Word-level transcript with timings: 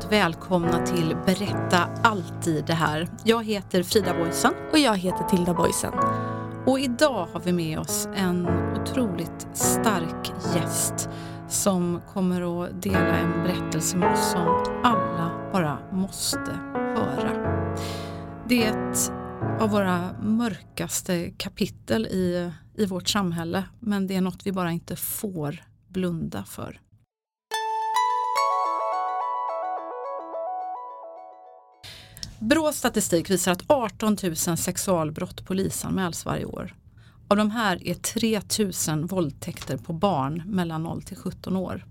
varmt 0.00 0.12
välkomna 0.12 0.86
till 0.86 1.16
Berätta 1.26 1.78
alltid 2.02 2.64
det 2.64 2.74
här. 2.74 3.08
Jag 3.24 3.44
heter 3.44 3.82
Frida 3.82 4.14
Boysen. 4.14 4.52
Och 4.72 4.78
jag 4.78 4.96
heter 4.96 5.24
Tilda 5.24 5.54
Boysen. 5.54 5.92
Och 6.66 6.80
idag 6.80 7.26
har 7.32 7.40
vi 7.40 7.52
med 7.52 7.78
oss 7.78 8.08
en 8.14 8.46
otroligt 8.80 9.48
stark 9.52 10.32
gäst 10.54 11.08
som 11.48 12.00
kommer 12.12 12.64
att 12.64 12.82
dela 12.82 13.18
en 13.18 13.42
berättelse 13.42 13.96
med 13.96 14.12
oss 14.12 14.30
som 14.30 14.80
alla 14.84 15.50
bara 15.52 15.78
måste 15.92 16.50
höra. 16.74 17.62
Det 18.48 18.64
är 18.64 18.90
ett 18.90 19.12
av 19.60 19.70
våra 19.70 20.12
mörkaste 20.22 21.30
kapitel 21.30 22.06
i, 22.06 22.52
i 22.74 22.86
vårt 22.86 23.08
samhälle 23.08 23.64
men 23.80 24.06
det 24.06 24.16
är 24.16 24.20
något 24.20 24.46
vi 24.46 24.52
bara 24.52 24.72
inte 24.72 24.96
får 24.96 25.64
blunda 25.88 26.44
för. 26.44 26.80
Brås 32.40 32.76
statistik 32.76 33.30
visar 33.30 33.52
att 33.52 33.64
18 33.66 34.16
000 34.22 34.36
sexualbrott 34.36 35.44
polisanmäls 35.44 36.24
varje 36.24 36.44
år. 36.44 36.76
Av 37.28 37.36
de 37.36 37.50
här 37.50 37.88
är 37.88 37.94
3 37.94 38.40
000 38.88 39.06
våldtäkter 39.06 39.76
på 39.76 39.92
barn 39.92 40.42
mellan 40.46 40.82
0 40.82 41.02
till 41.02 41.16
17 41.16 41.56
år. 41.56 41.86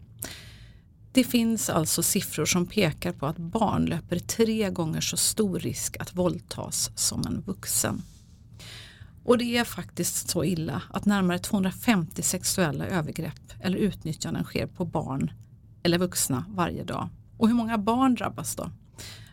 Det 1.12 1.24
finns 1.24 1.70
alltså 1.70 2.04
siffror 2.04 2.46
som 2.46 2.66
pekar 2.66 3.12
på 3.12 3.26
att 3.26 3.38
barn 3.38 3.86
löper 3.86 4.20
tre 4.20 4.70
gånger 4.70 5.02
så 5.02 5.18
stor 5.18 5.60
risk 5.60 5.98
att 6.00 6.16
våldtas 6.16 6.92
som 6.96 7.28
en 7.28 7.42
vuxen. 7.42 8.02
Och 9.24 9.38
det 9.38 9.58
är 9.58 9.64
faktiskt 9.64 10.30
så 10.30 10.44
illa 10.44 10.82
att 10.90 11.06
närmare 11.06 11.40
250 11.40 12.22
sexuella 12.22 12.86
övergrepp 12.86 13.54
eller 13.62 13.78
utnyttjanden 13.78 14.44
sker 14.44 14.68
på 14.68 14.86
barn 14.86 15.32
eller 15.84 15.98
vuxna 15.98 16.46
varje 16.50 16.84
dag. 16.84 17.10
Och 17.38 17.48
hur 17.48 17.56
många 17.56 17.78
barn 17.78 18.16
drabbas 18.16 18.56
då? 18.56 18.72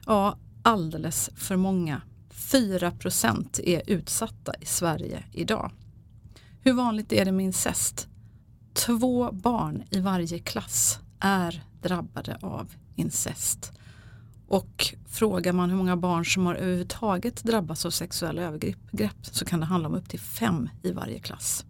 Ja, 0.07 0.39
alldeles 0.67 1.31
för 1.37 1.57
många. 1.57 2.03
4 2.31 2.91
procent 2.91 3.59
är 3.59 3.83
utsatta 3.87 4.53
i 4.61 4.67
Sverige 4.67 5.25
idag. 5.33 5.71
Hur 6.61 6.73
vanligt 6.73 7.13
är 7.13 7.25
det 7.25 7.33
med 7.33 7.45
incest? 7.47 8.09
Två 8.73 9.33
barn 9.33 9.83
i 9.91 10.01
varje 10.01 10.39
klass 10.39 10.99
är 11.21 11.65
drabbade 11.83 12.39
av 12.43 12.75
incest. 12.95 13.73
Och 14.49 14.95
frågar 15.09 15.53
man 15.53 15.71
hur 15.71 15.77
många 15.77 15.97
barn 15.97 16.25
som 16.25 16.47
har 16.47 16.55
överhuvudtaget 16.55 17.45
drabbats 17.45 17.87
av 17.87 17.91
sexuella 17.91 18.43
övergrepp 18.43 19.27
så 19.27 19.45
kan 19.45 19.61
det 19.61 19.67
handla 19.67 19.89
om 19.89 19.95
upp 19.95 20.09
till 20.09 20.21
fem 20.21 20.69
i 20.83 20.93
varje 20.93 21.19
klass. 21.19 21.65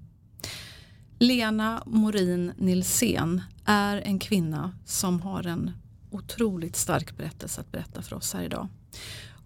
Lena 1.18 1.82
Morin 1.86 2.52
Nilsén 2.56 3.42
är 3.64 3.96
en 3.96 4.18
kvinna 4.18 4.72
som 4.84 5.20
har 5.22 5.46
en 5.46 5.70
otroligt 6.10 6.76
stark 6.76 7.16
berättelse 7.16 7.60
att 7.60 7.72
berätta 7.72 8.02
för 8.02 8.16
oss 8.16 8.34
här 8.34 8.42
idag. 8.42 8.68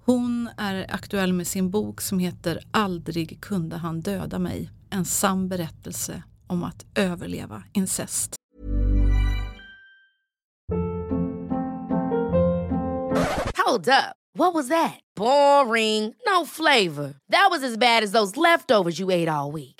Hon 0.05 0.49
är 0.57 0.95
aktuell 0.95 1.33
med 1.33 1.47
sin 1.47 1.71
bok 1.71 2.01
som 2.01 2.19
heter 2.19 2.61
Aldrig 2.71 3.41
kunde 3.41 3.77
han 3.77 4.01
döda 4.01 4.39
mig. 4.39 4.71
En 4.91 5.05
sann 5.05 5.49
berättelse 5.49 6.23
om 6.47 6.65
att 6.65 6.87
överleva 6.95 7.63
incest. 7.73 8.37
Hold 13.67 13.89
up. 13.89 14.17
What 14.39 14.55
was 14.55 14.69
that? 14.69 15.01
Boring. 15.17 16.15
No 16.27 16.47
flavor. 16.47 17.15
That 17.31 17.49
was 17.51 17.63
as 17.63 17.77
bad 17.77 18.05
as 18.05 18.13
those 18.13 18.37
leftovers 18.37 19.01
you 19.01 19.11
ate 19.11 19.29
all 19.29 19.53
week. 19.53 19.80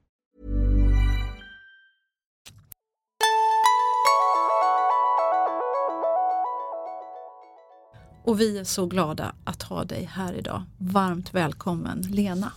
Och 8.23 8.39
vi 8.39 8.57
är 8.57 8.63
så 8.63 8.85
glada 8.85 9.35
att 9.43 9.63
ha 9.63 9.83
dig 9.83 10.03
här 10.03 10.33
idag. 10.33 10.63
Varmt 10.77 11.33
välkommen 11.33 12.01
Lena. 12.01 12.51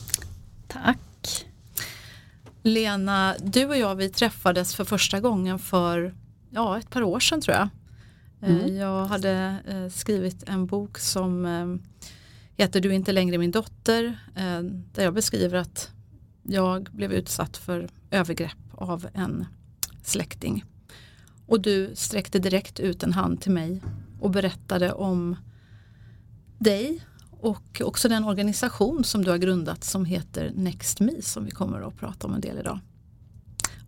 Tack. 0.69 1.47
Lena, 2.63 3.35
du 3.43 3.67
och 3.67 3.77
jag 3.77 3.95
vi 3.95 4.09
träffades 4.09 4.75
för 4.75 4.85
första 4.85 5.21
gången 5.21 5.59
för 5.59 6.15
ja, 6.51 6.79
ett 6.79 6.91
par 6.91 7.03
år 7.03 7.21
sedan 7.21 7.41
tror 7.41 7.57
jag. 7.57 7.69
Eh, 8.41 8.57
Mm. 8.57 8.77
Jag 8.77 9.07
hade 9.07 9.57
eh, 9.67 9.89
skrivit 9.89 10.49
en 10.49 10.67
bok 10.67 10.99
som 10.99 11.47
eh, 11.47 11.91
heter 12.57 12.81
Du 12.81 12.89
är 12.89 12.93
inte 12.93 13.13
längre 13.13 13.39
min 13.39 13.51
dotter. 13.51 14.19
Där 14.93 15.03
jag 15.03 15.15
beskriver 15.15 15.59
att 15.59 15.91
jag 16.43 16.89
blev 16.93 17.13
utsatt 17.13 17.57
för 17.57 17.89
övergrepp 18.11 18.57
av 18.75 19.09
en 19.15 19.47
släkting. 20.03 20.65
Och 21.47 21.61
du 21.61 21.91
sträckte 21.95 22.39
direkt 22.39 22.81
ut 22.81 23.03
en 23.03 23.13
hand 23.13 23.41
till 23.41 23.53
mig 23.53 23.83
och 24.21 24.31
berättade 24.31 24.93
om 24.93 25.37
dig 26.65 27.01
och 27.31 27.81
också 27.85 28.09
den 28.09 28.25
organisation 28.25 29.05
som 29.05 29.25
du 29.25 29.31
har 29.31 29.39
grundat 29.39 29.85
som 29.85 30.05
heter 30.05 30.53
Next 30.55 31.01
Me 31.01 31.23
som 31.23 31.45
vi 31.45 31.51
kommer 31.51 31.89
att 31.89 31.97
prata 31.97 32.27
om 32.27 32.35
en 32.35 32.41
del 32.41 32.59
idag. 32.59 32.79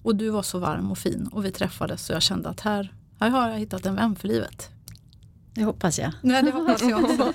Och 0.02 0.16
du 0.16 0.30
var 0.30 0.42
så 0.42 0.58
varm 0.58 0.90
och 0.90 0.98
fin 0.98 1.28
och 1.32 1.44
vi 1.44 1.50
träffades 1.50 2.10
och 2.10 2.14
jag 2.14 2.22
kände 2.22 2.48
att 2.48 2.60
här, 2.60 2.94
här 3.20 3.30
har 3.30 3.48
jag 3.48 3.58
hittat 3.58 3.86
en 3.86 3.94
vän 3.94 4.16
för 4.16 4.28
livet. 4.28 4.70
Det 5.54 5.64
hoppas 5.64 5.98
jag. 5.98 6.12
Nej, 6.22 6.42
det 6.42 6.50
hoppas 6.50 6.82
jag 6.82 7.04
också. 7.04 7.32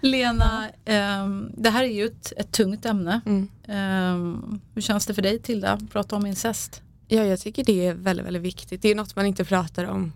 Lena, 0.00 0.70
ehm, 0.84 1.52
det 1.56 1.70
här 1.70 1.84
är 1.84 1.88
ju 1.88 2.06
ett, 2.06 2.32
ett 2.36 2.52
tungt 2.52 2.86
ämne. 2.86 3.20
Mm. 3.26 3.48
Ehm, 3.68 4.60
hur 4.74 4.82
känns 4.82 5.06
det 5.06 5.14
för 5.14 5.22
dig 5.22 5.38
Tilda, 5.38 5.72
att 5.72 5.90
prata 5.90 6.16
om 6.16 6.26
incest? 6.26 6.82
Ja, 7.08 7.24
jag 7.24 7.40
tycker 7.40 7.64
det 7.64 7.86
är 7.86 7.94
väldigt, 7.94 8.26
väldigt 8.26 8.42
viktigt. 8.42 8.82
Det 8.82 8.88
är 8.88 8.94
något 8.94 9.16
man 9.16 9.26
inte 9.26 9.44
pratar 9.44 9.84
om 9.84 10.12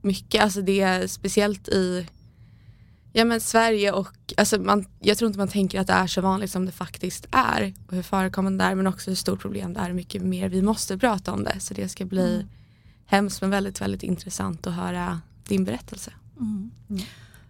mycket. 0.00 0.42
Alltså 0.42 0.62
det 0.62 0.80
är 0.80 1.06
speciellt 1.06 1.68
i 1.68 2.06
ja, 3.12 3.24
men 3.24 3.40
Sverige 3.40 3.92
och 3.92 4.08
alltså 4.36 4.58
man, 4.60 4.86
jag 5.00 5.18
tror 5.18 5.26
inte 5.26 5.38
man 5.38 5.48
tänker 5.48 5.80
att 5.80 5.86
det 5.86 5.92
är 5.92 6.06
så 6.06 6.20
vanligt 6.20 6.50
som 6.50 6.66
det 6.66 6.72
faktiskt 6.72 7.26
är 7.30 7.72
och 7.86 7.94
hur 7.94 8.02
förekommande 8.02 8.64
det 8.64 8.70
är 8.70 8.74
men 8.74 8.86
också 8.86 9.10
hur 9.10 9.16
stort 9.16 9.40
problem 9.40 9.72
det 9.74 9.80
är, 9.80 9.86
hur 9.86 9.94
mycket 9.94 10.22
mer 10.22 10.48
vi 10.48 10.62
måste 10.62 10.98
prata 10.98 11.32
om 11.32 11.44
det. 11.44 11.60
Så 11.60 11.74
det 11.74 11.88
ska 11.88 12.04
bli 12.04 12.34
Mm. 12.34 12.46
hemskt 13.06 13.40
men 13.40 13.50
väldigt, 13.50 13.80
väldigt 13.80 14.02
intressant 14.02 14.66
att 14.66 14.74
höra 14.74 15.20
din 15.48 15.64
berättelse. 15.64 16.12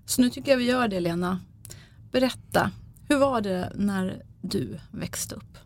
Så 0.07 0.23
nu 0.23 0.31
tycker 0.31 0.51
jag 0.51 0.59
vi 0.59 0.65
gör 0.65 0.89
det 0.89 1.01
Lena. 1.01 1.41
Berätta, 2.13 2.71
hur 3.09 3.17
var 3.17 3.41
det 3.41 3.73
när 3.75 4.23
du 4.41 4.79
växte 4.91 5.35
upp? 5.35 5.59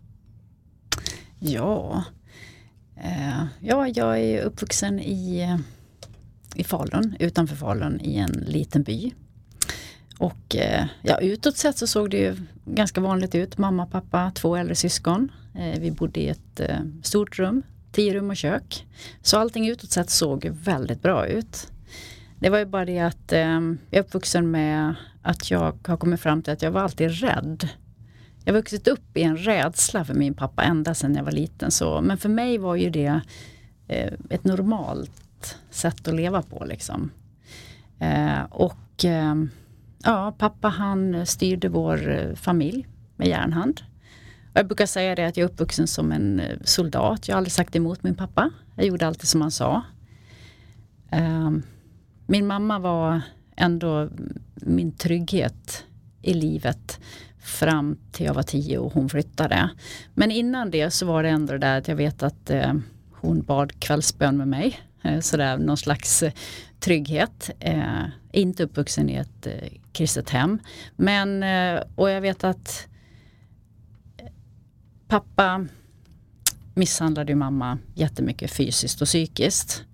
Ja, 1.39 2.05
eh, 2.97 3.45
ja 3.61 3.89
jag 3.89 4.21
är 4.21 4.43
uppvuxen 4.43 5.01
i, 5.01 5.41
eh, 5.41 5.59
i 6.55 6.65
Falun, 6.65 7.17
utanför 7.21 7.57
Falun 7.57 8.01
i 8.01 8.17
en 8.17 8.45
liten 8.47 8.83
by. 8.83 9.13
Och 10.19 10.57
eh, 10.57 10.87
ja, 11.03 11.21
utåt 11.21 11.57
sett 11.57 11.79
så 11.79 11.87
såg 11.87 12.11
det 12.11 12.17
ju 12.17 12.37
ganska 12.65 13.01
vanligt 13.01 13.35
ut. 13.35 13.59
Mamma, 13.59 13.87
pappa, 13.87 14.33
två 14.35 14.57
äldre 14.57 14.75
syskon. 14.75 15.33
Eh, 15.55 15.81
vi 15.81 15.91
bodde 15.91 16.21
i 16.21 16.29
ett 16.29 16.61
eh, 16.61 16.79
stort 17.03 17.39
rum, 17.39 17.63
tio 17.93 18.15
rum 18.15 18.31
och 18.31 18.37
kök. 18.37 18.87
Så 19.23 19.39
allting 19.39 19.69
utåt 19.69 19.91
sett 19.91 20.11
såg 20.11 20.47
väldigt 20.47 21.03
bra 21.03 21.27
ut. 21.27 21.69
Det 22.39 22.51
var 22.51 22.59
ju 22.59 22.65
bara 22.65 22.85
det 22.85 22.99
att 22.99 23.25
jag 23.29 23.77
är 23.91 24.01
uppvuxen 24.01 24.51
med 24.51 24.95
att 25.23 25.51
jag 25.51 25.79
har 25.87 25.97
kommit 25.97 26.21
fram 26.21 26.43
till 26.43 26.53
att 26.53 26.63
jag 26.63 26.71
var 26.71 26.81
alltid 26.81 27.21
rädd. 27.21 27.69
Jag 28.45 28.53
har 28.53 28.59
vuxit 28.59 28.89
upp 28.89 29.17
i 29.17 29.23
en 29.23 29.37
rädsla 29.37 30.05
för 30.05 30.15
min 30.15 30.35
pappa 30.35 30.63
ända 30.63 30.95
sedan 30.95 31.15
jag 31.15 31.25
var 31.25 31.33
liten. 31.33 31.71
Så, 31.71 32.01
men 32.01 32.19
för 32.19 32.29
mig 32.29 32.59
var 32.59 32.77
ju 32.77 32.91
det 32.91 33.21
ett 34.31 34.45
normalt 34.45 35.59
sätt 35.71 36.09
att 36.09 36.15
leva 36.15 36.43
på. 36.43 36.65
Liksom. 36.65 37.11
Och 38.51 39.05
ja, 40.07 40.35
pappa 40.39 40.69
han 40.69 41.15
eh, 41.15 41.25
styrde 41.25 41.69
vår 41.69 42.11
eh, 42.11 42.35
familj 42.35 42.87
med 43.17 43.29
järnhand. 43.29 43.81
jag 44.53 44.67
brukar 44.67 44.87
säga 44.87 45.15
det 45.15 45.27
att 45.27 45.37
jag 45.37 45.45
är 45.45 45.53
uppvuxen 45.53 45.87
som 45.87 46.13
en 46.13 46.41
eh, 46.41 46.57
soldat. 46.65 47.29
Jag 47.29 47.35
har 47.35 47.39
aldrig 47.39 47.53
sagt 47.53 47.77
emot 47.77 48.03
min 48.03 48.15
pappa. 48.15 48.51
Jag 48.77 48.87
gjorde 48.87 49.07
alltid 49.07 49.29
som 49.29 49.41
han 49.41 49.51
sa. 49.51 49.83
Ehm, 51.11 51.63
min 52.27 52.47
mamma 52.47 52.79
var 52.79 53.21
ändå 53.57 54.09
min 54.55 54.93
trygghet 54.93 55.85
i 56.23 56.35
livet 56.35 57.01
fram 57.41 57.99
till 58.13 58.27
jag 58.27 58.35
var 58.35 58.43
tio 58.43 58.79
och 58.79 58.93
hon 58.93 59.09
flyttade. 59.09 59.71
Men 60.15 60.31
innan 60.31 60.71
det 60.71 60.91
så 60.91 61.07
var 61.07 61.23
det 61.23 61.29
ändå 61.29 61.53
det 61.53 61.59
där 61.59 61.79
att 61.79 61.89
jag 61.89 61.97
vet 61.97 62.23
att 62.23 62.51
hon 63.11 63.43
bad 63.43 63.81
kvällsbön 63.81 64.37
med 64.37 64.49
mig. 64.49 64.81
Sådär 65.21 65.59
någon 65.59 65.77
slags 65.77 66.25
trygghet. 66.81 67.51
Eh, 67.61 68.05
inte 68.33 68.65
uppvuxen 68.65 69.11
i 69.11 69.15
ett 69.15 69.47
eh, 69.47 69.69
kristet 69.93 70.31
hem. 70.31 70.59
Men, 70.97 71.43
eh, 71.43 71.83
och 71.95 72.11
jag 72.11 72.21
vet 72.21 72.45
att 72.45 72.87
eh, 74.17 74.27
pappa 75.09 75.67
misshandlade 76.75 77.33
ju 77.33 77.37
mamma 77.37 77.79
jättemycket 77.95 78.53
fysiskt 78.53 79.03
och 79.03 79.07
psykiskt. 79.07 79.85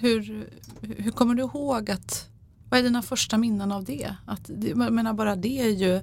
Hur, 0.00 0.48
hur 0.80 1.10
kommer 1.10 1.34
du 1.34 1.42
ihåg 1.42 1.90
att, 1.90 2.28
vad 2.68 2.80
är 2.80 2.84
dina 2.84 3.02
första 3.02 3.38
minnen 3.38 3.72
av 3.72 3.84
det? 3.84 4.14
Att, 4.26 4.50
jag 4.62 4.92
menar 4.92 5.12
bara 5.12 5.36
det 5.36 5.60
är 5.60 5.70
ju 5.70 6.02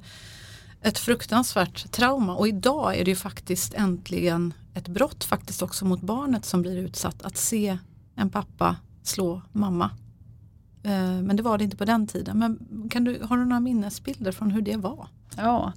ett 0.82 0.98
fruktansvärt 0.98 1.92
trauma 1.92 2.36
och 2.36 2.48
idag 2.48 2.98
är 2.98 3.06
det 3.06 3.12
ju 3.12 3.16
faktiskt 3.16 3.74
äntligen 3.74 4.54
ett 4.74 4.88
brott 4.88 5.24
faktiskt 5.24 5.62
också 5.62 5.86
mot 5.86 6.02
barnet 6.02 6.46
som 6.46 6.62
blir 6.62 6.78
utsatt 6.78 7.22
att 7.22 7.38
se 7.38 7.78
en 8.16 8.30
pappa 8.30 8.76
slå 9.04 9.42
mamma. 9.52 9.92
Eh, 10.84 11.22
men 11.22 11.36
det 11.36 11.44
var 11.44 11.58
det 11.58 11.64
inte 11.64 11.78
på 11.78 11.86
den 11.86 12.08
tiden. 12.08 12.40
Men 12.40 12.60
kan 12.90 13.04
du, 13.04 13.20
har 13.24 13.38
du 13.38 13.46
några 13.46 13.60
minnesbilder 13.60 14.32
från 14.32 14.52
hur 14.52 14.62
det 14.62 14.78
var? 14.78 15.08
Ja, 15.38 15.74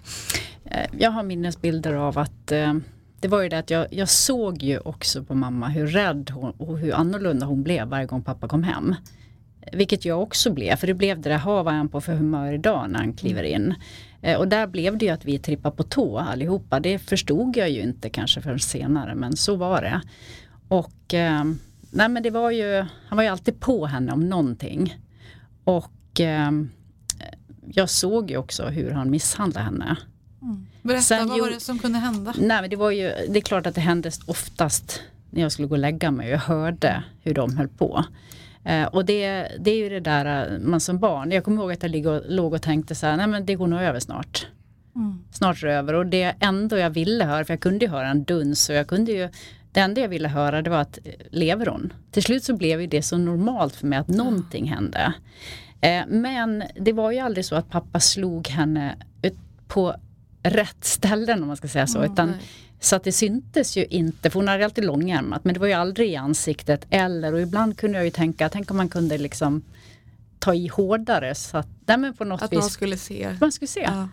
eh, 0.65 0.87
jag 0.99 1.11
har 1.11 1.23
minnesbilder 1.23 1.95
av 1.95 2.19
att 2.19 2.53
eh, 2.53 2.75
det 3.21 3.29
var 3.29 3.43
ju 3.43 3.49
det 3.49 3.59
att 3.59 3.71
jag, 3.71 3.87
jag 3.91 4.09
såg 4.09 4.63
ju 4.63 4.79
också 4.79 5.25
på 5.25 5.35
mamma 5.35 5.69
hur 5.69 5.87
rädd 5.87 6.31
hon, 6.31 6.51
och 6.51 6.79
hur 6.79 6.95
annorlunda 6.95 7.47
hon 7.47 7.63
blev 7.63 7.89
varje 7.89 8.07
gång 8.07 8.23
pappa 8.23 8.49
kom 8.49 8.63
hem. 8.63 8.95
Vilket 9.73 10.05
jag 10.05 10.23
också 10.23 10.53
blev, 10.53 10.77
för 10.77 10.87
det 10.87 10.95
blev 10.95 11.21
det 11.21 11.31
där, 11.31 11.45
vad 11.45 11.67
är 11.67 11.77
han 11.77 11.89
på 11.89 12.01
för 12.01 12.15
humör 12.15 12.53
idag 12.53 12.91
när 12.91 12.99
han 12.99 13.13
kliver 13.13 13.43
in? 13.43 13.75
Och 14.39 14.49
där 14.49 14.67
blev 14.67 14.99
det 14.99 15.05
ju 15.05 15.11
att 15.11 15.25
vi 15.25 15.39
trippade 15.39 15.77
på 15.77 15.83
tå 15.83 16.19
allihopa. 16.19 16.81
Det 16.81 16.99
förstod 16.99 17.57
jag 17.57 17.71
ju 17.71 17.83
inte 17.83 18.11
kanske 18.11 18.41
förrän 18.41 18.59
senare, 18.59 19.15
men 19.15 19.37
så 19.37 19.57
var 19.57 19.83
det. 19.83 20.01
Och 20.69 21.15
nej 21.93 22.09
men 22.09 22.23
det 22.23 22.31
var 22.31 22.51
ju, 22.51 22.85
han 23.09 23.17
var 23.17 23.23
ju 23.23 23.29
alltid 23.29 23.61
på 23.61 23.87
henne 23.87 24.13
om 24.13 24.29
någonting. 24.29 24.97
Och 25.65 26.21
eh, 26.21 26.51
jag 27.67 27.91
såg 27.91 28.31
ju 28.31 28.37
också 28.37 28.67
hur 28.67 28.91
han 28.91 29.11
misshandlade 29.11 29.65
henne. 29.65 29.97
Mm. 30.43 30.67
Berätta, 30.83 31.03
Sen, 31.03 31.29
vad 31.29 31.41
var 31.41 31.51
det 31.51 31.61
som 31.61 31.79
kunde 31.79 31.99
hända? 31.99 32.35
Nej, 32.39 32.61
men 32.61 32.71
det, 32.71 32.77
var 32.77 32.91
ju, 32.91 33.13
det 33.29 33.39
är 33.39 33.41
klart 33.41 33.67
att 33.67 33.75
det 33.75 33.81
hände 33.81 34.11
oftast 34.27 35.03
när 35.31 35.43
jag 35.43 35.53
skulle 35.53 35.69
gå 35.69 35.75
och 35.75 35.79
lägga 35.79 36.11
mig. 36.11 36.29
Jag 36.29 36.39
hörde 36.39 37.05
hur 37.21 37.35
de 37.35 37.57
höll 37.57 37.69
på. 37.69 38.05
Eh, 38.65 38.85
och 38.85 39.05
det, 39.05 39.49
det 39.61 39.71
är 39.71 39.77
ju 39.77 39.89
det 39.89 40.01
där 40.01 40.53
eh, 40.53 40.59
man 40.59 40.81
som 40.81 40.99
barn, 40.99 41.31
jag 41.31 41.45
kommer 41.45 41.63
ihåg 41.63 41.73
att 41.73 41.83
jag 41.83 42.07
och, 42.07 42.23
låg 42.29 42.53
och 42.53 42.63
tänkte 42.63 42.95
så 42.95 43.07
här, 43.07 43.17
nej 43.17 43.27
men 43.27 43.47
det 43.47 43.55
går 43.55 43.67
nog 43.67 43.81
över 43.81 44.01
snart. 44.01 44.47
Mm. 44.97 45.25
Snart 45.33 45.63
är 45.63 45.67
det 45.67 45.75
över 45.75 45.95
och 45.95 46.07
det 46.07 46.35
ändå 46.41 46.79
jag 46.79 46.91
ville 46.91 47.25
höra, 47.25 47.45
för 47.45 47.53
jag 47.53 47.61
kunde 47.61 47.85
ju 47.85 47.91
höra 47.91 48.09
en 48.09 48.25
duns 48.25 48.69
och 48.69 48.75
jag 48.75 48.87
kunde 48.87 49.13
ju 49.13 49.29
det 49.73 49.81
enda 49.81 50.01
jag 50.01 50.09
ville 50.09 50.29
höra 50.29 50.63
det 50.63 50.71
var 50.71 50.81
att 50.81 50.99
eh, 51.05 51.13
lever 51.31 51.67
hon? 51.67 51.93
Till 52.11 52.23
slut 52.23 52.45
så 52.45 52.57
blev 52.57 52.89
det 52.89 53.03
så 53.03 53.19
normalt 53.19 53.77
för 53.77 53.87
mig 53.87 53.99
att 53.99 54.09
någonting 54.09 54.69
hände. 54.69 55.13
Eh, 55.81 56.03
men 56.09 56.65
det 56.81 56.93
var 56.93 57.11
ju 57.11 57.19
aldrig 57.19 57.45
så 57.45 57.55
att 57.55 57.71
pappa 57.71 58.01
slog 58.01 58.49
henne 58.49 58.97
på 59.69 59.95
rätt 60.43 60.85
ställen 60.85 61.43
om 61.43 61.47
man 61.47 61.57
ska 61.57 61.69
säga 61.69 61.87
så. 61.87 62.05
Utan, 62.05 62.35
så 62.81 62.97
att 62.97 63.05
det 63.05 63.13
syntes 63.13 63.77
ju 63.77 63.85
inte, 63.85 64.31
för 64.31 64.39
hon 64.39 64.49
hade 64.49 64.65
alltid 64.65 64.85
långärmat 64.85 65.45
men 65.45 65.55
det 65.55 65.61
var 65.61 65.67
ju 65.67 65.73
aldrig 65.73 66.11
i 66.11 66.17
ansiktet 66.17 66.87
eller 66.91 67.33
och 67.33 67.41
ibland 67.41 67.79
kunde 67.79 67.99
jag 67.99 68.05
ju 68.05 68.11
tänka, 68.11 68.49
tänk 68.49 68.71
om 68.71 68.77
man 68.77 68.89
kunde 68.89 69.19
liksom 69.19 69.63
ta 70.39 70.55
i 70.55 70.69
hårdare 70.69 71.35
så 71.35 71.59
att, 71.59 71.69
nej 71.87 72.13
på 72.13 72.25
något 72.25 72.43
att 72.43 72.53
vis, 72.53 72.61
man 72.61 72.71
skulle 72.71 72.97
se. 72.97 73.37
Man 73.41 73.53
skulle 73.53 73.69
se. 73.69 73.89
Ja. 73.91 74.09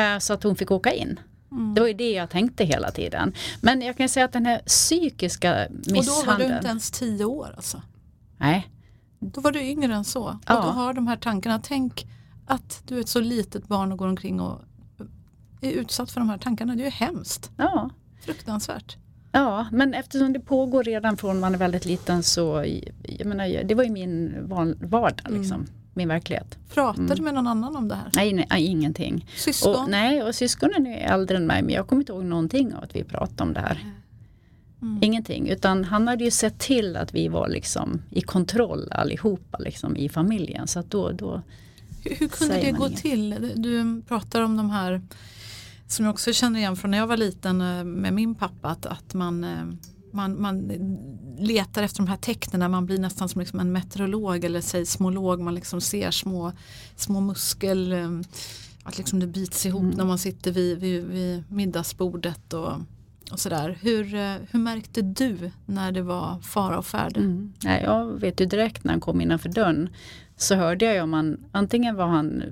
Eh, 0.00 0.18
så 0.18 0.32
att 0.32 0.42
hon 0.42 0.56
fick 0.56 0.70
åka 0.70 0.92
in. 0.92 1.20
Mm. 1.54 1.74
Det 1.74 1.80
var 1.80 1.88
ju 1.88 1.94
det 1.94 2.12
jag 2.12 2.30
tänkte 2.30 2.64
hela 2.64 2.90
tiden. 2.90 3.32
Men 3.60 3.82
jag 3.82 3.96
kan 3.96 4.08
säga 4.08 4.24
att 4.24 4.32
den 4.32 4.46
här 4.46 4.58
psykiska 4.66 5.66
misshandeln. 5.70 5.98
Och 5.98 6.26
då 6.26 6.32
var 6.32 6.38
du 6.38 6.56
inte 6.56 6.68
ens 6.68 6.90
tio 6.90 7.24
år 7.24 7.54
alltså? 7.56 7.82
Nej. 8.38 8.68
Då 9.20 9.40
var 9.40 9.52
du 9.52 9.62
yngre 9.62 9.94
än 9.94 10.04
så. 10.04 10.38
Ja. 10.46 10.58
Och 10.58 10.64
du 10.64 10.70
har 10.70 10.92
de 10.92 11.06
här 11.06 11.16
tankarna. 11.16 11.60
Tänk 11.62 12.06
att 12.46 12.82
du 12.86 12.96
är 12.96 13.00
ett 13.00 13.08
så 13.08 13.20
litet 13.20 13.68
barn 13.68 13.92
och 13.92 13.98
går 13.98 14.08
omkring 14.08 14.40
och 14.40 14.60
är 15.60 15.70
utsatt 15.70 16.10
för 16.10 16.20
de 16.20 16.28
här 16.28 16.38
tankarna. 16.38 16.76
Det 16.76 16.82
är 16.82 16.84
ju 16.84 16.90
hemskt. 16.90 17.50
Ja. 17.56 17.90
Fruktansvärt. 18.20 18.96
Ja, 19.32 19.66
men 19.72 19.94
eftersom 19.94 20.32
det 20.32 20.40
pågår 20.40 20.84
redan 20.84 21.16
från 21.16 21.40
man 21.40 21.54
är 21.54 21.58
väldigt 21.58 21.84
liten 21.84 22.22
så, 22.22 22.64
jag 23.02 23.26
menar, 23.26 23.64
det 23.64 23.74
var 23.74 23.84
ju 23.84 23.90
min 23.90 24.46
vardag 24.48 25.30
liksom. 25.30 25.60
Mm 25.60 25.68
min 25.96 26.08
verklighet. 26.08 26.58
Pratar 26.74 27.02
mm. 27.02 27.16
du 27.16 27.22
med 27.22 27.34
någon 27.34 27.46
annan 27.46 27.76
om 27.76 27.88
det 27.88 27.94
här? 27.94 28.10
Nej, 28.14 28.32
nej 28.32 28.66
ingenting. 28.66 29.26
Syskon? 29.36 29.76
Och, 29.76 29.90
nej, 29.90 30.22
och 30.22 30.34
syskonen 30.34 30.86
är 30.86 31.12
äldre 31.12 31.36
än 31.36 31.46
mig 31.46 31.62
men 31.62 31.74
jag 31.74 31.86
kommer 31.86 32.02
inte 32.02 32.12
ihåg 32.12 32.24
någonting 32.24 32.74
av 32.74 32.84
att 32.84 32.96
vi 32.96 33.04
pratade 33.04 33.42
om 33.42 33.52
det 33.52 33.60
här. 33.60 33.84
Mm. 34.82 35.02
Ingenting, 35.02 35.48
utan 35.48 35.84
han 35.84 36.08
hade 36.08 36.24
ju 36.24 36.30
sett 36.30 36.58
till 36.58 36.96
att 36.96 37.14
vi 37.14 37.28
var 37.28 37.48
liksom 37.48 38.02
i 38.10 38.20
kontroll 38.20 38.92
allihopa 38.92 39.58
liksom, 39.58 39.96
i 39.96 40.08
familjen. 40.08 40.66
Så 40.66 40.82
då, 40.88 41.10
då 41.12 41.42
hur, 42.04 42.16
hur 42.16 42.28
kunde 42.28 42.54
det 42.54 42.72
gå 42.72 42.86
inget. 42.86 43.00
till? 43.00 43.52
Du 43.54 44.02
pratar 44.08 44.40
om 44.42 44.56
de 44.56 44.70
här 44.70 45.02
som 45.86 46.04
jag 46.04 46.12
också 46.12 46.32
känner 46.32 46.60
igen 46.60 46.76
från 46.76 46.90
när 46.90 46.98
jag 46.98 47.06
var 47.06 47.16
liten 47.16 47.60
eh, 47.60 47.84
med 47.84 48.12
min 48.12 48.34
pappa. 48.34 48.68
Att, 48.68 48.86
att 48.86 49.14
man 49.14 49.44
eh, 49.44 49.64
man, 50.14 50.40
man 50.40 50.68
letar 51.38 51.82
efter 51.82 51.98
de 51.98 52.08
här 52.08 52.16
tecknen, 52.16 52.70
man 52.70 52.86
blir 52.86 52.98
nästan 52.98 53.28
som 53.28 53.40
liksom 53.40 53.60
en 53.60 53.72
meteorolog 53.72 54.44
eller 54.44 54.60
seismolog, 54.60 55.40
man 55.40 55.54
liksom 55.54 55.80
ser 55.80 56.10
små, 56.10 56.52
små 56.96 57.20
muskel, 57.20 57.92
eh, 57.92 58.10
att 58.84 58.98
liksom 58.98 59.20
det 59.20 59.26
bits 59.26 59.66
ihop 59.66 59.82
mm. 59.82 59.96
när 59.96 60.04
man 60.04 60.18
sitter 60.18 60.52
vid, 60.52 60.78
vid, 60.78 61.04
vid 61.04 61.44
middagsbordet 61.48 62.52
och, 62.52 62.72
och 63.30 63.40
sådär. 63.40 63.78
Hur, 63.80 64.14
eh, 64.14 64.34
hur 64.50 64.58
märkte 64.58 65.02
du 65.02 65.50
när 65.66 65.92
det 65.92 66.02
var 66.02 66.38
fara 66.40 66.78
och 66.78 66.86
färd? 66.86 67.16
Mm. 67.16 67.52
Ja, 67.60 67.80
jag 67.80 68.20
vet 68.20 68.40
ju 68.40 68.46
direkt 68.46 68.84
när 68.84 68.92
han 68.92 69.00
kom 69.00 69.20
innanför 69.20 69.48
dörren 69.48 69.88
så 70.36 70.54
hörde 70.54 70.84
jag 70.84 71.04
om 71.04 71.12
han, 71.12 71.44
antingen 71.52 71.96
var 71.96 72.06
han 72.06 72.42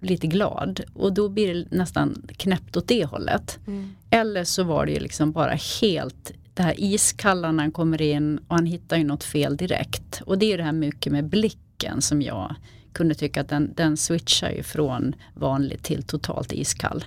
lite 0.00 0.26
glad 0.26 0.80
och 0.94 1.12
då 1.12 1.28
blir 1.28 1.54
det 1.54 1.76
nästan 1.76 2.26
knäppt 2.36 2.76
åt 2.76 2.88
det 2.88 3.04
hållet. 3.04 3.58
Mm. 3.66 3.94
Eller 4.10 4.44
så 4.44 4.62
var 4.62 4.86
det 4.86 4.92
ju 4.92 5.00
liksom 5.00 5.32
bara 5.32 5.54
helt 5.80 6.32
det 6.54 6.62
här 6.62 6.74
iskalla 6.80 7.52
när 7.52 7.62
han 7.62 7.72
kommer 7.72 8.02
in 8.02 8.38
och 8.38 8.56
han 8.56 8.66
hittar 8.66 8.96
ju 8.96 9.04
något 9.04 9.24
fel 9.24 9.56
direkt. 9.56 10.22
Och 10.26 10.38
det 10.38 10.52
är 10.52 10.58
det 10.58 10.64
här 10.64 10.72
mycket 10.72 11.12
med 11.12 11.24
blicken 11.24 12.02
som 12.02 12.22
jag 12.22 12.54
kunde 12.92 13.14
tycka 13.14 13.40
att 13.40 13.48
den, 13.48 13.72
den 13.74 13.96
switchar 13.96 14.50
ju 14.50 14.62
från 14.62 15.14
vanlig 15.34 15.82
till 15.82 16.02
totalt 16.02 16.52
iskall. 16.52 17.04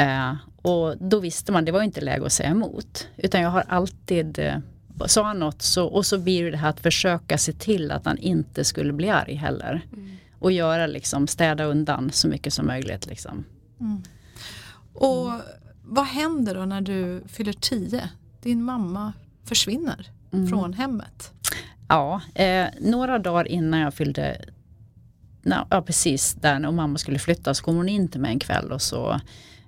Uh, 0.00 0.34
och 0.62 0.98
då 0.98 1.18
visste 1.18 1.52
man, 1.52 1.64
det 1.64 1.72
var 1.72 1.82
inte 1.82 2.00
läge 2.00 2.26
att 2.26 2.32
säga 2.32 2.48
emot. 2.48 3.08
Utan 3.16 3.40
jag 3.40 3.50
har 3.50 3.64
alltid, 3.68 4.38
uh, 4.38 4.54
sa 5.06 5.24
han 5.24 5.38
något 5.38 5.62
så, 5.62 5.86
och 5.86 6.06
så 6.06 6.18
blir 6.18 6.50
det 6.50 6.56
här 6.56 6.70
att 6.70 6.80
försöka 6.80 7.38
se 7.38 7.52
till 7.52 7.90
att 7.90 8.04
han 8.04 8.18
inte 8.18 8.64
skulle 8.64 8.92
bli 8.92 9.08
arg 9.08 9.34
heller. 9.34 9.86
Mm. 9.92 10.16
Och 10.38 10.52
göra 10.52 10.86
liksom, 10.86 11.26
städa 11.26 11.64
undan 11.64 12.10
så 12.12 12.28
mycket 12.28 12.54
som 12.54 12.66
möjligt 12.66 13.06
liksom. 13.06 13.44
Mm. 13.80 14.02
Och 14.94 15.30
vad 15.82 16.06
händer 16.06 16.54
då 16.54 16.64
när 16.64 16.80
du 16.80 17.22
fyller 17.28 17.52
tio? 17.52 18.10
Din 18.42 18.62
mamma 18.62 19.12
försvinner 19.44 20.10
mm. 20.32 20.48
från 20.48 20.72
hemmet. 20.72 21.32
Ja, 21.88 22.20
eh, 22.34 22.66
några 22.80 23.18
dagar 23.18 23.48
innan 23.48 23.80
jag 23.80 23.94
fyllde, 23.94 24.44
na, 25.42 25.66
ja 25.70 25.82
precis 25.82 26.34
där 26.34 26.58
när 26.58 26.70
mamma 26.70 26.98
skulle 26.98 27.18
flytta 27.18 27.54
så 27.54 27.64
kom 27.64 27.76
hon 27.76 27.88
in 27.88 28.08
till 28.08 28.20
mig 28.20 28.32
en 28.32 28.38
kväll 28.38 28.72
och 28.72 28.82
så 28.82 29.20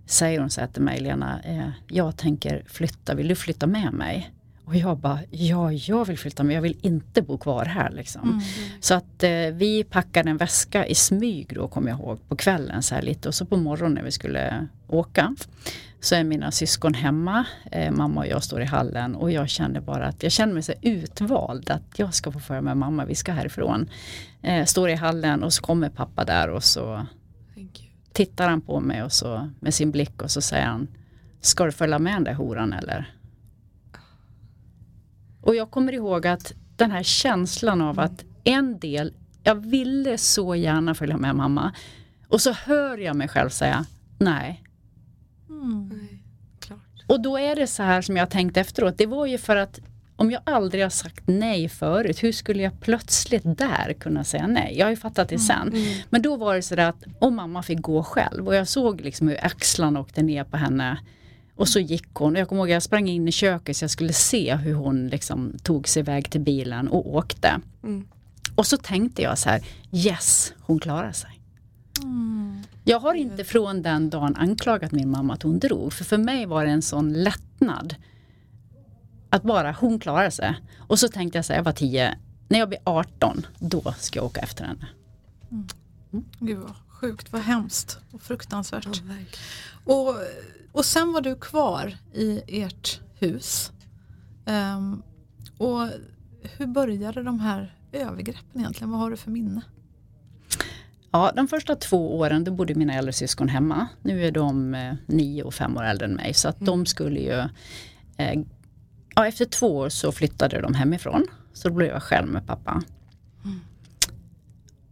säger 0.07 0.41
hon 0.41 0.51
så 0.51 0.61
här 0.61 0.69
till 0.69 0.83
mig, 0.83 1.01
Lena, 1.01 1.41
eh, 1.41 1.69
jag 1.89 2.17
tänker 2.17 2.65
flytta, 2.67 3.15
vill 3.15 3.29
du 3.29 3.35
flytta 3.35 3.67
med 3.67 3.93
mig? 3.93 4.31
Och 4.65 4.77
jag 4.77 4.99
bara, 4.99 5.19
ja 5.31 5.73
jag 5.73 6.05
vill 6.05 6.19
flytta 6.19 6.43
men 6.43 6.55
jag 6.55 6.63
vill 6.63 6.79
inte 6.81 7.23
bo 7.23 7.39
kvar 7.39 7.65
här. 7.65 7.91
Liksom. 7.91 8.23
Mm. 8.23 8.41
Så 8.81 8.95
att 8.95 9.23
eh, 9.23 9.31
vi 9.53 9.85
packade 9.85 10.31
en 10.31 10.37
väska 10.37 10.87
i 10.87 10.95
smyg 10.95 11.55
då 11.55 11.69
kommer 11.69 11.91
jag 11.91 11.99
ihåg 11.99 12.29
på 12.29 12.37
kvällen 12.37 12.83
så 12.83 12.95
här 12.95 13.03
lite 13.03 13.29
och 13.29 13.35
så 13.35 13.47
på 13.47 13.57
morgonen 13.57 13.95
när 13.95 14.03
vi 14.03 14.11
skulle 14.11 14.67
åka 14.89 15.37
så 16.05 16.15
är 16.15 16.25
mina 16.25 16.51
syskon 16.51 16.95
hemma. 16.95 17.47
Eh, 17.73 17.93
mamma 17.93 18.21
och 18.21 18.27
jag 18.27 18.45
står 18.45 18.63
i 18.63 18.65
hallen 18.65 19.15
och 19.15 19.31
jag 19.31 19.49
känner 19.49 19.81
bara 19.81 20.07
att 20.07 20.23
jag 20.23 20.33
känner 20.33 20.55
mig 20.55 20.63
så 20.63 20.73
utvald 20.83 21.71
att 21.71 21.99
jag 21.99 22.15
ska 22.15 22.33
få 22.33 22.41
följa 22.41 22.63
med 22.63 22.77
mamma, 22.77 23.05
vi 23.05 23.15
ska 23.15 23.33
härifrån. 23.33 23.91
Eh, 24.43 24.65
står 24.65 24.91
i 24.91 24.95
hallen 24.95 25.43
och 25.43 25.53
så 25.53 25.63
kommer 25.63 25.89
pappa 25.89 26.25
där 26.25 26.49
och 26.49 26.65
så 26.65 27.07
tittar 28.13 28.49
han 28.49 28.61
på 28.61 28.81
mig 28.81 29.03
och 29.03 29.13
så 29.13 29.51
med 29.61 29.75
sin 29.75 29.91
blick 29.91 30.23
och 30.23 30.31
så 30.31 30.41
säger 30.41 30.67
han 30.67 30.89
Ska 31.41 31.65
du 31.65 31.73
följa 31.73 31.99
med 31.99 32.15
den 32.15 32.25
där 32.25 32.35
horan 32.35 32.73
eller? 32.73 33.15
Och 35.41 35.55
jag 35.55 35.71
kommer 35.71 35.93
ihåg 35.93 36.27
att 36.27 36.53
den 36.77 36.91
här 36.91 37.03
känslan 37.03 37.83
av 37.83 38.01
att 38.01 38.25
en 38.45 38.79
del, 38.79 39.15
jag 39.43 39.55
ville 39.55 40.19
så 40.19 40.55
gärna 40.55 40.95
följa 40.95 41.17
med 41.17 41.37
mamma. 41.37 41.73
Och 42.29 42.41
så 42.41 42.53
hör 42.53 42.99
jag 42.99 43.17
mig 43.17 43.29
själv 43.29 43.49
säga 43.49 43.87
nej. 44.19 44.64
Mm. 45.65 45.89
Nej, 45.89 46.23
klart. 46.61 47.05
och 47.07 47.23
då 47.23 47.39
är 47.39 47.57
det 47.57 47.67
så 47.67 47.83
här 47.83 48.03
som 48.03 48.17
jag 48.17 48.31
tänkt 48.31 48.57
efteråt. 48.57 48.99
Det 48.99 49.07
var 49.07 49.27
ju 49.27 49.39
för 49.39 49.57
att 49.57 49.81
om 50.17 50.31
jag 50.31 50.43
aldrig 50.47 50.83
har 50.83 50.91
sagt 50.91 51.23
nej 51.27 51.69
förut, 51.69 52.23
hur 52.23 52.33
skulle 52.33 52.63
jag 52.63 52.81
plötsligt 52.81 53.43
där 53.45 53.93
kunna 53.93 54.25
säga 54.25 54.47
nej? 54.47 54.75
Jag 54.79 54.87
har 54.87 54.91
ju 54.91 54.97
fattat 54.97 55.29
det 55.29 55.39
sen. 55.39 55.69
Mm. 55.69 56.03
Men 56.11 56.23
då 56.23 56.37
var 56.37 56.55
det 56.55 56.63
så 56.63 56.75
där 56.75 56.89
att 56.89 57.05
om 57.19 57.37
mamma 57.37 57.63
fick 57.63 57.81
gå 57.81 58.03
själv 58.03 58.49
och 58.49 58.55
jag 58.55 58.69
såg 58.69 59.01
liksom 59.01 59.29
hur 59.29 59.45
axlarna 59.45 60.01
åkte 60.01 60.23
ner 60.23 60.45
på 60.45 60.57
henne 60.57 60.99
och 61.57 61.69
så 61.69 61.81
gick 61.81 62.09
hon. 62.15 62.35
Jag 62.35 62.49
kommer 62.49 62.63
ihåg 62.63 62.71
jag 62.71 62.83
sprang 62.83 63.09
in 63.09 63.29
i 63.29 63.33
köket 63.33 63.77
så 63.77 63.85
jag 63.85 63.91
skulle 63.91 64.13
se 64.13 64.55
hur 64.57 64.75
hon 64.75 65.09
liksom 65.09 65.57
tog 65.63 65.89
sig 65.89 66.01
iväg 66.01 66.31
till 66.31 66.41
bilen 66.41 66.89
och 66.89 67.15
åkte. 67.15 67.61
Mm. 67.83 68.09
Och 68.55 68.67
så 68.67 68.77
tänkte 68.77 69.23
jag 69.23 69.39
så 69.39 69.49
här, 69.49 69.63
yes, 69.93 70.55
hon 70.61 70.81
klarar 70.81 71.13
sig. 71.13 71.34
Jag 72.85 73.01
har 73.01 73.15
inte 73.15 73.45
från 73.45 73.83
den 73.83 74.11
dagen 74.11 74.37
anklagat 74.37 74.93
min 74.93 75.11
mamma 75.11 75.35
att 75.35 75.43
hon 75.43 75.59
drog. 75.59 75.93
För 75.93 76.05
för 76.05 76.19
mig 76.19 76.47
var 76.47 76.65
det 76.65 76.71
en 76.71 76.83
sån 76.83 77.13
lättnad. 77.13 77.95
Att 79.31 79.43
bara 79.43 79.73
hon 79.73 79.99
klarar 79.99 80.31
sig. 80.31 80.61
Och 80.79 80.99
så 80.99 81.09
tänkte 81.09 81.39
jag 81.39 81.45
så 81.45 81.53
här, 81.53 81.59
jag 81.59 81.65
var 81.65 81.73
10. 81.73 82.19
När 82.49 82.59
jag 82.59 82.69
blir 82.69 82.81
18, 82.85 83.47
då 83.59 83.95
ska 83.99 84.19
jag 84.19 84.27
åka 84.27 84.41
efter 84.41 84.65
henne. 84.65 84.89
Gud 86.39 86.59
vad 86.59 86.75
sjukt, 86.89 87.33
vad 87.33 87.43
hemskt 87.43 87.99
och 88.13 88.23
fruktansvärt. 88.23 88.85
Ja, 88.85 88.93
verkligen. 89.05 89.45
Och, 89.85 90.15
och 90.73 90.85
sen 90.85 91.13
var 91.13 91.21
du 91.21 91.37
kvar 91.37 91.97
i 92.13 92.43
ert 92.63 93.01
hus. 93.19 93.73
Ehm, 94.47 95.03
och 95.59 95.89
hur 96.43 96.67
började 96.67 97.23
de 97.23 97.41
här 97.41 97.75
övergreppen 97.93 98.61
egentligen? 98.61 98.91
Vad 98.91 99.01
har 99.01 99.11
du 99.11 99.17
för 99.17 99.31
minne? 99.31 99.63
Ja, 101.15 101.33
de 101.37 101.49
första 101.49 101.77
två 101.77 102.19
åren 102.19 102.45
då 102.45 102.53
bodde 102.53 102.75
mina 102.75 102.95
äldre 102.95 103.13
syskon 103.13 103.49
hemma. 103.49 103.87
Nu 104.03 104.27
är 104.27 104.31
de 104.31 104.75
eh, 104.75 104.95
nio 105.07 105.43
och 105.43 105.55
fem 105.55 105.77
år 105.77 105.85
äldre 105.85 106.07
än 106.07 106.15
mig. 106.15 106.35
Så 106.35 106.49
att 106.49 106.61
de 106.61 106.87
skulle 106.87 107.21
ju... 107.21 107.39
Eh, 108.17 108.41
ja, 109.15 109.27
efter 109.27 109.45
två 109.45 109.77
år 109.77 109.89
så 109.89 110.13
flyttade 110.13 110.61
de 110.61 110.75
hemifrån. 110.75 111.27
Så 111.53 111.69
då 111.69 111.75
blev 111.75 111.89
jag 111.89 112.03
själv 112.03 112.29
med 112.29 112.47
pappa. 112.47 112.83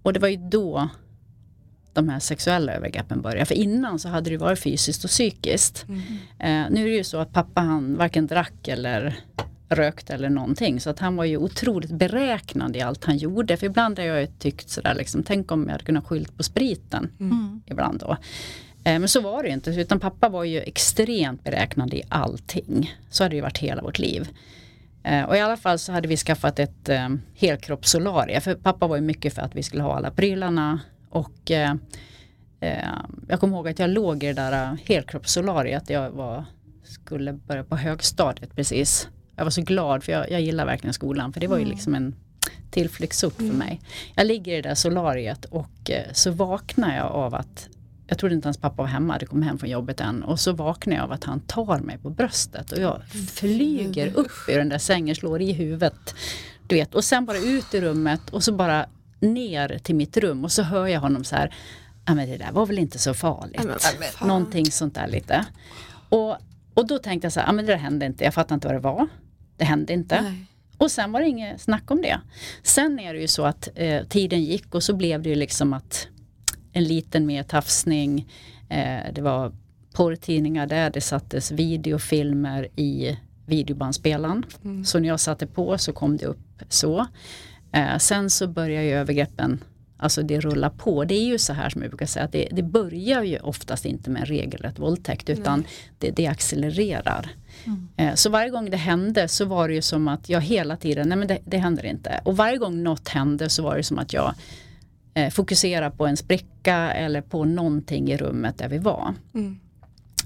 Och 0.03 0.13
det 0.13 0.21
var 0.21 0.29
ju 0.29 0.37
då 0.37 0.89
de 1.93 2.09
här 2.09 2.19
sexuella 2.21 2.73
övergreppen 2.73 3.23
började. 3.23 3.47
För 3.47 3.55
innan 3.55 3.99
så 3.99 4.09
hade 4.09 4.31
det 4.31 4.37
varit 4.37 4.59
fysiskt 4.59 5.05
och 5.05 5.11
psykiskt. 5.11 5.87
Eh, 6.39 6.65
nu 6.71 6.81
är 6.81 6.85
det 6.85 6.97
ju 6.97 7.05
så 7.05 7.19
att 7.19 7.33
pappa 7.33 7.61
han 7.61 7.97
varken 7.97 8.27
drack 8.27 8.69
eller 8.69 9.21
rökte 9.75 10.15
eller 10.15 10.31
någonting. 10.31 10.81
Så 10.81 10.91
att 10.91 10.99
han 10.99 11.17
var 11.17 11.25
ju 11.25 11.37
otroligt 11.37 11.91
beräknande 11.91 12.79
i 12.79 12.83
allt 12.83 13.05
han 13.05 13.17
gjorde. 13.17 13.57
För 13.57 13.67
ibland 13.67 13.99
har 13.99 14.07
jag 14.07 14.21
ju 14.21 14.27
tyckt 14.27 14.69
sådär 14.71 14.95
liksom, 14.95 15.23
tänk 15.23 15.53
om 15.53 15.65
jag 15.65 15.73
hade 15.73 15.85
kunnat 15.85 16.07
skylt 16.07 16.37
på 16.37 16.43
spriten. 16.43 17.11
Ibland 17.67 18.01
då. 18.01 18.17
Eh, 18.85 18.99
men 18.99 19.09
så 19.09 19.21
var 19.21 19.43
det 19.43 19.49
ju 19.49 19.55
inte. 19.55 19.71
Utan 19.71 20.01
pappa 20.01 20.29
var 20.29 20.45
ju 20.45 20.61
extremt 20.61 21.45
beräknande 21.45 21.97
i 21.97 22.03
allting. 22.09 22.95
Så 23.11 23.25
har 23.25 23.29
det 23.29 23.37
ju 23.37 23.43
varit 23.43 23.59
hela 23.59 23.83
vårt 23.83 23.99
liv. 23.99 24.29
Eh, 25.03 25.23
och 25.23 25.37
i 25.37 25.41
alla 25.41 25.57
fall 25.57 25.79
så 25.79 25.93
hade 25.93 26.09
vi 26.09 26.17
skaffat 26.17 26.59
ett 26.59 26.89
eh, 26.89 27.09
helkroppssolarie. 27.35 28.41
För 28.41 28.55
pappa 28.55 28.87
var 28.87 28.97
ju 28.97 29.03
mycket 29.03 29.35
för 29.35 29.43
att 29.43 29.57
vi 29.57 29.63
skulle 29.63 29.83
ha 29.83 29.97
alla 29.97 30.11
prylarna. 30.11 30.81
Och 31.11 31.51
eh, 31.51 31.75
eh, 32.61 32.89
jag 33.29 33.41
kommer 33.41 33.57
ihåg 33.57 33.69
att 33.69 33.79
jag 33.79 33.91
låg 33.91 34.25
i 34.25 34.27
det 34.27 34.33
där 34.33 34.77
helkroppssolariet. 34.85 35.91
Jag 35.91 36.11
var, 36.11 36.45
skulle 36.85 37.33
börja 37.33 37.65
på 37.65 37.77
högstadiet 37.77 38.57
precis. 38.57 39.09
Jag 39.37 39.45
var 39.45 39.51
så 39.51 39.63
glad 39.63 40.05
för 40.05 40.13
jag, 40.13 40.31
jag 40.31 40.41
gillar 40.41 40.67
verkligen 40.67 40.95
skolan. 40.95 41.33
För 41.33 41.41
det 41.41 41.47
var 41.47 41.59
ju 41.59 41.65
liksom 41.65 41.95
en 41.95 42.15
tillflyktsort 42.71 43.37
för 43.37 43.45
mig. 43.45 43.81
Jag 44.15 44.27
ligger 44.27 44.53
i 44.53 44.63
det 44.63 44.69
där 44.69 44.75
solariet 44.75 45.45
och 45.45 45.91
eh, 45.91 46.13
så 46.13 46.31
vaknar 46.31 46.97
jag 46.97 47.07
av 47.07 47.35
att 47.35 47.69
jag 48.07 48.19
trodde 48.19 48.35
inte 48.35 48.47
ens 48.47 48.57
pappa 48.59 48.83
var 48.83 48.87
hemma, 48.89 49.19
det 49.19 49.27
kom 49.27 49.43
hem 49.43 49.59
från 49.59 49.71
jobbet 49.71 50.01
än. 50.01 50.23
Och 50.23 50.41
så 50.41 50.53
vaknar 50.53 50.97
jag 50.97 51.05
av 51.05 51.13
att 51.13 51.25
han 51.25 51.41
tar 51.41 51.79
mig 51.79 51.99
på 51.99 52.11
bröstet 52.11 52.73
och 52.73 52.79
jag 52.79 53.03
flyger 53.33 54.17
upp 54.17 54.31
ur 54.49 54.59
den 54.59 54.69
där 54.69 54.79
sängen, 54.79 55.15
slår 55.15 55.43
i 55.43 55.53
huvudet. 55.53 56.15
Du 56.67 56.75
vet, 56.75 56.95
och 56.95 57.05
sen 57.05 57.27
bara 57.27 57.39
ut 57.39 57.75
i 57.75 57.81
rummet 57.81 58.31
och 58.31 58.45
så 58.45 58.53
bara 58.53 58.87
ner 59.21 59.79
till 59.83 59.95
mitt 59.95 60.17
rum 60.17 60.45
och 60.45 60.53
så 60.53 60.63
hör 60.63 60.87
jag 60.87 61.01
honom 61.01 61.25
så 61.25 61.37
här, 61.37 61.55
ja 62.07 62.15
men 62.15 62.31
det 62.31 62.37
där 62.37 62.53
var 62.53 62.67
väl 62.67 62.79
inte 62.79 62.99
så 62.99 63.15
farligt. 63.15 63.63
Någonting 64.27 64.67
sånt 64.67 64.95
där 64.95 65.09
lite. 65.09 65.45
Och, 66.09 66.37
och 66.75 66.87
då 66.87 66.99
tänkte 66.99 67.27
jag 67.27 67.33
så 67.33 67.41
här, 67.41 67.47
ja 67.47 67.53
men 67.53 67.67
det 67.67 67.73
där 67.73 67.79
hände 67.79 68.07
inte, 68.07 68.25
jag 68.25 68.35
fattar 68.35 68.55
inte 68.55 68.67
vad 68.69 68.77
det 68.77 68.81
var. 68.81 69.09
Det 69.57 69.65
hände 69.65 69.93
inte. 69.93 70.23
Nej. 70.23 70.47
Och 70.79 70.91
sen 70.91 71.13
var 71.13 71.21
det 71.21 71.27
inget 71.29 71.61
snack 71.61 71.91
om 71.91 72.03
det. 72.03 72.21
Sen 72.63 72.99
är 72.99 73.15
det 73.15 73.21
ju 73.21 73.29
så 73.29 73.45
att 73.45 73.69
eh, 73.75 74.05
tiden 74.05 74.45
gick 74.45 74.75
och 74.75 74.83
så 74.83 74.95
blev 74.97 75.23
det 75.23 75.29
ju 75.29 75.35
liksom 75.35 75.73
att 75.73 76.09
en 76.73 76.85
liten 76.85 77.27
mer 77.27 77.43
tafsning. 77.43 78.29
Eh, 78.69 79.13
det 79.13 79.23
var 79.23 79.53
porrtidningar 79.95 80.67
där, 80.67 80.91
det 80.91 81.01
sattes 81.01 81.51
videofilmer 81.51 82.69
i 82.77 83.19
videobandspelaren. 83.47 84.45
Så 84.85 84.99
när 84.99 85.09
jag 85.09 85.21
satte 85.21 85.47
på 85.47 85.79
så 85.79 85.93
kom 85.93 86.17
det 86.17 86.27
upp 86.27 86.63
så. 86.69 87.07
Eh, 87.73 87.99
sen 87.99 88.31
så 88.31 88.49
börjar 88.49 88.83
ju 88.83 88.91
övergreppen, 88.91 89.65
alltså 90.03 90.23
det 90.23 90.41
rullar 90.41 90.71
på. 90.71 91.05
Det 91.05 91.15
är 91.15 91.25
ju 91.25 91.39
så 91.39 91.53
här 91.53 91.71
som 91.71 91.83
jag 91.83 91.91
brukar 91.91 92.07
säga 92.07 92.25
att 92.25 92.33
det, 92.33 92.49
det 92.53 92.63
börjar 92.63 93.23
ju 93.23 93.39
oftast 93.39 93.85
inte 93.85 94.11
med 94.11 94.21
en 94.21 94.27
regelrätt 94.27 94.79
våldtäkt 94.79 95.31
utan 95.31 95.65
det, 95.99 96.11
det 96.11 96.27
accelererar. 96.27 97.29
Eh, 97.97 98.15
Så 98.15 98.31
varje 98.31 98.51
gång 98.51 98.71
det 98.71 98.77
hände 98.77 99.29
så 99.29 99.45
var 99.45 99.69
det 99.69 99.75
ju 99.75 99.83
som 99.83 100.09
att 100.09 100.29
jag 100.29 100.41
hela 100.41 100.77
tiden, 100.77 101.09
nej 101.09 101.19
men 101.19 101.29
det, 101.29 101.39
det 101.45 101.59
händer 101.59 101.87
inte. 101.87 102.21
Och 102.25 102.37
varje 102.37 102.59
gång 102.59 102.83
något 102.83 103.09
hände 103.09 103.49
så 103.49 103.63
var 103.63 103.77
det 103.77 103.83
som 103.83 103.99
att 103.99 104.13
jag 104.13 104.35
eh, 105.15 105.31
fokuserade 105.31 105.97
på 105.97 106.07
en 106.07 106.17
spricka 106.17 106.93
eller 106.93 107.21
på 107.21 107.45
någonting 107.45 108.11
i 108.11 108.17
rummet 108.17 108.59
där 108.59 108.69
vi 108.69 108.79
var. 108.79 109.15
Mm. 109.35 109.59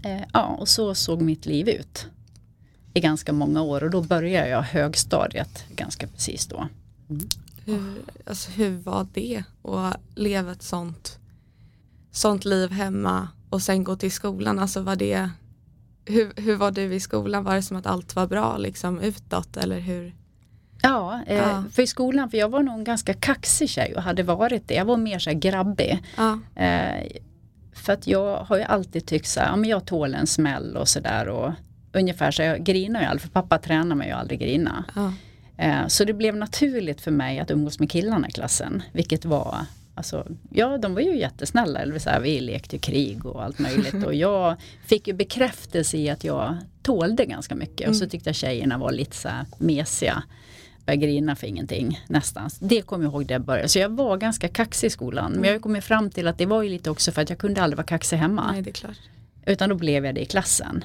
Eh, 0.05 0.23
ja, 0.33 0.47
och 0.47 0.69
så 0.69 0.95
såg 0.95 1.23
mitt 1.23 1.47
liv 1.47 1.69
ut 1.69 2.07
i 2.95 3.01
ganska 3.01 3.33
många 3.33 3.63
år 3.63 3.85
och 3.85 3.91
då 3.91 4.03
började 4.03 4.49
jag 4.49 4.63
högstadiet 4.63 5.65
ganska 5.77 6.07
precis 6.07 6.47
då. 6.47 6.69
Hur, 7.67 8.03
alltså, 8.27 8.51
hur 8.51 8.77
var 8.79 9.07
det 9.15 9.43
att 9.63 10.01
leva 10.15 10.53
ett 10.53 10.63
sånt, 10.63 11.19
sånt 12.11 12.45
liv 12.45 12.71
hemma 12.71 13.29
och 13.51 13.63
sen 13.63 13.85
gå 13.85 13.97
till 13.97 14.13
skolan? 14.13 14.59
Alltså 14.59 14.81
var 14.81 14.97
det, 14.97 15.31
hur, 16.05 16.33
hur 16.37 16.57
var 16.57 16.71
du 16.71 16.95
i 16.95 17.01
skolan? 17.01 17.45
Var 17.45 17.55
det 17.55 17.63
som 17.63 17.77
att 17.77 17.87
allt 17.87 18.17
var 18.17 18.27
bra 18.27 18.57
liksom 18.57 19.01
utåt 19.01 19.57
eller 19.57 19.81
hur? 19.81 20.15
Ja, 20.83 21.21
eh, 21.27 21.37
Ja. 21.37 21.65
för 21.73 21.83
i 21.83 21.87
skolan, 21.87 22.31
för 22.31 22.39
jag 22.39 22.49
var 22.49 22.63
nog 22.63 22.75
en 22.79 22.85
ganska 22.85 23.15
kaxig 23.15 23.69
tjej 23.71 23.95
och 23.97 24.03
hade 24.03 24.23
varit 24.23 24.69
det. 24.69 24.75
Jag 24.75 24.85
var 24.85 24.97
mer 24.97 25.19
så 25.19 25.31
här 25.31 25.37
grabbig. 25.39 26.03
Ja, 26.17 26.39
Eh, 26.55 27.07
för 27.75 27.93
att 27.93 28.07
jag 28.07 28.37
har 28.39 28.57
ju 28.57 28.63
alltid 28.63 29.07
tyckt 29.07 29.29
så 29.29 29.41
här, 29.41 29.47
ja 29.49 29.57
men 29.57 29.71
jag 29.71 29.87
tål 29.87 30.15
en 30.15 30.27
smäll 30.27 30.77
och 30.77 30.89
sådär 30.89 31.29
och 31.29 31.53
ungefär 31.93 32.31
så 32.31 32.43
jag 32.43 32.65
grinar 32.65 33.01
ju 33.01 33.07
aldrig, 33.07 33.23
för 33.23 33.29
pappa 33.29 33.59
tränar 33.59 33.97
mig 33.97 34.09
ju 34.09 34.15
aldrig 34.15 34.41
grina. 34.41 34.85
ja, 34.95 35.13
så 35.89 36.05
det 36.05 36.13
blev 36.13 36.37
naturligt 36.37 37.01
för 37.01 37.11
mig 37.11 37.39
att 37.39 37.51
umgås 37.51 37.79
med 37.79 37.91
killarna 37.91 38.29
i 38.29 38.33
klassen, 38.33 38.83
vilket 38.93 39.25
var 39.25 39.67
Alltså, 39.97 40.27
ja, 40.51 40.79
de 40.79 40.95
var 40.95 41.01
ju 41.01 41.19
jättesnälla. 41.19 41.81
Eller 41.81 41.99
så 41.99 42.11
här, 42.11 42.21
vi 42.21 42.41
lekte 42.41 42.79
krig 42.79 43.27
och 43.27 43.45
allt 43.45 43.59
möjligt. 43.59 44.05
Och 44.07 44.15
jag 44.15 44.57
fick 44.87 45.09
ju 45.09 45.15
bekräftelse 45.15 45.97
i 45.97 46.11
att 46.11 46.25
jag 46.25 46.57
tålde 46.83 47.25
ganska 47.25 47.55
mycket. 47.55 47.89
Och 47.89 47.97
så 47.97 48.09
tyckte 48.09 48.29
jag 48.29 48.37
tjejerna 48.37 48.79
var 48.79 48.93
lite 48.93 49.17
så 49.17 49.29
här 49.29 49.47
mesiga. 49.59 50.23
Började 50.87 51.07
grina 51.07 51.37
för 51.37 51.47
ingenting 51.47 52.01
nästan. 52.09 52.51
Det 52.61 52.83
kommer 52.83 53.05
jag 53.05 53.13
ihåg 53.13 53.27
det 53.27 53.39
började. 53.39 53.69
Så 53.69 53.79
jag 53.79 53.89
var 53.89 54.17
ganska 54.17 54.49
kaxig 54.49 54.87
i 54.87 54.91
skolan. 54.91 55.33
Men 55.33 55.45
jag 55.45 55.53
har 55.53 55.61
kommit 55.61 55.85
fram 55.85 56.11
till 56.11 56.29
att 56.29 56.39
det 56.39 56.47
var 56.47 56.63
ju 56.63 56.69
lite 56.69 56.91
också 56.91 57.13
för 57.13 57.23
att 57.23 57.31
jag 57.31 57.39
kunde 57.39 57.63
aldrig 57.63 57.77
vara 57.77 57.87
kaxig 57.87 58.17
hemma. 58.17 58.53
nej 58.53 58.63
det 58.63 58.71
är 58.71 58.73
klart. 58.73 59.01
Utan 59.47 59.69
då 59.69 59.75
blev 59.75 60.07
jag 60.07 60.15
det 60.15 60.21
i 60.21 60.27
klassen. 60.27 60.85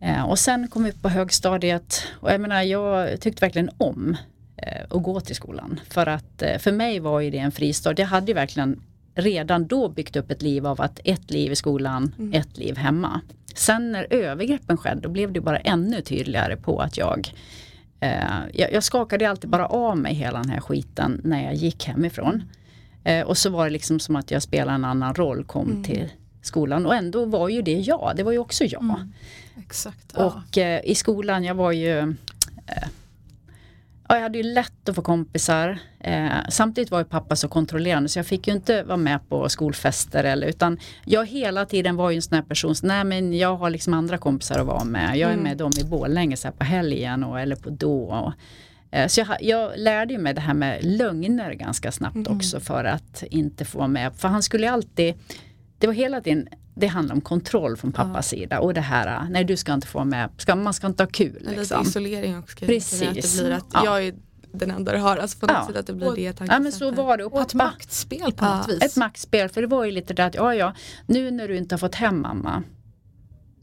Eh, 0.00 0.30
och 0.30 0.38
sen 0.38 0.68
kom 0.68 0.84
vi 0.84 0.90
upp 0.90 1.02
på 1.02 1.08
högstadiet 1.08 2.02
och 2.20 2.32
jag 2.32 2.40
menar 2.40 2.62
jag 2.62 3.20
tyckte 3.20 3.44
verkligen 3.44 3.70
om 3.78 4.16
eh, 4.56 4.82
att 4.90 5.02
gå 5.02 5.20
till 5.20 5.36
skolan. 5.36 5.80
För 5.88 6.06
att 6.06 6.42
eh, 6.42 6.58
för 6.58 6.72
mig 6.72 7.00
var 7.00 7.20
ju 7.20 7.30
det 7.30 7.38
en 7.38 7.52
fristad. 7.52 7.94
Jag 7.96 8.06
hade 8.06 8.26
ju 8.26 8.34
verkligen 8.34 8.80
redan 9.14 9.66
då 9.66 9.88
byggt 9.88 10.16
upp 10.16 10.30
ett 10.30 10.42
liv 10.42 10.66
av 10.66 10.80
att 10.80 11.00
ett 11.04 11.30
liv 11.30 11.52
i 11.52 11.56
skolan, 11.56 12.14
ett 12.32 12.58
liv 12.58 12.76
hemma. 12.76 13.20
Sen 13.54 13.92
när 13.92 14.06
övergreppen 14.10 14.76
skedde 14.76 15.00
då 15.00 15.08
blev 15.08 15.32
det 15.32 15.40
bara 15.40 15.58
ännu 15.58 16.00
tydligare 16.00 16.56
på 16.56 16.80
att 16.80 16.96
jag 16.96 17.32
eh, 18.00 18.10
jag, 18.54 18.72
jag 18.72 18.84
skakade 18.84 19.30
alltid 19.30 19.50
bara 19.50 19.66
av 19.66 19.96
mig 19.96 20.14
hela 20.14 20.38
den 20.38 20.50
här 20.50 20.60
skiten 20.60 21.20
när 21.24 21.44
jag 21.44 21.54
gick 21.54 21.84
hemifrån. 21.84 22.42
Eh, 23.04 23.26
och 23.26 23.38
så 23.38 23.50
var 23.50 23.64
det 23.64 23.70
liksom 23.70 24.00
som 24.00 24.16
att 24.16 24.30
jag 24.30 24.42
spelade 24.42 24.74
en 24.74 24.84
annan 24.84 25.14
roll, 25.14 25.44
kom 25.44 25.84
till 25.84 26.08
skolan 26.42 26.86
och 26.86 26.94
ändå 26.94 27.24
var 27.24 27.48
ju 27.48 27.62
det 27.62 27.78
jag, 27.78 28.12
det 28.16 28.22
var 28.22 28.32
ju 28.32 28.38
också 28.38 28.64
jag. 28.64 29.10
Exakt. 29.68 30.12
Ja. 30.14 30.24
Och 30.24 30.58
eh, 30.58 30.80
i 30.84 30.94
skolan, 30.94 31.44
jag 31.44 31.54
var 31.54 31.72
ju 31.72 31.98
eh, 32.66 32.88
ja, 34.08 34.14
jag 34.14 34.22
hade 34.22 34.38
ju 34.38 34.44
lätt 34.44 34.88
att 34.88 34.94
få 34.94 35.02
kompisar. 35.02 35.78
Eh, 36.00 36.28
samtidigt 36.48 36.90
var 36.90 36.98
ju 36.98 37.04
pappa 37.04 37.36
så 37.36 37.48
kontrollerande 37.48 38.08
så 38.08 38.18
jag 38.18 38.26
fick 38.26 38.48
ju 38.48 38.54
inte 38.54 38.82
vara 38.82 38.96
med 38.96 39.28
på 39.28 39.48
skolfester 39.48 40.24
eller 40.24 40.46
utan 40.46 40.78
jag 41.04 41.26
hela 41.26 41.66
tiden 41.66 41.96
var 41.96 42.10
ju 42.10 42.16
en 42.16 42.22
sån 42.22 42.34
här 42.34 42.42
person, 42.42 42.74
så, 42.74 42.86
nej 42.86 43.04
men 43.04 43.32
jag 43.32 43.56
har 43.56 43.70
liksom 43.70 43.94
andra 43.94 44.18
kompisar 44.18 44.58
att 44.58 44.66
vara 44.66 44.84
med. 44.84 45.16
Jag 45.16 45.32
är 45.32 45.36
med 45.36 45.56
dem 45.56 45.72
i 45.80 45.84
Borlänge 45.84 46.36
så 46.36 46.48
här 46.48 46.52
på 46.52 46.64
helgen 46.64 47.24
och, 47.24 47.40
eller 47.40 47.56
på 47.56 47.70
då. 47.70 48.04
Och, 48.04 48.32
eh, 48.96 49.06
så 49.06 49.20
jag, 49.20 49.28
jag 49.40 49.72
lärde 49.76 50.18
mig 50.18 50.34
det 50.34 50.40
här 50.40 50.54
med 50.54 50.84
lögner 50.84 51.52
ganska 51.52 51.92
snabbt 51.92 52.28
också 52.28 52.60
för 52.60 52.84
att 52.84 53.22
inte 53.30 53.64
få 53.64 53.86
med. 53.86 54.14
För 54.16 54.28
han 54.28 54.42
skulle 54.42 54.70
alltid 54.70 55.14
det 55.78 55.86
var 55.86 55.94
hela 55.94 56.20
tiden, 56.20 56.48
det 56.74 56.86
handlade 56.86 57.14
om 57.16 57.20
kontroll 57.20 57.76
från 57.76 57.92
pappas 57.92 58.28
sida 58.28 58.60
och 58.60 58.74
det 58.74 58.80
här, 58.80 59.26
nej 59.30 59.44
du 59.44 59.56
ska 59.56 59.74
inte 59.74 59.86
få 59.86 60.04
med, 60.04 60.30
ska, 60.38 60.56
man 60.56 60.74
ska 60.74 60.86
inte 60.86 61.02
ha 61.02 61.10
kul. 61.10 61.36
Lite 61.40 61.56
Liksom. 61.60 61.82
isolering 61.82 62.38
också. 62.38 62.56
Precis. 62.66 63.02
Att 63.02 63.14
det 63.14 63.42
blir 63.42 63.50
att 63.52 63.64
Ja. 63.72 63.84
jag 63.84 64.04
är 64.06 64.14
den 64.52 64.70
enda 64.70 64.92
du 64.92 64.98
har. 64.98 65.16
Alltså 65.16 65.38
på 65.38 65.46
något 65.46 65.56
Ja. 65.60 65.66
sätt 65.66 65.76
att 65.76 65.86
det 65.86 65.92
blir 65.92 66.08
Och- 66.08 66.16
det 66.16 66.40
Ja 66.48 66.58
men 66.58 66.72
så 66.72 66.90
var 66.90 67.16
det 67.16 67.24
och 67.24 67.34
Och 67.34 67.40
ett 67.40 67.54
maktspel 67.54 68.32
på 68.32 68.44
Ja, 68.44 68.56
något 68.56 68.68
vis. 68.68 68.82
ett 68.82 68.96
maktspel 68.96 69.48
för 69.48 69.60
det 69.60 69.66
var 69.66 69.84
ju 69.84 69.90
lite 69.90 70.14
det 70.14 70.24
att, 70.24 70.34
ja 70.34 70.54
ja, 70.54 70.74
nu 71.06 71.30
när 71.30 71.48
du 71.48 71.56
inte 71.56 71.74
har 71.74 71.78
fått 71.78 71.94
hem 71.94 72.20
mamma, 72.20 72.62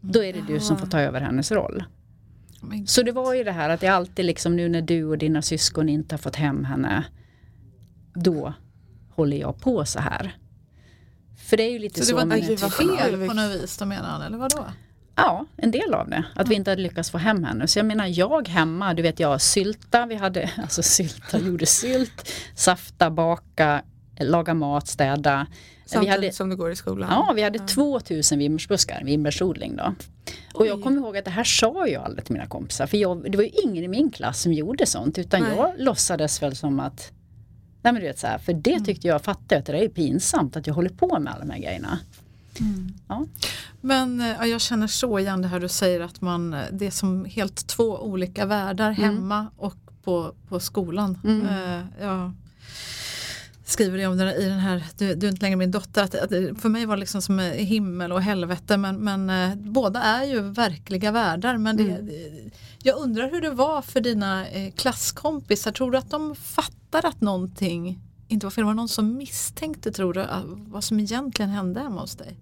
då 0.01 0.24
är 0.24 0.34
det 0.34 0.41
du 0.48 0.60
som 0.60 0.77
får 0.77 0.88
ta 0.88 1.00
över 1.00 1.22
hennes 1.22 1.51
roll. 1.51 1.84
Men- 2.62 2.88
Så 2.88 3.01
det 3.03 3.12
var 3.12 3.34
ju 3.34 3.43
det 3.43 3.51
här 3.51 3.69
att 3.69 3.79
det 3.81 3.88
alltid 3.88 4.25
liksom 4.25 4.55
nu 4.55 4.69
när 4.69 4.81
du 4.81 5.03
och 5.05 5.17
dina 5.17 5.41
syskon 5.41 5.89
inte 5.89 6.13
har 6.15 6.17
fått 6.19 6.36
hem 6.36 6.65
henne, 6.65 7.03
då 8.13 8.53
håller 9.10 9.38
jag 9.38 9.60
på 9.60 9.86
så 9.86 10.00
här. 10.00 10.36
För 11.46 11.58
det 11.58 11.64
är 11.64 11.72
ju 11.72 11.80
lite 11.80 12.00
Så 12.00 12.06
så, 12.06 12.18
det 12.18 12.25
var 12.25 12.36
typen 12.38 12.66
av- 12.66 12.70
fel 12.70 13.28
på 13.28 13.34
något 13.34 13.52
vis 13.64 13.78
då 13.78 13.86
menar 13.86 14.10
han, 14.10 14.22
eller 14.22 14.38
vadå? 14.38 14.66
Ja, 15.16 15.46
en 15.58 15.72
del 15.72 15.94
av 15.94 16.10
det. 16.10 16.24
Att 16.36 16.48
vi 16.48 16.56
inte 16.56 16.72
hade 16.72 16.82
lyckats 16.82 17.12
få 17.12 17.18
hem 17.18 17.44
henne. 17.44 17.68
Så 17.68 17.80
jag 17.80 17.86
menar 17.86 18.08
jag 18.08 18.48
hemma, 18.48 18.94
du 18.94 19.02
vet 19.02 19.20
jag 19.20 19.42
sylta, 19.42 20.06
vi 20.06 20.16
hade, 20.16 20.50
alltså 20.62 20.84
sylta, 20.84 21.40
gjorde 21.40 21.66
sylt, 21.66 22.32
safta, 22.56 23.10
baka, 23.10 23.82
laga 24.20 24.54
mat, 24.54 24.88
städa. 24.88 25.48
Vi 25.84 25.90
Samtidigt 25.90 26.12
hade, 26.16 26.32
som 26.32 26.50
du 26.50 26.56
går 26.56 26.72
i 26.72 26.75
skolan. 26.75 27.10
ja, 27.12 27.34
vi 27.36 27.42
hade 27.42 27.60
2000 27.60 28.40
vimmersbuskar, 28.40 29.02
vimmersodling 29.06 29.75
då. 29.75 29.96
Och 30.54 30.68
jag 30.68 30.78
Oj. 30.78 30.84
kommer 30.84 30.98
ihåg 30.98 31.18
att 31.18 31.25
det 31.25 31.32
här 31.32 31.44
sa 31.44 31.88
jag 31.88 32.04
aldrig 32.04 32.25
till 32.25 32.34
mina 32.34 32.48
kompisar. 32.48 32.88
För 32.88 32.98
jag, 32.98 33.32
det 33.32 33.38
var 33.38 33.44
ju 33.44 33.50
ingen 33.50 33.84
i 33.84 33.88
min 33.88 34.12
klass 34.12 34.42
som 34.42 34.54
gjorde 34.54 34.86
sånt. 34.86 35.18
Utan 35.18 35.42
Nej. 35.42 35.52
jag 35.58 35.74
låtsades 35.78 36.42
väl 36.42 36.56
som 36.56 36.80
att 36.80 37.12
Nej 37.86 37.94
men 37.94 38.01
du 38.01 38.08
vet 38.08 38.20
så 38.20 38.27
här, 38.27 38.38
för 38.38 38.54
det 38.54 38.80
tyckte 38.80 39.08
jag 39.08 39.22
fattade 39.22 39.60
att 39.60 39.65
det 39.65 39.86
är 39.86 39.89
pinsamt 39.89 40.56
att 40.56 40.68
jag 40.68 40.74
håller 40.74 40.89
på 40.89 41.20
med 41.20 41.34
alla 41.34 41.46
de 41.46 41.50
här 41.51 41.60
grejerna. 41.60 42.00
Ja. 43.08 43.25
Men 43.82 44.22
eh, 44.22 44.27
ja, 44.27 44.46
jag 44.46 44.62
känner 44.62 44.88
så 44.88 45.20
igen 45.20 45.42
det 45.42 45.48
här 45.48 45.60
du 45.60 45.70
säger 45.70 46.00
att 46.01 46.22
man, 46.22 46.54
eh, 46.54 46.60
det 46.72 46.88
är 46.88 46.92
som 46.92 47.25
helt 47.25 47.68
två 47.68 47.84
olika 48.00 48.46
världar 48.46 48.92
hemma 48.92 49.48
och 49.58 49.75
på, 50.04 50.34
på 50.50 50.60
skolan. 50.60 51.20
Mm. 51.24 51.46
Eh, 51.48 51.86
jag 52.01 52.32
skriver 53.65 53.98
det 53.98 54.08
om 54.08 54.18
det 54.18 54.36
i 54.36 54.46
den 54.46 54.60
här, 54.60 54.84
du, 54.98 55.15
du 55.15 55.27
är 55.27 55.32
inte 55.32 55.46
längre 55.46 55.56
min 55.56 55.72
dotter, 55.72 56.04
att, 56.04 56.15
att 56.15 56.30
för 56.62 56.70
mig 56.70 56.86
var 56.86 56.96
det 56.96 57.00
liksom 57.00 57.22
som 57.22 57.39
himmel 57.39 58.12
och 58.12 58.22
helvete 58.22 58.77
men, 58.77 58.96
men 58.96 59.32
båda 59.74 60.01
är 60.01 60.24
ju 60.24 60.42
verkliga 60.42 61.12
världar. 61.12 61.58
Men 61.58 61.77
det, 61.77 61.84
det- 61.84 62.51
jag 62.86 62.98
undrar 62.98 63.32
hur 63.32 63.42
det 63.42 63.50
var 63.50 63.82
för 63.82 64.01
dina 64.01 64.48
eh, 64.48 64.72
klasskompisar, 64.72 65.72
tror 65.72 65.92
du 65.92 65.98
att 65.98 66.12
de 66.12 66.36
fattar 66.36 67.06
att 67.06 67.22
någonting 67.22 68.00
inte 68.27 68.46
var 68.46 68.51
fel? 68.51 68.63
Var 68.63 68.72
det 68.72 68.75
någon 68.77 68.89
som 68.89 69.18
misstänkte 69.18 69.92
tror 69.92 70.13
du 70.13 70.25
vad 70.68 70.84
som 70.84 71.00
egentligen 71.00 71.51
hände 71.51 71.80
hemma 71.80 72.01
hos 72.01 72.15
dig? 72.15 72.38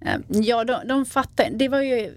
Eh, 0.00 0.20
Ja, 0.28 0.64
de, 0.64 0.88
de 0.88 1.06
fattar. 1.06 1.50
Det 1.50 1.68
var 1.68 1.80
ju 1.80 2.14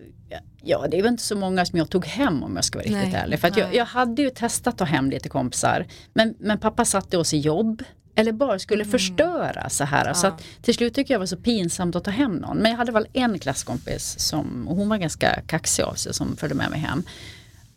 Ja, 0.64 0.88
det 0.92 1.02
väl 1.02 1.12
inte 1.12 1.24
så 1.24 1.36
många 1.36 1.66
som 1.66 1.80
jag 1.80 1.90
tog 1.90 2.06
hem 2.06 2.44
om 2.44 2.56
jag 2.56 2.66
ska 2.66 2.80
vara 2.80 2.84
riktigt 2.84 3.14
Nej, 3.14 3.22
ärlig. 3.24 3.40
För 3.40 3.52
jag, 3.56 3.76
jag 3.76 3.86
hade 3.86 4.22
ju 4.22 4.30
testat 4.30 4.74
att 4.74 4.78
ta 4.78 4.86
hem 4.86 5.10
lite 5.10 5.30
kompisar. 5.30 5.86
Men, 6.14 6.36
men 6.40 6.60
pappa 6.60 6.86
satte 6.86 7.18
oss 7.18 7.34
i 7.34 7.38
jobb. 7.38 7.84
Eller 8.22 8.32
bara 8.32 8.60
skulle 8.60 8.86
förstöra 8.86 9.70
så 9.70 9.84
här. 9.84 10.14
Så 10.14 10.28
Ja. 10.28 10.32
att 10.32 10.44
till 10.62 10.74
slut 10.74 10.94
tycker 10.96 11.14
jag 11.14 11.20
det 11.20 11.22
var 11.22 11.26
så 11.26 11.38
pinsamt 11.38 11.96
att 11.96 12.04
ta 12.04 12.12
hem 12.12 12.36
någon. 12.36 12.58
Men 12.58 12.72
jag 12.72 12.78
hade 12.78 12.92
väl 12.92 13.08
en 13.14 13.40
klasskompis 13.40 14.20
som, 14.20 14.68
och 14.68 14.76
hon 14.76 14.90
var 14.90 14.98
ganska 14.98 15.42
kaxig 15.48 15.84
av 15.84 15.94
sig 15.94 16.14
som 16.14 16.36
följde 16.38 16.56
med 16.56 16.70
mig 16.70 16.80
hem. 16.80 17.04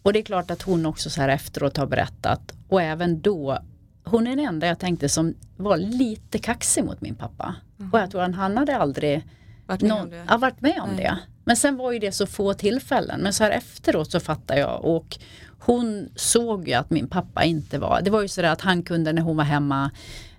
Och 0.03 0.13
det 0.13 0.19
är 0.19 0.23
klart 0.23 0.51
att 0.51 0.63
hon 0.63 0.87
också 0.87 1.11
så 1.11 1.21
här 1.21 1.29
efteråt 1.29 1.77
har 1.77 1.87
berättat. 1.87 2.53
Och 2.69 2.83
även 2.83 3.21
då, 3.21 3.59
hon 4.05 4.27
är 4.27 4.37
den 4.37 4.47
enda 4.47 4.67
jag 4.67 4.79
tänkte 4.79 5.09
som 5.09 5.35
var 5.57 5.77
lite 5.77 6.39
kaxig 6.39 6.85
mot 6.85 7.01
min 7.01 7.15
pappa. 7.15 7.55
Och 7.93 7.99
jag 7.99 8.11
tror 8.11 8.23
att 8.23 8.35
han 8.35 8.57
hade 8.57 8.77
aldrig 8.77 9.23
Vart 9.67 9.81
med 9.83 9.93
om 9.93 9.99
någon, 9.99 10.11
det. 10.11 10.25
har 10.27 10.39
varit 10.39 10.61
med 10.61 10.81
om 10.83 10.89
Nej. 10.91 11.05
det. 11.05 11.19
Men 11.45 11.57
sen 11.57 11.77
var 11.77 11.93
ju 11.93 11.99
det 11.99 12.13
så 12.13 12.27
få 12.27 12.55
tillfällen. 12.55 13.21
Men 13.21 13.33
så 13.33 13.45
här 13.45 13.51
efteråt 13.51 14.11
så 14.11 14.21
fattar 14.21 14.57
jag 14.57 14.85
och 14.85 15.19
hon 15.59 16.09
såg 16.17 16.69
ju 16.69 16.75
att 16.75 16.91
min 16.91 17.09
pappa 17.09 17.45
inte 17.45 17.79
var, 17.79 18.01
det 18.03 18.11
var 18.11 18.23
ju 18.23 18.29
sådär 18.29 18.49
att 18.53 18.61
han 18.61 18.83
kunde 18.83 19.13
när 19.13 19.23
hon 19.23 19.37
var 19.37 19.45
hemma 19.45 19.91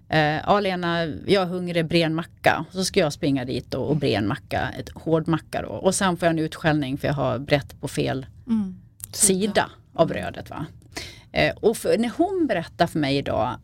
Eh, 0.10 0.20
ja 0.20 0.60
Lena, 0.60 1.06
jag 1.06 1.44
är 1.44 1.46
hungrig, 1.46 1.86
bre 1.86 2.02
en 2.02 2.16
macka. 2.16 2.66
Så 2.72 2.86
ska 2.86 3.00
jag 3.00 3.14
springa 3.14 3.46
dit 3.46 3.74
och, 3.74 3.90
och 3.90 3.96
bre 3.98 4.16
en 4.16 4.28
macka, 4.28 4.70
ett 4.80 4.90
hård 4.90 5.28
macka 5.28 5.62
då. 5.62 5.68
Och 5.70 5.96
sen 5.96 6.18
får 6.18 6.26
jag 6.26 6.34
en 6.34 6.40
utskällning 6.40 6.98
för 6.98 7.08
jag 7.08 7.16
har 7.16 7.40
brett 7.40 7.82
på 7.82 7.88
fel 7.88 8.26
Mm. 8.48 8.76
sida 9.12 9.70
av 9.94 10.08
brödet. 10.08 10.50
Va? 10.50 10.66
Eh, 11.32 11.56
och 11.56 11.78
för, 11.78 11.98
när 11.98 12.12
hon 12.18 12.48
berättar 12.48 12.88
för 12.88 13.00
mig 13.00 13.18
idag 13.18 13.56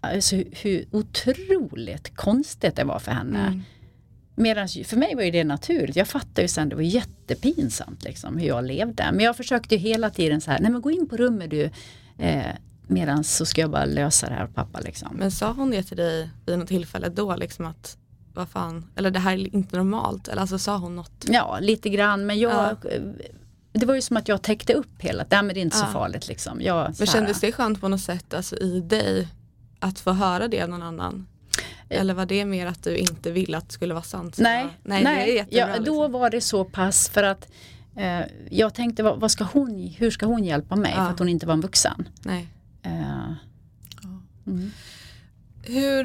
alltså, 0.00 0.36
hur, 0.36 0.44
hur 0.62 0.84
otroligt 0.90 2.16
konstigt 2.16 2.76
det 2.76 2.84
var 2.84 2.98
för 2.98 3.12
henne. 3.12 3.38
Mm. 3.46 3.62
Medan 4.34 4.68
för 4.68 4.96
mig 4.96 5.14
var 5.14 5.22
ju 5.22 5.30
det 5.30 5.44
naturligt. 5.44 5.96
Jag 5.96 6.08
fattade 6.08 6.42
ju 6.42 6.48
sen, 6.48 6.68
det 6.68 6.74
var 6.76 6.82
jättepinsamt 6.82 8.04
liksom, 8.04 8.36
hur 8.38 8.46
jag 8.46 8.64
levde. 8.64 9.08
Men 9.12 9.24
jag 9.24 9.36
försökte 9.36 9.74
ju 9.74 9.80
hela 9.80 10.10
tiden 10.10 10.40
så 10.40 10.50
här, 10.50 10.60
nej 10.60 10.70
men 10.70 10.80
gå 10.80 10.90
in 10.90 11.08
på 11.08 11.16
rummet 11.16 11.50
du. 11.50 11.70
Eh, 12.18 12.46
Medan 12.90 13.24
så 13.24 13.46
ska 13.46 13.60
jag 13.60 13.70
bara 13.70 13.84
lösa 13.84 14.28
det 14.28 14.34
här 14.34 14.46
pappa 14.46 14.80
liksom. 14.80 15.08
Men 15.16 15.30
sa 15.30 15.52
hon 15.52 15.70
det 15.70 15.82
till 15.82 15.96
dig 15.96 16.30
vid 16.46 16.58
något 16.58 16.68
tillfälle 16.68 17.08
då 17.08 17.36
liksom 17.36 17.66
att 17.66 17.96
vad 18.34 18.48
fan, 18.48 18.90
eller 18.96 19.10
det 19.10 19.18
här 19.18 19.32
är 19.32 19.54
inte 19.54 19.76
normalt 19.76 20.28
eller 20.28 20.40
alltså 20.40 20.58
sa 20.58 20.76
hon 20.76 20.96
något? 20.96 21.24
Ja, 21.28 21.58
lite 21.60 21.88
grann. 21.90 22.26
Men 22.26 22.38
jag, 22.38 22.76
Ja. 22.82 22.88
det 23.72 23.86
var 23.86 23.94
ju 23.94 24.02
som 24.02 24.16
att 24.16 24.28
jag 24.28 24.42
täckte 24.42 24.74
upp 24.74 24.88
hela, 24.98 25.24
nej 25.30 25.42
men 25.42 25.54
det 25.54 25.60
är 25.60 25.62
inte 25.62 25.76
så 25.76 25.84
Ja. 25.88 25.92
farligt 25.92 26.28
liksom. 26.28 26.60
Jag, 26.62 26.96
så 26.96 27.02
Men 27.02 27.08
här- 27.08 27.14
kändes 27.14 27.40
det 27.40 27.52
skönt 27.52 27.80
på 27.80 27.88
något 27.88 28.00
sätt 28.00 28.34
alltså, 28.34 28.56
i 28.56 28.80
dig 28.80 29.28
att 29.80 29.98
få 30.00 30.12
höra 30.12 30.48
det 30.48 30.62
av 30.62 30.68
någon 30.68 30.82
annan? 30.82 31.26
Eller 31.88 32.14
var 32.14 32.26
det 32.26 32.44
mer 32.44 32.66
att 32.66 32.82
du 32.84 32.96
inte 32.96 33.30
ville 33.30 33.58
att 33.58 33.66
det 33.66 33.72
skulle 33.72 33.94
vara 33.94 34.04
sant? 34.04 34.36
Så 34.36 34.42
Nej, 34.42 34.64
bara, 34.64 34.70
nej, 34.82 35.04
nej 35.04 35.34
jättebra, 35.34 35.58
ja, 35.58 35.66
då 35.78 35.82
liksom. 36.04 36.12
var 36.12 36.30
det 36.30 36.40
så 36.40 36.64
pass 36.64 37.08
för 37.08 37.22
att 37.22 37.48
eh, 37.96 38.20
jag 38.50 38.74
tänkte 38.74 39.02
vad, 39.02 39.20
vad 39.20 39.30
ska 39.30 39.44
hon, 39.44 39.94
hur 39.98 40.10
ska 40.10 40.26
hon 40.26 40.44
hjälpa 40.44 40.76
mig 40.76 40.92
Ja. 40.96 41.04
för 41.04 41.12
att 41.12 41.18
hon 41.18 41.28
inte 41.28 41.46
var 41.46 41.54
en 41.54 41.60
vuxen. 41.60 42.08
Nej. 42.22 42.48
Eh, 42.82 43.32
mm. 44.46 44.70
Hur, 45.62 46.04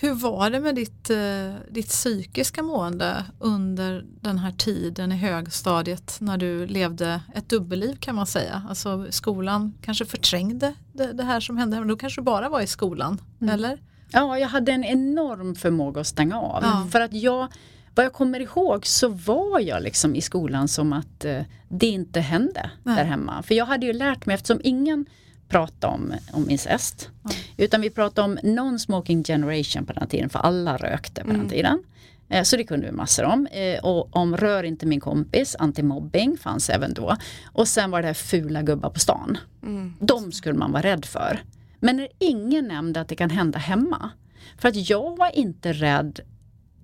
hur 0.00 0.14
var 0.14 0.50
det 0.50 0.60
med 0.60 0.74
ditt, 0.74 1.10
eh, 1.10 1.54
ditt 1.70 1.88
psykiska 1.88 2.62
mående 2.62 3.24
under 3.38 4.04
den 4.20 4.38
här 4.38 4.52
tiden 4.52 5.12
i 5.12 5.16
högstadiet 5.16 6.16
när 6.20 6.38
du 6.38 6.66
levde 6.66 7.20
ett 7.34 7.48
dubbelliv 7.48 7.96
kan 8.00 8.14
man 8.14 8.26
säga? 8.26 8.62
Alltså 8.68 9.06
skolan 9.10 9.74
kanske 9.82 10.04
förträngde 10.04 10.74
det, 10.92 11.12
det 11.12 11.22
här 11.24 11.40
som 11.40 11.56
hände, 11.56 11.78
men 11.78 11.88
då 11.88 11.96
kanske 11.96 12.20
du 12.20 12.24
bara 12.24 12.48
var 12.48 12.60
i 12.60 12.66
skolan, 12.66 13.20
Mm. 13.40 13.54
eller? 13.54 13.78
Ja, 14.10 14.38
jag 14.38 14.48
hade 14.48 14.72
en 14.72 14.84
enorm 14.84 15.54
förmåga 15.54 16.00
att 16.00 16.06
stänga 16.06 16.40
av. 16.40 16.62
Ja. 16.62 16.86
För 16.92 17.00
att 17.00 17.12
jag, 17.12 17.48
vad 17.94 18.04
jag 18.04 18.12
kommer 18.12 18.40
ihåg 18.40 18.86
så 18.86 19.08
var 19.08 19.60
jag 19.60 19.82
liksom 19.82 20.14
i 20.14 20.20
skolan 20.20 20.68
som 20.68 20.92
att 20.92 21.24
eh, 21.24 21.42
det 21.68 21.86
inte 21.86 22.20
hände 22.20 22.70
Nej. 22.82 22.96
där 22.96 23.04
hemma. 23.04 23.42
För 23.42 23.54
jag 23.54 23.66
hade 23.66 23.86
ju 23.86 23.92
lärt 23.92 24.26
mig, 24.26 24.34
eftersom 24.34 24.60
ingen 24.64 25.06
pratade 25.48 25.94
om, 25.94 26.14
om 26.32 26.50
incest. 26.50 27.10
Ja. 27.24 27.30
Utan 27.56 27.80
vi 27.80 27.90
pratade 27.90 28.24
om 28.24 28.38
non-smoking 28.42 29.24
generation 29.24 29.86
på 29.86 29.92
den 29.92 30.08
tiden, 30.08 30.28
för 30.28 30.38
alla 30.38 30.76
rökte 30.76 31.20
på 31.20 31.26
den 31.26 31.36
Mm. 31.36 31.48
tiden. 31.48 31.82
Eh, 32.28 32.42
Så 32.42 32.56
det 32.56 32.64
kunde 32.64 32.86
vi 32.86 32.92
massor 32.92 33.24
om. 33.24 33.46
Eh, 33.46 33.84
Och 33.84 34.16
om 34.16 34.36
rör 34.36 34.62
inte 34.62 34.86
min 34.86 35.00
kompis, 35.00 35.56
antimobbing 35.58 36.36
fanns 36.38 36.70
även 36.70 36.94
då. 36.94 37.16
Och 37.52 37.68
sen 37.68 37.90
var 37.90 38.00
det 38.02 38.06
här 38.06 38.14
fula 38.14 38.62
gubbar 38.62 38.90
på 38.90 39.00
stan. 39.00 39.38
Mm. 39.62 39.94
De 40.00 40.32
skulle 40.32 40.58
man 40.58 40.72
vara 40.72 40.82
rädd 40.82 41.04
för. 41.04 41.42
Men 41.80 41.96
när 41.96 42.08
ingen 42.18 42.68
nämnde 42.68 43.00
att 43.00 43.08
det 43.08 43.16
kan 43.16 43.30
hända 43.30 43.58
hemma. 43.58 44.10
För 44.58 44.68
att 44.68 44.90
jag 44.90 45.16
var 45.16 45.36
inte 45.38 45.72
rädd 45.72 46.20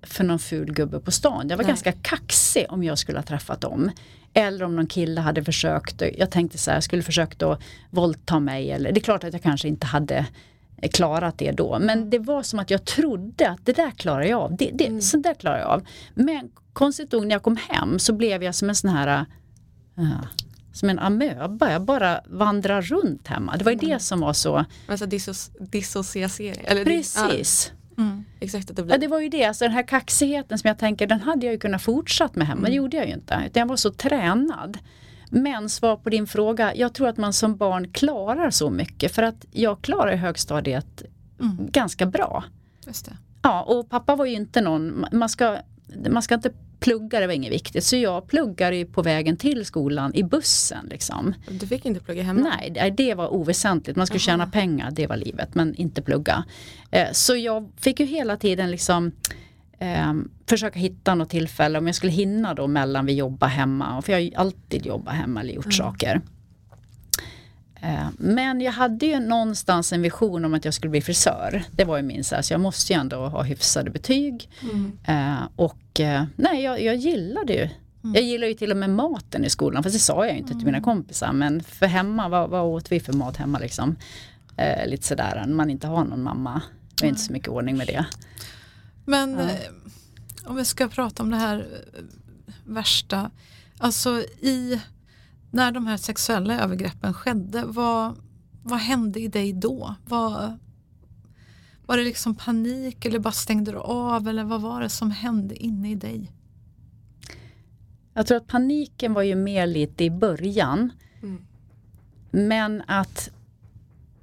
för 0.05 0.23
någon 0.23 0.39
ful 0.39 0.73
gubbe 0.73 0.99
på 0.99 1.11
stan. 1.11 1.49
Jag 1.49 1.57
var 1.57 1.63
Nej. 1.63 1.69
ganska 1.69 1.91
kaxig 1.91 2.65
om 2.69 2.83
jag 2.83 2.97
skulle 2.97 3.17
ha 3.17 3.23
träffat 3.23 3.61
dem. 3.61 3.91
Eller 4.33 4.65
om 4.65 4.75
någon 4.75 4.87
kille 4.87 5.21
hade 5.21 5.43
försökt, 5.43 6.01
jag 6.17 6.31
tänkte 6.31 6.57
så 6.57 6.71
här, 6.71 6.81
skulle 6.81 7.03
försökt 7.03 7.41
att 7.41 7.61
våldta 7.89 8.39
mig. 8.39 8.71
Eller, 8.71 8.91
det 8.91 8.99
är 8.99 9.03
klart 9.03 9.23
att 9.23 9.33
jag 9.33 9.41
kanske 9.41 9.67
inte 9.67 9.87
hade 9.87 10.25
klarat 10.93 11.37
det 11.37 11.51
då. 11.51 11.79
Men 11.79 12.09
det 12.09 12.19
var 12.19 12.43
som 12.43 12.59
att 12.59 12.69
jag 12.69 12.85
trodde 12.85 13.49
att 13.49 13.65
det 13.65 13.73
där 13.73 13.91
klarar 13.91 14.23
jag 14.23 14.41
av. 14.41 14.55
Det, 14.57 14.71
det, 14.73 15.01
Sånt 15.01 15.23
där 15.23 15.33
klarar 15.33 15.59
jag 15.59 15.67
av. 15.67 15.87
Men 16.13 16.49
konstigt 16.73 17.11
nog 17.11 17.27
när 17.27 17.35
jag 17.35 17.43
kom 17.43 17.57
hem 17.69 17.99
så 17.99 18.13
blev 18.13 18.43
jag 18.43 18.55
som 18.55 18.69
en 18.69 18.75
sån 18.75 18.89
här 18.89 19.25
uh, 19.99 20.21
som 20.73 20.89
en 20.89 20.99
amöba. 20.99 21.71
Jag 21.71 21.81
bara 21.81 22.21
vandrar 22.25 22.81
runt 22.81 23.27
hemma. 23.27 23.57
Det 23.57 23.63
var 23.63 23.71
ju 23.71 23.77
det 23.77 24.01
som 24.01 24.19
var 24.19 24.33
så. 24.33 24.65
Men 24.87 24.97
så 24.97 25.05
dissos, 25.05 25.51
dissociering. 25.59 26.83
Precis. 26.85 27.71
Ja, 27.71 27.74
exakt 28.39 28.69
att 28.69 28.75
det 28.75 28.83
blir. 28.83 28.93
Ja, 28.93 28.97
det 28.99 29.07
var 29.07 29.19
ju 29.19 29.29
det. 29.29 29.45
Alltså 29.45 29.65
den 29.65 29.71
här 29.73 29.83
kaxigheten 29.87 30.57
som 30.57 30.67
jag 30.67 30.77
tänker, 30.77 31.07
den 31.07 31.21
hade 31.21 31.45
jag 31.45 31.53
ju 31.53 31.59
kunnat 31.59 31.81
fortsatt 31.81 32.35
med 32.35 32.47
hemma. 32.47 32.61
Men 32.61 32.71
det 32.71 32.75
gjorde 32.77 32.97
jag 32.97 33.07
ju 33.07 33.13
inte. 33.13 33.43
Utan 33.47 33.59
jag 33.59 33.67
var 33.67 33.75
så 33.75 33.91
tränad. 33.91 34.77
Men 35.29 35.69
svar 35.69 35.95
på 35.95 36.09
din 36.09 36.27
fråga. 36.27 36.75
Jag 36.75 36.93
tror 36.93 37.07
att 37.07 37.17
man 37.17 37.33
som 37.33 37.55
barn 37.57 37.91
klarar 37.91 38.49
så 38.49 38.69
mycket. 38.69 39.15
För 39.15 39.23
att 39.23 39.45
jag 39.51 39.81
klarar 39.81 40.15
högstadiet 40.15 41.03
Mm. 41.41 41.57
ganska 41.71 42.05
bra. 42.05 42.43
Just 42.87 43.05
det. 43.05 43.17
Ja, 43.41 43.61
och 43.63 43.89
pappa 43.89 44.15
var 44.15 44.25
ju 44.25 44.33
inte 44.33 44.61
någon, 44.61 45.05
man 45.11 45.29
ska, 45.29 45.57
man 46.09 46.21
ska 46.23 46.35
inte 46.35 46.51
plugga, 46.85 47.19
det 47.19 47.27
var 47.27 47.33
inget 47.33 47.51
viktigt. 47.51 47.83
Så 47.83 47.95
jag 47.95 48.27
pluggade 48.27 48.75
ju 48.75 48.85
på 48.85 49.01
vägen 49.01 49.37
till 49.37 49.65
skolan 49.65 50.15
i 50.15 50.23
bussen 50.23 50.85
liksom. 50.89 51.33
Du 51.49 51.67
fick 51.67 51.85
inte 51.85 51.99
plugga 51.99 52.23
hemma? 52.23 52.51
Nej, 52.57 52.91
det- 52.97 53.13
var 53.15 53.33
oväsentligt. 53.33 53.97
Man 53.97 54.07
skulle 54.07 54.19
tjäna 54.19 54.47
pengar, 54.47 54.91
det 54.91 55.07
var 55.07 55.17
livet, 55.17 55.55
men 55.55 55.75
inte 55.75 56.01
plugga. 56.01 56.43
Eh, 56.91 57.07
Så 57.11 57.35
jag 57.35 57.71
fick 57.77 57.99
ju 57.99 58.05
hela 58.05 58.37
tiden 58.37 58.71
liksom 58.71 59.11
eh, 59.79 60.13
försöka 60.49 60.79
hitta 60.79 61.15
något 61.15 61.29
tillfälle 61.29 61.79
om 61.79 61.85
jag 61.87 61.95
skulle 61.95 62.11
hinna 62.11 62.53
då 62.53 62.67
mellan 62.67 63.05
vi 63.05 63.13
jobbar 63.13 63.47
hemma. 63.47 64.01
För 64.01 64.11
jag 64.11 64.17
har 64.19 64.23
ju 64.23 64.35
alltid 64.35 64.85
jobbat 64.85 65.13
hemma 65.15 65.39
eller 65.41 65.53
gjort 65.53 65.73
saker. 65.73 66.21
Eh, 67.85 68.07
men 68.17 68.61
jag 68.61 68.71
hade 68.71 69.05
ju 69.05 69.19
någonstans 69.19 69.93
en 69.93 70.01
vision 70.01 70.45
om 70.45 70.53
att 70.53 70.65
jag 70.65 70.73
skulle 70.73 70.89
bli 70.89 71.01
frisör. 71.01 71.63
Det 71.71 71.83
var 71.83 71.97
ju 71.97 72.03
min 72.03 72.23
så, 72.23 72.35
här, 72.35 72.41
så 72.41 72.53
jag 72.53 72.61
måste 72.61 72.93
ju 72.93 72.99
ändå 72.99 73.27
ha 73.27 73.43
hyfsade 73.43 73.89
betyg. 73.89 74.49
Eh, 75.03 75.43
och 75.55 75.99
eh, 75.99 76.23
nej, 76.35 76.63
jag, 76.63 76.81
jag 76.81 76.95
gillade 76.95 77.53
ju 77.53 77.69
Jag 78.13 78.23
gillar 78.23 78.47
ju 78.47 78.53
till 78.53 78.71
och 78.71 78.77
med 78.77 78.89
maten 78.89 79.45
i 79.45 79.49
skolan, 79.49 79.83
fast 79.83 79.95
det 79.95 79.99
sa 79.99 80.25
jag 80.25 80.33
ju 80.33 80.39
inte 80.39 80.53
till 80.53 80.65
mina 80.65 80.81
kompisar. 80.81 81.33
Men 81.33 81.63
för 81.63 81.85
hemma, 81.85 82.29
vad, 82.29 82.49
vad 82.49 82.61
åt 82.61 82.91
vi 82.91 82.99
för 82.99 83.13
mat 83.13 83.37
hemma 83.37 83.59
liksom? 83.59 83.95
Eh, 84.57 84.87
lite 84.87 85.03
sådär, 85.07 85.43
när 85.47 85.55
man 85.55 85.69
inte 85.69 85.87
har 85.87 86.03
någon 86.03 86.23
mamma. 86.23 86.61
Det 86.95 87.05
är 87.05 87.09
inte 87.09 87.21
så 87.21 87.33
mycket 87.33 87.49
ordning 87.49 87.77
med 87.77 87.87
det. 87.87 88.05
Men 89.05 89.39
eh, 89.39 89.49
om 90.45 90.55
vi 90.55 90.65
ska 90.65 90.87
prata 90.87 91.23
om 91.23 91.31
det 91.31 91.37
här 91.37 91.67
värsta. 92.65 93.31
Alltså 93.77 94.09
i, 94.41 94.81
när 95.55 95.71
de 95.71 95.87
här 95.87 95.97
sexuella 95.97 96.59
övergreppen 96.61 97.13
skedde, 97.13 97.63
vad, 97.65 98.15
vad 98.63 98.79
hände 98.79 99.19
i 99.19 99.27
dig 99.27 99.53
då? 99.53 99.95
Vad, 100.05 100.57
var 101.85 101.97
det 101.97 102.03
liksom 102.03 102.35
panik 102.35 103.05
eller 103.05 103.19
bara 103.19 103.31
stängde 103.31 103.71
du 103.71 103.77
av 103.77 104.27
eller 104.27 104.43
vad 104.43 104.61
var 104.61 104.81
det 104.81 104.89
som 104.89 105.11
hände 105.11 105.55
inne 105.55 105.91
i 105.91 105.95
dig? 105.95 106.31
Jag 108.13 108.27
tror 108.27 108.37
att 108.37 108.47
paniken 108.47 109.13
var 109.13 109.21
ju 109.21 109.35
mer 109.35 109.67
lite 109.67 110.03
i 110.03 110.09
början. 110.09 110.91
Mm. 111.23 111.45
Men 112.31 112.83
att 112.87 113.29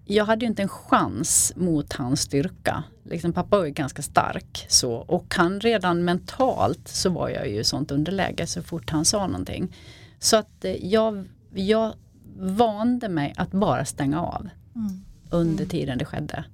jag 0.04 0.24
hade 0.24 0.44
ju 0.44 0.48
inte 0.48 0.62
en 0.62 0.68
chans 0.68 1.52
mot 1.56 1.92
hans 1.92 2.20
styrka. 2.20 2.84
Liksom, 3.04 3.32
pappa 3.32 3.58
var 3.58 3.64
ju 3.64 3.70
ganska 3.70 4.02
stark 4.02 4.66
så 4.68 4.92
och 4.92 5.34
han 5.36 5.60
redan 5.60 6.04
mentalt 6.04 6.88
så 6.88 7.10
var 7.10 7.28
jag 7.28 7.48
ju 7.48 7.60
i 7.60 7.64
sånt 7.64 7.90
underläge 7.90 8.46
så 8.46 8.62
fort 8.62 8.90
han 8.90 9.04
sa 9.04 9.26
någonting. 9.26 9.72
Så 10.22 10.36
att 10.36 10.64
eh, 10.64 10.86
jag, 10.86 11.28
jag 11.54 11.94
vande 12.38 13.08
mig 13.08 13.34
att 13.36 13.50
bara 13.50 13.84
stänga 13.84 14.20
av 14.22 14.48
Mm. 14.74 15.04
under 15.30 15.64
tiden 15.64 15.98
det 15.98 16.04
skedde. 16.04 16.44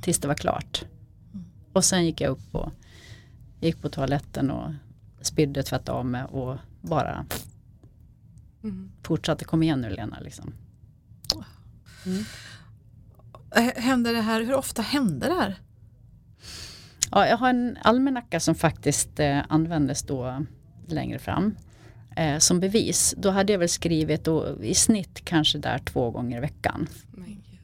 Tills 0.00 0.18
det 0.18 0.28
var 0.28 0.34
klart. 0.34 0.84
Och 1.72 1.84
sen 1.84 2.04
gick 2.06 2.20
jag 2.20 2.30
upp 2.30 2.54
och 2.54 2.70
gick 3.60 3.82
på 3.82 3.88
toaletten 3.88 4.50
och 4.50 4.70
spydde, 5.20 5.62
tvättade 5.62 5.98
av 5.98 6.06
mig 6.06 6.24
och 6.24 6.56
bara 6.80 7.26
Mm. 8.62 8.90
fortsatte. 9.02 9.44
Kom 9.44 9.62
igen 9.62 9.80
nu 9.80 9.90
Lena 9.90 10.20
liksom. 10.20 10.52
Eh, 13.56 13.82
Hände 13.82 14.12
det 14.12 14.20
här, 14.20 14.40
hur 14.40 14.54
ofta 14.54 14.82
hände 14.82 15.26
det 15.28 15.34
här? 15.34 15.54
Ja, 17.10 17.26
jag 17.26 17.36
har 17.36 17.50
en 17.50 17.78
almanacka 17.82 18.40
som 18.40 18.54
faktiskt 18.54 19.20
eh, 19.20 19.40
användes 19.48 20.02
då 20.02 20.44
längre 20.88 21.18
fram 21.18 21.56
eh, 22.16 22.38
som 22.38 22.60
bevis. 22.60 23.14
Då 23.18 23.30
hade 23.30 23.52
jag 23.52 23.58
väl 23.58 23.68
skrivit 23.68 24.24
då, 24.24 24.62
i 24.62 24.74
snitt 24.74 25.20
kanske 25.24 25.58
där 25.58 25.78
två 25.78 26.10
gånger 26.10 26.38
i 26.38 26.40
veckan. 26.40 26.88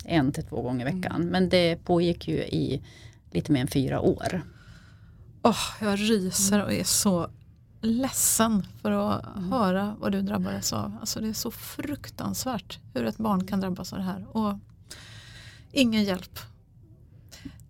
En 0.05 0.33
till 0.33 0.45
två 0.45 0.63
gånger 0.63 0.89
i 0.89 0.93
veckan. 0.95 1.25
Men 1.25 1.49
det 1.49 1.77
pågick 1.85 2.29
ju 2.29 2.35
i 2.35 2.83
lite 3.31 3.53
mer 3.53 3.61
än 3.61 3.69
fyra 3.69 4.01
år. 4.01 4.43
Åh, 5.43 5.65
jag 5.81 6.01
ryser 6.01 6.65
och 6.65 6.73
är 6.73 6.85
så 6.85 7.31
ledsen 7.81 8.67
för 8.83 8.91
att 8.91 9.25
höra 9.51 9.97
vad 10.01 10.13
du 10.13 10.23
drabbades 10.23 10.73
av. 10.73 10.97
Alltså 11.01 11.21
det 11.21 11.29
är 11.29 11.33
så 11.33 11.51
fruktansvärt 11.51 12.79
hur 12.95 13.07
ett 13.07 13.19
barn 13.19 13.47
kan 13.47 13.61
drabbas 13.61 13.93
av 13.93 13.99
det 13.99 14.05
här. 14.05 14.37
Och 14.37 14.59
ingen 15.73 16.05
hjälp. 16.05 16.39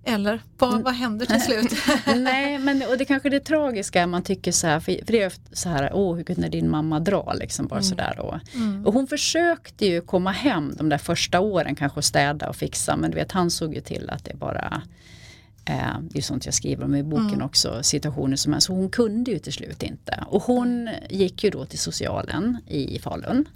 Eller 0.04 0.42
vad, 0.58 0.82
vad 0.82 0.94
händer 0.94 1.26
till 1.26 1.40
slut? 1.40 1.72
Nej, 2.16 2.58
men 2.58 2.82
och 2.90 2.98
det 2.98 3.04
kanske 3.04 3.28
är 3.28 3.30
det 3.30 3.40
tragiska 3.40 4.06
man 4.06 4.22
tycker 4.22 4.52
så 4.52 4.66
här, 4.66 4.80
för, 4.80 4.98
det 5.06 5.22
är 5.22 5.32
så 5.52 5.68
här, 5.68 5.90
åh 5.94 6.16
hur 6.16 6.24
kunde 6.24 6.48
din 6.48 6.70
mamma 6.70 7.00
dra 7.00 7.32
liksom 7.32 7.66
bara 7.66 7.82
sådär 7.82 8.14
då. 8.16 8.40
Mm. 8.54 8.86
Och 8.86 8.94
hon 8.94 9.06
försökte 9.06 9.86
ju 9.86 10.00
komma 10.00 10.30
hem 10.30 10.74
de 10.78 10.88
där 10.88 10.98
första 10.98 11.40
åren 11.40 11.74
kanske 11.74 12.02
städa 12.02 12.48
och 12.48 12.56
fixa 12.56 12.96
men 12.96 13.10
du 13.10 13.16
vet 13.16 13.32
han 13.32 13.50
såg 13.50 13.74
ju 13.74 13.80
till 13.80 14.10
att 14.10 14.24
det 14.24 14.34
bara 14.34 14.82
Eh, 15.64 15.98
det 16.00 16.18
är 16.18 16.22
sånt 16.22 16.44
jag 16.44 16.54
skriver 16.54 16.84
om 16.84 16.94
i 16.94 17.02
boken 17.02 17.26
Mm. 17.26 17.42
också, 17.42 17.82
situationer 17.82 18.36
som 18.36 18.54
är 18.54 18.60
så 18.60 18.72
hon 18.72 18.90
kunde 18.90 19.30
ju 19.30 19.38
till 19.38 19.52
slut 19.52 19.82
inte. 19.82 20.24
Och 20.26 20.42
hon 20.42 20.90
gick 21.10 21.44
ju 21.44 21.50
då 21.50 21.64
till 21.64 21.78
socialen 21.78 22.58
i 22.66 22.98
Falun. 22.98 23.48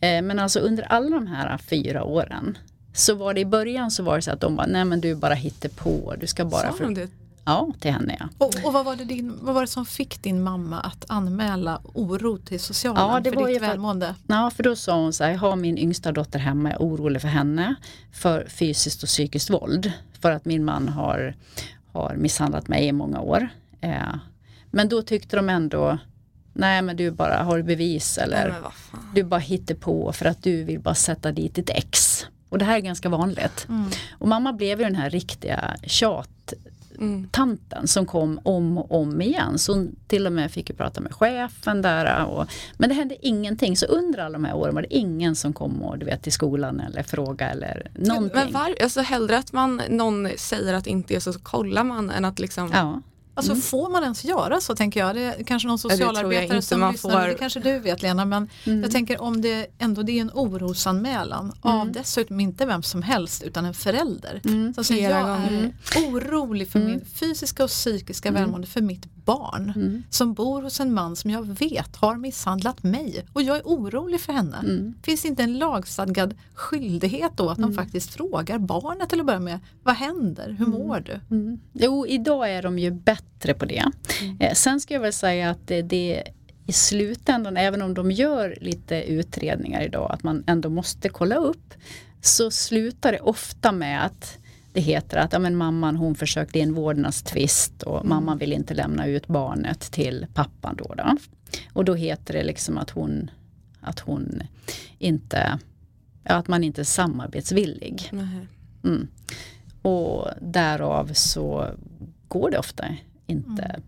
Eh, 0.00 0.22
men 0.22 0.38
alltså 0.38 0.60
under 0.60 0.82
alla 0.82 1.16
de 1.16 1.26
här 1.26 1.58
fyra 1.58 2.04
åren 2.04 2.58
så 2.94 3.14
var 3.14 3.34
det 3.34 3.40
i 3.40 3.44
början 3.44 3.90
så 3.90 4.02
var 4.02 4.16
det 4.16 4.22
så 4.22 4.30
att 4.30 4.40
de 4.40 4.56
bara, 4.56 4.66
nej 4.66 4.84
men 4.84 5.00
du 5.00 5.14
bara 5.14 5.34
hittar 5.34 5.68
på, 5.68 6.14
du 6.20 6.26
ska 6.26 6.44
bara... 6.44 6.72
Sa 6.72 6.84
de 6.84 6.94
det? 6.94 7.08
Ja, 7.44 7.72
till 7.80 7.90
henne 7.90 8.16
ja. 8.20 8.28
Och, 8.38 8.54
och 8.64 8.72
vad, 8.72 8.84
var 8.84 8.96
det 8.96 9.04
din, 9.04 9.38
vad 9.40 9.54
var 9.54 9.60
det 9.60 9.66
som 9.66 9.86
fick 9.86 10.22
din 10.22 10.42
mamma 10.42 10.80
att 10.80 11.04
anmäla 11.08 11.80
oro 11.94 12.38
till 12.38 12.60
socialen 12.60 13.02
Ja, 13.02 13.20
det 13.20 13.30
för 13.30 13.36
var 13.36 13.46
ditt 13.46 13.56
ju 13.56 13.60
för 13.60 13.66
välmående? 13.66 14.14
Ja, 14.26 14.50
för 14.50 14.62
då 14.62 14.76
sa 14.76 15.00
hon 15.00 15.12
så 15.12 15.24
här, 15.24 15.30
jag 15.30 15.38
har 15.38 15.56
min 15.56 15.78
yngsta 15.78 16.12
dotter 16.12 16.38
hemma, 16.38 16.70
jag 16.70 16.80
är 16.80 16.84
orolig 16.84 17.22
för 17.22 17.28
henne 17.28 17.74
för 18.12 18.46
fysiskt 18.48 19.02
och 19.02 19.08
psykiskt 19.08 19.50
våld. 19.50 19.92
För 20.20 20.30
att 20.30 20.44
min 20.44 20.64
man 20.64 20.88
har, 20.88 21.34
har 21.92 22.14
misshandlat 22.16 22.68
mig 22.68 22.86
i 22.86 22.92
många 22.92 23.20
år. 23.20 23.48
Eh, 23.80 24.14
men 24.70 24.88
då 24.88 25.02
tyckte 25.02 25.36
de 25.36 25.48
ändå, 25.48 25.98
nej 26.52 26.82
men 26.82 26.96
du 26.96 27.10
bara, 27.10 27.42
har 27.42 27.56
du 27.56 27.62
bevis 27.62 28.18
eller 28.18 28.50
fan. 28.50 29.10
du 29.14 29.22
bara 29.22 29.40
hittar 29.40 29.74
på 29.74 30.12
för 30.12 30.26
att 30.26 30.42
du 30.42 30.64
vill 30.64 30.80
bara 30.80 30.94
sätta 30.94 31.32
dit 31.32 31.54
ditt 31.54 31.70
ex. 31.70 32.26
Och 32.52 32.58
det 32.58 32.64
här 32.64 32.76
är 32.76 32.80
ganska 32.80 33.08
vanligt. 33.08 33.66
Mm. 33.68 33.90
Och 34.18 34.28
mamma 34.28 34.52
blev 34.52 34.78
ju 34.78 34.84
den 34.84 34.94
här 34.94 35.10
riktiga 35.10 35.76
tjat 35.86 36.28
Mm. 36.98 37.28
tanten 37.30 37.88
som 37.88 38.06
kom 38.06 38.40
om 38.42 38.78
och 38.78 39.00
om 39.00 39.22
igen. 39.22 39.58
Så 39.58 39.72
hon 39.72 39.96
till 40.06 40.26
och 40.26 40.32
med 40.32 40.52
fick 40.52 40.70
ju 40.70 40.76
prata 40.76 41.00
med 41.00 41.12
chefen 41.14 41.82
där. 41.82 42.24
Och, 42.24 42.46
men 42.76 42.88
det 42.88 42.94
hände 42.94 43.26
ingenting. 43.26 43.76
Så 43.76 43.86
under 43.86 44.18
alla 44.18 44.32
de 44.32 44.44
här 44.44 44.54
åren 44.54 44.74
var 44.74 44.82
det 44.82 44.94
ingen 44.94 45.36
som 45.36 45.52
kom 45.52 45.82
och, 45.82 45.98
du 45.98 46.06
vet, 46.06 46.22
till 46.22 46.32
skolan 46.32 46.80
eller 46.80 47.02
fråga 47.02 47.50
eller 47.50 47.90
någonting. 47.94 48.30
Men 48.44 48.52
var, 48.52 48.74
alltså 48.82 49.00
hellre 49.00 49.38
att 49.38 49.52
man, 49.52 49.82
någon 49.88 50.28
säger 50.36 50.74
att 50.74 50.84
det 50.84 50.90
inte 50.90 51.14
är 51.14 51.20
så, 51.20 51.32
så 51.32 51.40
kollar 51.40 51.84
man 51.84 52.10
än 52.10 52.24
att 52.24 52.38
liksom 52.38 52.70
Ja. 52.74 53.00
Alltså 53.34 53.54
får 53.54 53.90
man 53.90 54.02
ens 54.02 54.24
göra 54.24 54.60
så 54.60 54.74
tänker 54.76 55.00
jag? 55.00 55.14
Det 55.14 55.20
är 55.20 55.44
kanske 55.44 55.68
någon 55.68 55.78
socialarbetare 55.78 56.62
som 56.62 56.90
lyssnar. 56.92 57.10
får. 57.10 57.28
Det 57.28 57.34
kanske 57.34 57.60
du 57.60 57.78
vet 57.78 58.02
Lena 58.02 58.24
men 58.24 58.48
Mm. 58.64 58.82
jag 58.82 58.90
tänker 58.90 59.20
om 59.22 59.40
det 59.42 59.66
ändå 59.78 60.02
det 60.02 60.12
är 60.12 60.20
en 60.20 60.30
orosanmälan 60.34 61.52
av 61.60 61.92
dessutom 61.92 62.40
inte 62.40 62.66
vem 62.66 62.82
som 62.82 63.02
helst 63.02 63.42
utan 63.42 63.64
en 63.64 63.74
förälder. 63.74 64.40
Mm. 64.44 64.74
Så 64.74 64.84
säger 64.84 65.10
jag 65.10 65.28
är 65.30 65.72
orolig 66.08 66.68
för 66.70 66.78
min 66.78 67.04
fysiska 67.14 67.64
och 67.64 67.70
psykiska 67.70 68.30
välmående 68.30 68.66
för 68.66 68.80
mitt 68.80 69.21
barn 69.24 69.72
Mm. 69.76 70.02
som 70.10 70.34
bor 70.34 70.62
hos 70.62 70.80
en 70.80 70.94
man 70.94 71.16
som 71.16 71.30
jag 71.30 71.42
vet 71.58 71.96
har 71.96 72.16
misshandlat 72.16 72.82
mig 72.82 73.26
och 73.32 73.42
jag 73.42 73.56
är 73.56 73.62
orolig 73.62 74.20
för 74.20 74.32
henne. 74.32 74.56
Mm. 74.58 74.94
Finns 75.02 75.24
inte 75.24 75.42
en 75.42 75.58
lagstadgad 75.58 76.34
skyldighet 76.54 77.32
då 77.36 77.48
att 77.50 77.58
de 77.58 77.74
faktiskt 77.74 78.10
frågar 78.14 78.58
barnet 78.58 79.08
till 79.08 79.20
att 79.20 79.26
börja 79.26 79.40
med 79.40 79.58
vad 79.82 79.94
händer, 79.94 80.56
hur 80.58 80.66
mår 80.66 81.00
du? 81.00 81.36
Mm. 81.36 81.60
Jo, 81.72 82.06
idag 82.06 82.50
är 82.50 82.62
de 82.62 82.78
ju 82.78 82.90
bättre 82.90 83.54
på 83.54 83.64
det. 83.64 83.84
Eh, 84.40 84.52
sen 84.54 84.80
ska 84.80 84.94
jag 84.94 85.00
väl 85.00 85.12
säga 85.12 85.50
att 85.50 85.66
det, 85.66 85.82
det 85.82 86.22
i 86.66 86.72
slutändan, 86.72 87.56
även 87.56 87.82
om 87.82 87.94
de 87.94 88.10
gör 88.10 88.58
lite 88.60 89.02
utredningar 89.02 89.82
idag, 89.82 90.12
att 90.12 90.22
man 90.22 90.44
ändå 90.46 90.68
måste 90.68 91.08
kolla 91.08 91.36
upp, 91.36 91.74
så 92.20 92.50
slutar 92.50 93.12
det 93.12 93.20
ofta 93.20 93.72
med 93.72 94.04
att 94.06 94.38
det 94.72 94.80
heter 94.80 95.16
att 95.16 95.32
ja, 95.32 95.38
men 95.38 95.56
mamman 95.56 95.96
hon 95.96 96.14
försökte 96.14 96.58
i 96.58 96.62
en 96.62 96.74
vårdnadstvist 96.74 97.82
och 97.82 98.06
mamman 98.06 98.38
vill 98.38 98.52
inte 98.52 98.74
lämna 98.74 99.06
ut 99.06 99.26
barnet 99.26 99.80
till 99.80 100.26
pappan 100.34 100.76
då. 100.76 100.94
då. 100.96 101.16
Och 101.72 101.84
då 101.84 101.94
heter 101.94 102.34
det 102.34 102.42
liksom 102.42 102.78
att 102.78 102.90
hon, 102.90 103.30
att 103.80 104.00
hon 104.00 104.42
inte, 104.98 105.58
ja, 106.24 106.34
att 106.34 106.48
man 106.48 106.64
inte 106.64 106.82
är 106.82 106.84
samarbetsvillig. 106.84 108.12
Mm. 108.84 109.08
Och 109.82 110.28
därav 110.40 111.12
så 111.12 111.70
går 112.28 112.50
det 112.50 112.58
ofta 112.58 112.84
inte 113.26 113.80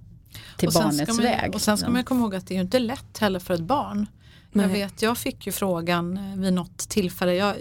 till 0.56 0.66
Och 0.66 0.72
sen 0.72 0.82
barnets 0.82 1.08
man, 1.08 1.22
väg. 1.22 1.54
Och 1.54 1.60
sen 1.60 1.78
ska 1.78 1.90
man 1.90 2.04
komma 2.04 2.20
ihåg 2.20 2.34
att 2.34 2.46
det 2.46 2.54
är 2.54 2.56
ju 2.56 2.62
inte 2.62 2.78
lätt 2.78 3.18
heller 3.18 3.38
för 3.38 3.54
ett 3.54 3.60
barn. 3.60 4.06
Jag 4.52 4.68
vet, 4.68 5.02
jag 5.02 5.18
fick 5.18 5.46
ju 5.46 5.52
frågan 5.52 6.16
eh, 6.16 6.36
vid 6.36 6.52
något 6.52 6.78
tillfälle. 6.78 7.34
Jag 7.34 7.56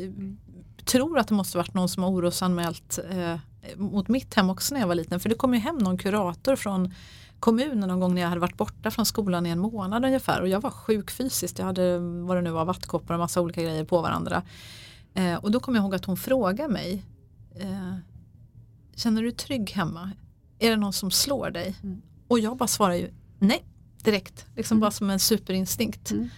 tror 0.85 1.19
att 1.19 1.27
det 1.27 1.33
måste 1.33 1.57
varit 1.57 1.73
någon 1.73 1.89
som 1.89 2.03
har 2.03 2.09
orosanmält 2.09 2.99
eh, 3.09 3.35
mot 3.75 4.07
mitt 4.07 4.33
hem 4.33 4.49
också 4.49 4.73
när 4.73 4.81
jag 4.81 4.87
var 4.87 4.95
liten. 4.95 5.19
För 5.19 5.29
det 5.29 5.35
kom 5.35 5.53
ju 5.53 5.59
hem 5.59 5.77
någon 5.77 5.97
kurator 5.97 6.55
från 6.55 6.93
kommunen 7.39 7.89
någon 7.89 7.99
gång 7.99 8.15
när 8.15 8.21
jag 8.21 8.29
hade 8.29 8.41
varit 8.41 8.57
borta 8.57 8.91
från 8.91 9.05
skolan 9.05 9.45
i 9.45 9.49
en 9.49 9.59
månad 9.59 10.05
ungefär. 10.05 10.41
Och 10.41 10.47
jag 10.47 10.61
var 10.61 10.69
sjuk 10.69 11.11
fysiskt. 11.11 11.59
Jag 11.59 11.65
hade 11.65 11.99
vad 11.99 12.37
det 12.37 12.41
nu 12.41 12.51
var, 12.51 12.65
vattkoppor 12.65 13.13
och 13.13 13.19
massa 13.19 13.41
olika 13.41 13.61
grejer 13.61 13.85
på 13.85 14.01
varandra. 14.01 14.43
Eh, 15.13 15.35
och 15.35 15.51
då 15.51 15.59
kommer 15.59 15.77
jag 15.77 15.83
ihåg 15.83 15.95
att 15.95 16.05
hon 16.05 16.17
frågade 16.17 16.73
mig. 16.73 17.03
Eh, 17.55 17.95
Känner 18.95 19.21
du 19.21 19.27
dig 19.27 19.37
trygg 19.37 19.71
hemma? 19.71 20.11
Är 20.59 20.69
det 20.69 20.77
någon 20.77 20.93
som 20.93 21.11
slår 21.11 21.49
dig? 21.49 21.75
Mm. 21.83 22.01
Och 22.27 22.39
jag 22.39 22.57
bara 22.57 22.67
svarar 22.67 22.93
ju 22.93 23.13
nej 23.39 23.63
direkt. 24.03 24.45
Liksom 24.55 24.79
bara 24.79 24.91
som 24.91 25.09
en 25.09 25.19
superinstinkt. 25.19 26.11
Mm. 26.11 26.29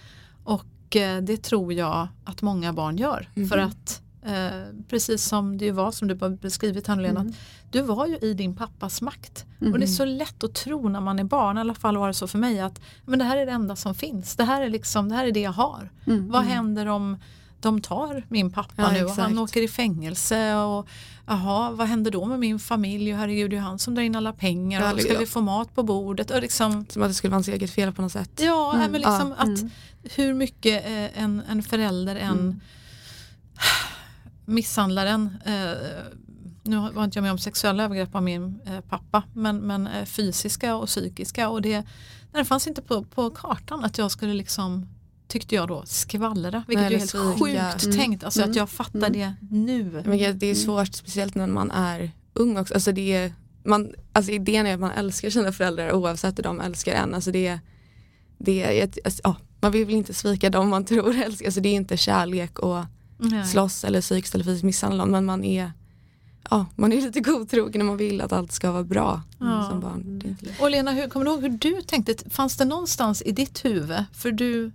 Och 0.44 0.96
eh, 0.96 1.22
det 1.22 1.36
tror 1.36 1.72
jag 1.72 2.08
att 2.24 2.42
många 2.42 2.72
barn 2.72 2.96
gör. 2.96 3.30
För 3.48 3.58
att 3.58 4.02
Eh, 4.26 4.50
precis 4.88 5.24
som 5.24 5.58
det 5.58 5.72
var 5.72 5.90
som 5.92 6.08
du 6.08 6.14
beskrivit 6.14 6.86
här 6.86 6.96
Lena, 6.96 7.20
Mm. 7.20 7.32
att 7.32 7.72
du 7.72 7.82
var 7.82 8.06
ju 8.06 8.16
i 8.18 8.34
din 8.34 8.56
pappas 8.56 9.02
makt. 9.02 9.44
Och 9.72 9.78
det 9.78 9.84
är 9.84 9.86
så 9.86 10.04
lätt 10.04 10.44
att 10.44 10.54
tro 10.54 10.88
när 10.88 11.00
man 11.00 11.18
är 11.18 11.24
barn, 11.24 11.56
i 11.58 11.60
alla 11.60 11.74
fall 11.74 11.96
var 11.96 12.08
det 12.08 12.14
så 12.14 12.26
för 12.28 12.38
mig, 12.38 12.60
att 12.60 12.80
men 13.04 13.18
det 13.18 13.24
här 13.24 13.36
är 13.36 13.46
det 13.46 13.52
enda 13.52 13.76
som 13.76 13.94
finns. 13.94 14.36
Det 14.36 14.44
här 14.44 14.62
är, 14.62 14.68
liksom, 14.68 15.08
det, 15.08 15.14
här 15.14 15.26
är 15.26 15.32
det 15.32 15.40
jag 15.40 15.52
har. 15.52 15.90
Mm. 16.06 16.30
Vad 16.30 16.42
händer 16.42 16.86
om 16.86 17.16
de 17.60 17.80
tar 17.80 18.22
min 18.28 18.52
pappa 18.52 18.72
Ja, 18.82 18.92
nu 18.92 19.04
och 19.04 19.10
han 19.10 19.38
åker 19.38 19.62
i 19.62 19.68
fängelse 19.68 20.54
och 20.54 20.88
jaha, 21.26 21.70
vad 21.70 21.86
händer 21.86 22.10
då 22.10 22.24
med 22.24 22.38
min 22.40 22.58
familj 22.58 23.12
och 23.12 23.18
herregud 23.18 23.50
det 23.50 23.56
är 23.56 23.60
han 23.60 23.78
som 23.78 23.94
drar 23.94 24.02
in 24.02 24.16
alla 24.16 24.32
pengar 24.32 24.80
Ja, 24.82 24.92
och 24.92 25.00
ska 25.00 25.12
ja. 25.12 25.18
vi 25.18 25.26
få 25.26 25.40
mat 25.40 25.74
på 25.74 25.82
bordet 25.82 26.30
och 26.30 26.40
liksom 26.40 26.86
Som 26.88 27.02
att 27.02 27.08
det 27.10 27.14
skulle 27.14 27.30
vara 27.30 27.36
ens 27.36 27.48
eget 27.48 27.70
fel 27.70 27.92
på 27.92 28.02
något 28.02 28.12
sätt. 28.12 28.30
Ja, 28.42 28.74
Mm, 28.74 28.92
men 28.92 29.00
liksom 29.00 29.34
ja, 29.38 29.44
att 29.44 29.60
hur 30.16 30.34
mycket 30.34 30.86
eh, 30.86 31.22
en, 31.22 31.42
en 31.48 31.62
förälder 31.62 32.16
än 32.16 32.38
Mm. 32.38 32.60
Misshandlar 34.46 35.06
en. 35.06 35.36
Eh, 35.46 35.72
nu 36.62 36.76
var 36.76 37.04
inte 37.04 37.16
jag 37.18 37.22
med 37.22 37.32
om 37.32 37.38
sexuella 37.38 37.84
övergrepp 37.84 38.14
av 38.14 38.22
min 38.22 38.60
eh, 38.66 38.80
pappa 38.80 39.22
men, 39.34 39.58
men 39.58 39.86
eh, 39.86 40.04
fysiska 40.04 40.76
och 40.76 40.86
psykiska 40.86 41.48
och 41.48 41.62
det, 41.62 41.82
det 42.32 42.44
fanns 42.44 42.66
inte 42.66 42.82
på, 42.82 43.04
på 43.04 43.30
kartan 43.30 43.84
att 43.84 43.98
jag 43.98 44.10
skulle 44.10 44.34
liksom 44.34 44.88
tyckte 45.28 45.54
jag 45.54 45.68
då 45.68 45.82
skvallra 45.86 46.64
vilket 46.68 46.84
Nej, 46.84 46.94
är 46.94 46.98
helt 46.98 47.38
sjukt 47.40 47.84
Mm. 47.84 47.96
tänkt 47.96 48.24
alltså 48.24 48.40
Mm. 48.40 48.50
att 48.50 48.56
jag 48.56 48.70
fattar 48.70 49.10
det 49.10 49.32
nu. 49.50 50.02
Men 50.06 50.18
det- 50.18 50.32
det 50.32 50.46
är 50.46 50.54
svårt 50.54 50.94
speciellt 50.94 51.34
när 51.34 51.46
man 51.46 51.70
är 51.70 52.10
ung 52.32 52.58
också. 52.58 52.74
Alltså 52.74 52.92
det 52.92 53.12
är, 53.12 53.32
man, 53.64 53.92
alltså 54.12 54.32
idén 54.32 54.66
är 54.66 54.74
att 54.74 54.80
man 54.80 54.90
älskar 54.90 55.30
sina 55.30 55.52
föräldrar 55.52 55.92
oavsett 55.92 56.38
hur 56.38 56.42
de 56.42 56.60
älskar 56.60 56.92
en. 56.92 57.14
Alltså 57.14 57.30
det, 57.30 57.46
är- 57.46 57.60
det, 58.38 58.80
är 58.80 58.84
ett- 58.84 58.98
alltså, 59.04 59.20
ja, 59.24 59.36
man 59.60 59.72
vill 59.72 59.86
väl 59.86 59.94
inte 59.94 60.14
svika 60.14 60.50
dem 60.50 60.68
man 60.68 60.84
tror 60.84 61.16
älskar. 61.16 61.46
Alltså 61.46 61.60
det 61.60 61.68
är 61.68 61.74
inte 61.74 61.96
kärlek 61.96 62.58
och 62.58 62.84
Nej. 63.18 63.44
slåss 63.46 63.84
eller 63.84 64.00
psykiskt 64.00 64.34
eller 64.34 64.44
fysiskt 64.44 64.64
misshandla 64.64 65.04
någon, 65.04 65.12
men 65.12 65.24
man 65.24 65.44
är 65.44 65.72
Ja, 66.50 66.66
man 66.74 66.92
är 66.92 67.00
lite 67.02 67.20
godtrogen 67.20 67.80
och 67.80 67.86
man 67.86 67.96
vill 67.96 68.20
att 68.20 68.32
allt 68.32 68.52
ska 68.52 68.72
vara 68.72 68.84
bra 68.84 69.22
Ja. 69.38 69.68
som 69.70 69.80
barn. 69.80 70.36
Och 70.60 70.70
Lena, 70.70 70.90
hur, 70.92 71.08
kommer 71.08 71.26
du 71.26 71.32
ihåg 71.32 71.42
hur 71.42 71.48
du 71.48 71.82
tänkte? 71.82 72.30
Fanns 72.30 72.56
det 72.56 72.64
någonstans 72.64 73.22
i 73.26 73.32
ditt 73.32 73.64
huvud, 73.64 74.04
för 74.12 74.32
du, 74.32 74.72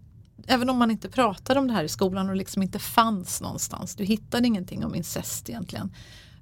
även 0.48 0.70
om 0.70 0.78
man 0.78 0.92
inte 0.92 1.10
pratade 1.10 1.60
om 1.60 1.68
det 1.68 1.74
här 1.74 1.84
i 1.84 1.90
skolan 1.90 2.30
och 2.30 2.36
liksom 2.36 2.62
inte 2.64 2.80
fanns 2.80 3.42
någonstans, 3.42 3.96
du 3.96 4.04
hittade 4.04 4.48
ingenting 4.48 4.86
om 4.86 4.96
incest 4.96 5.50
egentligen. 5.50 5.92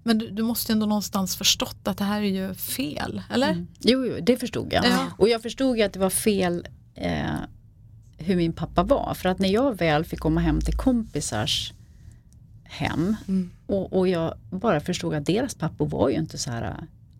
Men 0.03 0.17
du, 0.17 0.29
du 0.29 0.43
måste 0.43 0.71
ju 0.71 0.73
ändå 0.73 0.85
någonstans 0.85 1.35
förstått 1.35 1.87
att 1.87 1.97
det 1.97 2.03
här 2.03 2.21
är 2.21 2.47
ju 2.47 2.53
fel, 2.53 3.21
eller? 3.31 3.51
Mm. 3.51 3.67
Jo, 3.79 4.05
jo, 4.05 4.17
det 4.21 4.37
förstod 4.37 4.73
jag. 4.73 4.85
Ja. 4.85 5.07
Och 5.17 5.29
jag 5.29 5.41
förstod 5.41 5.77
ju 5.77 5.83
att 5.83 5.93
det 5.93 5.99
var 5.99 6.09
fel 6.09 6.67
eh, 6.95 7.35
hur 8.17 8.35
min 8.35 8.53
pappa 8.53 8.83
var. 8.83 9.13
För 9.13 9.29
att 9.29 9.39
när 9.39 9.49
jag 9.49 9.77
väl 9.77 10.05
fick 10.05 10.19
komma 10.19 10.41
hem 10.41 10.61
till 10.61 10.77
kompisars 10.77 11.73
hem 12.69 13.15
Mm. 13.27 13.51
och, 13.67 13.93
och 13.93 14.07
jag 14.07 14.33
bara 14.49 14.79
förstod 14.79 15.13
att 15.13 15.25
deras 15.25 15.55
pappor 15.55 15.85
var 15.87 16.09
ju 16.09 16.15
inte 16.15 16.37
så 16.37 16.51
här 16.51 16.63
äh, 16.63 16.73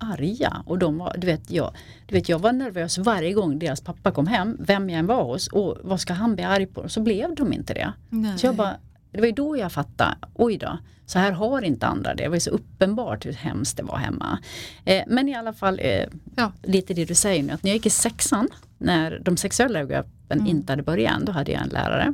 arga. 0.10 0.64
Och 0.66 0.80
de 0.80 0.98
var, 0.98 1.16
du, 1.18 1.28
vet, 1.28 1.52
jag, 1.52 1.72
du 2.06 2.16
vet, 2.16 2.30
jag 2.30 2.40
var 2.40 2.52
nervös 2.52 2.98
varje 2.98 3.34
gång 3.34 3.60
deras 3.60 3.82
pappa 3.82 4.12
kom 4.12 4.28
hem, 4.28 4.58
vem 4.60 4.90
jag 4.90 5.00
än 5.00 5.06
var 5.08 5.24
hos. 5.24 5.48
Och 5.48 5.78
vad 5.84 6.02
ska 6.02 6.14
han 6.14 6.36
bli 6.36 6.44
arg 6.44 6.66
på? 6.66 6.90
Så 6.90 7.02
blev 7.02 7.36
de 7.36 7.54
inte 7.54 7.74
det. 7.74 7.94
Nej. 8.10 8.38
Så 8.38 8.46
jag 8.46 8.56
bara, 8.56 8.76
det 9.12 9.20
var 9.20 9.26
ju 9.28 9.32
då 9.34 9.58
jag 9.58 9.72
fattade, 9.72 10.16
oj 10.34 10.58
då, 10.58 10.78
så 11.06 11.20
här 11.20 11.32
har 11.32 11.62
inte 11.62 11.88
andra 11.88 12.16
det. 12.16 12.24
Det 12.24 12.30
var 12.30 12.36
ju 12.36 12.40
så 12.40 12.50
uppenbart 12.50 13.26
hur 13.26 13.34
hemskt 13.34 13.78
det 13.78 13.84
var 13.84 13.98
hemma. 13.98 14.40
Eh, 14.86 15.04
men 15.08 15.30
i 15.30 15.36
alla 15.36 15.54
fall, 15.54 15.80
eh, 15.84 16.06
Ja. 16.36 16.52
lite 16.64 16.94
det 16.94 17.06
du 17.06 17.16
säger 17.16 17.44
nu, 17.44 17.54
att 17.54 17.64
när 17.64 17.70
jag 17.72 17.76
gick 17.76 17.86
i 17.86 17.90
sexan, 17.90 18.48
när 18.78 19.20
de 19.26 19.38
sexuella 19.38 19.80
övergreppen 19.80 20.40
Mm. 20.40 20.48
inte 20.48 20.72
hade 20.72 20.84
börjat 20.84 21.14
än, 21.16 21.26
då 21.26 21.32
hade 21.32 21.52
jag 21.52 21.62
en 21.62 21.70
lärare. 21.70 22.14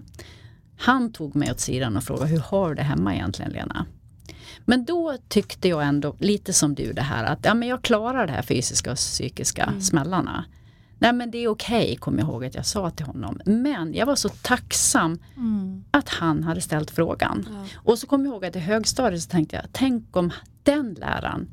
Han 0.77 1.11
tog 1.11 1.35
mig 1.35 1.51
åt 1.51 1.59
sidan 1.59 1.97
och 1.97 2.03
frågade, 2.03 2.27
hur 2.29 2.39
har 2.39 2.69
du 2.69 2.75
det 2.75 2.83
hemma 2.83 3.15
egentligen 3.15 3.51
Lena? 3.51 3.85
Men 4.65 4.85
då 4.85 5.17
tyckte 5.27 5.67
jag 5.67 5.83
ändå, 5.83 6.15
lite 6.19 6.53
som 6.53 6.75
du 6.75 6.93
det 6.93 7.01
här, 7.01 7.23
att 7.23 7.39
ja, 7.45 7.53
men 7.53 7.67
jag 7.67 7.81
klarar 7.81 8.27
det 8.27 8.33
här 8.33 8.41
fysiska 8.41 8.91
och 8.91 8.97
psykiska 8.97 9.63
Mm. 9.63 9.81
smällarna. 9.81 10.45
Nej 10.99 11.13
men 11.13 11.31
det 11.31 11.37
är 11.37 11.47
okej, 11.47 11.95
kommer 11.95 12.19
jag 12.19 12.27
ihåg 12.27 12.45
att 12.45 12.55
jag 12.55 12.65
sa 12.65 12.89
till 12.89 13.05
honom. 13.05 13.39
Men 13.45 13.93
jag 13.93 14.05
var 14.05 14.15
så 14.15 14.29
tacksam 14.29 15.19
Mm. 15.37 15.83
att 15.91 16.09
han 16.09 16.43
hade 16.43 16.61
ställt 16.61 16.91
frågan. 16.91 17.47
Ja. 17.51 17.65
Och 17.75 17.99
så 17.99 18.07
kom 18.07 18.25
jag 18.25 18.31
ihåg 18.33 18.45
att 18.45 18.55
i 18.55 18.59
högstadiet 18.59 19.21
så 19.21 19.29
tänkte 19.29 19.55
jag, 19.55 19.65
tänk 19.71 20.17
om 20.17 20.31
den 20.63 20.93
läraren 20.93 21.47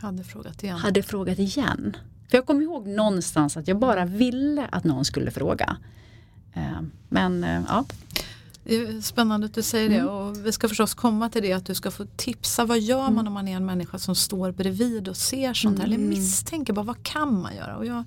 hade 0.00 0.24
frågat 0.24 0.62
igen. 0.62 0.76
hade 0.78 1.02
frågat 1.02 1.38
igen. 1.38 1.96
För 2.30 2.38
jag 2.38 2.46
kommer 2.46 2.62
ihåg 2.62 2.86
någonstans 2.86 3.56
att 3.56 3.68
jag 3.68 3.78
bara 3.78 4.04
ville 4.04 4.66
att 4.72 4.84
någon 4.84 5.04
skulle 5.04 5.30
fråga. 5.30 5.76
Eh, 6.54 6.80
Men 7.08 7.44
eh, 7.44 7.62
ja, 7.68 7.84
spännande 9.02 9.46
att 9.46 9.54
du 9.54 9.62
säger 9.62 9.88
det 9.88 10.04
och 10.04 10.46
vi 10.46 10.52
ska 10.52 10.68
förstås 10.68 10.94
komma 10.94 11.28
till 11.30 11.42
det 11.42 11.52
att 11.52 11.66
du 11.66 11.74
ska 11.74 11.90
få 11.90 12.06
tipsa. 12.16 12.64
Vad 12.64 12.80
gör 12.80 13.10
man 13.10 13.26
om 13.26 13.32
man 13.32 13.48
är 13.48 13.56
en 13.56 13.66
människa 13.66 13.98
som 13.98 14.14
står 14.14 14.52
bredvid 14.52 15.08
och 15.08 15.16
ser 15.16 15.54
sånt 15.54 15.78
här? 15.78 15.86
Eller 15.86 15.98
misstänker 15.98 16.72
bara 16.72 16.84
vad 16.84 17.02
kan 17.02 17.42
man 17.42 17.56
göra? 17.56 17.76
Och 17.76 17.86
jag, 17.86 18.04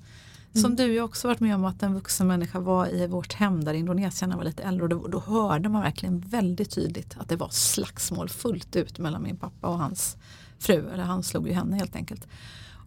som 0.52 0.76
du, 0.76 0.94
jag 0.94 1.02
har 1.02 1.08
också 1.08 1.28
varit 1.28 1.40
med 1.40 1.54
om 1.54 1.64
att 1.64 1.82
en 1.82 1.94
vuxen 1.94 2.26
människa 2.26 2.60
var 2.60 2.94
i 2.94 3.06
vårt 3.06 3.32
hem 3.32 3.64
där 3.64 3.74
Indonesien 3.74 4.36
var 4.36 4.44
lite 4.44 4.62
äldre 4.62 4.82
och 4.82 4.88
då, 4.88 5.06
då 5.06 5.20
hörde 5.20 5.68
man 5.68 5.82
verkligen 5.82 6.20
väldigt 6.20 6.70
tydligt 6.70 7.16
att 7.18 7.28
det 7.28 7.36
var 7.36 7.48
slagsmål 7.50 8.28
fullt 8.28 8.76
ut 8.76 8.98
mellan 8.98 9.22
min 9.22 9.36
pappa 9.36 9.68
och 9.68 9.78
hans 9.78 10.16
fru. 10.58 10.90
Eller 10.92 11.04
han 11.04 11.22
slog 11.22 11.48
ju 11.48 11.54
henne 11.54 11.76
helt 11.76 11.96
enkelt. 11.96 12.28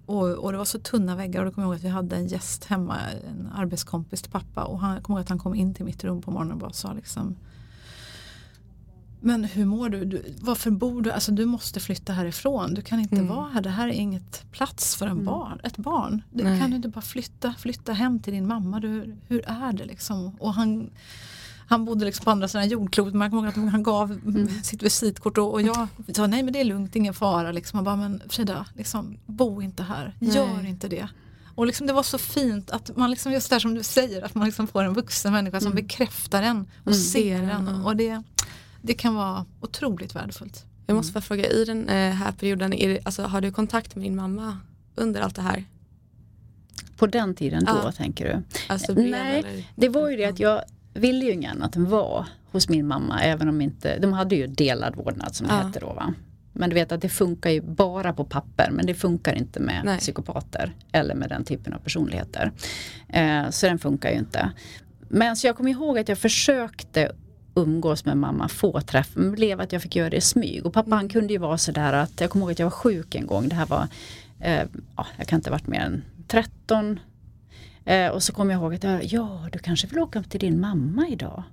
Och, 0.06 0.30
och 0.30 0.52
det 0.52 0.58
var 0.58 0.66
så 0.66 0.80
tunna 0.80 1.16
väggar 1.16 1.40
och 1.40 1.46
då 1.46 1.52
kommer 1.52 1.68
jag 1.68 1.74
ihåg 1.74 1.78
att 1.78 1.84
vi 1.84 1.90
hade 1.90 2.16
en 2.16 2.28
gäst 2.28 2.66
hemma, 2.66 2.98
en 3.30 3.50
arbetskompis 3.56 4.22
till 4.22 4.32
pappa 4.32 4.64
och 4.64 4.80
han, 4.80 4.94
jag 4.94 5.04
kommer 5.04 5.20
ihåg 5.20 5.24
att 5.24 5.30
han 5.30 5.40
kom 5.40 5.56
in 5.56 5.74
till 5.74 5.86
mitt 5.86 6.04
rum 6.04 6.22
på 6.22 6.32
morgonen 6.32 6.54
och 6.54 6.60
bara 6.60 6.74
sa 6.74 6.94
liksom 6.94 7.36
men 9.22 9.44
hur 9.44 9.66
mår 9.66 9.90
du? 9.90 10.06
du? 10.06 10.36
Varför 10.42 10.72
bor 10.72 11.02
du? 11.02 11.12
Alltså 11.12 11.32
du 11.32 11.46
måste 11.46 11.80
flytta 11.80 12.14
härifrån. 12.14 12.74
Du 12.74 12.82
kan 12.82 13.00
inte 13.00 13.16
Mm. 13.16 13.28
vara 13.28 13.50
här. 13.50 13.62
Det 13.62 13.70
här 13.70 13.88
är 13.88 13.92
inget 13.92 14.52
plats 14.52 14.96
för 14.96 15.08
en 15.08 15.26
barn, 15.26 15.60
ett 15.64 15.78
barn. 15.78 16.22
Du 16.32 16.44
Nej. 16.44 16.60
kan 16.60 16.70
du 16.70 16.76
inte 16.76 16.90
bara 16.90 17.02
flytta, 17.02 17.54
flytta 17.60 17.94
hem 17.94 18.20
till 18.20 18.34
din 18.34 18.48
mamma. 18.48 18.80
Du, 18.80 19.16
hur 19.28 19.44
är 19.48 19.74
det 19.74 19.86
liksom? 19.86 20.36
Och 20.40 20.54
han, 20.54 20.90
han 21.68 21.86
bodde 21.86 22.06
liksom 22.06 22.24
på 22.26 22.32
andra 22.32 22.48
sidan 22.48 22.70
jordklotet. 22.70 23.14
Man 23.14 23.30
kommer 23.30 23.44
ihåg 23.44 23.66
att 23.66 23.72
han 23.72 23.84
gav 23.84 24.12
Mm. 24.12 24.48
sitt 24.64 24.84
visitkort 24.84 25.38
och, 25.38 25.54
och 25.54 25.62
jag 25.62 25.88
sa 26.16 26.28
nej 26.28 26.44
men 26.44 26.54
det 26.54 26.60
är 26.60 26.66
lugnt, 26.66 26.96
ingen 26.96 27.14
fara. 27.14 27.52
Liksom. 27.52 27.78
Han 27.78 27.84
bara, 27.84 27.96
men 27.96 28.22
Frida, 28.30 28.66
liksom, 28.76 29.18
bo 29.26 29.62
inte 29.62 29.84
här. 29.84 30.16
Gör 30.20 30.54
Nej. 30.58 30.70
inte 30.70 30.88
det. 30.88 31.08
Och 31.56 31.66
liksom 31.68 31.88
det 31.88 31.94
var 31.94 32.04
så 32.04 32.18
fint 32.18 32.72
att 32.72 32.98
man 32.98 33.12
liksom, 33.12 33.32
just 33.32 33.50
där 33.50 33.60
som 33.60 33.74
du 33.74 33.84
säger, 33.84 34.22
att 34.22 34.36
man 34.36 34.46
liksom 34.46 34.68
får 34.68 34.84
en 34.84 34.94
vuxen 34.94 35.34
människa 35.34 35.60
som 35.60 35.74
bekräftar 35.76 36.44
en 36.44 36.60
och 36.84 36.88
Mm. 36.92 37.00
ser 37.00 37.42
en. 37.42 37.68
Och 37.86 37.96
det, 37.96 38.24
det 38.82 38.94
kan 38.94 39.16
vara 39.16 39.46
otroligt 39.60 40.16
värdefullt. 40.16 40.66
Jag 40.88 40.96
måste 40.96 41.14
bara 41.14 41.22
fråga, 41.22 41.48
i 41.50 41.66
den 41.66 41.90
eh, 41.90 42.12
här 42.14 42.32
perioden, 42.32 42.74
är 42.74 42.90
det, 42.90 43.00
alltså, 43.04 43.24
har 43.24 43.42
du 43.42 43.52
kontakt 43.52 43.96
med 43.96 44.06
din 44.06 44.16
mamma 44.16 44.58
under 44.96 45.22
allt 45.22 45.36
det 45.36 45.42
här? 45.42 45.64
på 46.98 47.08
den 47.08 47.36
tiden 47.36 47.66
då 47.66 47.72
Ja. 47.84 47.92
tänker 47.92 48.26
du. 48.26 48.60
Alltså 48.74 48.94
Nej, 48.94 49.40
eller? 49.40 49.64
Det 49.76 49.90
var 49.90 50.10
ju 50.10 50.18
det 50.18 50.26
att 50.26 50.40
jag 50.40 50.62
ville 50.94 51.26
ju 51.26 51.42
gärna 51.42 51.66
att 51.66 51.74
den 51.74 51.90
var 51.90 52.26
hos 52.52 52.70
min 52.70 52.88
mamma 52.88 53.22
även 53.22 53.50
om 53.50 53.62
inte, 53.62 54.00
de 54.00 54.14
hade 54.14 54.36
ju 54.36 54.48
delad 54.48 54.96
vårdnad 54.96 55.36
som 55.36 55.48
det 55.48 55.54
Ja. 55.54 55.60
hette 55.68 55.80
då 55.80 55.94
va. 55.94 56.14
Men 56.54 56.70
du 56.70 56.74
vet 56.74 56.92
att 56.92 57.02
det 57.02 57.10
funkar 57.10 57.50
ju 57.50 57.62
bara 57.62 58.14
på 58.14 58.26
papper 58.26 58.70
men 58.72 58.86
det 58.86 58.94
funkar 58.94 59.34
inte 59.34 59.60
med 59.60 59.82
Nej. 59.86 60.00
psykopater 60.00 60.74
eller 60.92 61.16
med 61.16 61.30
den 61.30 61.44
typen 61.44 61.74
av 61.74 61.78
personligheter. 61.80 62.52
Eh, 63.08 63.50
så 63.50 63.66
den 63.66 63.80
funkar 63.80 64.12
ju 64.12 64.18
inte. 64.18 64.52
Men 65.10 65.36
så 65.36 65.48
jag 65.48 65.58
kommer 65.58 65.72
ihåg 65.72 66.00
att 66.00 66.10
jag 66.10 66.18
försökte 66.18 67.12
umgås 67.56 68.06
med 68.06 68.18
mamma, 68.18 68.48
få 68.48 68.82
träff, 68.82 69.10
men 69.14 69.32
blev 69.32 69.62
att 69.62 69.72
jag 69.72 69.82
fick 69.82 69.96
göra 69.96 70.10
det 70.10 70.18
i 70.18 70.22
smyg. 70.22 70.66
Och 70.66 70.74
pappa 70.74 70.96
han 70.96 71.10
kunde 71.10 71.34
ju 71.34 71.40
vara 71.40 71.58
sådär 71.58 71.94
att, 71.94 72.22
jag 72.22 72.30
kommer 72.30 72.46
ihåg 72.46 72.52
att 72.52 72.60
jag 72.60 72.66
var 72.66 72.72
sjuk 72.72 73.16
en 73.16 73.28
gång, 73.28 73.50
det 73.50 73.56
här 73.56 73.66
var, 73.66 73.88
eh, 74.40 74.66
ja, 74.96 75.08
jag 75.18 75.28
kan 75.28 75.40
inte 75.40 75.50
ha 75.50 75.56
varit 75.56 75.68
mer 75.68 75.80
än 75.80 76.04
13. 76.28 77.00
Eh, 77.86 78.08
och 78.08 78.24
så 78.24 78.34
kommer 78.34 78.54
jag 78.54 78.62
ihåg 78.62 78.76
att, 78.76 78.84
jag, 78.84 79.04
ja 79.04 79.50
du 79.52 79.60
kanske 79.60 79.88
vill 79.88 80.00
åka 80.00 80.24
till 80.24 80.40
din 80.40 80.60
mamma 80.60 81.08
idag? 81.08 81.44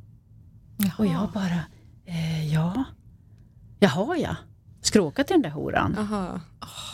Och 0.98 1.06
jag 1.06 1.30
bara, 1.34 1.60
eh, 2.06 2.54
ja, 2.54 2.84
jaha 3.78 4.16
ja, 4.16 4.36
ska 4.80 4.98
du 4.98 5.04
åka 5.04 5.24
till 5.24 5.34
den 5.34 5.42
där 5.42 5.50
horan? 5.50 5.96
Aha. 5.98 6.40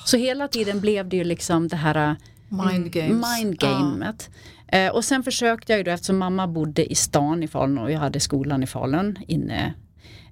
Så 0.04 0.16
hela 0.16 0.48
tiden 0.48 0.80
blev 0.80 1.08
det 1.08 1.16
ju 1.16 1.24
liksom 1.24 1.68
det 1.68 1.76
här 1.76 2.16
Mind 2.56 2.92
games. 2.92 3.38
mindgamet. 3.40 4.30
Eh, 4.68 4.92
och 4.92 5.04
sen 5.04 5.22
försökte 5.22 5.72
jag 5.72 5.78
ju 5.78 5.84
då 5.84 5.90
eftersom 5.90 6.18
mamma 6.18 6.46
bodde 6.46 6.92
i 6.92 6.94
stan 6.94 7.42
i 7.42 7.48
Falun 7.48 7.78
och 7.78 7.90
jag 7.92 7.98
hade 7.98 8.20
skolan 8.20 8.62
i 8.62 8.66
Falun 8.66 9.18
inne. 9.28 9.74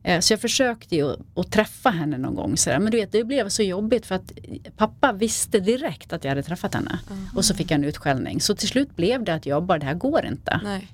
Eh, 0.02 0.20
så 0.20 0.32
jag 0.32 0.40
försökte 0.40 0.96
ju 0.96 1.12
att 1.36 1.50
träffa 1.50 1.90
henne 1.90 2.18
någon 2.18 2.34
gång. 2.34 2.56
Så 2.56 2.70
där. 2.70 2.78
Men 2.78 2.90
du 2.92 2.98
vet 2.98 3.12
det 3.12 3.24
blev 3.24 3.48
så 3.48 3.62
jobbigt 3.62 4.06
för 4.06 4.14
att 4.14 4.32
pappa 4.76 5.12
visste 5.12 5.60
direkt 5.60 6.12
att 6.12 6.24
jag 6.24 6.30
hade 6.30 6.42
träffat 6.42 6.74
henne. 6.74 6.98
Och 7.36 7.44
så 7.44 7.54
fick 7.54 7.70
jag 7.70 7.78
en 7.78 7.84
utskällning. 7.84 8.40
Så 8.40 8.54
till 8.54 8.68
slut 8.68 8.96
blev 8.96 9.24
det 9.24 9.34
att 9.34 9.46
jag 9.46 9.62
bara, 9.64 9.78
det 9.78 9.86
här 9.86 9.94
går 9.94 10.26
inte. 10.26 10.60
Nej. 10.64 10.88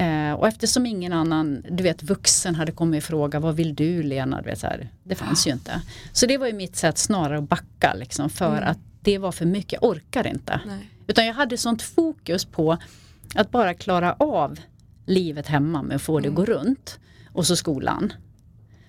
Eh, 0.00 0.32
och 0.32 0.48
eftersom 0.48 0.86
ingen 0.86 1.12
annan, 1.12 1.64
du 1.70 1.82
vet 1.82 2.02
vuxen 2.02 2.54
hade 2.54 2.72
kommit 2.72 2.98
och 2.98 3.04
frågat 3.08 3.42
vad 3.42 3.56
vill 3.56 3.74
du 3.74 4.02
Lena? 4.02 4.42
Du 4.42 4.50
vet, 4.50 4.58
så 4.58 4.66
här, 4.66 4.88
det 5.04 5.14
fanns 5.14 5.46
ju 5.46 5.50
inte. 5.52 5.82
Så 6.12 6.26
det 6.26 6.38
var 6.38 6.46
ju 6.46 6.52
mitt 6.52 6.76
sätt 6.76 6.98
snarare 6.98 7.38
att 7.38 7.48
backa 7.48 7.94
liksom 7.94 8.30
för 8.30 8.56
Mm. 8.56 8.68
att 8.70 8.78
det 9.02 9.18
var 9.18 9.32
för 9.32 9.46
mycket, 9.46 9.72
jag 9.72 9.84
orkar 9.90 10.26
inte. 10.26 10.60
Nej. 10.66 10.90
Utan 11.06 11.26
jag 11.26 11.34
hade 11.34 11.56
sånt 11.56 11.82
fokus 11.82 12.44
på 12.44 12.78
att 13.34 13.50
bara 13.50 13.74
klara 13.74 14.12
av 14.12 14.58
livet 15.06 15.46
hemma 15.46 15.82
med 15.82 15.96
att 15.96 16.02
få 16.02 16.20
det 16.20 16.28
att 16.28 16.34
gå 16.34 16.44
runt. 16.44 16.98
Och 17.32 17.46
så 17.46 17.56
skolan. 17.56 18.12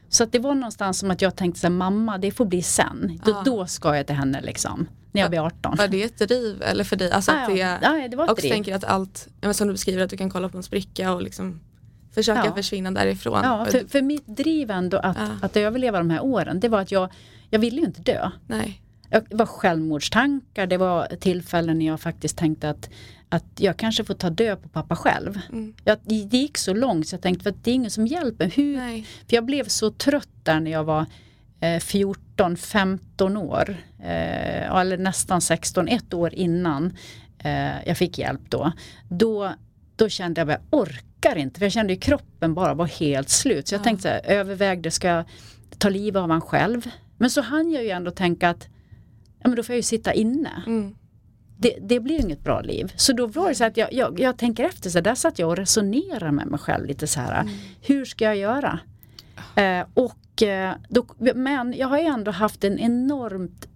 Så 0.10 0.24
att 0.24 0.32
det 0.32 0.40
var 0.40 0.56
någonstans 0.56 1.00
som 1.00 1.12
att 1.12 1.22
jag 1.22 1.36
tänkte 1.36 1.60
så 1.60 1.68
här, 1.68 1.72
mamma 1.74 2.18
det 2.18 2.32
får 2.32 2.46
bli 2.46 2.62
sen. 2.62 3.20
Då, 3.26 3.32
Ja. 3.32 3.42
då 3.46 3.66
ska 3.68 3.96
jag 3.96 4.08
till 4.08 4.16
henne 4.16 4.42
liksom. 4.42 4.88
När 5.12 5.22
jag 5.22 5.30
blir 5.30 5.40
18. 5.46 5.76
Var 5.78 5.88
det 5.88 6.04
ett 6.04 6.18
driv 6.18 6.62
eller 6.62 6.84
för 6.84 6.96
dig? 6.96 7.12
Alltså 7.12 7.32
att 7.32 7.38
Ja, 7.58 7.78
det, 7.82 7.88
ja. 8.02 8.08
Det 8.08 8.16
var 8.18 8.24
ett 8.24 8.30
och 8.32 8.38
driv. 8.38 8.50
tänker 8.50 8.76
att 8.76 8.84
allt, 8.84 9.28
som 9.54 9.68
du 9.68 9.74
beskriver 9.74 10.04
att 10.04 10.10
du 10.10 10.18
kan 10.18 10.30
kolla 10.30 10.50
på 10.50 10.58
en 10.58 10.64
spricka 10.64 11.14
och 11.14 11.22
liksom 11.22 11.60
försöka 12.14 12.44
Ja. 12.46 12.56
försvinna 12.56 12.92
därifrån. 12.92 13.40
Ja, 13.44 13.66
för, 13.72 13.88
för 13.88 14.02
mitt 14.02 14.28
driv 14.28 14.72
ändå 14.72 14.98
att, 14.98 15.18
Ja. 15.20 15.28
att 15.42 15.58
överleva 15.58 15.98
de 15.98 16.10
här 16.10 16.24
åren, 16.24 16.60
det 16.60 16.70
var 16.70 16.80
att 16.82 16.92
jag, 16.92 17.10
jag 17.50 17.60
ville 17.60 17.78
ju 17.82 17.86
inte 17.86 18.02
dö. 18.02 18.30
Nej. 18.48 18.82
Jag- 19.10 19.24
Det 19.30 19.36
var 19.36 19.46
självmordstankar, 19.46 20.68
det 20.68 20.78
var 20.78 21.08
tillfällen 21.20 21.80
när 21.80 21.86
jag 21.86 22.02
faktiskt 22.02 22.38
tänkte 22.38 22.70
att, 22.70 22.90
att 23.30 23.46
jag 23.58 23.78
kanske 23.78 24.04
får 24.04 24.14
ta 24.14 24.30
död 24.30 24.64
på 24.64 24.70
pappa 24.70 24.96
själv. 24.96 25.40
Mm. 25.52 25.74
Jag, 25.84 25.98
det 26.06 26.16
gick 26.16 26.58
så 26.58 26.74
långt 26.74 27.08
så 27.08 27.14
jag 27.14 27.22
tänkte 27.22 27.50
att 27.50 27.64
det 27.64 27.72
är 27.72 27.76
ingen 27.76 27.92
som 27.92 28.08
hjälper. 28.08 28.46
Hur, 28.56 28.78
Nej. 28.78 29.08
För 29.30 29.36
jag 29.36 29.46
blev 29.46 29.68
så 29.68 29.92
trött 29.92 30.30
där 30.44 30.60
när 30.60 30.72
jag 30.72 30.84
var 30.84 31.06
eh, 31.62 31.80
14-15 31.80 33.38
år. 33.38 33.70
Eh, 34.00 34.76
eller 34.76 34.98
nästan 34.98 35.42
16, 35.42 35.88
ett 35.88 36.14
år 36.14 36.34
innan 36.34 36.94
eh, 37.40 37.88
jag 37.88 37.98
fick 37.98 38.18
hjälp 38.18 38.42
då. 38.50 38.72
Då, 39.10 39.54
då 39.96 40.10
kände 40.10 40.42
jag 40.42 40.52
att 40.52 40.62
jag 40.72 40.80
orkar 40.80 41.36
inte. 41.36 41.60
För 41.60 41.66
jag 41.66 41.72
kände 41.74 41.94
ju 41.94 42.00
kroppen 42.00 42.54
bara 42.54 42.74
var 42.74 42.86
helt 42.86 43.30
slut. 43.30 43.68
Så 43.68 43.74
jag 43.76 43.80
Ja. 43.80 43.84
tänkte 43.84 44.02
så 44.02 44.08
här, 44.10 44.22
övervägde, 44.26 44.92
ska 44.92 45.08
jag 45.08 45.26
ta 45.78 45.90
livet 45.90 46.20
av 46.20 46.30
han 46.30 46.42
själv? 46.42 46.90
Men 47.18 47.30
så 47.30 47.42
hann 47.42 47.72
jag 47.72 47.84
ju 47.84 47.90
ändå 47.90 48.12
tänka 48.12 48.50
att 48.50 48.68
ja, 49.40 49.48
men 49.50 49.56
då 49.56 49.64
får 49.64 49.74
jag 49.74 49.78
ju 49.78 49.84
sitta 49.84 50.14
inne. 50.14 50.64
Mm. 50.68 50.96
Det, 51.58 51.78
det 51.82 52.00
blir 52.00 52.16
ju 52.16 52.22
inget 52.22 52.44
bra 52.44 52.62
liv. 52.62 52.94
Så 52.96 53.14
då 53.14 53.28
var 53.28 53.50
det 53.50 53.56
så 53.56 53.64
att 53.64 53.78
jag, 53.78 53.94
jag, 53.94 54.20
jag 54.20 54.38
tänker 54.38 54.64
efter, 54.64 54.90
så 54.90 55.02
där 55.02 55.16
satt 55.16 55.40
jag 55.40 55.50
och 55.50 55.58
resonerade 55.58 56.32
med 56.32 56.48
mig 56.48 56.60
själv 56.60 56.86
lite 56.86 57.08
så 57.08 57.20
här. 57.20 57.50
Hur 57.82 58.06
ska 58.06 58.26
jag 58.26 58.36
göra? 58.38 58.80
Eh, 59.56 59.86
och, 59.94 60.44
eh, 60.44 60.76
då, 60.90 61.06
men 61.36 61.74
jag 61.78 61.88
har 61.88 61.98
ju 61.98 62.06
ändå 62.06 62.32
haft 62.32 62.64
en 62.64 62.80
enormt, 62.80 63.68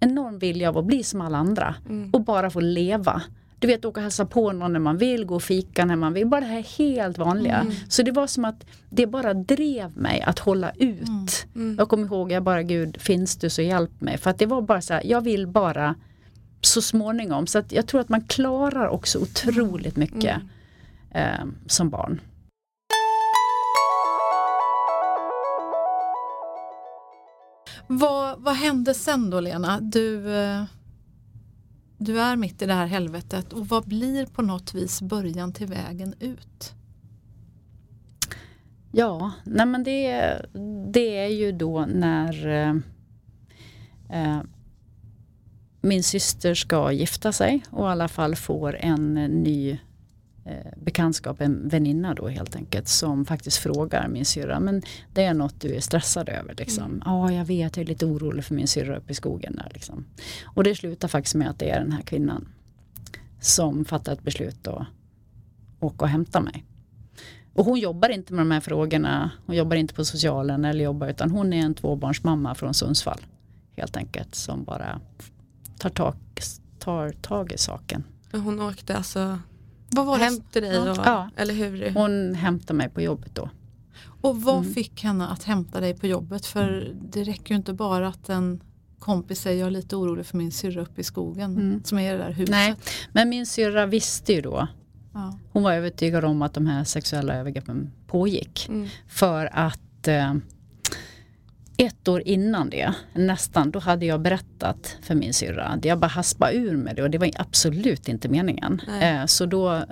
enorm 0.00 0.38
vilja 0.38 0.68
av 0.68 0.78
att 0.78 0.84
bli 0.84 1.02
som 1.02 1.20
alla 1.20 1.38
andra. 1.38 1.74
Mm. 1.88 2.10
Och 2.10 2.20
bara 2.24 2.50
få 2.50 2.60
leva. 2.60 3.22
Du 3.58 3.66
vet 3.68 3.84
åka 3.84 4.00
och 4.00 4.02
hälsa 4.02 4.26
på 4.26 4.52
någon 4.52 4.72
när 4.72 4.80
man 4.80 4.98
vill, 4.98 5.24
gå 5.24 5.34
och 5.34 5.42
fika 5.42 5.84
när 5.84 5.96
man 5.96 6.12
vill. 6.12 6.26
Bara 6.26 6.40
det 6.40 6.46
här 6.46 6.78
helt 6.78 7.18
vanliga. 7.18 7.56
Mm. 7.58 7.72
Så 7.88 8.02
det 8.02 8.10
var 8.12 8.26
som 8.26 8.44
att 8.44 8.66
det 8.90 9.06
bara 9.06 9.34
drev 9.34 9.98
mig 9.98 10.20
att 10.22 10.38
hålla 10.38 10.70
ut. 10.70 11.46
Mm. 11.54 11.76
Jag 11.78 11.88
kommer 11.88 12.06
ihåg, 12.06 12.32
jag 12.32 12.42
bara 12.42 12.62
Gud 12.62 13.00
finns 13.00 13.36
du 13.36 13.50
så 13.50 13.62
hjälp 13.62 14.00
mig. 14.00 14.18
För 14.18 14.30
att 14.30 14.38
det 14.38 14.46
var 14.46 14.62
bara 14.62 14.80
så 14.80 14.94
här, 14.94 15.02
jag 15.04 15.20
vill 15.20 15.46
bara 15.46 15.94
så 16.60 16.82
småningom. 16.82 17.46
Så 17.46 17.58
att 17.58 17.72
jag 17.72 17.86
tror 17.86 18.00
att 18.00 18.08
man 18.08 18.20
klarar 18.20 18.88
också 18.88 19.18
otroligt 19.18 19.96
mycket 19.96 20.36
Mm. 21.14 21.28
eh, 21.40 21.46
som 21.66 21.90
barn. 21.90 22.20
Vad, 27.98 28.40
vad 28.40 28.54
hände 28.54 28.94
sen 28.94 29.30
då 29.30 29.40
Lena? 29.40 29.80
Du, 29.80 30.36
eh, 30.36 30.64
du 31.98 32.20
är 32.20 32.36
mitt 32.36 32.62
i 32.62 32.66
det 32.66 32.74
här 32.74 32.86
helvetet 32.86 33.52
och 33.52 33.68
vad 33.68 33.84
blir 33.84 34.26
på 34.26 34.42
något 34.42 34.74
vis 34.74 35.02
början 35.02 35.52
till 35.52 35.66
vägen 35.66 36.14
ut? 36.20 36.74
Ja, 38.92 39.32
nej 39.44 39.66
men 39.66 39.84
det, 39.84 40.36
det 40.92 41.18
är 41.18 41.28
ju 41.28 41.52
då 41.52 41.86
när 41.86 42.46
eh, 42.48 42.76
eh 44.08 44.42
min 45.80 46.02
syster 46.02 46.54
ska 46.54 46.92
gifta 46.92 47.32
sig 47.32 47.62
och 47.70 47.86
i 47.86 47.88
alla 47.88 48.08
fall 48.08 48.36
får 48.36 48.76
en 48.76 49.14
ny 49.14 49.78
eh, 50.44 50.72
bekantskap, 50.76 51.40
en 51.40 51.68
väninna 51.68 52.14
då 52.14 52.28
helt 52.28 52.56
enkelt, 52.56 52.88
som 52.88 53.24
faktiskt 53.24 53.56
frågar 53.56 54.08
min 54.08 54.24
syrra, 54.24 54.60
men 54.60 54.82
det 55.12 55.24
är 55.24 55.34
något 55.34 55.60
du 55.60 55.74
är 55.74 55.80
stressad 55.80 56.28
över 56.28 56.54
liksom. 56.58 57.02
Ja, 57.04 57.32
jag 57.32 57.44
vet, 57.44 57.76
jag 57.76 57.84
är 57.84 57.88
lite 57.88 58.06
orolig 58.06 58.44
för 58.44 58.54
min 58.54 58.68
syrra 58.68 58.96
uppe 58.96 59.12
i 59.12 59.14
skogen 59.14 59.56
där 59.56 59.70
liksom. 59.74 60.04
Och 60.44 60.64
det 60.64 60.74
slutar 60.74 61.08
faktiskt 61.08 61.34
med 61.34 61.50
att 61.50 61.58
det 61.58 61.70
är 61.70 61.80
den 61.80 61.92
här 61.92 62.02
kvinnan 62.02 62.48
som 63.40 63.84
fattar 63.84 64.12
ett 64.12 64.22
beslut 64.22 64.66
att 64.66 64.86
åka 65.80 66.04
och 66.04 66.08
hämta 66.08 66.40
mig. 66.40 66.64
Och 67.54 67.64
hon 67.64 67.78
jobbar 67.78 68.08
inte 68.08 68.32
med 68.32 68.40
de 68.40 68.50
här 68.50 68.60
frågorna. 68.60 69.30
Hon 69.46 69.56
jobbar 69.56 69.76
inte 69.76 69.94
på 69.94 70.04
socialen 70.04 70.64
eller 70.64 70.84
jobbar 70.84 71.08
utan 71.08 71.30
hon 71.30 71.52
är 71.52 71.62
en 71.62 71.74
tvåbarnsmamma 71.74 72.54
från 72.54 72.74
Sundsvall. 72.74 73.20
Helt 73.76 73.96
enkelt 73.96 74.34
som 74.34 74.64
bara 74.64 75.00
tar 75.78 75.90
tag, 75.90 76.14
tar 76.78 77.10
tag 77.10 77.52
i 77.52 77.58
saken. 77.58 78.04
Hon 78.32 78.60
åkte 78.60 78.96
alltså 78.96 79.38
Vad 79.92 80.06
var 80.06 80.50
till 80.52 80.62
dig 80.62 80.78
och, 80.78 80.96
Ja. 80.96 81.30
eller 81.36 81.54
hur? 81.54 81.90
Hon 81.94 82.34
hämtar 82.34 82.74
mig 82.74 82.88
på 82.88 83.00
jobbet 83.00 83.34
då. 83.34 83.50
Och 84.20 84.42
vad 84.42 84.58
Mm. 84.58 84.74
fick 84.74 85.02
henne 85.04 85.28
att 85.28 85.42
hämta 85.44 85.80
dig 85.80 85.94
på 85.94 86.06
jobbet? 86.06 86.46
För 86.46 86.94
det 87.10 87.24
räcker 87.24 87.50
ju 87.50 87.56
inte 87.56 87.72
bara 87.72 88.08
att 88.08 88.28
en 88.28 88.60
kompis 88.98 89.40
säger 89.40 89.60
jag 89.60 89.66
är 89.66 89.70
lite 89.70 89.96
orolig 89.96 90.26
för 90.26 90.36
min 90.38 90.52
syrra 90.52 90.80
uppe 90.82 91.00
i 91.00 91.04
skogen 91.04 91.56
Mm. 91.56 91.82
som 91.84 91.98
är 91.98 92.14
i 92.14 92.18
det 92.18 92.24
där 92.24 92.32
huset. 92.32 92.50
Nej, 92.50 92.74
men 93.12 93.28
min 93.28 93.46
syrra 93.46 93.86
visste 93.86 94.32
ju 94.32 94.40
då. 94.40 94.68
Ja. 95.14 95.38
Hon 95.52 95.62
var 95.62 95.72
övertygad 95.72 96.24
om 96.24 96.42
att 96.42 96.54
de 96.54 96.66
här 96.66 96.84
sexuella 96.84 97.34
övergreppen 97.34 97.92
pågick. 98.06 98.68
Mm. 98.68 98.88
För 99.08 99.48
att 99.52 100.08
eh, 100.08 100.34
ett 101.76 102.08
år 102.08 102.22
innan 102.24 102.70
det, 102.70 102.94
nästan, 103.12 103.70
då 103.70 103.78
hade 103.78 104.06
jag 104.06 104.20
berättat 104.20 104.96
för 105.02 105.14
min 105.14 105.34
syrra. 105.34 105.78
Jag 105.82 105.98
bara 105.98 106.06
haspade 106.06 106.54
ur 106.54 106.76
med 106.76 106.96
det 106.96 107.02
och 107.02 107.10
det 107.10 107.18
var 107.18 107.30
absolut 107.36 108.08
inte 108.08 108.28
meningen. 108.28 108.80
Nej. 108.88 109.20
Eh, 109.20 109.26
så 109.26 109.46
då, 109.46 109.72
eh, 109.74 109.84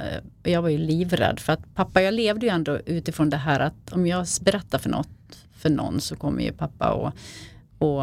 jag 0.43 0.63
var 0.63 0.69
ju 0.69 0.79
livrädd 0.79 1.41
för 1.41 1.53
att 1.53 1.75
pappa, 1.75 2.03
jag 2.03 2.15
levde 2.15 2.47
ju 2.47 2.51
ändå 2.51 2.79
utifrån 2.79 3.31
det 3.31 3.37
här 3.37 3.61
att 3.61 3.93
om 3.93 4.07
jag 4.07 4.27
berättar 4.41 4.79
för 4.79 4.91
något 4.91 5.09
för 5.53 5.71
någon 5.71 6.01
så 6.01 6.17
kommer 6.17 6.43
ju 6.43 6.53
pappa 6.53 6.93
och, 6.93 7.13
och 7.79 8.03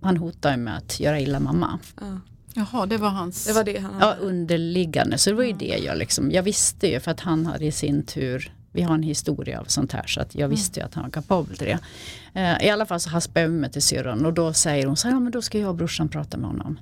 han 0.00 0.16
hotar 0.16 0.50
ju 0.50 0.56
med 0.56 0.76
att 0.76 1.00
göra 1.00 1.20
illa 1.20 1.40
mamma. 1.40 1.78
Ja. 2.00 2.20
Jaha, 2.54 2.86
det 2.86 2.96
var 2.96 3.08
hans... 3.08 3.46
Det 3.46 3.52
var 3.52 3.64
det 3.64 3.78
han 3.78 3.94
Ja, 4.00 4.14
underliggande. 4.20 5.18
Så 5.18 5.30
det 5.30 5.36
var 5.36 5.44
ju 5.44 5.52
det 5.52 5.78
jag 5.84 5.98
liksom, 5.98 6.30
jag 6.30 6.42
visste 6.42 6.86
ju 6.86 7.00
för 7.00 7.10
att 7.10 7.20
han 7.20 7.46
hade 7.46 7.66
i 7.66 7.72
sin 7.72 8.02
tur, 8.02 8.52
vi 8.72 8.82
har 8.82 8.94
en 8.94 9.02
historia 9.02 9.60
av 9.60 9.64
sånt 9.64 9.92
här 9.92 10.06
så 10.06 10.20
att 10.20 10.34
jag 10.34 10.48
visste 10.48 10.80
ju 10.80 10.86
att 10.86 10.94
han 10.94 11.04
var 11.04 11.10
kapabel 11.10 11.56
till 11.56 11.66
det. 11.66 11.78
Eh, 12.40 12.66
I 12.66 12.70
alla 12.70 12.86
fall 12.86 13.00
så 13.00 13.10
haspade 13.10 13.40
jag 13.40 13.50
mig 13.50 13.70
till 13.70 13.82
syrran 13.82 14.26
och 14.26 14.32
då 14.32 14.52
säger 14.52 14.86
hon 14.86 14.96
så 14.96 15.08
här, 15.08 15.14
ja 15.14 15.20
men 15.20 15.32
då 15.32 15.42
ska 15.42 15.58
jag 15.58 15.68
och 15.68 15.74
brorsan 15.74 16.08
prata 16.08 16.36
med 16.36 16.50
honom. 16.50 16.78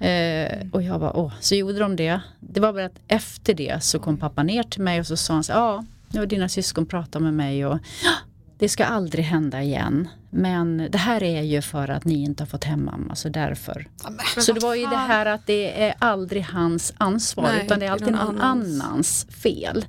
Eh, 0.00 0.66
och 0.72 0.82
jag 0.82 1.00
bara, 1.00 1.12
åh, 1.16 1.32
så 1.40 1.54
gjorde 1.54 1.78
de 1.78 1.96
det. 1.96 2.20
Det 2.40 2.60
var 2.60 2.72
bara 2.72 2.84
att 2.84 3.00
efter 3.08 3.54
det 3.54 3.84
så 3.84 3.98
kom 3.98 4.16
pappa 4.16 4.42
ner 4.42 4.62
till 4.62 4.82
mig 4.82 5.00
och 5.00 5.06
så 5.06 5.16
sa 5.16 5.34
han 5.34 5.44
så 5.44 5.52
ja, 5.52 5.84
nu 6.08 6.20
har 6.20 6.26
dina 6.26 6.48
syskon 6.48 6.86
pratat 6.86 7.22
med 7.22 7.34
mig 7.34 7.66
och 7.66 7.78
"Ja, 8.04 8.10
det 8.58 8.68
ska 8.68 8.84
aldrig 8.84 9.24
hända 9.24 9.62
igen. 9.62 10.08
Men 10.30 10.88
det 10.90 10.98
här 10.98 11.22
är 11.22 11.42
ju 11.42 11.62
för 11.62 11.88
att 11.90 12.04
ni 12.04 12.14
inte 12.22 12.42
har 12.42 12.46
fått 12.48 12.64
hem 12.64 12.84
mamma, 12.84 13.14
så 13.14 13.28
därför. 13.28 13.86
Men 14.34 14.42
Så 14.44 14.52
det 14.52 14.60
var 14.60 14.74
ju 14.74 14.86
det 14.86 14.96
här 14.96 15.26
att 15.26 15.46
det 15.46 15.82
är 15.84 15.94
aldrig 15.98 16.42
hans 16.42 16.92
ansvar 16.98 17.44
Nej, 17.44 17.66
utan 17.66 17.78
det 17.80 17.86
är 17.86 17.90
alltid 17.90 18.12
någon 18.12 18.40
annans. 18.40 18.82
annans. 18.84 19.26
fel. 19.42 19.84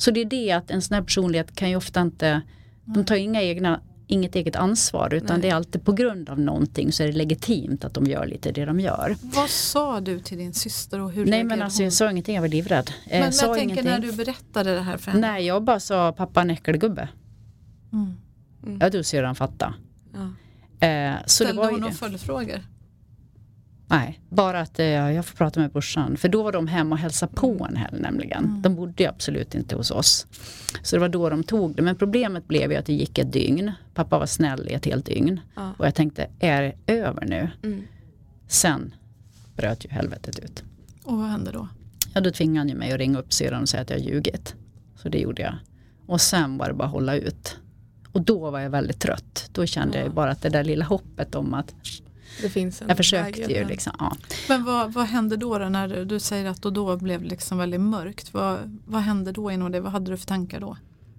Så 0.00 0.10
det 0.10 0.20
är 0.20 0.24
det 0.24 0.52
att 0.52 0.70
en 0.70 0.82
sån 0.82 0.94
här 0.94 1.02
personlighet 1.02 1.54
kan 1.56 1.70
ju 1.70 1.76
ofta 1.76 2.00
inte, 2.00 2.40
de 2.84 3.04
tar 3.04 3.16
inga 3.16 3.42
egna, 3.42 3.80
inget 4.06 4.34
eget 4.36 4.56
ansvar 4.56 5.14
utan 5.14 5.28
Nej. 5.36 5.42
det 5.42 5.48
är 5.50 5.54
alltid 5.54 5.84
på 5.84 5.92
grund 5.92 6.28
av 6.30 6.40
någonting 6.40 6.92
så 6.92 7.02
är 7.02 7.06
det 7.06 7.12
legitimt 7.12 7.84
att 7.84 7.94
de 7.94 8.04
gör 8.06 8.26
lite 8.26 8.52
det 8.52 8.64
de 8.64 8.80
gör. 8.80 9.16
Vad 9.22 9.48
sa 9.50 10.00
du 10.00 10.20
till 10.20 10.38
din 10.38 10.54
syster 10.54 11.00
och 11.00 11.12
hur 11.12 11.26
Nej 11.26 11.44
men 11.44 11.62
alltså 11.62 11.78
hon? 11.78 11.84
jag 11.84 11.92
sa 11.92 12.10
ingenting, 12.10 12.34
jag 12.34 12.42
var 12.42 12.48
livrädd. 12.48 12.90
Eh, 13.06 13.20
Men 13.20 13.32
sa 13.32 13.46
jag 13.46 13.56
tänker 13.56 13.74
ingenting. 13.74 13.92
när 13.92 13.98
du 14.00 14.12
berättade 14.12 14.74
det 14.74 14.80
här 14.80 14.96
för 14.96 15.10
henne. 15.10 15.30
Nej 15.32 15.46
jag 15.46 15.62
bara 15.64 15.80
sa 15.80 16.12
pappa 16.12 16.40
en 16.40 16.50
äckelgubbe. 16.50 17.08
Mm. 17.92 18.78
Jag 18.80 18.92
tror 18.92 19.02
syrran 19.02 19.34
fatta. 19.34 19.74
Ja. 20.14 20.20
Eh, 20.86 21.14
så 21.26 21.44
det 21.44 21.48
Ställde 21.50 21.52
var 21.54 21.64
ju 21.64 21.70
hon 21.70 21.74
det. 21.74 21.80
några 21.80 21.94
följdfrågor? 21.94 22.60
Nej, 23.90 24.20
bara 24.28 24.60
att 24.60 24.78
eh, 24.78 24.86
jag 24.86 25.26
får 25.26 25.36
prata 25.36 25.60
med 25.60 25.70
brorsan. 25.70 26.16
För 26.16 26.28
då 26.28 26.42
var 26.42 26.52
de 26.52 26.66
hemma 26.66 26.94
och 26.94 26.98
hälsade 26.98 27.32
på 27.34 27.66
en 27.70 27.76
helg 27.76 28.00
nämligen. 28.00 28.62
De 28.62 28.74
bodde 28.74 29.02
ju 29.02 29.08
absolut 29.08 29.54
inte 29.54 29.76
hos 29.76 29.90
oss. 29.90 30.26
Så 30.82 30.96
det 30.96 31.00
var 31.00 31.08
då 31.08 31.30
de 31.30 31.44
tog 31.44 31.76
det. 31.76 31.82
Men 31.82 31.96
problemet 31.96 32.48
blev 32.48 32.72
ju 32.72 32.78
att 32.78 32.86
det 32.86 32.92
gick 32.92 33.18
ett 33.18 33.32
dygn. 33.32 33.72
Pappa 33.94 34.18
var 34.18 34.26
snäll 34.26 34.68
i 34.68 34.72
ett 34.72 34.84
helt 34.84 35.06
dygn. 35.06 35.40
Ja. 35.54 35.72
Och 35.78 35.86
jag 35.86 35.94
tänkte, 35.94 36.30
är 36.38 36.62
det 36.62 36.92
över 36.92 37.24
nu? 37.26 37.50
Mm. 37.62 37.82
Sen 38.48 38.94
bröt 39.56 39.84
ju 39.84 39.88
helvetet 39.90 40.38
ut. 40.38 40.62
Och 41.04 41.16
vad 41.18 41.26
hände 41.26 41.50
då? 41.50 41.68
Ja, 42.14 42.20
då 42.20 42.30
tvingade 42.30 42.58
han 42.58 42.68
ju 42.68 42.74
mig 42.74 42.92
att 42.92 42.98
ringa 42.98 43.18
upp 43.18 43.32
syrran 43.32 43.62
och 43.62 43.68
säga 43.68 43.82
att 43.82 43.90
jag 43.90 44.00
ljugit. 44.00 44.54
Så 44.96 45.08
det 45.08 45.18
gjorde 45.18 45.42
jag. 45.42 45.54
Och 46.06 46.20
sen 46.20 46.58
var 46.58 46.68
det 46.68 46.74
bara 46.74 46.84
att 46.84 46.90
hålla 46.90 47.16
ut. 47.16 47.56
Och 48.12 48.22
då 48.22 48.50
var 48.50 48.60
jag 48.60 48.70
väldigt 48.70 49.00
trött. 49.00 49.50
Då 49.52 49.66
kände 49.66 49.98
jag 49.98 50.06
ju 50.06 50.12
bara 50.12 50.30
att 50.30 50.42
det 50.42 50.48
där 50.48 50.64
lilla 50.64 50.84
hoppet 50.84 51.34
om 51.34 51.54
att 51.54 51.74
Det 52.42 52.48
finns 52.48 52.82
en 52.82 52.88
jag 52.88 52.96
försökte 52.96 53.40
väg, 53.40 53.50
ju 53.50 53.64
liksom. 53.64 53.92
Ja. 53.98 54.16
Men 54.48 54.64
vad, 54.64 54.92
vad 54.92 55.06
hände 55.06 55.36
då, 55.36 55.58
då 55.58 55.68
när 55.68 56.04
du 56.04 56.20
säger 56.20 56.46
att 56.46 56.62
då, 56.62 56.70
då 56.70 56.96
blev 56.96 57.22
det 57.22 57.28
liksom 57.28 57.58
väldigt 57.58 57.80
mörkt? 57.80 58.34
Vad, 58.34 58.80
vad 58.86 59.02
hände 59.02 59.32
då 59.32 59.50
inom 59.50 59.72
det? 59.72 59.80
Vad 59.80 59.92
hade 59.92 60.10
du 60.10 60.16
för 60.16 60.26
tankar 60.26 60.60
då? 60.60 60.76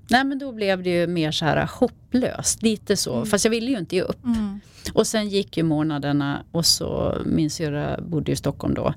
Nej 0.10 0.24
men 0.24 0.40
då 0.40 0.52
blev 0.52 0.84
det 0.84 0.90
ju 0.90 1.08
mer 1.08 1.32
så 1.32 1.46
här 1.46 1.70
hopplöst, 1.80 2.62
lite 2.62 2.98
så. 2.98 3.26
Fast 3.26 3.46
jag 3.46 3.50
ville 3.50 3.72
ju 3.72 3.78
inte 3.78 3.96
ge 3.96 4.02
upp. 4.02 4.26
Mm. 4.26 4.60
Och 4.94 5.08
sen 5.08 5.30
gick 5.30 5.58
ju 5.58 5.64
månaderna 5.64 6.44
och 6.52 6.66
så, 6.66 7.18
min 7.26 7.50
syrra 7.50 8.02
bodde 8.02 8.32
i 8.32 8.36
Stockholm 8.36 8.74
då. 8.74 8.94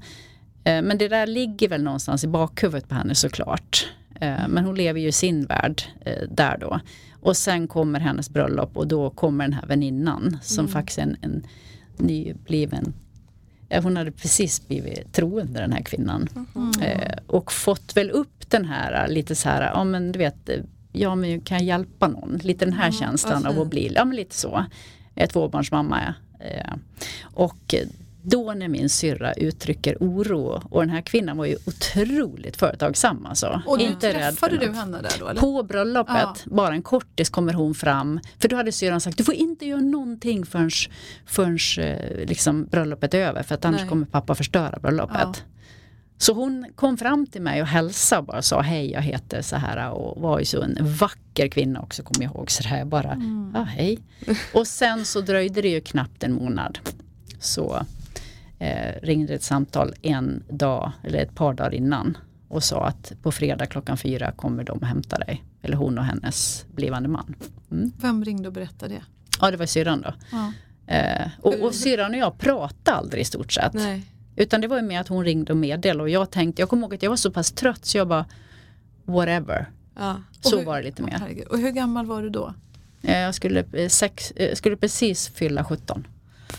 Eh, 0.64 0.82
Men 0.82 0.98
det 0.98 1.08
där 1.08 1.26
ligger 1.26 1.68
väl 1.68 1.82
någonstans 1.82 2.24
i 2.24 2.28
bakhuvudet 2.28 2.88
på 2.88 2.94
henne 2.94 3.14
såklart. 3.14 3.88
Eh, 4.20 4.48
men 4.48 4.64
hon 4.64 4.74
lever 4.74 5.00
ju 5.00 5.08
i 5.08 5.12
sin 5.12 5.44
värld 5.44 5.82
eh, 6.00 6.28
där 6.30 6.58
då. 6.58 6.80
Och 7.20 7.36
sen 7.36 7.68
kommer 7.68 8.00
hennes 8.00 8.30
bröllop 8.30 8.76
och 8.76 8.86
då 8.86 9.10
kommer 9.10 9.44
den 9.44 9.52
här 9.52 9.66
väninnan 9.66 10.38
som 10.42 10.68
faktiskt 10.68 10.98
är 10.98 11.02
en, 11.02 11.16
en 11.20 11.46
nybliven 11.98 12.92
eh, 13.68 13.82
hon 13.82 13.96
hade 13.96 14.12
precis 14.12 14.68
blivit 14.68 15.12
troende 15.12 15.60
den 15.60 15.72
här 15.72 15.82
kvinnan. 15.82 16.28
Eh, 16.82 17.16
och 17.26 17.52
fått 17.52 17.96
väl 17.96 18.10
upp 18.10 18.50
den 18.50 18.64
här 18.64 19.08
lite 19.08 19.34
så 19.34 19.48
här, 19.48 19.62
ja 19.74 19.84
men 19.84 20.12
du 20.12 20.18
vet, 20.18 20.48
eh, 20.48 20.60
ja 20.92 21.14
men 21.14 21.40
kan 21.40 21.58
jag 21.58 21.66
hjälpa 21.66 22.08
någon? 22.08 22.40
Lite 22.42 22.64
den 22.64 22.74
här 22.74 22.90
känslan 22.90 23.46
av 23.46 23.60
att 23.60 23.70
bli, 23.70 23.92
ja 23.94 24.04
men 24.04 24.16
lite 24.16 24.34
så. 24.34 24.64
Tvåbarnsmamma. 25.28 26.14
Eh, 26.40 26.74
och 27.22 27.74
då 28.22 28.52
när 28.52 28.68
min 28.68 28.88
syrra 28.88 29.32
uttrycker 29.32 29.96
oro 30.00 30.62
och 30.70 30.80
den 30.80 30.90
här 30.90 31.00
kvinnan 31.00 31.36
var 31.36 31.46
ju 31.46 31.56
otroligt 31.66 32.56
företagsam 32.56 33.26
alltså. 33.26 33.62
Och 33.66 33.80
Inte 33.80 34.12
träffade 34.12 34.56
du 34.56 34.72
henne 34.72 35.02
där 35.02 35.12
då? 35.20 35.28
Eller? 35.28 35.40
På 35.40 35.62
bröllopet, 35.62 36.14
Ja. 36.22 36.34
bara 36.44 36.74
en 36.74 36.82
kortis 36.82 37.30
kommer 37.30 37.52
hon 37.52 37.74
fram. 37.74 38.20
För 38.38 38.48
då 38.48 38.56
hade 38.56 38.72
syrran 38.72 39.00
sagt, 39.00 39.16
du 39.18 39.24
får 39.24 39.34
inte 39.34 39.66
göra 39.66 39.80
någonting 39.80 40.46
förrän, 40.46 40.70
förrän 41.26 41.58
eh, 41.78 42.26
liksom, 42.26 42.64
bröllopet 42.64 43.14
är 43.14 43.18
över. 43.18 43.42
För 43.42 43.54
att 43.54 43.64
annars 43.64 43.80
Nej. 43.80 43.88
kommer 43.88 44.06
pappa 44.06 44.34
förstöra 44.34 44.78
bröllopet. 44.78 45.16
Ja. 45.22 45.34
Så 46.18 46.32
hon 46.32 46.66
kom 46.74 46.96
fram 46.96 47.26
till 47.26 47.42
mig 47.42 47.62
och 47.62 47.68
hälsade 47.68 48.20
och 48.20 48.26
bara 48.26 48.42
sa 48.42 48.60
hej 48.60 48.90
jag 48.90 49.02
heter 49.02 49.42
så 49.42 49.56
här 49.56 49.90
och 49.90 50.22
var 50.22 50.38
ju 50.38 50.44
så 50.44 50.62
en 50.62 50.76
vacker 50.80 51.48
kvinna 51.48 51.80
också 51.80 52.02
kommer 52.02 52.24
jag 52.24 52.34
ihåg. 52.34 52.50
Så 52.50 52.68
här 52.68 52.84
bara, 52.84 53.22
ja 53.54 53.62
hej. 53.62 53.98
Och 54.54 54.66
sen 54.66 55.04
så 55.04 55.20
dröjde 55.20 55.62
det 55.62 55.68
ju 55.68 55.80
knappt 55.80 56.22
en 56.22 56.32
månad. 56.32 56.78
Så 57.40 57.86
eh, 58.62 59.00
ringde 59.02 59.34
ett 59.34 59.42
samtal 59.42 59.94
en 60.02 60.42
dag 60.48 60.92
eller 61.04 61.18
ett 61.18 61.34
par 61.34 61.54
dagar 61.54 61.74
innan 61.74 62.16
och 62.48 62.64
sa 62.64 62.86
att 62.86 63.12
på 63.22 63.32
fredag 63.32 63.66
klockan 63.66 63.96
fyra 63.96 64.32
kommer 64.32 64.64
de 64.64 64.78
och 64.78 64.86
hämta 64.86 65.18
dig. 65.18 65.44
Eller 65.62 65.76
hon 65.76 65.98
och 65.98 66.04
hennes 66.04 66.66
blivande 66.74 67.08
man. 67.08 67.34
Mm. 67.70 67.92
Vem 68.00 68.24
ringde 68.24 68.48
och 68.48 68.54
berättade 68.54 68.94
det? 68.94 69.02
Ja 69.40 69.50
det 69.50 69.56
var 69.56 69.66
syrran 69.66 70.00
då. 70.00 70.14
Ja. 70.32 70.52
Eh, 70.94 71.28
och, 71.40 71.54
och 71.60 71.74
syrran 71.74 72.10
och 72.10 72.16
jag 72.18 72.38
pratade 72.38 72.96
aldrig 72.96 73.22
i 73.22 73.24
stort 73.24 73.52
sett. 73.52 73.72
Nej. 73.72 74.06
Utan 74.36 74.60
det 74.60 74.68
var 74.68 74.76
ju 74.76 74.82
mer 74.82 75.00
att 75.00 75.08
hon 75.08 75.24
ringde 75.24 75.52
och 75.52 75.58
meddelade 75.58 76.02
och 76.02 76.08
jag 76.10 76.30
tänkte, 76.30 76.62
jag 76.62 76.68
kommer 76.68 76.82
ihåg 76.82 76.94
att 76.94 77.02
jag 77.02 77.10
var 77.10 77.16
så 77.16 77.30
pass 77.30 77.52
trött 77.52 77.84
så 77.84 77.98
jag 77.98 78.08
bara 78.08 78.26
whatever. 79.04 79.70
Ja. 79.98 80.16
Så 80.40 80.58
hur- 80.58 80.64
var 80.64 80.76
det 80.78 80.82
lite 80.84 81.02
mer. 81.02 81.44
Och 81.50 81.58
hur 81.58 81.70
gammal 81.70 82.06
var 82.06 82.22
du 82.22 82.30
då? 82.30 82.54
Eh, 83.02 83.18
Jag 83.18 83.34
skulle, 83.34 83.64
eh, 83.72 83.88
sex, 83.88 84.30
eh, 84.30 84.54
skulle 84.54 84.76
precis 84.76 85.28
fylla 85.28 85.64
17. 85.64 86.06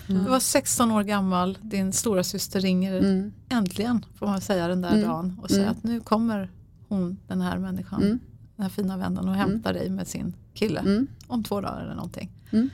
Du 0.08 0.14
var 0.18 0.40
16 0.40 0.92
år 0.92 1.04
gammal, 1.04 1.58
din 1.62 1.94
stora 1.94 2.24
syster 2.24 2.60
ringer 2.60 2.98
Mm. 3.00 3.34
äntligen 3.50 4.06
får 4.16 4.26
man 4.28 4.42
säga 4.42 4.68
den 4.68 4.82
där 4.82 4.92
Mm. 4.94 5.08
dagen 5.08 5.40
och 5.42 5.50
säger 5.50 5.64
Mm. 5.64 5.72
att 5.78 5.84
nu 5.84 6.00
kommer 6.00 6.52
hon, 6.88 7.18
den 7.28 7.42
här 7.42 7.58
människan, 7.58 8.02
Mm. 8.04 8.20
den 8.56 8.64
här 8.64 8.70
fina 8.70 8.98
vännen 8.98 9.30
och 9.30 9.36
hämtar 9.36 9.74
dig 9.74 9.90
med 9.90 10.08
sin 10.08 10.34
kille 10.54 10.80
Mm. 10.80 11.08
om 11.28 11.44
två 11.44 11.62
dagar 11.62 11.82
eller 11.82 11.96
någonting. 11.96 12.32
Mm. 12.52 12.70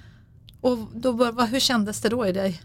Och 0.61 0.77
då, 0.95 1.11
vad, 1.11 1.49
hur 1.49 1.59
kändes 1.59 2.01
det 2.01 2.09
då 2.09 2.27
i 2.27 2.31
dig? 2.31 2.61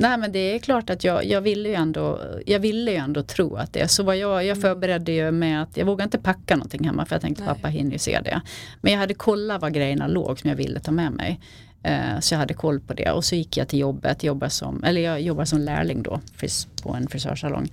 Nej 0.00 0.18
men 0.18 0.32
det 0.32 0.38
är 0.38 0.58
klart 0.58 0.90
att 0.90 1.04
jag, 1.04 1.24
jag, 1.24 1.40
ville 1.40 1.68
ju 1.68 1.74
ändå, 1.74 2.20
jag 2.46 2.60
ville 2.60 2.90
ju 2.90 2.96
ändå 2.96 3.22
tro 3.22 3.56
att 3.56 3.72
det 3.72 3.88
så. 3.88 4.02
Var 4.02 4.14
jag, 4.14 4.44
jag 4.44 4.60
förberedde 4.60 5.12
ju 5.12 5.30
med 5.30 5.62
att 5.62 5.76
jag 5.76 5.86
vågade 5.86 6.04
inte 6.04 6.18
packa 6.18 6.56
någonting 6.56 6.84
hemma 6.84 7.04
för 7.06 7.14
jag 7.14 7.22
tänkte 7.22 7.44
Nej. 7.44 7.54
pappa 7.54 7.68
hinner 7.68 7.92
ju 7.92 7.98
se 7.98 8.20
det. 8.24 8.40
Men 8.80 8.92
jag 8.92 9.00
hade 9.00 9.14
kollat 9.14 9.62
var 9.62 9.70
grejerna 9.70 10.06
låg 10.06 10.38
som 10.40 10.50
jag 10.50 10.56
ville 10.56 10.80
ta 10.80 10.90
med 10.92 11.12
mig. 11.12 11.40
Eh, 11.82 12.20
så 12.20 12.34
jag 12.34 12.38
hade 12.38 12.54
koll 12.54 12.80
på 12.80 12.94
det 12.94 13.10
och 13.10 13.24
så 13.24 13.34
gick 13.34 13.56
jag 13.56 13.68
till 13.68 13.78
jobbet, 13.78 14.24
jobbade 14.24 14.50
som, 14.50 14.84
eller 14.84 15.00
jag 15.00 15.20
jobbade 15.20 15.46
som 15.46 15.58
lärling 15.58 16.02
då 16.02 16.20
fris, 16.34 16.68
på 16.82 16.94
en 16.94 17.08
frisörsalong. 17.08 17.72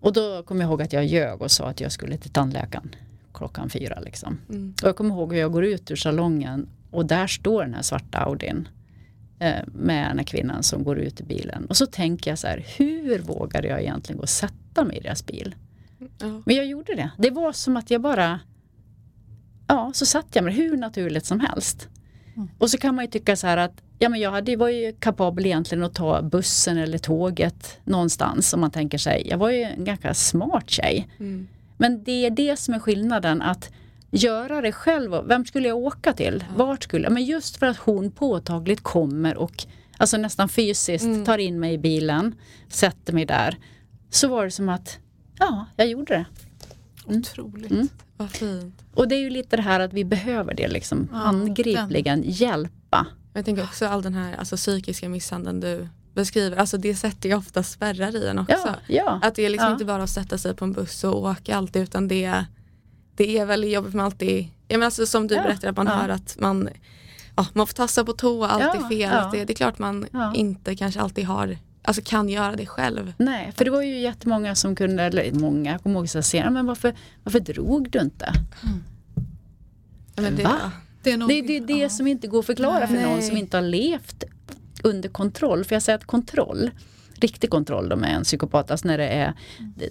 Och 0.00 0.12
då 0.12 0.42
kom 0.42 0.60
jag 0.60 0.68
ihåg 0.68 0.82
att 0.82 0.92
jag 0.92 1.04
ljög 1.04 1.42
och 1.42 1.50
sa 1.50 1.68
att 1.68 1.80
jag 1.80 1.92
skulle 1.92 2.16
till 2.16 2.30
tandläkaren 2.30 2.94
klockan 3.34 3.70
fyra 3.70 4.00
liksom. 4.00 4.38
Mm. 4.48 4.74
Och 4.82 4.88
jag 4.88 4.96
kommer 4.96 5.14
ihåg 5.14 5.32
hur 5.32 5.40
jag 5.40 5.52
går 5.52 5.64
ut 5.64 5.90
ur 5.90 5.96
salongen 5.96 6.68
och 6.90 7.06
där 7.06 7.26
står 7.26 7.62
den 7.62 7.74
här 7.74 7.82
svarta 7.82 8.18
Audin 8.18 8.68
eh, 9.38 9.64
med 9.66 10.10
den 10.10 10.18
här 10.18 10.24
kvinnan 10.24 10.62
som 10.62 10.84
går 10.84 10.98
ut 10.98 11.20
i 11.20 11.24
bilen. 11.24 11.66
Och 11.66 11.76
så 11.76 11.86
tänker 11.86 12.30
jag 12.30 12.38
så 12.38 12.46
här, 12.46 12.64
hur 12.78 13.18
vågade 13.18 13.68
jag 13.68 13.80
egentligen 13.80 14.16
gå 14.16 14.22
och 14.22 14.28
sätta 14.28 14.84
mig 14.84 14.96
i 14.96 15.00
deras 15.00 15.26
bil? 15.26 15.54
Ja. 15.98 16.42
Men 16.46 16.56
jag 16.56 16.66
gjorde 16.66 16.94
det. 16.94 17.10
Det 17.18 17.30
var 17.30 17.52
som 17.52 17.76
att 17.76 17.90
jag 17.90 18.00
bara, 18.00 18.40
ja 19.66 19.90
så 19.94 20.06
satt 20.06 20.26
jag 20.32 20.44
med 20.44 20.52
det 20.54 20.62
hur 20.62 20.76
naturligt 20.76 21.26
som 21.26 21.40
helst. 21.40 21.88
Mm. 22.36 22.48
Och 22.58 22.70
så 22.70 22.78
kan 22.78 22.94
man 22.94 23.04
ju 23.04 23.10
tycka 23.10 23.36
så 23.36 23.46
här 23.46 23.56
att, 23.56 23.82
ja 23.98 24.08
men 24.08 24.20
jag 24.20 24.30
hade, 24.30 24.56
var 24.56 24.68
ju 24.68 24.92
kapabel 24.92 25.46
egentligen 25.46 25.84
att 25.84 25.94
ta 25.94 26.22
bussen 26.22 26.78
eller 26.78 26.98
tåget 26.98 27.78
någonstans 27.84 28.52
om 28.54 28.60
man 28.60 28.70
tänker 28.70 28.98
sig. 28.98 29.26
Jag 29.30 29.38
var 29.38 29.50
ju 29.50 29.62
en 29.62 29.84
ganska 29.84 30.14
smart 30.14 30.70
tjej. 30.70 31.08
Mm. 31.18 31.48
Men 31.76 32.04
det 32.04 32.26
är 32.26 32.30
det 32.30 32.56
som 32.56 32.74
är 32.74 32.78
skillnaden 32.78 33.42
att 33.42 33.70
göra 34.10 34.60
det 34.60 34.72
själv. 34.72 35.10
Vem 35.24 35.44
skulle 35.44 35.68
jag 35.68 35.76
åka 35.78 36.12
till? 36.12 36.44
Vart 36.56 36.82
skulle 36.84 37.04
jag? 37.04 37.12
Men 37.12 37.24
just 37.24 37.56
för 37.56 37.66
att 37.66 37.76
hon 37.76 38.10
påtagligt 38.10 38.80
kommer 38.82 39.36
och 39.36 39.64
alltså 39.98 40.16
nästan 40.16 40.48
fysiskt 40.48 41.04
Mm. 41.04 41.24
tar 41.24 41.38
in 41.38 41.60
mig 41.60 41.74
i 41.74 41.78
bilen, 41.78 42.34
sätter 42.68 43.12
mig 43.12 43.24
där. 43.26 43.58
Så 44.10 44.28
var 44.28 44.44
det 44.44 44.50
som 44.50 44.68
att, 44.68 44.98
ja, 45.38 45.66
jag 45.76 45.86
gjorde 45.88 46.14
det. 46.14 46.24
Otroligt. 47.16 47.70
Mm. 47.70 47.88
Vad 48.16 48.30
fint. 48.30 48.84
Och 48.94 49.08
det 49.08 49.14
är 49.14 49.20
ju 49.20 49.30
lite 49.30 49.56
det 49.56 49.62
här 49.62 49.80
att 49.80 49.92
vi 49.92 50.04
behöver 50.04 50.54
det 50.54 50.68
liksom, 50.68 51.08
Ja, 51.12 51.18
handgripligen 51.18 52.22
hjälpa. 52.26 53.06
Jag 53.32 53.44
tänker 53.44 53.62
också 53.64 53.86
all 53.86 54.02
den 54.02 54.14
här 54.14 54.36
alltså, 54.36 54.56
psykiska 54.56 55.08
misshandeln 55.08 55.60
du 55.60 55.88
beskriver, 56.14 56.56
alltså 56.56 56.76
det 56.78 56.94
sätter 56.94 57.28
ju 57.28 57.34
ofta 57.34 57.62
spärrar 57.62 58.16
i 58.16 58.28
en 58.28 58.38
också. 58.38 58.54
Ja, 58.66 58.74
ja. 58.86 59.20
Att 59.22 59.34
det 59.34 59.46
är 59.46 59.50
liksom 59.50 59.66
Ja. 59.66 59.72
inte 59.72 59.84
bara 59.84 60.02
att 60.02 60.10
sätta 60.10 60.38
sig 60.38 60.54
på 60.54 60.64
en 60.64 60.72
buss 60.72 61.04
och 61.04 61.22
åka 61.22 61.56
alltid 61.56 61.82
utan 61.82 62.08
det, 62.08 62.44
det 63.16 63.38
är 63.38 63.46
väldigt 63.46 63.72
jobbigt 63.72 63.94
med 63.94 64.04
alltid, 64.04 64.42
ja, 64.68 64.78
men 64.78 64.82
alltså, 64.82 65.06
som 65.06 65.26
du 65.26 65.34
Ja, 65.34 65.42
berättade 65.42 65.70
att 65.70 65.76
man 65.76 65.86
hör 65.86 66.08
att 66.08 66.36
man, 66.40 66.68
ja, 67.36 67.46
man 67.52 67.66
får 67.66 67.74
tassa 67.74 68.04
på 68.04 68.12
tå, 68.12 68.44
allt 68.44 68.62
är 68.84 68.88
fel. 68.88 69.12
Att 69.12 69.32
det, 69.32 69.44
det 69.44 69.52
är 69.52 69.54
klart 69.54 69.78
man 69.78 70.06
inte 70.34 70.76
kanske 70.76 71.00
alltid 71.00 71.24
har, 71.26 71.58
alltså 71.86 72.02
kan 72.04 72.28
göra 72.28 72.56
det 72.56 72.66
själv. 72.66 73.12
Nej, 73.18 73.52
för 73.56 73.64
det 73.64 73.70
var 73.70 73.82
ju 73.82 73.98
jättemånga 73.98 74.54
som 74.54 74.76
kunde, 74.76 75.02
eller 75.02 75.32
många, 75.32 75.72
jag 75.72 75.82
kommer 75.82 75.96
ihåg 75.96 76.08
så 76.08 76.22
säga, 76.22 76.50
men 76.50 76.66
varför, 76.66 76.94
varför 77.24 77.40
drog 77.40 77.90
du 77.90 78.00
inte? 78.00 78.32
Ja, 80.14 80.22
Men 80.22 80.36
det, 80.36 80.42
Va? 80.42 80.72
Det 81.02 81.12
är 81.12 81.16
nog, 81.16 81.28
Det 81.28 81.42
det, 81.42 81.56
är 81.56 81.60
det 81.60 81.72
ja. 81.78 81.88
som 81.88 82.06
inte 82.06 82.28
går 82.28 82.38
att 82.38 82.46
förklara 82.46 82.86
för 82.86 82.94
Nej. 82.94 83.04
någon 83.04 83.22
som 83.22 83.36
inte 83.36 83.56
har 83.56 83.62
levt 83.62 84.24
under 84.82 85.08
kontroll. 85.08 85.64
För 85.64 85.74
jag 85.74 85.82
säger 85.82 85.98
att 85.98 86.04
kontroll, 86.04 86.70
riktig 87.14 87.50
kontroll 87.50 87.88
då 87.88 87.96
med 87.96 88.16
en 88.16 88.22
psykopat, 88.22 88.70
alltså 88.70 88.88
när 88.88 88.98
det 88.98 89.08
är, 89.08 89.34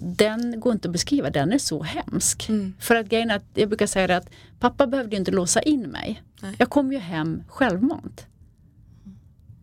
den 0.00 0.60
går 0.60 0.72
inte 0.72 0.88
att 0.88 0.92
beskriva, 0.92 1.30
den 1.30 1.52
är 1.52 1.58
så 1.58 1.82
hemsk. 1.82 2.48
Mm. 2.48 2.74
För 2.80 2.94
att 2.94 3.08
grejen 3.08 3.30
är 3.30 3.36
att, 3.36 3.44
jag 3.54 3.68
brukar 3.68 3.86
säga 3.86 4.06
det 4.06 4.16
att 4.16 4.30
pappa 4.60 4.86
behövde 4.86 5.16
ju 5.16 5.18
inte 5.18 5.30
låsa 5.30 5.62
in 5.62 5.82
mig. 5.82 6.22
Nej. 6.40 6.54
Jag 6.58 6.70
kom 6.70 6.92
ju 6.92 6.98
hem 6.98 7.42
självmant. 7.48 8.26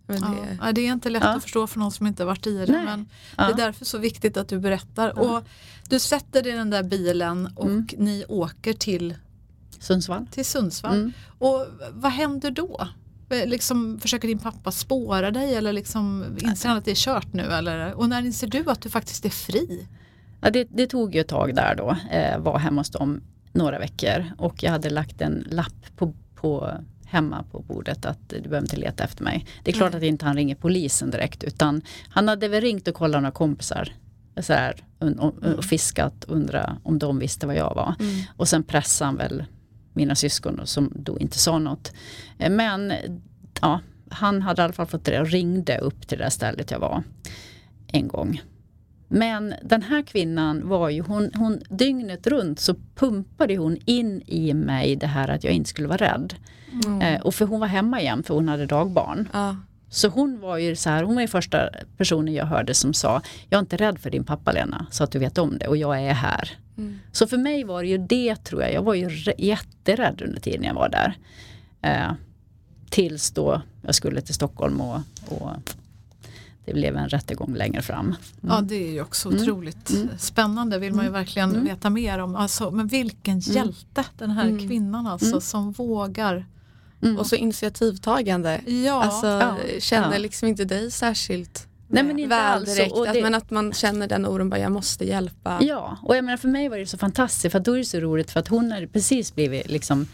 Men 0.08 0.18
Ja, 0.22 0.28
det, 0.28 0.58
ja, 0.62 0.72
det 0.72 0.88
är 0.88 0.92
inte 0.94 1.10
lätt 1.10 1.24
Ja. 1.24 1.30
att 1.36 1.44
förstå 1.44 1.68
för 1.68 1.80
någon 1.80 1.92
som 1.92 2.08
inte 2.08 2.24
har 2.24 2.28
varit 2.28 2.48
i 2.48 2.66
det. 2.66 2.72
Nej. 2.72 2.86
Men 2.86 3.10
Ja. 3.38 3.44
Det 3.48 3.52
är 3.54 3.58
därför 3.66 3.86
så 3.86 3.98
viktigt 3.98 4.38
att 4.38 4.48
du 4.48 4.60
berättar. 4.60 5.20
Och 5.20 5.44
du 5.90 6.00
sätter 6.00 6.44
dig 6.44 6.52
i 6.52 6.56
den 6.56 6.70
där 6.70 6.84
bilen 6.84 7.50
och 7.56 7.66
Mm. 7.66 7.88
ni 7.98 8.26
åker 8.28 8.74
till, 8.74 9.16
Sundsvall. 9.80 10.28
till 10.32 10.46
Sundsvall. 10.46 10.96
Mm. 10.96 11.14
Och 11.40 11.68
vad 11.92 12.12
händer 12.12 12.52
då? 12.52 12.88
Eh, 13.30 13.46
Liksom, 13.48 14.00
försöker 14.00 14.28
din 14.28 14.40
pappa 14.40 14.72
spåra 14.72 15.32
dig 15.32 15.56
eller 15.56 15.74
liksom, 15.74 16.26
inser 16.40 16.70
han 16.70 16.78
att 16.78 16.86
det 16.86 16.92
är 16.92 16.96
kört 16.96 17.34
nu? 17.34 17.44
Eller? 17.44 17.94
Och 17.94 18.10
när 18.10 18.26
inser 18.26 18.48
du 18.48 18.64
att 18.70 18.82
du 18.82 18.90
faktiskt 18.90 19.26
är 19.26 19.30
fri? 19.30 19.88
Ja, 20.42 20.50
det, 20.50 20.68
det 20.72 20.88
tog 20.88 21.16
ju 21.16 21.22
ett 21.22 21.28
tag 21.28 21.56
där 21.56 21.76
då, 21.76 21.98
eh, 22.12 22.40
var 22.40 22.58
hemma 22.60 22.82
hos 22.82 22.90
dem 22.90 23.22
några 23.52 23.80
veckor 23.80 24.26
och 24.38 24.64
jag 24.64 24.72
hade 24.72 24.90
lagt 24.90 25.22
en 25.22 25.48
lapp 25.50 25.96
på, 25.98 26.14
på, 26.36 26.72
hemma 27.14 27.44
på 27.52 27.60
bordet 27.60 28.06
att 28.06 28.30
du 28.30 28.42
behöver 28.42 28.62
inte 28.62 28.76
leta 28.76 29.04
efter 29.04 29.24
mig. 29.24 29.46
Det 29.64 29.72
är 29.72 29.76
klart 29.76 29.96
att 29.96 30.04
inte 30.04 30.26
han 30.26 30.36
ringer 30.36 30.56
polisen 30.56 31.12
direkt 31.12 31.44
utan 31.44 31.82
han 32.10 32.28
hade 32.28 32.48
väl 32.48 32.62
ringt 32.62 32.88
och 32.88 32.96
kollat 32.96 33.22
några 33.22 33.32
kompisar 33.32 33.94
så 34.42 34.54
här, 34.54 34.76
och, 35.20 35.44
och 35.44 35.64
fiskat 35.64 36.24
och 36.24 36.36
undrat 36.36 36.70
om 36.84 37.00
de 37.00 37.20
visste 37.20 37.48
vad 37.48 37.56
jag 37.56 37.76
var. 37.76 37.96
mm. 38.00 38.22
Och 38.38 38.48
sen 38.48 38.64
pressade 38.64 39.08
han 39.08 39.16
väl 39.18 39.46
mina 39.94 40.16
syskon 40.16 40.62
som 40.64 40.92
då 40.96 41.20
inte 41.20 41.40
sa 41.40 41.60
något. 41.60 41.94
Eh, 42.38 42.52
Men 42.52 42.94
ja, 43.62 43.80
han 44.10 44.42
hade 44.42 44.62
i 44.62 44.64
alla 44.64 44.74
fall 44.74 44.86
fått 44.86 45.06
det 45.06 45.20
och 45.20 45.28
ringde 45.28 45.78
upp 45.78 46.08
till 46.08 46.18
det 46.18 46.24
där 46.24 46.30
stället 46.30 46.72
jag 46.72 46.80
var 46.80 47.04
en 47.88 48.08
gång. 48.08 48.42
Men 49.08 49.54
den 49.64 49.82
här 49.82 50.02
kvinnan 50.02 50.68
var 50.68 50.90
ju, 50.90 51.02
hon, 51.02 51.32
hon, 51.36 51.62
dygnet 51.70 52.28
runt 52.28 52.60
så 52.60 52.76
pumpade 52.96 53.58
hon 53.58 53.78
in 53.86 54.22
i 54.26 54.54
mig 54.54 54.96
det 54.96 55.08
här 55.08 55.28
att 55.28 55.44
jag 55.44 55.54
inte 55.54 55.70
skulle 55.70 55.88
vara 55.88 55.98
rädd. 55.98 56.34
Mm. 56.86 57.02
Eh, 57.02 57.22
och 57.22 57.36
för 57.36 57.46
hon 57.46 57.60
var 57.60 57.68
hemma 57.68 58.02
igen 58.02 58.24
för 58.24 58.34
hon 58.34 58.48
hade 58.50 58.66
dagbarn. 58.66 59.30
ja. 59.34 59.56
Så 59.90 60.08
hon 60.08 60.40
var 60.40 60.58
ju 60.58 60.76
så 60.76 60.90
här, 60.90 61.04
hon 61.04 61.16
var 61.16 61.22
ju 61.22 61.28
första 61.28 61.70
personen 61.98 62.34
jag 62.34 62.46
hörde 62.46 62.74
som 62.74 62.94
sa, 62.94 63.22
jag 63.50 63.58
är 63.58 63.62
inte 63.62 63.78
rädd 63.78 64.00
för 64.00 64.10
din 64.10 64.24
pappa 64.24 64.52
Lena, 64.52 64.86
så 64.92 65.04
att 65.04 65.12
du 65.12 65.20
vet 65.20 65.38
om 65.38 65.58
det 65.58 65.68
och 65.68 65.78
jag 65.78 66.02
är 66.02 66.14
här. 66.14 66.50
Mm. 66.78 67.00
Så 67.12 67.28
för 67.28 67.38
mig 67.38 67.64
var 67.64 67.82
det 67.84 67.90
ju 67.90 67.98
det 67.98 68.36
tror 68.36 68.62
jag, 68.62 68.74
jag 68.74 68.82
var 68.84 68.94
ju 68.94 69.10
jätterädd 69.38 70.22
under 70.26 70.40
tiden 70.42 70.64
jag 70.64 70.74
var 70.74 70.90
där. 70.90 71.18
Eh, 71.82 72.12
tills 72.90 73.32
då 73.32 73.62
jag 73.82 73.96
skulle 73.96 74.22
till 74.22 74.36
Stockholm 74.36 74.82
och, 74.82 75.00
och 75.30 75.50
det 76.66 76.74
blev 76.74 76.96
en 76.98 77.10
rättegång 77.10 77.56
längre 77.56 77.82
fram. 77.82 78.16
Ja 78.42 78.62
det 78.62 78.76
är 78.76 78.92
ju 78.92 79.02
också 79.02 79.30
Mm. 79.30 79.42
otroligt 79.42 79.90
Mm. 79.90 80.10
spännande 80.18 80.80
vill 80.80 80.94
man 80.94 81.06
ju 81.06 81.12
verkligen 81.12 81.50
Mm. 81.52 81.64
veta 81.64 81.90
mer 81.90 82.20
om. 82.20 82.36
Alltså, 82.36 82.72
men 82.72 82.88
vilken 82.88 83.40
hjälte 83.40 84.06
den 84.18 84.32
här 84.32 84.48
Mm. 84.48 84.68
kvinnan 84.68 85.08
alltså 85.08 85.28
Mm. 85.28 85.42
som 85.42 85.72
vågar. 85.72 86.46
Mm. 87.04 87.20
Och 87.20 87.28
så 87.28 87.36
initiativtagande. 87.36 88.62
Ja, 88.66 89.04
alltså 89.04 89.28
ja, 89.28 89.58
känner 89.80 90.12
ja. 90.12 90.18
liksom 90.18 90.48
inte 90.48 90.66
dig 90.66 90.92
särskilt 90.92 91.68
Nej, 91.88 92.04
men 92.04 92.20
inte 92.20 92.30
väl 92.30 92.40
alls. 92.46 92.76
direkt. 92.76 92.94
Att, 92.98 93.14
det- 93.14 93.22
men 93.22 93.36
att 93.36 93.52
man 93.52 93.74
känner 93.74 94.08
den 94.08 94.26
oron, 94.26 94.50
bara 94.50 94.60
jag 94.60 94.72
måste 94.72 95.06
hjälpa. 95.06 95.58
Ja, 95.62 95.98
och 96.04 96.16
jag 96.18 96.26
menar 96.26 96.38
för 96.38 96.48
mig 96.48 96.70
var 96.70 96.78
det 96.78 96.86
så 96.86 96.98
fantastiskt 96.98 97.52
för 97.52 97.60
att 97.60 97.66
då 97.66 97.74
är 97.74 97.78
det 97.78 97.86
så 97.86 98.00
roligt 98.00 98.32
för 98.32 98.40
att 98.40 98.48
hon 98.48 98.72
hade 98.72 98.88
precis 98.88 99.36
blivit 99.36 99.70
liksom 99.70 100.08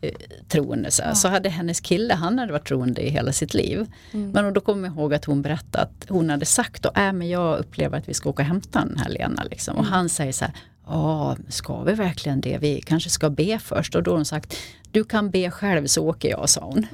eh, 0.00 0.10
troende 0.48 0.90
så, 0.90 1.02
här. 1.02 1.14
så 1.14 1.28
hade 1.28 1.48
hennes 1.48 1.80
kille, 1.80 2.14
han 2.14 2.38
hade 2.38 2.52
varit 2.52 2.66
troende 2.68 3.00
i 3.06 3.10
hela 3.10 3.32
sitt 3.32 3.54
liv. 3.54 3.86
Mm. 4.12 4.30
Men 4.30 4.44
och 4.44 4.52
då 4.52 4.60
kommer 4.60 4.88
jag 4.88 4.96
ihåg 4.96 5.14
att 5.14 5.24
hon 5.24 5.42
berättade 5.42 5.84
att 5.84 6.06
hon 6.08 6.30
hade 6.30 6.46
sagt 6.46 6.82
då, 6.82 6.90
äh, 6.96 7.12
men 7.12 7.28
jag 7.28 7.58
upplever 7.58 7.98
att 7.98 8.08
vi 8.08 8.14
ska 8.14 8.28
åka 8.30 8.42
och 8.42 8.48
hämta 8.48 8.78
den 8.84 8.98
här 8.98 9.08
Lena 9.08 9.44
liksom. 9.50 9.76
Och 9.76 9.84
han 9.84 10.08
säger 10.08 10.32
så 10.32 10.44
här, 10.44 10.54
ja 10.88 11.36
ska 11.48 11.82
vi 11.82 11.92
verkligen 11.94 12.40
det? 12.40 12.58
Vi 12.58 12.82
kanske 12.86 13.10
ska 13.10 13.30
be 13.30 13.58
först. 13.58 13.94
Och 13.94 14.02
då 14.02 14.10
har 14.10 14.16
hon 14.16 14.24
sagt, 14.24 14.56
du 14.92 15.04
kan 15.04 15.30
be 15.30 15.50
själv 15.50 15.86
så 15.86 16.08
åker 16.08 16.28
jag, 16.30 16.48
sa 16.48 16.60
hon. 16.64 16.86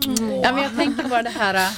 Ja, 0.42 0.52
men 0.52 0.62
jag 0.62 0.76
tänker 0.78 1.08
bara 1.08 1.22
det 1.22 1.30
här, 1.30 1.70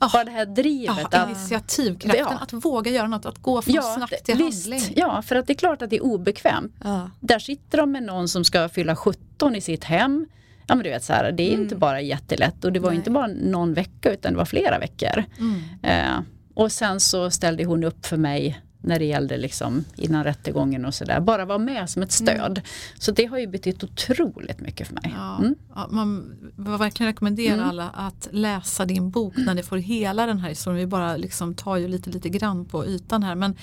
Ja. 0.00 0.08
bara 0.12 0.24
det 0.24 0.30
här 0.30 0.46
drivet. 0.46 0.96
ja, 1.10 1.18
att- 1.20 1.28
initiativkraften, 1.28 2.26
Ja. 2.30 2.38
att 2.40 2.52
våga 2.52 2.90
göra 2.90 3.06
något, 3.08 3.26
att 3.26 3.38
gå 3.38 3.62
från 3.62 3.82
snabbt 3.82 4.24
till 4.24 4.36
visst, 4.36 4.70
handling. 4.70 4.92
ja, 4.96 5.22
för 5.22 5.36
att 5.36 5.46
det 5.46 5.52
är 5.52 5.54
klart 5.54 5.82
att 5.82 5.90
det 5.90 5.96
är 5.96 6.04
obekvämt. 6.04 6.72
Ja. 6.84 7.10
Där 7.20 7.38
sitter 7.38 7.78
de 7.78 7.92
med 7.92 8.02
någon 8.02 8.28
som 8.28 8.44
ska 8.44 8.68
fylla 8.68 8.96
17 8.96 9.56
i 9.56 9.60
sitt 9.60 9.84
hem. 9.84 10.26
Ja 10.66 10.74
men 10.74 10.84
du 10.84 10.90
vet 10.90 11.04
så 11.04 11.12
här, 11.12 11.32
det 11.32 11.42
är 11.42 11.52
inte 11.52 11.76
bara 11.76 12.00
jättelätt 12.00 12.64
och 12.64 12.72
det 12.72 12.80
var 12.80 12.90
Nej. 12.90 12.96
inte 12.96 13.10
bara 13.10 13.26
någon 13.26 13.74
vecka 13.74 14.12
utan 14.12 14.32
det 14.32 14.38
var 14.38 14.44
flera 14.44 14.78
veckor. 14.78 15.24
Mm. 15.38 15.62
Eh, 15.82 16.20
och 16.54 16.72
sen 16.72 17.00
så 17.00 17.30
ställde 17.30 17.64
hon 17.64 17.84
upp 17.84 18.06
för 18.06 18.16
mig 18.16 18.60
när 18.84 18.98
det 18.98 19.04
gällde 19.04 19.36
liksom 19.36 19.84
innan 19.96 20.24
rättegången 20.24 20.84
och 20.84 20.94
sådär. 20.94 21.20
Bara 21.20 21.44
vara 21.44 21.58
med 21.58 21.90
som 21.90 22.02
ett 22.02 22.12
stöd. 22.12 22.60
Så 22.98 23.12
det 23.12 23.24
har 23.24 23.38
ju 23.38 23.46
betytt 23.46 23.84
otroligt 23.84 24.60
mycket 24.60 24.86
för 24.88 24.94
mig. 24.94 25.12
Ja, 25.16 25.38
Mm. 25.38 25.54
ja, 25.74 25.88
man 25.90 26.36
verkligen 26.56 27.12
rekommendera 27.12 27.54
Mm. 27.54 27.68
alla 27.68 27.90
att 27.90 28.28
läsa 28.32 28.84
din 28.84 29.10
bok 29.10 29.34
när 29.36 29.54
ni 29.54 29.62
får 29.62 29.76
hela 29.76 30.26
den 30.26 30.38
här 30.38 30.48
historien. 30.48 30.78
Vi 30.80 30.86
bara 30.86 31.16
liksom 31.16 31.54
tar 31.54 31.76
ju 31.76 31.88
lite, 31.88 32.10
lite 32.10 32.28
grann 32.28 32.64
på 32.64 32.86
ytan 32.86 33.22
här. 33.22 33.34
Men 33.34 33.56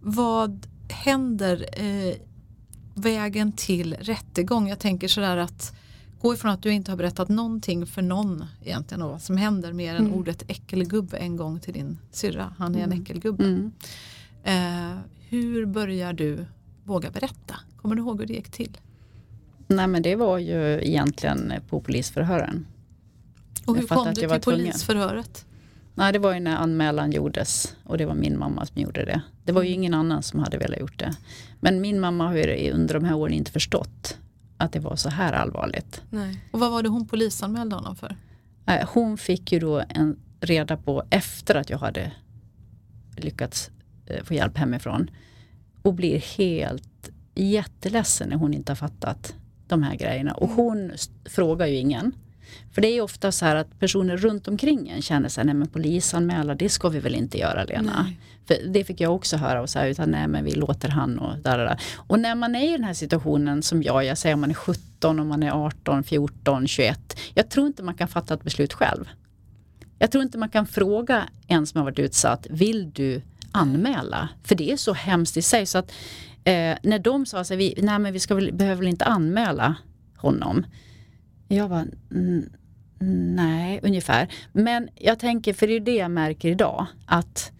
vad 0.00 0.66
händer 0.88 1.66
eh, 1.72 2.14
vägen 2.94 3.52
till 3.52 3.94
rättegång? 4.00 4.68
Jag 4.68 4.78
tänker 4.78 5.08
sådär 5.08 5.36
att 5.36 5.72
gå 6.20 6.34
ifrån 6.34 6.50
att 6.50 6.62
du 6.62 6.70
inte 6.72 6.90
har 6.92 6.96
berättat 6.96 7.28
någonting 7.28 7.86
för 7.86 8.02
någon 8.02 8.44
egentligen 8.64 9.02
och 9.02 9.10
vad 9.10 9.22
som 9.22 9.36
händer 9.36 9.72
mer 9.72 9.94
än 9.94 10.06
Mm. 10.06 10.14
ordet 10.18 10.42
äckelgubbe 10.48 11.16
en 11.16 11.36
gång 11.36 11.60
till 11.60 11.72
din 11.74 11.98
syrra. 12.12 12.54
Han 12.58 12.74
är 12.74 12.84
en 12.84 12.92
äckelgubbe. 12.92 13.70
Mm. 14.44 14.92
Eh, 14.92 14.98
hur 15.28 15.66
börjar 15.66 16.12
du 16.12 16.44
våga 16.84 17.10
berätta? 17.10 17.54
Kommer 17.76 17.94
du 17.94 18.02
ihåg 18.02 18.20
hur 18.20 18.26
det 18.26 18.32
gick 18.34 18.50
till? 18.50 18.78
Nej 19.66 19.86
men 19.86 20.02
det 20.02 20.16
var 20.16 20.38
ju 20.38 20.80
egentligen 20.82 21.52
på 21.68 21.80
polisförhören. 21.80 22.66
Och 23.66 23.76
hur 23.76 23.86
kom 23.86 24.08
du 24.08 24.14
till 24.14 24.40
polisförhöret? 24.40 25.46
Nej 25.94 26.12
det 26.12 26.18
var 26.18 26.34
ju 26.34 26.40
när 26.40 26.56
anmälan 26.56 27.12
gjordes 27.12 27.76
och 27.84 27.98
det 27.98 28.06
var 28.06 28.14
min 28.14 28.38
mamma 28.38 28.66
som 28.66 28.82
gjorde 28.82 29.04
det. 29.04 29.20
Det 29.44 29.52
var 29.52 29.62
ju 29.62 29.68
ingen 29.70 29.94
annan 29.94 30.22
som 30.22 30.40
hade 30.40 30.58
velat 30.58 30.80
gjort 30.80 30.98
det. 30.98 31.16
Men 31.60 31.80
min 31.80 32.00
mamma 32.00 32.26
har 32.26 32.34
ju 32.34 32.70
under 32.70 32.94
de 32.94 33.04
här 33.04 33.14
åren 33.14 33.32
inte 33.34 33.50
förstått 33.52 34.18
att 34.56 34.72
det 34.72 34.80
var 34.80 34.96
så 34.96 35.08
här 35.08 35.32
allvarligt. 35.32 36.02
Nej. 36.10 36.44
Och 36.50 36.60
vad 36.60 36.70
var 36.70 36.82
det 36.82 36.88
hon 36.88 37.06
polisanmälde 37.06 37.76
honom 37.76 37.96
för? 37.96 38.16
Eh, 38.66 38.88
Hon 38.92 39.18
fick 39.18 39.52
ju 39.52 39.58
då 39.58 39.82
en 39.88 40.16
reda 40.40 40.76
på 40.76 41.02
efter 41.10 41.54
att 41.54 41.70
jag 41.70 41.78
hade 41.78 42.12
lyckats 43.16 43.70
få 44.24 44.34
hjälp 44.34 44.58
hemifrån 44.58 45.10
och 45.82 45.94
blir 45.94 46.18
helt 46.38 47.10
jätteledsen 47.34 48.28
när 48.28 48.36
hon 48.36 48.54
inte 48.54 48.72
har 48.72 48.76
fattat 48.76 49.34
de 49.66 49.82
här 49.82 49.96
grejerna. 49.96 50.32
Och 50.34 50.48
hon 50.48 50.90
s- 50.90 51.10
frågar 51.24 51.66
ju 51.66 51.76
ingen. 51.76 52.12
För 52.72 52.82
det 52.82 52.88
är 52.88 52.94
ju 52.94 53.00
ofta 53.00 53.32
så 53.32 53.44
här 53.44 53.56
att 53.56 53.78
personer 53.80 54.16
runt 54.16 54.48
omkring 54.48 54.88
en 54.88 55.02
känner 55.02 55.28
sig, 55.28 55.44
nej 55.44 55.54
men 55.54 55.68
polisanmäla 55.68 56.54
det 56.54 56.68
ska 56.68 56.88
vi 56.88 57.00
väl 57.00 57.14
inte 57.14 57.38
göra 57.38 57.64
Lena. 57.64 58.02
Nej. 58.02 58.18
För 58.46 58.56
det 58.72 58.84
fick 58.84 59.00
jag 59.00 59.14
också 59.14 59.36
höra 59.36 59.62
och 59.62 59.70
så 59.70 59.78
här, 59.78 59.86
utan 59.86 60.10
nej 60.10 60.28
men 60.28 60.44
vi 60.44 60.54
låter 60.54 60.88
han 60.88 61.18
och 61.18 61.38
där, 61.38 61.58
där, 61.58 61.64
där. 61.64 61.80
Och 61.96 62.18
när 62.20 62.34
man 62.34 62.54
är 62.54 62.68
i 62.68 62.72
den 62.72 62.84
här 62.84 62.94
situationen 62.94 63.62
som 63.62 63.82
jag, 63.82 64.04
jag 64.04 64.18
säger 64.18 64.34
om 64.34 64.40
man 64.40 64.50
är 64.50 64.54
17, 64.54 65.20
om 65.20 65.28
man 65.28 65.42
är 65.42 65.50
18, 65.66 66.04
14, 66.04 66.66
21. 66.66 67.16
Jag 67.34 67.48
tror 67.50 67.66
inte 67.66 67.82
man 67.82 67.94
kan 67.94 68.08
fatta 68.08 68.34
ett 68.34 68.42
beslut 68.44 68.72
själv. 68.72 69.08
Jag 69.98 70.10
tror 70.10 70.22
inte 70.24 70.38
man 70.38 70.48
kan 70.48 70.66
fråga 70.66 71.28
en 71.46 71.66
som 71.66 71.78
har 71.78 71.84
varit 71.84 71.98
utsatt, 71.98 72.46
vill 72.50 72.90
du 72.92 73.22
anmäla? 73.52 74.28
För 74.42 74.54
det 74.54 74.72
är 74.72 74.76
så 74.76 74.92
hemskt 74.92 75.36
i 75.36 75.42
sig 75.42 75.66
så 75.66 75.78
att 75.78 75.92
eh, 76.44 76.76
när 76.82 76.98
de 76.98 77.26
sa 77.26 77.40
att 77.40 77.50
vi, 77.50 77.74
nej 77.82 77.98
men 77.98 78.12
vi 78.12 78.20
ska 78.20 78.34
väl, 78.34 78.52
behöver 78.52 78.76
väl 78.76 78.88
inte 78.88 79.04
anmäla 79.04 79.74
honom. 80.16 80.66
Jag 81.48 81.68
var 81.68 81.86
nej, 83.34 83.80
ungefär. 83.82 84.28
Men 84.52 84.88
jag 84.96 85.18
tänker, 85.18 85.52
för 85.52 85.66
det 85.66 85.76
är 85.76 85.80
det 85.80 85.94
jag 85.94 86.10
märker 86.10 86.48
idag, 86.48 86.86
att 87.06 87.52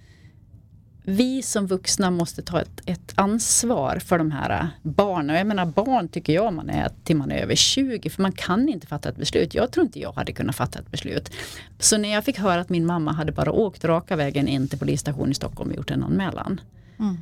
vi 1.05 1.43
som 1.43 1.67
vuxna 1.67 2.11
måste 2.11 2.43
ta 2.43 2.61
ett, 2.61 2.81
ett 2.87 3.13
ansvar 3.15 3.99
för 3.99 4.19
de 4.19 4.31
här 4.31 4.69
barnen. 4.83 5.31
Och 5.31 5.37
jag 5.37 5.47
menar 5.47 5.67
barn 5.67 6.09
tycker 6.09 6.33
jag 6.33 6.53
man 6.53 6.71
är 6.71 6.91
till 7.05 7.17
man 7.17 7.31
är 7.31 7.43
över 7.43 7.55
20 7.55 8.11
för 8.11 8.23
man 8.23 8.33
kan 8.33 8.69
inte 8.69 8.87
fatta 8.87 9.09
ett 9.09 9.17
beslut. 9.17 9.55
Jag 9.55 9.73
tror 9.73 9.87
inte 9.87 10.01
jag 10.01 10.13
hade 10.13 10.33
kunnat 10.33 10.57
fatta 10.57 10.79
ett 10.79 10.91
beslut. 10.91 11.31
Så 11.79 11.99
när 11.99 12.13
jag 12.13 12.25
fick 12.25 12.39
höra 12.39 12.61
att 12.61 12.69
min 12.69 12.87
mamma 12.87 13.13
hade 13.13 13.33
bara 13.33 13.53
åkt 13.53 13.85
raka 13.85 14.17
vägen 14.17 14.49
in 14.49 14.69
till 14.69 14.79
polisstationen 14.79 15.31
i 15.31 15.35
Stockholm 15.35 15.71
och 15.71 15.77
gjort 15.77 15.91
en 15.91 16.03
anmälan. 16.03 16.61
Mm. 16.99 17.17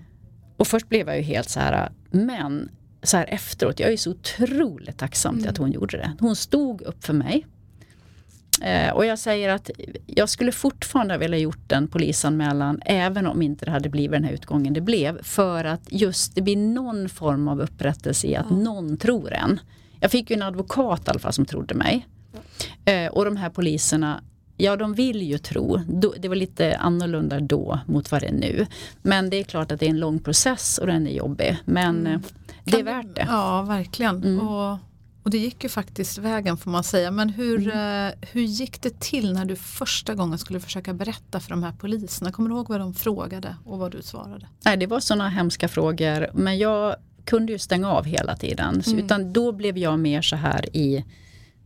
Och 0.56 0.66
först 0.66 0.88
blev 0.88 1.08
jag 1.08 1.16
ju 1.16 1.22
helt 1.22 1.48
så 1.48 1.60
här, 1.60 1.90
men 2.10 2.68
så 3.02 3.16
här 3.16 3.26
efteråt, 3.28 3.80
jag 3.80 3.92
är 3.92 3.96
så 3.96 4.10
otroligt 4.10 4.98
tacksam 4.98 5.38
till 5.38 5.48
att 5.48 5.56
hon 5.56 5.72
gjorde 5.72 5.96
det. 5.96 6.12
Hon 6.20 6.36
stod 6.36 6.82
upp 6.82 7.04
för 7.04 7.12
mig. 7.12 7.46
Eh, 8.60 8.92
och 8.92 9.06
jag 9.06 9.18
säger 9.18 9.48
att 9.48 9.70
jag 10.06 10.28
skulle 10.28 10.52
fortfarande 10.52 11.18
vilja 11.18 11.38
gjort 11.38 11.72
en 11.72 11.88
polisanmälan 11.88 12.80
även 12.84 13.26
om 13.26 13.42
inte 13.42 13.64
det 13.64 13.70
hade 13.70 13.88
blivit 13.88 14.12
den 14.12 14.24
här 14.24 14.32
utgången 14.32 14.72
det 14.72 14.80
blev. 14.80 15.22
För 15.22 15.64
att 15.64 15.80
just 15.88 16.34
det 16.34 16.42
blir 16.42 16.56
någon 16.56 17.08
form 17.08 17.48
av 17.48 17.60
upprättelse 17.60 18.26
i 18.26 18.36
att 18.36 18.50
någon 18.50 18.96
tror 18.96 19.32
en. 19.32 19.60
Jag 20.00 20.10
fick 20.10 20.30
ju 20.30 20.36
en 20.36 20.42
advokat 20.42 21.06
i 21.06 21.10
alla 21.10 21.18
fall 21.18 21.32
som 21.32 21.44
trodde 21.44 21.74
mig. 21.74 22.06
Eh, 22.84 23.06
och 23.06 23.24
de 23.24 23.36
här 23.36 23.50
poliserna, 23.50 24.22
ja 24.56 24.76
de 24.76 24.94
vill 24.94 25.22
ju 25.22 25.38
tro. 25.38 25.76
Det 26.18 26.28
var 26.28 26.36
lite 26.36 26.76
annorlunda 26.76 27.40
då 27.40 27.80
mot 27.86 28.12
vad 28.12 28.20
det 28.20 28.26
är 28.26 28.32
nu. 28.32 28.66
Men 29.02 29.30
det 29.30 29.36
är 29.36 29.44
klart 29.44 29.72
att 29.72 29.80
det 29.80 29.86
är 29.86 29.90
en 29.90 30.00
lång 30.00 30.18
process 30.18 30.78
och 30.78 30.86
den 30.86 31.06
är 31.06 31.10
jobbig. 31.10 31.56
Men 31.64 32.06
eh, 32.06 32.20
det 32.64 32.80
är 32.80 32.84
värt 32.84 33.16
det. 33.16 33.26
Ja, 33.28 33.62
verkligen. 33.62 34.16
Mm. 34.16 34.48
Och, 34.48 34.78
och 35.22 35.30
det 35.30 35.38
gick 35.38 35.62
ju 35.62 35.68
faktiskt 35.68 36.18
vägen 36.18 36.56
får 36.56 36.70
man 36.70 36.84
säga. 36.84 37.10
Men 37.10 37.28
hur, 37.28 37.72
Mm. 37.72 38.06
eh, 38.08 38.28
hur 38.32 38.42
gick 38.42 38.82
det 38.82 39.00
till 39.00 39.32
när 39.32 39.44
du 39.44 39.56
första 39.56 40.14
gången 40.14 40.38
skulle 40.38 40.60
försöka 40.60 40.94
berätta 40.94 41.40
för 41.40 41.50
de 41.50 41.62
här 41.62 41.72
poliserna? 41.72 42.32
Kommer 42.32 42.48
du 42.50 42.54
ihåg 42.56 42.68
vad 42.68 42.80
de 42.80 42.94
frågade 42.94 43.56
och 43.64 43.78
vad 43.78 43.92
du 43.92 44.02
svarade? 44.02 44.46
Nej, 44.64 44.76
det 44.76 44.86
var 44.86 45.00
sådana 45.00 45.28
hemska 45.28 45.68
frågor. 45.68 46.30
Men 46.34 46.58
jag 46.58 46.96
kunde 47.24 47.52
ju 47.52 47.58
stänga 47.58 47.90
av 47.90 48.04
hela 48.04 48.36
tiden. 48.36 48.82
Så, 48.82 48.96
Utan 48.96 49.32
då 49.32 49.52
blev 49.52 49.78
jag 49.78 49.98
mer 49.98 50.22
så 50.22 50.36
här 50.36 50.76
i, 50.76 51.04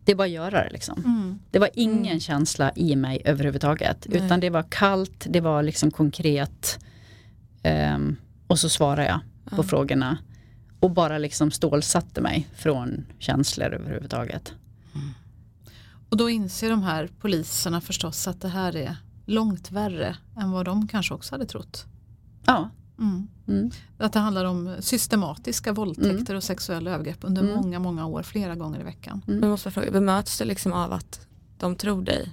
det 0.05 0.13
är 0.13 0.17
bara 0.17 0.25
att 0.25 0.31
göra 0.31 0.65
det 0.65 0.71
liksom. 0.73 1.03
Mm. 1.05 1.39
Det 1.51 1.59
var 1.59 1.71
ingen 1.75 2.21
känsla 2.21 2.73
i 2.77 2.97
mig 2.97 3.23
överhuvudtaget. 3.25 4.07
Nej. 4.11 4.25
Utan 4.27 4.41
det 4.41 4.51
var 4.51 4.65
kallt, 4.71 5.27
det 5.29 5.41
var 5.41 5.63
liksom 5.63 5.91
konkret. 5.91 6.79
Ehm, 7.63 8.17
och 8.47 8.59
så 8.59 8.69
svarade 8.69 9.07
jag 9.07 9.21
på 9.57 9.63
frågorna. 9.63 10.19
Och 10.85 10.91
bara 10.91 11.19
liksom 11.19 11.51
stålsatte 11.51 12.21
mig 12.21 12.49
från 12.57 13.07
känslor 13.19 13.75
överhuvudtaget. 13.75 14.53
Och 16.09 16.17
då 16.17 16.31
inser 16.31 16.71
de 16.71 16.83
här 16.83 17.09
poliserna 17.21 17.81
förstås 17.81 18.29
att 18.29 18.41
det 18.41 18.49
här 18.49 18.77
är 18.77 18.97
långt 19.27 19.71
värre 19.71 20.17
än 20.41 20.51
vad 20.51 20.65
de 20.65 20.89
kanske 20.89 21.15
också 21.15 21.35
hade 21.35 21.47
trott. 21.47 21.85
Ja. 22.47 22.71
Mm. 22.99 23.27
Mm. 23.49 23.71
Att 23.99 24.13
det 24.13 24.19
handlar 24.19 24.45
om 24.45 24.77
systematiska 24.81 25.73
våldtäkter 25.73 26.11
Mm. 26.31 26.37
och 26.37 26.43
sexuella 26.45 26.91
övergrepp 26.91 27.19
under 27.21 27.43
Mm. 27.43 27.55
många, 27.55 27.79
många 27.79 28.07
år, 28.07 28.23
flera 28.23 28.55
gånger 28.55 28.81
i 28.81 28.83
veckan. 28.83 29.23
Men 29.27 29.49
måste 29.51 29.67
jag 29.67 29.75
fråga, 29.75 29.91
bemöts 29.91 30.39
du 30.39 30.45
liksom 30.45 30.73
av 30.73 30.93
att 30.93 31.27
de 31.59 31.77
tror 31.77 32.03
dig? 32.03 32.33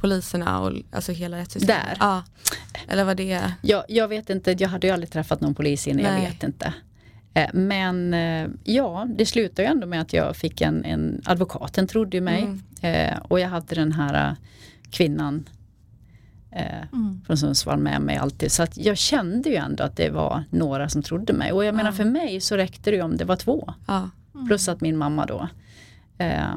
Poliserna 0.00 0.60
och 0.60 0.72
alltså 0.92 1.12
hela 1.12 1.36
rättssystemet? 1.36 1.84
Där? 1.84 1.96
Ja. 2.00 2.22
Eller 2.88 3.04
vad 3.04 3.16
det 3.16 3.32
är? 3.32 3.52
Jag, 3.62 3.84
jag 3.88 4.08
vet 4.08 4.30
inte, 4.30 4.56
jag 4.58 4.68
hade 4.68 4.86
ju 4.86 4.92
aldrig 4.92 5.10
träffat 5.10 5.40
någon 5.40 5.54
polis 5.54 5.86
innan, 5.86 6.04
jag 6.04 6.12
Nej. 6.12 6.30
vet 6.30 6.42
inte. 6.42 6.74
Eh, 7.36 7.48
Men 7.54 8.14
eh, 8.14 8.48
ja, 8.64 9.06
det 9.16 9.26
slutade 9.26 9.62
ju 9.62 9.68
ändå 9.72 9.86
med 9.86 10.00
att 10.00 10.12
jag 10.12 10.36
fick 10.36 10.60
en, 10.60 10.84
en 10.84 11.22
advokaten 11.24 11.86
trodde 11.88 12.16
ju 12.16 12.20
mig. 12.20 12.42
Mm. 12.42 12.62
Eh, 13.12 13.18
och 13.18 13.40
jag 13.40 13.48
hade 13.48 13.74
den 13.74 13.92
här 13.92 14.36
kvinnan 14.90 15.48
Mm. 16.92 17.20
från 17.26 17.36
Sundsvall 17.38 17.78
med 17.78 18.00
mig 18.02 18.16
alltid. 18.16 18.52
Så 18.52 18.62
att 18.62 18.76
jag 18.78 18.96
kände 18.98 19.48
ju 19.48 19.56
ändå 19.56 19.84
att 19.84 19.96
det 19.96 20.10
var 20.10 20.44
några 20.50 20.88
som 20.88 21.02
trodde 21.02 21.32
mig. 21.32 21.52
Och 21.52 21.64
jag 21.64 21.74
menar 21.74 21.90
Ja. 21.90 21.96
för 21.96 22.04
mig 22.04 22.40
så 22.40 22.56
räckte 22.56 22.90
det 22.90 22.96
ju 22.96 23.02
om 23.02 23.16
det 23.16 23.24
var 23.24 23.36
två. 23.36 23.74
Ja. 23.86 24.10
Plus 24.46 24.68
att 24.68 24.80
min 24.80 24.96
mamma 24.96 25.26
då. 25.26 25.48
Eh, 26.18 26.54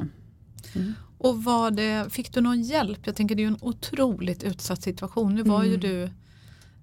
Och 1.18 1.44
var 1.44 1.72
det, 1.72 2.14
fick 2.14 2.34
du 2.34 2.42
någon 2.42 2.62
hjälp? 2.62 3.00
Jag 3.04 3.16
tänker 3.16 3.36
det 3.36 3.42
är 3.42 3.44
ju 3.44 3.48
en 3.48 3.58
otroligt 3.62 4.44
utsatt 4.44 4.82
situation. 4.82 5.36
Nu 5.36 5.44
var 5.44 5.64
ju 5.64 5.70
Mm. 5.76 5.80
du 5.82 6.10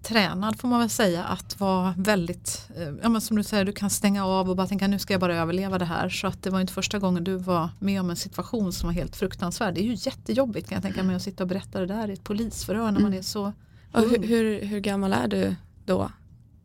tränad 0.03 0.59
får 0.59 0.69
man 0.69 0.81
väl 0.81 0.91
säga 0.91 1.25
att 1.25 1.61
vara 1.61 1.95
väldigt, 1.99 2.69
eh, 2.77 2.93
ja 3.03 3.09
men 3.09 3.21
som 3.21 3.37
du 3.37 3.43
säger, 3.43 3.65
du 3.65 3.73
kan 3.73 3.91
stänga 3.91 4.27
av 4.27 4.51
och 4.51 4.57
bara 4.57 4.67
tänka 4.67 4.89
nu 4.89 4.99
ska 4.99 5.15
jag 5.15 5.21
bara 5.21 5.37
överleva 5.37 5.79
det 5.79 5.85
här. 5.85 6.09
Så 6.09 6.27
att 6.27 6.43
det 6.43 6.51
var 6.51 6.61
inte 6.61 6.73
första 6.73 6.99
gången 6.99 7.25
du 7.25 7.37
var 7.37 7.69
med 7.79 8.01
om 8.01 8.11
en 8.11 8.17
situation 8.17 8.73
som 8.73 8.87
var 8.87 8.95
helt 8.95 9.17
fruktansvärd. 9.17 9.75
Det 9.75 9.81
är 9.81 9.85
ju 9.85 9.97
jättejobbigt 9.99 10.69
kan 10.69 10.77
jag 10.77 10.83
tänka 10.83 11.03
mig 11.03 11.17
att 11.17 11.23
sitta 11.23 11.45
och 11.45 11.49
berätta 11.49 11.81
det 11.81 11.87
där 11.87 12.11
i 12.11 12.13
ett 12.13 12.25
polisförhör 12.25 12.91
när 12.91 13.01
man 13.01 13.15
är 13.15 13.23
så 13.23 13.53
Och 13.93 14.01
hur, 14.01 14.19
ung. 14.19 14.25
hur, 14.25 14.63
hur 14.63 14.81
gammal 14.81 15.13
är 15.13 15.29
du 15.29 15.55
då? 15.85 16.11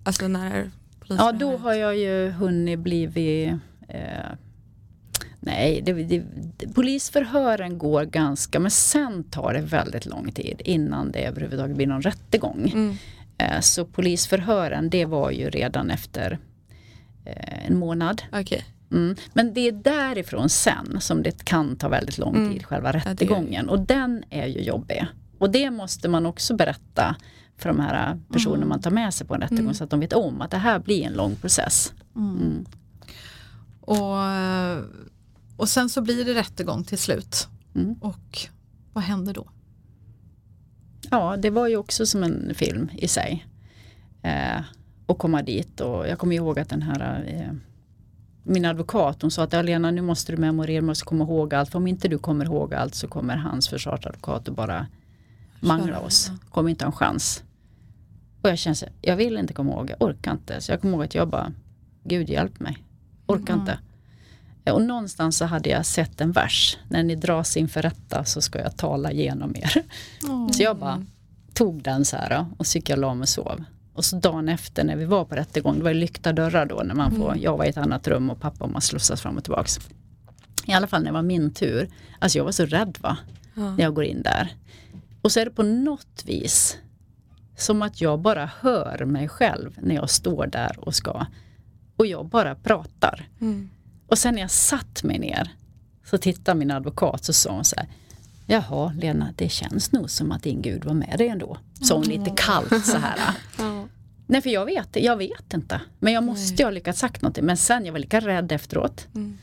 Alltså 0.04 0.28
när 0.28 0.72
Ja, 1.08 1.32
då 1.32 1.58
har 1.58 1.74
jag 1.74 1.98
ju 1.98 2.30
hunnit 2.30 2.80
blivit 2.80 3.54
eh, 3.88 4.32
Nej, 5.44 5.82
det, 5.86 5.94
det, 5.94 6.24
polisförhören 6.74 7.78
går 7.78 8.06
ganska, 8.06 8.60
men 8.60 8.72
sen 8.72 9.24
tar 9.24 9.54
det 9.54 9.62
väldigt 9.62 10.06
lång 10.06 10.32
tid 10.32 10.62
innan 10.66 11.12
det 11.12 11.26
överhuvudtaget 11.26 11.76
blir 11.76 11.88
någon 11.88 12.02
rättegång. 12.02 12.72
Mm. 12.74 12.96
Eh, 13.42 13.60
så 13.62 13.86
polisförhören, 13.86 14.90
det 14.90 15.06
var 15.06 15.32
ju 15.32 15.50
redan 15.50 15.90
efter 15.92 16.40
eh, 17.26 17.66
en 17.66 17.78
månad. 17.78 18.22
Okej. 18.32 18.66
Mm. 18.92 19.16
Men 19.34 19.54
det 19.54 19.68
är 19.68 19.72
därifrån 19.72 20.50
sen 20.50 20.98
som 21.02 21.24
det 21.24 21.46
kan 21.46 21.76
ta 21.76 21.90
väldigt 21.90 22.18
lång 22.18 22.36
Mm. 22.36 22.52
tid, 22.54 22.66
själva 22.66 22.90
är 22.90 22.94
det. 22.94 23.00
rättegången. 23.00 23.70
Och 23.70 23.80
den 23.80 24.24
är 24.30 24.46
ju 24.48 24.62
jobbig. 24.62 25.06
Och 25.40 25.50
det 25.52 25.72
måste 25.72 26.10
man 26.10 26.26
också 26.26 26.56
berätta 26.56 27.16
för 27.58 27.70
de 27.70 27.80
här 27.80 28.20
personerna 28.34 28.58
Mm. 28.58 28.70
man 28.70 28.82
tar 28.82 28.92
med 28.92 29.14
sig 29.14 29.28
på 29.28 29.36
en 29.36 29.42
rättegång 29.42 29.64
Mm. 29.64 29.74
så 29.74 29.84
att 29.84 29.90
de 29.90 30.00
vet 30.00 30.14
om 30.14 30.42
att 30.42 30.52
det 30.52 30.58
här 30.58 30.80
blir 30.80 31.04
en 31.04 31.14
lång 31.14 31.36
process. 31.36 31.94
Mm. 32.16 32.38
Mm. 32.38 32.66
Och, 33.82 34.18
och 35.58 35.70
sen 35.70 35.90
så 35.90 36.02
blir 36.02 36.26
det 36.26 36.34
rättegång 36.34 36.84
till 36.84 36.98
slut. 36.98 37.48
Mm. 37.76 37.94
Och 37.94 38.40
vad 38.94 39.04
händer 39.04 39.34
då? 39.34 39.48
Ja, 41.12 41.38
det 41.38 41.50
var 41.50 41.68
ju 41.68 41.78
också 41.78 42.06
som 42.06 42.24
en 42.24 42.52
film 42.56 42.90
i 42.94 43.08
sig. 43.08 43.46
Eh, 44.22 44.62
och 45.06 45.18
komma 45.18 45.42
dit 45.42 45.82
och 45.82 46.08
jag 46.08 46.20
kommer 46.20 46.36
ihåg 46.36 46.60
att 46.60 46.70
den 46.70 46.82
här 46.82 47.24
eh, 47.28 47.54
min 48.44 48.66
advokat 48.66 49.22
hon 49.22 49.32
sa 49.32 49.44
att 49.44 49.66
Lena 49.66 49.92
nu 49.92 50.02
måste 50.02 50.32
du 50.32 50.38
memorera, 50.38 50.82
måste 50.82 51.06
komma 51.06 51.24
ihåg 51.24 51.54
allt. 51.54 51.70
För 51.70 51.80
om 51.80 51.88
inte 51.88 52.08
du 52.08 52.18
kommer 52.18 52.46
ihåg 52.46 52.74
allt 52.74 52.96
så 52.96 53.08
kommer 53.08 53.38
hans 53.38 53.70
försvarsadvokat 53.70 54.50
att 54.50 54.56
bara 54.56 54.88
mangla 55.60 56.00
oss. 56.00 56.32
Kommer 56.50 56.70
inte 56.70 56.86
ha 56.86 56.92
en 56.92 56.98
chans. 56.98 57.44
Och 58.42 58.50
jag 58.50 58.58
kände 58.58 58.90
jag 59.02 59.16
vill 59.16 59.38
inte 59.38 59.54
komma 59.54 59.72
ihåg, 59.72 59.90
jag 59.90 60.02
orkar 60.10 60.32
inte. 60.32 60.62
Så 60.62 60.72
jag 60.72 60.82
kommer 60.82 60.94
ihåg 60.94 61.04
att 61.04 61.16
jag 61.16 61.28
bara, 61.28 61.52
Gud 62.04 62.30
hjälp 62.30 62.60
mig, 62.60 62.78
orkar 63.26 63.54
Mm. 63.54 63.60
inte. 63.60 63.80
Och 64.66 64.82
någonstans 64.82 65.38
så 65.38 65.46
hade 65.46 65.70
jag 65.70 65.86
sett 65.86 66.22
en 66.22 66.32
vers, 66.32 66.78
när 66.90 67.04
ni 67.04 67.16
dras 67.16 67.58
inför 67.58 67.82
rätta 67.82 68.26
så 68.26 68.42
ska 68.42 68.60
jag 68.60 68.78
tala 68.78 69.12
genom 69.12 69.56
er. 69.56 69.84
Så 70.54 70.64
jag 70.64 70.78
bara 70.78 71.06
tog 71.54 71.84
den 71.84 72.06
så 72.06 72.16
här 72.18 72.46
och 72.58 72.68
så 72.68 72.78
gick 72.78 72.90
jag 72.90 72.98
och 72.98 73.02
la 73.02 73.14
mig 73.14 73.22
och 73.22 73.30
sov. 73.30 73.64
Och 73.94 74.06
så 74.06 74.16
dagen 74.16 74.50
efter 74.50 74.84
när 74.84 74.96
vi 74.96 75.06
var 75.06 75.26
på 75.26 75.36
rättegång, 75.36 75.78
det 75.78 75.84
var 75.84 75.92
ju 75.92 76.00
lyckta 76.00 76.34
dörrar 76.34 76.66
då 76.66 76.82
när 76.86 76.96
man 76.96 77.12
får, 77.16 77.38
jag 77.38 77.58
var 77.58 77.66
i 77.66 77.70
ett 77.70 77.78
annat 77.78 78.08
rum 78.08 78.30
och 78.30 78.40
pappa 78.40 78.64
och 78.66 78.72
man 78.72 78.82
slussas 78.82 79.22
fram 79.22 79.38
och 79.38 79.44
tillbaks. 79.44 79.80
I 80.66 80.74
alla 80.74 80.88
fall 80.88 81.02
när 81.02 81.08
det 81.08 81.14
var 81.14 81.22
min 81.22 81.54
tur, 81.54 81.90
alltså 82.20 82.38
jag 82.38 82.46
var 82.46 82.52
så 82.52 82.66
rädd 82.66 82.98
va, 83.02 83.18
Ja. 83.54 83.76
när 83.76 83.84
jag 83.84 83.94
går 83.94 84.04
in 84.04 84.22
där. 84.22 84.56
Och 85.22 85.32
så 85.32 85.40
är 85.40 85.46
det 85.46 85.52
på 85.52 85.64
något 85.64 86.24
vis 86.26 86.78
som 87.58 87.82
att 87.82 88.02
jag 88.02 88.20
bara 88.20 88.50
hör 88.62 89.06
mig 89.06 89.28
själv 89.28 89.78
när 89.82 89.96
jag 89.96 90.10
står 90.10 90.48
där 90.48 90.76
och 90.80 90.96
ska. 90.96 91.26
Och 91.96 92.06
jag 92.06 92.26
bara 92.26 92.56
pratar. 92.56 93.28
Mm. 93.42 93.70
Och 94.12 94.18
sen 94.18 94.34
när 94.36 94.42
jag 94.42 94.52
satt 94.52 95.04
mig 95.04 95.20
ner 95.20 95.56
så 96.06 96.18
tittade 96.18 96.60
min 96.60 96.72
advokat 96.72 97.26
så 97.26 97.34
sa 97.34 97.52
hon 97.52 97.66
så 97.66 97.76
här. 97.76 97.88
Jaha 98.46 98.94
Lena, 98.98 99.34
det 99.36 99.50
känns 99.50 99.92
nog 99.92 100.10
som 100.10 100.32
att 100.32 100.44
din 100.44 100.62
gud 100.62 100.86
var 100.86 100.94
med 100.94 101.18
dig 101.18 101.28
ändå. 101.28 101.58
Sa 101.82 101.96
hon 101.96 102.04
lite 102.04 102.32
kallt 102.38 102.86
så 102.86 102.98
här. 102.98 103.20
Ja. 103.58 103.88
Nej 104.28 104.42
för 104.42 104.50
jag 104.50 104.66
vet, 104.66 104.96
jag 104.96 105.18
vet 105.18 105.54
inte. 105.54 105.82
Men 106.00 106.14
jag 106.14 106.24
måste 106.24 106.56
ju 106.56 106.64
ha 106.64 106.72
lyckats 106.72 107.00
sagt 107.00 107.22
någonting. 107.22 107.46
Men 107.46 107.58
sen, 107.58 107.86
jag 107.86 107.92
var 107.92 108.00
lika 108.00 108.20
rädd 108.20 108.52
efteråt. 108.52 109.08
Mm. 109.16 109.38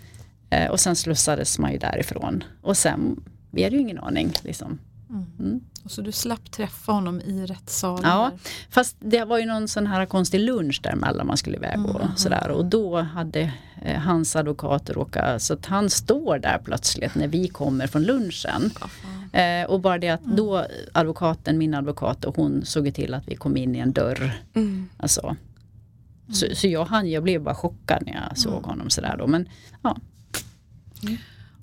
Eh, 0.51 0.71
och 0.71 0.81
sen 0.81 0.97
slussades 0.97 1.59
man 1.59 1.73
ju 1.73 1.79
därifrån. 1.79 2.45
Och 2.63 2.77
sen, 2.77 3.25
vi 3.51 3.65
hade 3.65 3.77
ju 3.77 3.83
ingen 3.83 3.99
aning 3.99 4.33
liksom. 4.43 4.79
Mm. 5.11 5.61
Och 5.85 5.91
så 5.91 6.03
du 6.03 6.13
slapp 6.13 6.51
träffa 6.51 6.93
honom 6.93 7.21
i 7.21 7.47
rättssalen? 7.47 8.11
Ja, 8.11 8.31
där. 8.31 8.39
fast 8.71 8.97
det 9.01 9.25
var 9.25 9.39
ju 9.39 9.47
någon 9.47 9.69
sån 9.69 9.87
här 9.87 10.07
konstig 10.07 10.41
lunch 10.41 10.81
däremellan 10.83 11.27
man 11.27 11.37
skulle 11.37 11.57
iväg 11.57 11.87
och 11.87 12.01
Mhm. 12.05 12.17
sådär. 12.17 12.49
Och 12.51 12.65
då 12.65 13.01
hade 13.01 13.53
eh, 13.83 14.01
hans 14.01 14.37
advokat 14.37 14.91
råkat, 14.91 15.43
så 15.43 15.55
att 15.55 15.67
han 15.67 15.91
står 15.91 16.39
där 16.39 16.59
plötsligt 16.65 17.15
när 17.15 17.29
vi 17.29 17.49
kommer 17.49 17.87
från 17.87 18.03
lunchen. 18.03 18.71
Eh, 19.33 19.71
och 19.71 19.81
bara 19.81 19.99
det 19.99 20.09
att 20.09 20.25
då 20.25 20.67
advokaten, 20.93 21.59
min 21.59 21.75
advokat 21.75 22.25
och 22.25 22.37
hon 22.37 22.65
såg 22.65 22.95
till 22.95 23.15
att 23.15 23.29
vi 23.29 23.37
kom 23.37 23.57
in 23.57 23.75
i 23.77 23.79
en 23.79 23.93
dörr. 23.93 24.43
Mm. 24.55 24.89
Alltså. 24.97 25.37
Så, 26.33 26.47
så 26.55 26.67
jag, 26.67 26.85
han, 26.85 27.11
jag 27.11 27.23
blev 27.23 27.43
bara 27.43 27.55
chockad 27.55 28.03
när 28.07 28.15
jag 28.29 28.39
såg 28.39 28.63
honom 28.63 28.91
sådär 28.91 29.17
då. 29.19 29.27
Men 29.27 29.49
ja, 29.83 29.97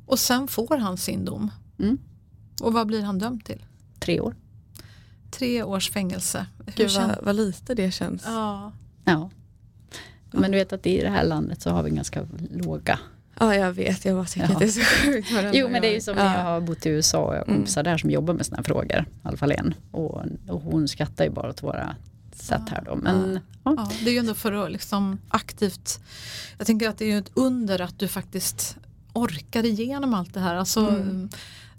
Och 0.06 0.20
sen 0.20 0.48
får 0.48 0.78
han 0.78 0.98
sin 0.98 1.26
dom. 1.26 1.52
Mm. 2.60 2.68
Och 2.68 2.74
vad 2.74 2.88
blir 2.88 3.04
han 3.04 3.20
dömd 3.20 3.46
till? 3.46 3.66
tre 4.00 4.20
år. 4.20 4.36
Tre 5.32 5.64
års 5.64 5.90
fängelse. 5.92 6.46
Hur 6.66 6.74
Gud 6.74 6.92
vad, 6.92 7.18
vad 7.24 7.36
lite 7.36 7.76
det 7.76 7.92
känns. 7.92 8.24
Ja. 8.26 8.72
Ja. 9.06 9.30
Men 10.32 10.52
du 10.52 10.58
vet 10.58 10.74
att 10.74 10.86
i 10.86 11.02
det 11.02 11.10
här 11.10 11.24
landet 11.24 11.62
så 11.62 11.70
har 11.70 11.84
vi 11.84 11.90
ganska 11.92 12.28
låga 12.52 13.00
Ja 13.40 13.56
jag 13.56 13.72
vet, 13.74 14.06
jag 14.06 14.16
bara 14.16 14.26
tycker 14.26 14.48
Ja. 14.48 14.54
att 14.54 14.60
det 14.60 14.66
är 14.66 14.70
så 14.70 14.82
sjukt. 14.82 15.28
Jo 15.54 15.70
men 15.70 15.82
det 15.82 15.88
är 15.88 15.94
ju 15.94 16.02
som 16.02 16.18
Ja. 16.18 16.24
när 16.24 16.38
jag 16.38 16.44
har 16.44 16.62
bott 16.62 16.86
i 16.86 16.90
USA 16.90 17.18
och 17.20 17.34
jag 17.34 17.40
har 17.40 17.46
kompisar 17.46 17.84
där 17.84 17.98
som 17.98 18.10
jobbar 18.12 18.34
med 18.34 18.46
sådana 18.46 18.58
här 18.58 18.64
frågor. 18.64 19.00
I 19.02 19.28
alla 19.28 19.38
fall 19.38 19.52
en. 19.52 19.74
Och, 19.92 20.22
och 20.48 20.62
hon 20.62 20.88
skrattar 20.88 21.24
ju 21.26 21.30
bara 21.32 21.50
åt 21.50 21.64
våra 21.64 21.96
sätt 22.36 22.62
här 22.70 22.84
då. 22.86 22.96
Men 22.96 23.40
ja. 23.64 23.74
Ja, 23.78 23.92
det 24.04 24.10
är 24.10 24.14
ju 24.14 24.20
ändå 24.20 24.34
för 24.34 24.52
att 24.66 24.72
liksom 24.72 25.18
aktivt, 25.28 26.00
jag 26.58 26.68
tänker 26.68 26.90
att 26.90 26.98
det 26.98 27.06
är 27.06 27.10
ju 27.10 27.18
ett 27.18 27.32
under 27.34 27.82
att 27.82 28.00
du 28.00 28.08
faktiskt 28.08 28.78
orkar 29.14 29.66
igenom 29.66 30.14
allt 30.14 30.34
det 30.34 30.40
här. 30.40 30.56
Alltså, 30.56 30.80
Mm. 30.90 31.30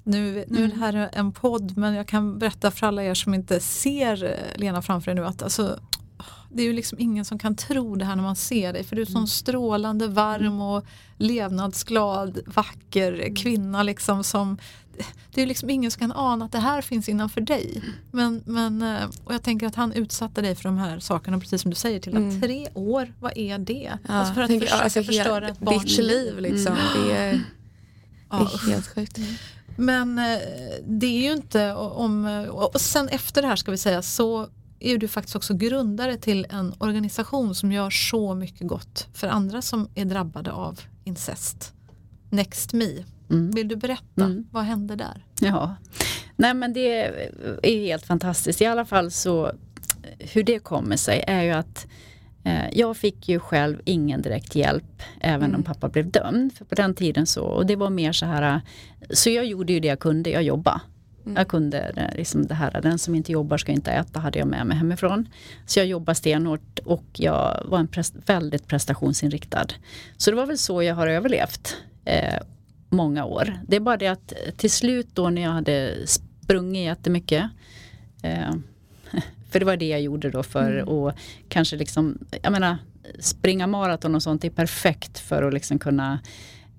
Nu, 0.07 0.45
nu 0.49 0.65
är 0.65 0.69
det 0.69 0.75
här 0.77 1.11
en 1.13 1.33
podd 1.33 1.77
men 1.77 1.95
jag 1.95 2.09
kan 2.09 2.39
berätta 2.39 2.71
för 2.71 2.87
alla 2.87 3.03
er 3.05 3.15
som 3.15 3.35
inte 3.35 3.61
ser 3.61 4.25
eh, 4.25 4.61
Lena 4.61 4.83
framför 4.83 5.11
er 5.11 5.15
nu 5.15 5.27
att 5.27 5.43
alltså, 5.43 5.79
det 6.53 6.63
är 6.63 6.67
ju 6.67 6.73
liksom 6.73 6.99
ingen 6.99 7.25
som 7.25 7.39
kan 7.39 7.57
tro 7.57 7.97
det 7.97 8.05
här 8.05 8.17
när 8.17 8.23
man 8.23 8.37
ser 8.37 8.73
dig 8.73 8.85
för 8.85 8.97
du 8.97 9.03
är 9.03 9.07
sån 9.07 9.29
strålande, 9.29 10.09
varm 10.09 10.61
och 10.61 10.85
levnadsglad, 11.17 12.39
vacker 12.47 13.37
kvinna 13.37 13.83
liksom 13.83 14.25
som 14.25 14.59
det 15.35 15.41
är 15.41 15.43
ju 15.43 15.49
liksom 15.49 15.71
ingen 15.71 15.91
som 15.91 16.01
kan 16.01 16.13
ana 16.13 16.45
att 16.45 16.53
det 16.53 16.59
här 16.59 16.83
finns 16.83 17.09
innanför 17.09 17.41
dig. 17.41 17.83
Men, 18.11 18.43
men, 18.47 18.83
eh, 18.83 19.05
och 19.25 19.35
jag 19.35 19.43
tänker 19.43 19.67
att 19.67 19.75
han 19.75 19.93
utsatte 19.93 20.41
dig 20.43 20.55
för 20.55 20.63
de 20.65 20.79
här 20.79 20.99
sakerna 20.99 21.39
precis 21.41 21.63
som 21.63 21.71
du 21.71 21.75
säger 21.75 22.01
till 22.01 22.13
att 22.13 22.19
Mm. 22.23 22.41
tre 22.41 22.69
år, 22.75 23.13
vad 23.21 23.33
är 23.37 23.59
det? 23.59 23.99
Ja, 24.09 24.15
alltså 24.15 24.35
för 24.35 24.41
att 24.43 24.49
tänker, 24.49 24.67
försöka 24.67 24.85
alltså, 24.85 25.03
förstöra 25.03 25.49
ett 25.49 25.59
barns 25.59 25.99
liv 25.99 26.39
liksom. 26.41 26.77
Det, 26.95 27.13
är, 27.17 27.33
det 27.33 27.41
Ja. 28.31 28.41
är 28.41 28.71
helt 28.71 28.87
sjukt. 28.95 29.19
Men 29.77 30.19
eh, 30.19 30.39
det 30.87 31.07
är 31.07 31.23
ju 31.23 31.33
inte 31.33 31.73
om, 31.75 32.25
och 32.51 32.81
sen 32.81 33.09
efter 33.09 33.43
det 33.43 33.49
här 33.49 33.57
ska 33.57 33.71
vi 33.71 33.79
säga 33.79 34.03
så 34.03 34.49
är 34.81 34.99
du 34.99 35.09
faktiskt 35.09 35.37
också 35.37 35.55
grundare 35.55 36.17
till 36.17 36.47
en 36.51 36.75
organisation 36.79 37.55
som 37.55 37.73
gör 37.73 37.91
så 37.91 38.35
mycket 38.35 38.67
gott 38.67 39.09
för 39.15 39.29
andra 39.29 39.63
som 39.63 39.89
är 39.95 40.05
drabbade 40.05 40.53
av 40.53 40.81
incest. 41.05 41.73
Next 42.31 42.73
Me. 42.73 43.05
Mm. 43.31 43.51
Vill 43.51 43.69
du 43.69 43.77
berätta, 43.77 44.25
Mm. 44.25 44.47
vad 44.51 44.65
hände 44.65 44.97
där? 44.97 45.25
Ja, 45.41 45.77
nej 46.37 46.55
men 46.55 46.73
det 46.73 47.03
är 47.63 47.87
helt 47.87 48.07
fantastiskt. 48.07 48.61
I 48.61 48.67
alla 48.67 48.85
fall 48.85 49.11
så 49.11 49.53
hur 50.19 50.43
det 50.43 50.59
kommer 50.59 50.97
sig 50.97 51.25
är 51.27 51.43
ju 51.43 51.51
att 51.51 51.87
jag 52.73 52.97
fick 52.97 53.29
ju 53.29 53.39
själv 53.39 53.81
ingen 53.85 54.23
direkt 54.23 54.55
hjälp 54.55 55.03
även 55.21 55.55
om 55.55 55.63
pappa 55.63 55.89
blev 55.89 56.11
dömd. 56.11 56.53
För 56.53 56.65
på 56.65 56.75
den 56.75 56.95
tiden 56.95 57.27
så, 57.27 57.45
och 57.45 57.67
det 57.67 57.77
var 57.77 57.91
mer 57.91 58.13
så 58.13 58.27
här, 58.27 58.61
så 59.11 59.31
jag 59.31 59.47
gjorde 59.47 59.73
ju 59.73 59.81
det 59.81 59.89
jag 59.89 59.99
kunde, 59.99 60.31
jag 60.31 60.43
jobbade. 60.43 60.81
Jag 61.35 61.49
kunde 61.49 61.79
eh, 61.97 62.17
liksom 62.17 62.47
det 62.47 62.55
här, 62.55 62.81
den 62.83 62.99
som 62.99 63.15
inte 63.15 63.33
jobbar 63.33 63.59
ska 63.59 63.73
inte 63.73 63.91
äta, 63.91 64.21
hade 64.21 64.39
jag 64.39 64.49
med 64.49 64.67
mig 64.67 64.77
hemifrån. 64.77 65.29
Så 65.67 65.79
jag 65.79 65.87
jobbade 65.87 66.15
stenhårt 66.15 66.79
och 66.85 67.05
jag 67.13 67.63
var 67.65 67.79
en 67.79 67.89
pres- 67.89 68.23
väldigt 68.27 68.67
prestationsinriktad. 68.67 69.67
Så 70.17 70.31
det 70.31 70.37
var 70.37 70.47
väl 70.47 70.59
så 70.59 70.83
jag 70.83 70.95
har 70.95 71.07
överlevt 71.07 71.77
eh, 72.05 72.35
många 72.89 73.25
år. 73.25 73.55
Det 73.69 73.77
är 73.77 73.81
bara 73.81 73.97
det 73.97 74.07
att 74.09 74.33
eh, 74.33 74.53
till 74.57 74.71
slut 74.71 75.09
då 75.13 75.31
när 75.31 75.43
jag 75.43 75.51
hade 75.51 75.95
sprungit 76.07 76.85
jättemycket 76.85 77.51
eh, 78.23 78.55
för 79.51 79.59
det 79.59 79.67
var 79.67 79.77
det 79.77 79.89
jag 79.89 80.01
gjorde 80.01 80.31
då 80.31 80.43
för 80.43 81.09
att 81.09 81.17
kanske 81.49 81.77
liksom, 81.77 82.19
jag 82.43 82.53
menar 82.53 82.77
springa 83.19 83.67
maraton 83.67 84.15
och 84.15 84.23
sånt 84.23 84.45
är 84.45 84.51
perfekt 84.51 85.19
för 85.19 85.43
att 85.43 85.55
liksom 85.55 85.79
kunna 85.79 86.19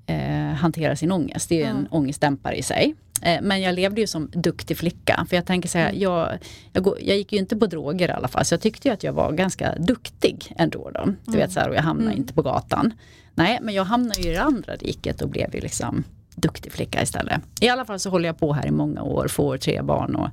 eh, 0.05 0.53
hantera 0.55 0.95
sin 0.95 1.11
ångest. 1.11 1.49
Det 1.49 1.55
är 1.55 1.59
ju 1.59 1.65
en 1.65 1.87
ångestdämpare 1.87 2.55
i 2.55 2.63
sig. 2.63 2.95
Eh, 3.21 3.41
men 3.41 3.61
jag 3.61 3.75
levde 3.75 4.01
ju 4.01 4.07
som 4.07 4.29
duktig 4.33 4.77
flicka. 4.77 5.25
För 5.29 5.35
jag 5.35 5.45
tänker 5.45 5.69
så 5.69 5.77
här, 5.77 5.93
jag, 5.93 6.37
jag, 6.73 6.83
går, 6.83 6.97
jag 7.01 7.17
gick 7.17 7.33
ju 7.33 7.39
inte 7.39 7.57
på 7.57 7.65
droger 7.65 8.09
i 8.09 8.11
alla 8.11 8.27
fall. 8.27 8.45
Så 8.45 8.53
jag 8.53 8.61
tyckte 8.61 8.87
ju 8.87 8.93
att 8.93 9.03
jag 9.03 9.13
var 9.13 9.31
ganska 9.31 9.75
duktig 9.75 10.53
ändå. 10.57 10.91
Då. 10.93 11.13
Du 11.25 11.37
vet 11.37 11.51
så 11.51 11.59
här, 11.59 11.69
och 11.69 11.75
jag 11.75 11.81
hamnade 11.81 12.17
inte 12.17 12.33
på 12.33 12.41
gatan. 12.41 12.93
Nej, 13.35 13.59
men 13.61 13.73
jag 13.73 13.83
hamnade 13.83 14.21
ju 14.21 14.29
i 14.29 14.33
det 14.33 14.41
andra 14.41 14.75
riket 14.75 15.21
och 15.21 15.29
blev 15.29 15.55
ju 15.55 15.61
liksom 15.61 16.03
duktig 16.35 16.71
flicka 16.71 17.01
istället. 17.01 17.41
I 17.61 17.69
alla 17.69 17.85
fall 17.85 17.99
så 17.99 18.09
håller 18.09 18.29
jag 18.29 18.39
på 18.39 18.53
här 18.53 18.67
i 18.67 18.71
många 18.71 19.01
år, 19.01 19.27
får 19.27 19.57
tre 19.57 19.81
barn 19.81 20.15
och 20.15 20.29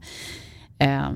eh, 0.79 1.09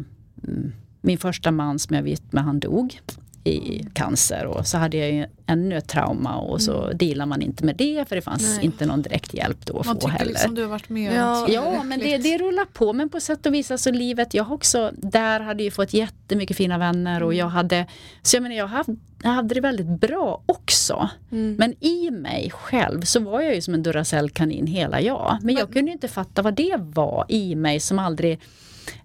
mm, 0.45 0.73
min 1.01 1.19
första 1.19 1.51
man 1.51 1.79
som 1.79 1.97
jag 1.97 2.03
var 2.03 2.09
gift 2.09 2.33
med, 2.33 2.45
han 2.45 2.61
dog 2.61 3.01
i 3.49 3.87
cancer 3.93 4.47
och 4.47 4.67
så 4.67 4.79
hade 4.79 4.97
jag 4.97 5.13
ju 5.13 5.27
ännu 5.47 5.77
ett 5.77 5.89
trauma 5.89 6.37
och 6.37 6.63
så 6.63 6.85
mm. 6.85 6.99
dealar 6.99 7.27
man 7.27 7.43
inte 7.43 7.65
med 7.65 7.77
det 7.77 8.09
för 8.09 8.17
det 8.17 8.23
fanns 8.23 8.57
Nej. 8.57 8.65
inte 8.65 8.87
någon 8.87 9.03
direkt 9.03 9.35
hjälp 9.35 9.67
då 9.67 9.79
att 9.79 9.87
man 9.87 10.01
få 10.01 10.09
heller. 10.09 10.25
Liksom 10.25 10.55
du 10.55 10.63
har 10.63 10.69
varit 10.69 10.89
med 10.89 11.15
Ja, 11.15 11.47
ja 11.49 11.83
men 11.83 12.01
det, 12.01 12.19
det 12.19 12.39
rullar 12.39 12.65
på 12.65 12.93
men 12.93 13.09
på 13.09 13.21
sätt 13.21 13.47
och 13.47 13.55
vis 13.55 13.71
alltså 13.71 13.91
livet, 13.91 14.35
jag 14.35 14.45
har 14.45 14.55
också, 14.55 14.91
där 14.97 15.41
hade 15.41 15.63
ju 15.63 15.71
fått 15.71 15.95
jättemycket 15.95 16.57
fina 16.57 16.79
vänner 16.79 17.23
och 17.23 17.33
mm. 17.33 17.39
jag 17.39 17.49
hade, 17.49 17.87
så 18.23 18.37
jag 18.37 18.43
menar 18.43 18.57
jag 18.57 18.67
hade, 18.67 18.97
jag 19.23 19.31
hade 19.31 19.55
det 19.55 19.61
väldigt 19.61 20.01
bra 20.01 20.43
också. 20.47 21.09
Mm. 21.33 21.57
Men 21.59 21.85
i 21.85 22.11
mig 22.11 22.51
själv 22.55 23.03
så 23.03 23.21
var 23.21 23.41
jag 23.41 23.55
ju 23.55 23.61
som 23.61 23.75
en 23.75 23.83
Duracell-kanin 23.83 24.67
hela 24.67 25.01
jag. 25.01 25.39
Men 25.43 25.55
jag 25.55 25.73
kunde 25.73 25.93
inte 25.93 26.09
fatta 26.09 26.43
vad 26.43 26.55
det 26.55 26.77
var 26.79 27.27
i 27.29 27.55
mig 27.55 27.81
som 27.81 27.99
aldrig 27.99 28.41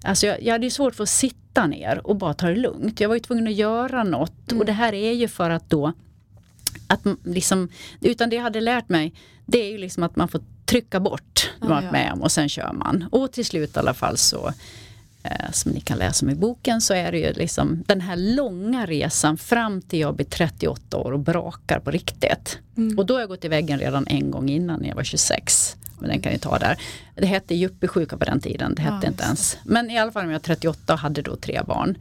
Alltså 0.02 0.26
jag, 0.26 0.44
jag 0.44 0.52
hade 0.52 0.66
ju 0.66 0.70
svårt 0.70 0.96
för 0.96 1.04
att 1.04 1.10
sitta 1.10 1.68
ner 1.68 2.08
och 2.08 2.16
bara 2.16 2.34
ta 2.34 2.48
det 2.48 2.56
lugnt. 2.56 3.00
Jag 3.00 3.10
var 3.10 3.16
ju 3.16 3.20
tvungen 3.20 3.48
att 3.48 3.54
göra 3.54 4.04
något 4.04 4.52
mm. 4.52 4.60
och 4.60 4.66
det 4.66 4.72
här 4.72 4.94
är 4.94 5.12
ju 5.12 5.28
för 5.28 5.50
att 5.50 5.70
då 5.70 5.94
att 6.88 7.02
liksom, 7.24 7.70
utan 8.02 8.30
det 8.30 8.36
jag 8.36 8.44
hade 8.44 8.62
lärt 8.62 8.90
mig 8.90 9.14
det 9.46 9.62
är 9.62 9.72
ju 9.72 9.78
liksom 9.78 10.04
att 10.04 10.16
man 10.16 10.28
får 10.28 10.42
trycka 10.66 11.00
bort 11.00 11.52
man 11.60 11.70
varit 11.70 11.92
med 11.92 12.14
om 12.14 12.22
och 12.22 12.32
sen 12.32 12.50
kör 12.50 12.74
man. 12.74 13.06
Och 13.12 13.32
till 13.32 13.46
slut 13.46 13.76
i 13.76 13.80
alla 13.80 13.94
fall 13.94 14.18
så 14.18 14.54
som 15.52 15.72
ni 15.72 15.80
kan 15.80 15.98
läsa 15.98 16.26
om 16.26 16.30
i 16.30 16.36
boken 16.36 16.82
så 16.82 16.94
är 16.94 17.12
det 17.12 17.18
ju 17.18 17.34
liksom 17.34 17.84
den 17.88 18.02
här 18.02 18.16
långa 18.16 18.86
resan 18.86 19.38
fram 19.38 19.82
till 19.82 20.00
jag 20.00 20.16
blir 20.16 20.26
38 20.26 20.98
år 20.98 21.12
och 21.12 21.20
brakar 21.20 21.80
på 21.80 21.92
riktigt. 21.92 22.58
Mm. 22.78 23.00
Och 23.00 23.06
då 23.06 23.14
har 23.14 23.20
jag 23.20 23.30
gått 23.30 23.46
i 23.46 23.48
väggen 23.48 23.80
redan 23.80 24.08
en 24.08 24.32
gång 24.32 24.50
innan 24.50 24.80
när 24.80 24.88
jag 24.88 24.96
var 24.96 25.04
26 25.04 25.76
men 26.04 26.10
den 26.10 26.22
kan 26.22 26.32
vi 26.32 26.40
ta 26.40 26.60
där. 26.60 26.78
Det 27.16 27.26
hette 27.26 27.56
yuppie-sjuka 27.56 28.18
på 28.18 28.26
den 28.26 28.40
tiden, 28.40 28.76
det 28.76 28.82
hette 28.82 29.00
ja, 29.02 29.08
inte 29.08 29.24
ens. 29.24 29.58
Men 29.64 29.90
i 29.90 29.98
alla 29.98 30.12
fall 30.12 30.24
när 30.24 30.32
jag 30.32 30.40
var 30.40 30.44
38 30.44 30.94
och 30.94 31.00
hade 31.00 31.22
då 31.22 31.36
tre 31.36 31.62
barn. 31.68 31.98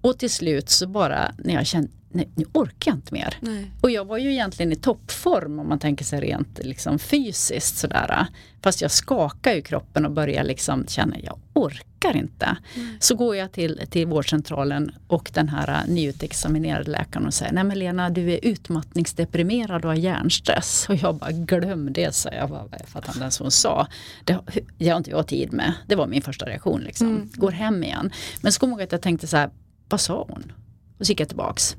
Och 0.00 0.18
till 0.18 0.30
slut 0.30 0.70
så 0.70 0.86
bara 0.86 1.32
när 1.38 1.54
jag 1.54 1.66
kände, 1.66 1.88
nej, 2.16 2.28
nu 2.34 2.44
orkar 2.52 2.90
jag 2.90 2.96
inte 2.96 3.14
mer. 3.14 3.36
Nej. 3.40 3.70
Och 3.80 3.90
jag 3.90 4.04
var 4.04 4.18
ju 4.18 4.32
egentligen 4.32 4.72
i 4.72 4.76
toppform 4.76 5.58
om 5.58 5.68
man 5.68 5.78
tänker 5.78 6.04
sig 6.04 6.20
rent 6.20 6.58
liksom, 6.62 6.98
fysiskt 6.98 7.76
sådär. 7.76 8.26
Fast 8.62 8.80
jag 8.80 8.90
skakar 8.90 9.52
ju 9.54 9.62
kroppen 9.62 10.06
och 10.06 10.12
börjar 10.12 10.44
liksom 10.44 10.86
känna, 10.86 11.16
jag 11.22 11.38
orkar 11.52 12.16
inte. 12.16 12.56
Mm. 12.74 12.96
Så 13.00 13.14
går 13.14 13.36
jag 13.36 13.52
till, 13.52 13.80
till 13.90 14.06
vårdcentralen 14.06 14.90
och 15.06 15.30
den 15.34 15.48
här 15.48 15.68
äh, 15.68 15.94
nyutexaminerade 15.94 16.90
läkaren 16.90 17.26
och 17.26 17.34
säger, 17.34 17.52
nej 17.52 17.64
men 17.64 17.78
Lena 17.78 18.10
du 18.10 18.32
är 18.32 18.38
utmattningsdeprimerad 18.42 19.84
och 19.84 19.90
har 19.90 19.96
hjärnstress. 19.96 20.86
Och 20.88 20.94
jag 20.94 21.14
bara, 21.14 21.32
glöm 21.32 21.92
det, 21.92 22.14
sa 22.14 22.30
jag. 22.32 22.50
Jag 22.50 22.88
fattar 22.88 23.08
inte 23.08 23.20
ens 23.20 23.40
vad 23.40 23.44
hon 23.44 23.50
sa. 23.50 23.86
Det, 24.24 24.38
det 24.78 24.88
har 24.88 24.96
inte 24.96 25.10
jag 25.10 25.26
tid 25.26 25.52
med. 25.52 25.72
Det 25.86 25.94
var 25.94 26.06
min 26.06 26.22
första 26.22 26.46
reaktion. 26.46 26.80
Liksom. 26.80 27.08
Mm. 27.08 27.30
Går 27.34 27.50
hem 27.50 27.84
igen. 27.84 28.12
Men 28.40 28.52
så 28.52 28.60
kommer 28.60 28.72
jag 28.72 28.78
ihåg 28.78 28.84
att 28.84 28.92
jag 28.92 29.02
tänkte 29.02 29.26
så 29.26 29.36
här, 29.36 29.50
vad 29.88 30.00
sa 30.00 30.26
hon? 30.28 30.52
Och 30.98 31.06
så 31.06 31.12
gick 31.12 31.20
jag 31.20 31.28
tillbaks. 31.28 31.76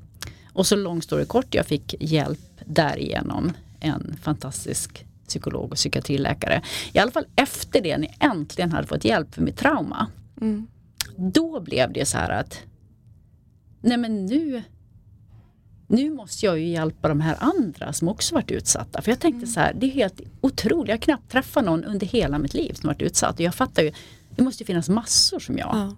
Och 0.58 0.68
så 0.68 0.76
lång 0.76 1.02
story 1.02 1.26
kort, 1.26 1.54
jag 1.54 1.66
fick 1.66 1.96
hjälp 2.00 2.40
därigenom. 2.66 3.52
En 3.80 4.18
fantastisk 4.22 5.06
psykolog 5.28 5.72
och 5.72 5.76
psykiatriläkare. 5.76 6.62
I 6.94 7.00
alla 7.00 7.12
fall 7.12 7.26
efter 7.36 7.82
det, 7.82 7.98
när 7.98 8.08
jag 8.08 8.32
äntligen 8.32 8.72
hade 8.72 8.88
fått 8.88 9.06
hjälp 9.06 9.36
för 9.36 9.42
mitt 9.42 9.58
trauma. 9.58 10.08
Mm. 10.42 10.68
Då 11.16 11.60
blev 11.60 11.94
det 11.94 12.06
så 12.06 12.18
här 12.18 12.30
att, 12.30 12.60
nej 13.82 13.98
men 13.98 14.26
nu, 14.26 14.64
nu 15.88 16.10
måste 16.10 16.46
jag 16.46 16.60
ju 16.60 16.68
hjälpa 16.68 17.08
de 17.08 17.22
här 17.22 17.38
andra 17.40 17.94
som 17.94 18.08
också 18.08 18.36
varit 18.36 18.52
utsatta. 18.52 19.02
För 19.02 19.12
jag 19.12 19.20
tänkte 19.20 19.38
mm. 19.38 19.48
så 19.48 19.60
här, 19.60 19.74
det 19.74 19.86
är 19.86 19.92
helt 19.92 20.22
otroligt. 20.42 20.90
Jag 20.90 20.96
har 20.96 21.02
knappt 21.02 21.32
träffat 21.32 21.66
någon 21.66 21.84
under 21.84 22.08
hela 22.08 22.40
mitt 22.40 22.54
liv 22.54 22.74
som 22.74 22.88
varit 22.88 23.02
utsatt. 23.02 23.36
Och 23.36 23.42
jag 23.42 23.56
fattar 23.56 23.84
ju, 23.84 23.92
det 24.36 24.44
måste 24.44 24.66
finnas 24.66 24.90
massor 24.90 25.40
som 25.40 25.58
jag. 25.58 25.70
Ja. 25.74 25.96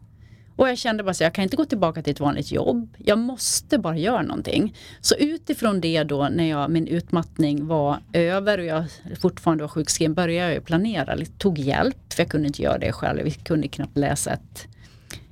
Och 0.59 0.69
jag 0.69 0.77
kände 0.77 1.03
bara 1.03 1.13
så 1.13 1.23
jag 1.23 1.33
kan 1.33 1.43
inte 1.43 1.55
gå 1.55 1.65
tillbaka 1.65 2.01
till 2.01 2.11
ett 2.11 2.19
vanligt 2.19 2.51
jobb. 2.51 2.95
Jag 2.97 3.17
måste 3.17 3.77
bara 3.77 3.97
göra 3.97 4.21
någonting. 4.21 4.75
Så 5.01 5.15
utifrån 5.15 5.81
det 5.81 6.03
då 6.03 6.29
när 6.29 6.49
jag, 6.49 6.71
min 6.71 6.87
utmattning 6.87 7.67
var 7.67 7.99
över 8.13 8.57
och 8.57 8.65
jag 8.65 8.85
fortfarande 9.21 9.63
var 9.63 9.69
sjukskriven 9.69 10.13
började 10.13 10.53
jag 10.53 10.65
planera, 10.65 11.17
tog 11.37 11.59
hjälp 11.59 12.13
för 12.13 12.23
jag 12.23 12.29
kunde 12.29 12.47
inte 12.47 12.61
göra 12.61 12.77
det 12.77 12.91
själv. 12.91 13.23
Vi 13.23 13.31
kunde 13.31 13.67
knappt 13.67 13.97
läsa 13.97 14.31
ett, 14.31 14.67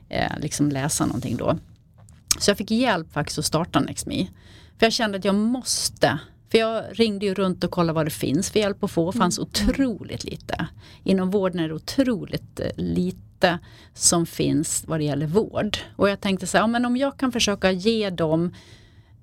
eh, 0.09 0.39
liksom 0.39 0.69
läsa 0.69 1.05
någonting 1.05 1.37
då. 1.37 1.57
Så 2.39 2.49
jag 2.51 2.57
fick 2.57 2.71
hjälp 2.71 3.13
faktiskt 3.13 3.39
att 3.39 3.45
starta 3.45 3.79
NextMe. 3.79 4.27
För 4.79 4.85
jag 4.85 4.93
kände 4.93 5.17
att 5.17 5.25
jag 5.25 5.35
måste 5.35 6.19
för 6.51 6.57
jag 6.57 6.83
ringde 6.91 7.25
ju 7.25 7.33
runt 7.33 7.63
och 7.63 7.71
kollade 7.71 7.95
vad 7.95 8.05
det 8.05 8.11
finns 8.11 8.51
för 8.51 8.59
hjälp 8.59 8.83
att 8.83 8.91
få. 8.91 9.11
Det 9.11 9.17
fanns 9.17 9.37
mm. 9.37 9.49
otroligt 9.49 10.23
lite. 10.23 10.67
Inom 11.03 11.31
vården 11.31 11.59
är 11.59 11.67
det 11.67 11.73
otroligt 11.73 12.59
eh, 12.59 12.67
lite 12.75 13.26
lite 13.37 13.59
som 13.93 14.25
finns 14.25 14.83
vad 14.87 14.99
det 14.99 15.03
gäller 15.03 15.27
vård. 15.27 15.77
Och 15.95 16.09
jag 16.09 16.21
tänkte 16.21 16.47
så 16.47 16.57
här, 16.57 16.63
ja, 16.63 16.67
men 16.67 16.85
om 16.85 16.97
jag 16.97 17.17
kan 17.17 17.31
försöka 17.31 17.71
ge 17.71 18.09
dem 18.09 18.53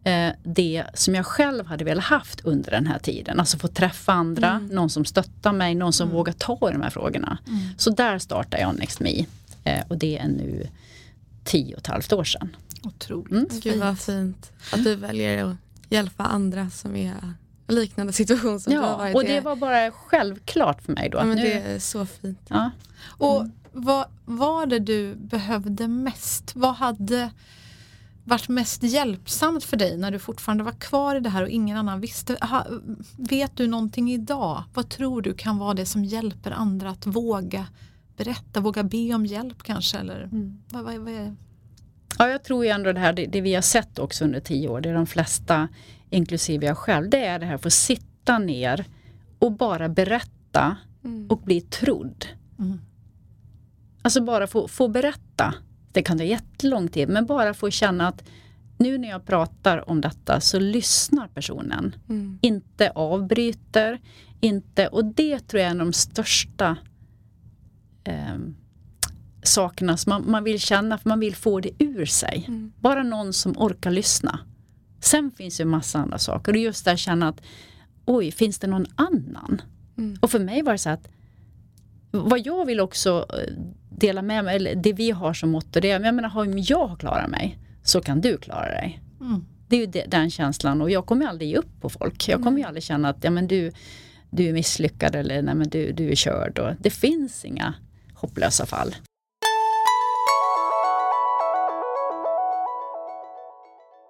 eh, 0.04 0.32
det 0.42 0.84
som 0.94 1.14
jag 1.14 1.26
själv 1.26 1.66
hade 1.66 1.84
velat 1.84 2.04
haft 2.04 2.40
under 2.40 2.70
den 2.70 2.86
här 2.86 2.98
tiden. 2.98 3.40
Alltså 3.40 3.58
få 3.58 3.68
träffa 3.68 4.12
andra, 4.12 4.50
mm. 4.50 4.66
någon 4.66 4.90
som 4.90 5.04
stöttar 5.04 5.52
mig, 5.52 5.74
någon 5.74 5.92
som 5.92 6.08
mm. 6.08 6.16
vågar 6.16 6.32
ta 6.32 6.68
i 6.68 6.72
de 6.72 6.82
här 6.82 6.90
frågorna. 6.90 7.38
Mm. 7.46 7.60
Så 7.78 7.90
där 7.90 8.18
startade 8.18 8.62
jag 8.62 8.78
Next 8.78 9.00
Me. 9.00 9.26
Eh, 9.64 9.84
och 9.88 9.98
det 9.98 10.18
är 10.18 10.28
nu 10.28 10.68
tio 11.44 11.74
och 11.74 11.80
ett 11.80 11.86
halvt 11.86 12.12
år 12.12 12.24
sedan. 12.24 12.56
Otroligt 12.82 13.50
mm. 13.50 13.60
Gud 13.60 13.80
vad 13.80 13.98
fint 13.98 14.52
att 14.72 14.84
du 14.84 14.94
väljer 14.96 15.44
att 15.44 15.56
hjälpa 15.88 16.24
andra 16.24 16.70
som 16.70 16.96
är 16.96 17.14
liknande 17.68 18.12
situation 18.12 18.60
som 18.60 18.72
ja, 18.72 18.80
du 18.80 18.86
har 18.86 18.98
varit 18.98 19.16
och 19.16 19.24
det 19.24 19.40
var 19.40 19.56
bara 19.56 19.90
självklart 19.90 20.82
för 20.82 20.92
mig 20.92 21.08
då. 21.08 21.18
Ja, 21.18 21.24
men 21.24 21.36
nu, 21.36 21.42
det 21.42 21.52
är 21.52 21.78
så 21.78 22.06
fint. 22.06 22.40
Ja. 22.48 22.70
Och 23.18 23.40
mm 23.40 23.52
vad 23.74 24.06
var 24.24 24.66
det 24.66 24.78
du 24.78 25.14
behövde 25.14 25.88
mest? 25.88 26.56
Vad 26.56 26.74
hade 26.74 27.30
varit 28.24 28.48
mest 28.48 28.82
hjälpsamt 28.82 29.64
för 29.64 29.76
dig 29.76 29.96
när 29.96 30.10
du 30.10 30.18
fortfarande 30.18 30.64
var 30.64 30.72
kvar 30.72 31.16
i 31.16 31.20
det 31.20 31.30
här 31.30 31.42
och 31.42 31.48
ingen 31.48 31.76
annan 31.76 32.00
visste? 32.00 32.36
Ha, 32.40 32.66
vet 33.16 33.56
du 33.56 33.66
någonting 33.66 34.12
idag? 34.12 34.62
Vad 34.74 34.88
tror 34.88 35.22
du 35.22 35.34
kan 35.34 35.58
vara 35.58 35.74
det 35.74 35.86
som 35.86 36.04
hjälper 36.04 36.50
andra 36.50 36.90
att 36.90 37.06
våga 37.06 37.66
berätta, 38.16 38.60
våga 38.60 38.82
be 38.82 39.14
om 39.14 39.26
hjälp 39.26 39.62
kanske? 39.62 39.98
Eller, 39.98 40.22
mm. 40.22 40.62
vad, 40.68 40.84
vad, 40.84 40.98
vad. 40.98 41.36
Ja, 42.18 42.28
jag 42.28 42.44
tror 42.44 42.64
ju 42.64 42.70
ändå 42.70 42.92
det 42.92 43.00
här, 43.00 43.12
det, 43.12 43.26
det, 43.26 43.40
vi 43.40 43.54
har 43.54 43.62
sett 43.62 43.98
också 43.98 44.24
under 44.24 44.40
tio 44.40 44.68
år, 44.68 44.80
det 44.80 44.88
är 44.88 44.94
de 44.94 45.06
flesta, 45.06 45.68
inklusive 46.10 46.66
jag 46.66 46.78
själv, 46.78 47.10
det 47.10 47.24
är 47.24 47.38
det 47.38 47.46
här 47.46 47.54
att 47.54 47.62
få 47.62 47.70
sitta 47.70 48.38
ner 48.38 48.84
och 49.38 49.52
bara 49.52 49.88
berätta 49.88 50.76
mm. 51.04 51.26
och 51.30 51.38
bli 51.38 51.60
trodd. 51.60 52.26
Mm. 52.58 52.80
Alltså 54.04 54.20
bara 54.20 54.46
få, 54.46 54.68
få 54.68 54.88
berätta. 54.88 55.54
Det 55.92 56.02
kan 56.02 56.18
ta 56.18 56.24
jättelång 56.24 56.88
tid, 56.88 57.08
men 57.08 57.26
bara 57.26 57.54
få 57.54 57.70
känna 57.70 58.08
att 58.08 58.24
nu 58.78 58.98
när 58.98 59.08
jag 59.08 59.26
pratar 59.26 59.90
om 59.90 60.00
detta 60.00 60.40
så 60.40 60.58
lyssnar 60.58 61.28
personen. 61.28 61.94
Mm. 62.08 62.38
Inte 62.42 62.90
avbryter, 62.90 64.00
inte, 64.40 64.86
och 64.86 65.04
det 65.04 65.38
tror 65.48 65.60
jag 65.60 65.66
är 65.66 65.70
en 65.70 65.80
av 65.80 65.86
de 65.86 65.92
största 65.92 66.76
eh, 68.04 68.36
sakerna 69.42 69.96
som 69.96 70.10
man, 70.10 70.30
man, 70.30 70.44
vill 70.44 70.60
känna, 70.60 70.98
för 70.98 71.08
man 71.08 71.20
vill 71.20 71.36
få 71.36 71.60
det 71.60 71.70
ur 71.78 72.06
sig. 72.06 72.44
Mm. 72.48 72.72
Bara 72.80 73.02
någon 73.02 73.32
som 73.32 73.58
orkar 73.58 73.90
lyssna. 73.90 74.40
Sen 75.00 75.30
finns 75.30 75.60
ju 75.60 75.64
massa 75.64 75.98
andra 75.98 76.18
saker 76.18 76.52
och 76.52 76.58
just 76.58 76.84
det 76.84 76.92
att 76.92 76.98
känna 76.98 77.28
att 77.28 77.42
oj, 78.04 78.32
finns 78.32 78.58
det 78.58 78.66
någon 78.66 78.86
annan? 78.94 79.62
Mm. 79.98 80.18
Och 80.20 80.30
för 80.30 80.38
mig 80.38 80.62
var 80.62 80.72
det 80.72 80.78
så 80.78 80.90
att 80.90 81.08
vad 82.10 82.46
jag 82.46 82.66
vill 82.66 82.80
också 82.80 83.26
eh, 83.30 83.54
dela 83.96 84.22
med 84.22 84.44
mig, 84.44 84.56
eller 84.56 84.74
det 84.74 84.92
vi 84.92 85.10
har 85.10 85.34
som 85.34 85.50
motto, 85.50 85.80
det 85.80 85.90
är 85.90 86.00
jag 86.00 86.14
menar, 86.14 86.38
om 86.38 86.58
jag 86.58 86.96
klarar 86.98 87.28
mig 87.28 87.58
så 87.82 88.00
kan 88.00 88.20
du 88.20 88.36
klara 88.36 88.68
dig. 88.68 89.02
Mm. 89.20 89.44
Det 89.68 89.76
är 89.76 89.80
ju 89.80 90.02
den 90.06 90.30
känslan 90.30 90.82
och 90.82 90.90
jag 90.90 91.06
kommer 91.06 91.26
aldrig 91.26 91.50
ge 91.50 91.56
upp 91.56 91.80
på 91.80 91.88
folk. 91.88 92.28
Jag 92.28 92.38
kommer 92.38 92.48
mm. 92.48 92.58
ju 92.58 92.64
aldrig 92.64 92.82
känna 92.82 93.08
att 93.08 93.24
ja, 93.24 93.30
men 93.30 93.46
du, 93.46 93.72
du 94.30 94.48
är 94.48 94.52
misslyckad 94.52 95.14
eller 95.14 95.42
nej, 95.42 95.54
men 95.54 95.68
du, 95.68 95.92
du 95.92 96.10
är 96.10 96.14
körd. 96.14 96.58
Och 96.58 96.74
det 96.78 96.90
finns 96.90 97.44
inga 97.44 97.74
hopplösa 98.14 98.66
fall. 98.66 98.94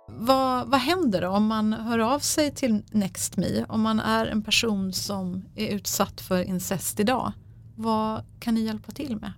Vad, 0.06 0.68
vad 0.68 0.80
händer 0.80 1.20
då 1.20 1.28
om 1.28 1.46
man 1.46 1.72
hör 1.72 1.98
av 1.98 2.18
sig 2.18 2.50
till 2.50 2.82
NextMe? 2.90 3.64
Om 3.68 3.80
man 3.82 4.00
är 4.00 4.26
en 4.26 4.42
person 4.42 4.92
som 4.92 5.44
är 5.56 5.68
utsatt 5.68 6.20
för 6.20 6.42
incest 6.42 7.00
idag? 7.00 7.32
Vad 7.76 8.24
kan 8.40 8.54
ni 8.54 8.60
hjälpa 8.60 8.92
till 8.92 9.16
med? 9.16 9.32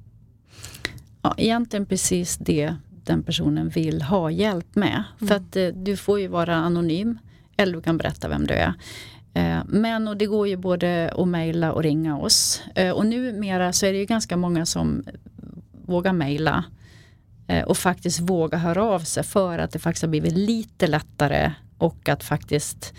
Ja, 1.27 1.35
egentligen 1.37 1.87
precis 1.87 2.37
det 2.37 2.74
den 3.05 3.22
personen 3.22 3.68
vill 3.68 4.03
ha 4.03 4.31
hjälp 4.31 4.77
med. 4.77 5.05
Mm. 5.20 5.29
För 5.29 5.35
att 5.35 5.57
eh, 5.57 5.66
du 5.66 5.97
får 5.97 6.20
ju 6.20 6.29
vara 6.29 6.55
anonym 6.55 7.18
eller 7.57 7.72
du 7.72 7.81
kan 7.81 7.97
berätta 7.97 8.29
vem 8.29 8.47
du 8.47 8.55
är. 8.55 8.72
Eh, 9.35 9.59
men 9.66 10.09
och 10.09 10.16
det 10.16 10.27
går 10.27 10.49
ju 10.49 10.57
både 10.57 11.12
att 11.16 11.29
mejla 11.29 11.72
och 11.72 11.83
ringa 11.83 12.18
oss. 12.18 12.62
Eh, 12.74 12.91
och 12.91 13.07
numera 13.07 13.72
så 13.72 13.87
är 13.87 13.93
det 13.93 13.99
ju 13.99 14.05
ganska 14.05 14.37
många 14.37 14.66
som 14.66 15.05
vågar 15.87 16.12
mejla 16.12 16.64
eh, 17.47 17.64
och 17.64 17.79
faktiskt 17.79 18.20
våga 18.20 18.59
höra 18.59 18.85
av 18.85 19.01
sig 19.01 19.22
för 19.24 19.59
att 19.59 19.70
det 19.70 19.79
faktiskt 19.79 20.03
har 20.03 20.11
blivit 20.11 20.33
lite 20.33 20.87
lättare 20.87 21.53
och 21.79 22.09
att 22.09 22.24
faktiskt 22.24 22.95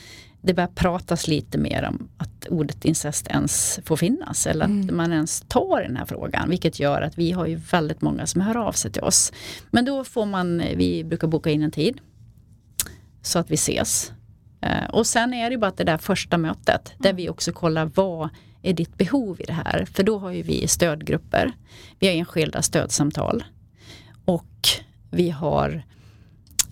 det 0.47 0.53
börjar 0.53 0.67
pratas 0.67 1.27
lite 1.27 1.57
mer 1.57 1.83
om 1.89 2.09
att 2.17 2.47
ordet 2.49 2.85
incest 2.85 3.27
ens 3.27 3.79
får 3.85 3.97
finnas 3.97 4.47
eller 4.47 4.65
att 4.65 4.71
Mm. 4.71 4.97
man 4.97 5.11
ens 5.13 5.41
tar 5.47 5.81
den 5.81 5.97
här 5.97 6.05
frågan. 6.05 6.49
Vilket 6.49 6.79
gör 6.79 7.01
att 7.01 7.17
vi 7.17 7.31
har 7.31 7.45
ju 7.45 7.55
väldigt 7.55 8.01
många 8.01 8.25
som 8.25 8.41
hör 8.41 8.57
av 8.57 8.71
sig 8.71 8.91
till 8.91 9.01
oss. 9.03 9.31
Men 9.71 9.85
då 9.85 10.03
får 10.03 10.25
man, 10.25 10.57
vi 10.75 11.03
brukar 11.03 11.27
boka 11.27 11.49
in 11.51 11.61
en 11.63 11.71
tid 11.71 11.97
så 13.21 13.39
att 13.39 13.51
vi 13.51 13.55
ses. 13.55 14.11
Eh, 14.61 14.89
Och 14.89 15.07
sen 15.07 15.33
är 15.33 15.49
det 15.49 15.53
ju 15.53 15.57
bara 15.59 15.71
det 15.77 15.83
där 15.83 15.97
första 15.97 16.37
mötet 16.37 16.93
där 16.97 17.13
vi 17.13 17.29
också 17.29 17.51
kollar 17.51 17.91
vad 17.95 18.29
är 18.61 18.73
ditt 18.73 18.97
behov 18.97 19.41
i 19.41 19.43
det 19.43 19.53
här? 19.53 19.85
För 19.93 20.03
då 20.03 20.17
har 20.19 20.31
ju 20.31 20.41
vi 20.41 20.67
stödgrupper. 20.67 21.51
Vi 21.99 22.07
har 22.07 22.13
enskilda 22.15 22.61
stödsamtal. 22.61 23.43
Och 24.25 24.67
vi 25.11 25.29
har 25.29 25.83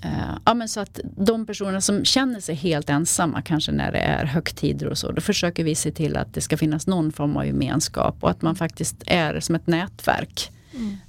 eh, 0.05 0.37
ja, 0.45 0.53
men 0.53 0.69
så 0.69 0.79
att 0.79 0.99
de 1.17 1.45
personer 1.45 1.79
som 1.79 2.05
känner 2.05 2.39
sig 2.39 2.55
helt 2.55 2.89
ensamma, 2.89 3.41
kanske 3.41 3.71
när 3.71 3.91
det 3.91 3.99
är 3.99 4.25
högtider 4.25 4.87
och 4.87 4.97
så, 4.97 5.11
då 5.11 5.21
försöker 5.21 5.63
vi 5.63 5.75
se 5.75 5.91
till 5.91 6.17
att 6.17 6.33
det 6.33 6.41
ska 6.41 6.57
finnas 6.57 6.87
någon 6.87 7.11
form 7.11 7.37
av 7.37 7.45
gemenskap 7.45 8.15
och 8.19 8.29
att 8.29 8.41
man 8.41 8.55
faktiskt 8.55 9.03
är 9.05 9.39
som 9.39 9.55
ett 9.55 9.67
nätverk 9.67 10.51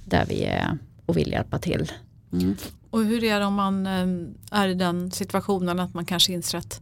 där 0.05 0.25
vi 0.25 0.43
är 0.43 0.77
och 1.05 1.17
vill 1.17 1.31
hjälpa 1.31 1.59
till. 1.59 1.91
Mm. 2.33 2.55
Och 2.89 3.05
hur 3.05 3.23
är 3.23 3.39
det 3.39 3.45
om 3.45 3.53
man 3.53 3.87
eh, 3.87 4.59
är 4.59 4.67
i 4.67 4.73
den 4.73 5.11
situationen 5.11 5.79
att 5.79 5.93
man 5.93 6.05
kanske 6.05 6.33
inser 6.33 6.57
att 6.57 6.81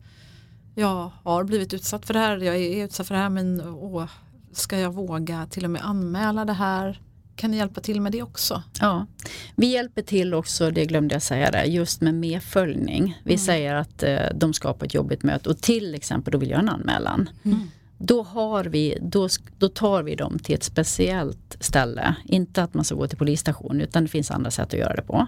jag 0.76 1.11
har 1.24 1.43
blivit 1.43 1.74
utsatt 1.74 2.05
för 2.05 2.13
det 2.13 2.20
här, 2.20 2.38
jag 2.38 2.55
är 2.55 2.86
utsatt 2.86 3.07
för 3.07 3.16
det 3.16 3.22
här 3.22 3.30
men 3.30 3.61
åh, 3.61 4.09
ska 4.51 4.80
jag 4.80 4.93
våga 4.93 5.45
till 5.45 5.66
och 5.66 5.72
med 5.72 5.86
anmäla 5.86 6.45
det 6.45 6.53
här? 6.53 7.01
Kan 7.36 7.51
ni 7.51 7.57
hjälpa 7.57 7.81
till 7.81 8.01
med 8.01 8.11
det 8.11 8.21
också? 8.21 8.63
Ja, 8.81 9.05
vi 9.55 9.67
hjälper 9.67 10.01
till 10.01 10.33
också, 10.33 10.71
det 10.71 10.86
glömde 10.86 11.15
jag 11.15 11.21
säga 11.21 11.51
där, 11.51 11.63
just 11.63 12.01
med 12.01 12.13
medföljning. 12.13 13.21
Vi 13.23 13.38
säger 13.38 13.75
att 13.75 14.03
eh, 14.03 14.19
de 14.36 14.53
ska 14.53 14.73
på 14.73 14.86
ett 14.86 14.93
jobbigt 14.93 15.23
möte 15.23 15.49
och 15.49 15.61
till 15.61 15.95
exempel 15.95 16.31
då 16.31 16.38
vill 16.38 16.49
jag 16.49 16.59
en 16.59 16.69
anmälan. 16.69 17.29
Då, 17.98 18.24
har 18.24 18.64
vi, 18.64 18.98
då, 19.02 19.30
då 19.58 19.70
tar 19.70 20.04
vi 20.04 20.16
dem 20.16 20.39
till 20.39 20.56
ett 20.56 20.64
speciellt 20.64 21.58
ställe. 21.60 22.16
Inte 22.26 22.64
att 22.64 22.74
man 22.74 22.86
ska 22.86 22.96
gå 22.96 23.08
till 23.08 23.18
polisstation 23.18 23.82
utan 23.82 24.04
det 24.04 24.10
finns 24.10 24.32
andra 24.32 24.52
sätt 24.52 24.68
att 24.68 24.80
göra 24.80 24.96
det 24.96 25.02
på. 25.02 25.28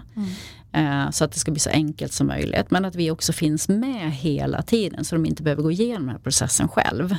Eh, 0.72 1.10
så 1.10 1.24
att 1.24 1.32
det 1.32 1.38
ska 1.38 1.50
bli 1.50 1.60
så 1.60 1.70
enkelt 1.70 2.12
som 2.12 2.26
möjligt. 2.26 2.70
Men 2.70 2.84
att 2.84 2.94
vi 2.94 3.10
också 3.10 3.32
finns 3.32 3.68
med 3.68 4.12
hela 4.12 4.62
tiden 4.62 5.04
så 5.04 5.14
de 5.14 5.26
inte 5.26 5.42
behöver 5.42 5.62
gå 5.62 5.70
igenom 5.70 6.02
den 6.02 6.10
här 6.10 6.18
processen 6.18 6.68
själv. 6.68 7.14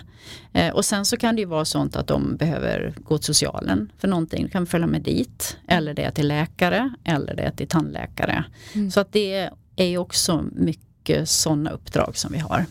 Eh, 0.54 0.74
och 0.74 0.86
sen 0.86 1.06
så 1.06 1.18
kan 1.18 1.36
det 1.36 1.42
ju 1.42 1.48
vara 1.48 1.66
sånt 1.66 1.96
att 1.96 2.08
de 2.08 2.36
behöver 2.36 2.94
gå 2.98 3.18
till 3.18 3.26
socialen 3.26 3.92
för 3.98 4.08
någonting. 4.08 4.44
De 4.44 4.50
kan 4.50 4.66
följa 4.66 4.88
med 4.88 5.02
dit. 5.02 5.58
Eller 5.68 5.94
det 5.94 6.04
är 6.04 6.12
till 6.12 6.28
läkare 6.28 6.94
eller 7.04 7.36
det 7.36 7.44
är 7.44 7.52
till 7.52 7.68
tandläkare. 7.68 8.44
Så 8.92 9.00
att 9.00 9.12
det 9.12 9.50
är 9.76 9.86
ju 9.86 9.98
också 9.98 10.46
mycket 10.52 11.30
sådana 11.30 11.70
uppdrag 11.70 12.18
som 12.18 12.32
vi 12.32 12.40
har. 12.40 12.66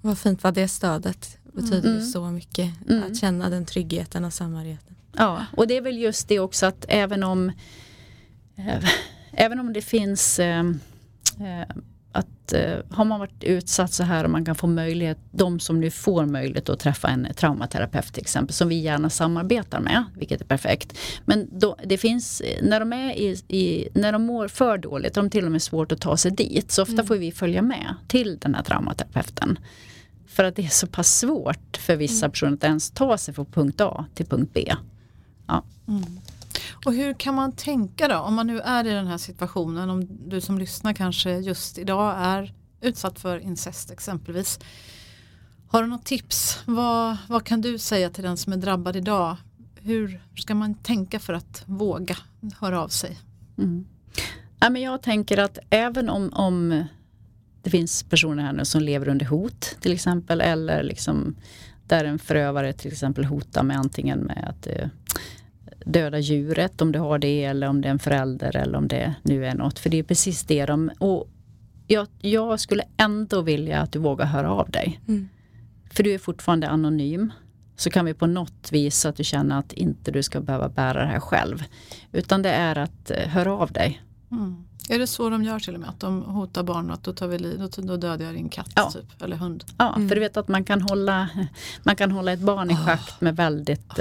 Vad 0.00 0.18
fint 0.18 0.42
vad 0.42 0.54
det 0.54 0.68
stödet 0.68 1.37
betyder 1.62 1.90
Mm. 1.90 2.02
så 2.02 2.30
mycket. 2.30 2.70
Mm. 2.88 3.02
Att 3.02 3.16
känna 3.16 3.50
den 3.50 3.66
tryggheten 3.66 4.24
och 4.24 4.32
samhörigheten. 4.32 4.94
Ja, 5.16 5.46
och 5.56 5.66
det 5.66 5.76
är 5.76 5.80
väl 5.80 5.98
just 5.98 6.28
det 6.28 6.38
också 6.38 6.66
att 6.66 6.84
även 6.88 7.22
om 7.22 7.52
eh, 8.56 8.84
Även 9.32 9.60
om 9.60 9.72
det 9.72 9.82
finns 9.82 10.38
eh, 10.38 10.64
att 12.12 12.52
eh, 12.52 12.76
har 12.90 13.04
man 13.04 13.20
varit 13.20 13.44
utsatt 13.44 13.92
så 13.92 14.02
här 14.02 14.24
och 14.24 14.30
man 14.30 14.44
kan 14.44 14.54
få 14.54 14.66
möjlighet, 14.66 15.18
de 15.30 15.60
som 15.60 15.80
nu 15.80 15.90
får 15.90 16.26
möjlighet 16.26 16.68
att 16.68 16.80
träffa 16.80 17.08
en 17.08 17.28
traumaterapeut 17.36 18.12
till 18.12 18.22
exempel, 18.22 18.54
som 18.54 18.68
vi 18.68 18.74
gärna 18.80 19.10
samarbetar 19.10 19.80
med, 19.80 20.04
vilket 20.16 20.40
är 20.40 20.44
perfekt. 20.44 20.98
Men 21.24 21.48
då, 21.58 21.76
det 21.84 21.98
finns, 21.98 22.42
när 22.62 22.80
de, 22.80 22.92
är 22.92 23.12
i, 23.12 23.36
i, 23.48 23.88
när 23.94 24.12
de 24.12 24.22
mår 24.22 24.48
för 24.48 24.78
dåligt, 24.78 25.14
de 25.14 25.30
till 25.30 25.44
och 25.44 25.52
med 25.52 25.62
svårt 25.62 25.92
att 25.92 26.00
ta 26.00 26.16
sig 26.16 26.30
dit, 26.30 26.70
så 26.70 26.82
ofta 26.82 27.04
får 27.04 27.16
vi 27.16 27.32
följa 27.32 27.62
med 27.62 27.94
till 28.08 28.38
den 28.38 28.54
här 28.54 28.62
traumaterapeuten. 28.62 29.58
För 30.38 30.44
att 30.44 30.56
det 30.56 30.64
är 30.64 30.68
så 30.68 30.86
pass 30.86 31.18
svårt 31.18 31.76
för 31.76 31.96
vissa 31.96 32.28
personer 32.28 32.52
att 32.52 32.64
ens 32.64 32.90
ta 32.90 33.18
sig 33.18 33.34
från 33.34 33.46
punkt 33.46 33.80
A 33.80 34.04
till 34.14 34.26
punkt 34.26 34.50
B. 34.54 34.74
Och 36.86 36.92
hur 36.92 37.14
kan 37.14 37.34
man 37.34 37.52
tänka 37.52 38.08
då 38.08 38.16
om 38.16 38.34
man 38.34 38.46
nu 38.46 38.60
är 38.60 38.86
i 38.86 38.90
den 38.90 39.06
här 39.06 39.18
situationen, 39.18 39.90
om 39.90 40.08
du 40.28 40.40
som 40.40 40.58
lyssnar 40.58 40.92
kanske 40.92 41.38
just 41.38 41.78
idag 41.78 42.14
är 42.18 42.54
utsatt 42.80 43.18
för 43.18 43.38
incest 43.38 43.90
exempelvis. 43.90 44.58
Har 45.68 45.82
du 45.82 45.88
något 45.88 46.04
tips? 46.04 46.62
Vad, 46.66 47.16
vad 47.28 47.44
kan 47.44 47.60
du 47.60 47.78
säga 47.78 48.10
till 48.10 48.24
den 48.24 48.36
som 48.36 48.52
är 48.52 48.56
drabbad 48.56 48.96
idag? 48.96 49.36
Hur 49.76 50.22
ska 50.36 50.54
man 50.54 50.74
tänka 50.74 51.20
för 51.20 51.32
att 51.32 51.62
våga 51.66 52.16
höra 52.60 52.82
av 52.82 52.88
sig? 52.88 53.18
Mm. 53.58 53.86
Ja, 54.60 54.70
men 54.70 54.82
jag 54.82 55.02
tänker 55.02 55.38
att 55.38 55.58
även 55.70 56.08
om, 56.08 56.32
om 56.32 56.84
det 57.68 57.72
finns 57.72 58.02
personer 58.02 58.42
här 58.42 58.52
nu 58.52 58.64
som 58.64 58.82
lever 58.82 59.08
under 59.08 59.26
hot 59.26 59.76
till 59.80 59.92
exempel 59.92 60.40
eller 60.40 60.82
liksom 60.82 61.36
där 61.86 62.04
en 62.04 62.18
förövare 62.18 62.72
till 62.72 62.92
exempel 62.92 63.24
hotar 63.24 63.62
med 63.62 63.76
antingen 63.76 64.18
med 64.18 64.48
att 64.48 64.66
eh, 64.66 64.88
döda 65.84 66.18
djuret 66.18 66.82
om 66.82 66.92
du 66.92 66.98
har 66.98 67.18
det 67.18 67.44
eller 67.44 67.68
om 67.68 67.80
det 67.80 67.88
är 67.88 67.90
en 67.90 67.98
förälder 67.98 68.56
eller 68.56 68.78
om 68.78 68.88
det 68.88 69.14
nu 69.22 69.46
är 69.46 69.54
något. 69.54 69.78
För 69.78 69.90
det 69.90 69.98
är 69.98 70.02
precis 70.02 70.44
det 70.44 70.66
de... 70.66 70.90
Och 70.98 71.28
jag, 71.86 72.06
jag 72.18 72.60
skulle 72.60 72.82
ändå 72.96 73.42
vilja 73.42 73.80
att 73.80 73.92
du 73.92 73.98
vågar 73.98 74.26
höra 74.26 74.50
av 74.50 74.70
dig. 74.70 75.00
Mm. 75.08 75.28
För 75.90 76.02
du 76.02 76.14
är 76.14 76.18
fortfarande 76.18 76.68
anonym. 76.68 77.32
Så 77.76 77.90
kan 77.90 78.04
vi 78.04 78.14
på 78.14 78.26
något 78.26 78.72
vis 78.72 79.06
att 79.06 79.16
du 79.16 79.24
känner 79.24 79.58
att 79.58 79.72
inte 79.72 80.10
du 80.10 80.22
ska 80.22 80.40
behöva 80.40 80.68
bära 80.68 81.00
det 81.00 81.08
här 81.08 81.20
själv. 81.20 81.64
Utan 82.12 82.42
det 82.42 82.50
är 82.50 82.78
att 82.78 83.10
eh, 83.10 83.28
höra 83.28 83.52
av 83.52 83.72
dig. 83.72 84.02
Mm. 84.32 84.64
Är 84.90 84.98
det 84.98 85.06
så 85.06 85.30
de 85.30 85.44
gör 85.44 85.58
till 85.58 85.74
och 85.74 85.80
med? 85.80 85.88
Att 85.88 86.00
de 86.00 86.22
hotar 86.22 86.62
barn 86.62 86.90
att 86.90 87.04
då, 87.04 87.12
tar 87.12 87.26
vi, 87.26 87.38
li- 87.38 87.56
då, 87.56 87.68
då 87.82 87.96
dödar 87.96 88.24
jag 88.24 88.34
din 88.34 88.48
katt 88.48 88.70
Ja. 88.74 88.90
typ, 88.90 89.22
eller 89.22 89.36
hund? 89.36 89.64
Ja, 89.78 89.94
Mm. 89.94 90.08
för 90.08 90.14
du 90.14 90.20
vet 90.20 90.36
att 90.36 90.48
man 90.48 90.64
kan 90.64 90.82
hålla, 90.82 91.28
man 91.82 91.96
kan 91.96 92.10
hålla 92.10 92.32
ett 92.32 92.40
barn 92.40 92.70
i 92.70 92.76
schakt 92.76 93.20
med 93.20 93.36
väldigt... 93.36 93.92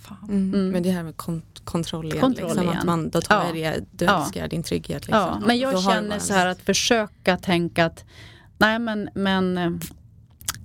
Fan. 0.00 0.16
Mm. 0.22 0.54
Mm. 0.54 0.68
Men 0.70 0.82
det 0.82 0.90
här 0.90 1.02
med 1.02 1.14
kont- 1.14 1.60
kontroll 1.64 2.06
igen. 2.06 2.20
Kontroll 2.20 2.46
liksom, 2.48 2.64
igen. 2.64 2.78
att 2.78 2.84
man, 2.84 3.10
då 3.10 3.20
tar 3.20 3.36
Ja. 3.36 3.46
jag 3.46 3.54
det, 3.54 3.84
du 3.90 4.04
Ja. 4.04 4.20
älskar 4.24 4.48
din 4.48 4.62
trygghet. 4.62 5.06
Liksom. 5.06 5.20
ja, 5.20 5.40
men 5.46 5.58
jag 5.58 5.82
känner 5.82 6.18
så 6.18 6.32
här 6.32 6.46
att 6.46 6.60
försöka 6.60 7.36
tänka 7.36 7.84
att 7.86 8.04
nej 8.58 8.78
men, 8.78 9.08
men 9.14 9.58
eh, 9.58 9.70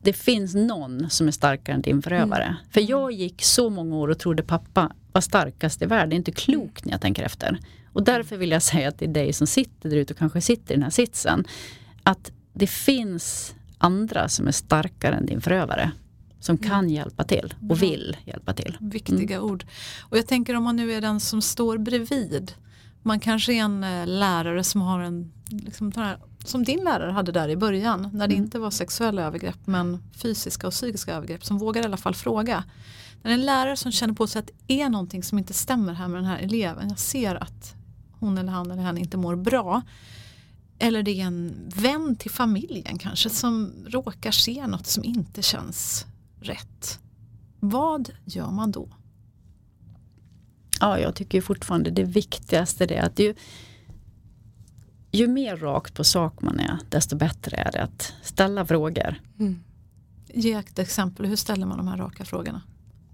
det 0.03 0.13
finns 0.13 0.55
någon 0.55 1.09
som 1.09 1.27
är 1.27 1.31
starkare 1.31 1.75
än 1.75 1.81
din 1.81 2.01
förövare. 2.01 2.43
Mm. 2.43 2.55
För 2.71 2.89
jag 2.89 3.11
gick 3.11 3.43
så 3.43 3.69
många 3.69 3.95
år 3.95 4.07
och 4.07 4.19
trodde 4.19 4.43
pappa 4.43 4.91
var 5.11 5.21
starkast 5.21 5.81
i 5.81 5.85
världen. 5.85 6.09
Det 6.09 6.15
är 6.15 6.17
inte 6.17 6.31
klokt 6.31 6.85
när 6.85 6.91
jag 6.91 7.01
tänker 7.01 7.23
efter. 7.23 7.59
Och 7.93 8.03
därför 8.03 8.37
vill 8.37 8.51
jag 8.51 8.61
säga 8.61 8.91
till 8.91 9.13
dig 9.13 9.33
som 9.33 9.47
sitter 9.47 9.89
där 9.89 9.97
ute 9.97 10.13
och 10.13 10.19
kanske 10.19 10.41
sitter 10.41 10.73
i 10.73 10.75
den 10.75 10.83
här 10.83 10.89
sitsen. 10.89 11.45
Att 12.03 12.31
det 12.53 12.67
finns 12.67 13.55
andra 13.77 14.29
som 14.29 14.47
är 14.47 14.51
starkare 14.51 15.15
än 15.15 15.25
din 15.25 15.41
förövare. 15.41 15.91
Som 16.39 16.57
kan 16.57 16.89
hjälpa 16.89 17.23
till 17.23 17.53
och 17.69 17.81
vill 17.81 18.17
hjälpa 18.25 18.53
till. 18.53 18.77
Viktiga 18.79 19.41
ord. 19.41 19.65
Och 20.01 20.17
jag 20.17 20.27
tänker 20.27 20.55
om 20.55 20.63
man 20.63 20.75
nu 20.75 20.93
är 20.93 21.01
den 21.01 21.19
som 21.19 21.41
står 21.41 21.77
bredvid. 21.77 22.51
Man 23.03 23.19
kanske 23.19 23.53
är 23.53 23.57
en 23.61 23.83
eh, 23.83 24.07
lärare 24.07 24.63
som 24.63 24.81
har 24.81 24.99
en, 24.99 25.31
liksom, 25.49 25.91
här, 25.95 26.17
som 26.45 26.63
din 26.63 26.83
lärare 26.83 27.11
hade 27.11 27.31
där 27.31 27.49
i 27.49 27.55
början. 27.55 28.09
När 28.13 28.27
det 28.27 28.33
Mm. 28.33 28.45
inte 28.45 28.59
var 28.59 28.71
sexuella 28.71 29.21
övergrepp 29.21 29.59
men 29.65 30.03
fysiska 30.13 30.67
och 30.67 30.73
psykiska 30.73 31.13
övergrepp. 31.13 31.45
Som 31.45 31.57
vågar 31.57 31.81
i 31.81 31.85
alla 31.85 31.97
fall 31.97 32.15
fråga. 32.15 32.63
När 33.23 33.31
en 33.31 33.45
lärare 33.45 33.77
som 33.77 33.91
känner 33.91 34.13
på 34.13 34.27
sig 34.27 34.39
att 34.39 34.51
det 34.67 34.81
är 34.81 34.89
någonting 34.89 35.23
som 35.23 35.37
inte 35.37 35.53
stämmer 35.53 35.93
här 35.93 36.07
med 36.07 36.17
den 36.21 36.29
här 36.29 36.39
eleven. 36.39 36.89
Jag 36.89 36.99
ser 36.99 37.35
att 37.35 37.75
hon 38.19 38.37
eller 38.37 38.51
han 38.51 38.71
eller 38.71 38.83
henne 38.83 38.99
inte 38.99 39.17
mår 39.17 39.35
bra. 39.35 39.81
Eller 40.79 41.03
det 41.03 41.21
är 41.21 41.25
en 41.25 41.69
vän 41.75 42.15
till 42.15 42.31
familjen 42.31 42.97
kanske 42.97 43.29
som 43.29 43.73
råkar 43.87 44.31
se 44.31 44.67
något 44.67 44.87
som 44.87 45.03
inte 45.03 45.41
känns 45.41 46.05
rätt. 46.41 46.99
Vad 47.59 48.09
gör 48.25 48.51
man 48.51 48.71
då? 48.71 48.89
Ja, 50.79 50.99
jag 50.99 51.15
tycker 51.15 51.41
fortfarande 51.41 51.91
det 51.91 52.03
viktigaste 52.03 52.83
är 52.85 53.01
att 53.01 53.19
ju, 53.19 53.35
ju 55.11 55.27
mer 55.27 55.57
rakt 55.57 55.93
på 55.93 56.03
sak 56.03 56.41
man 56.41 56.59
är, 56.59 56.79
desto 56.89 57.15
bättre 57.15 57.57
är 57.57 57.71
det 57.71 57.83
att 57.83 58.13
ställa 58.23 58.65
frågor. 58.65 59.21
Mm. 59.39 59.59
Ge 60.33 60.53
ett 60.53 60.79
exempel, 60.79 61.25
hur 61.25 61.35
ställer 61.35 61.65
man 61.65 61.77
de 61.77 61.87
här 61.87 61.97
raka 61.97 62.25
frågorna? 62.25 62.61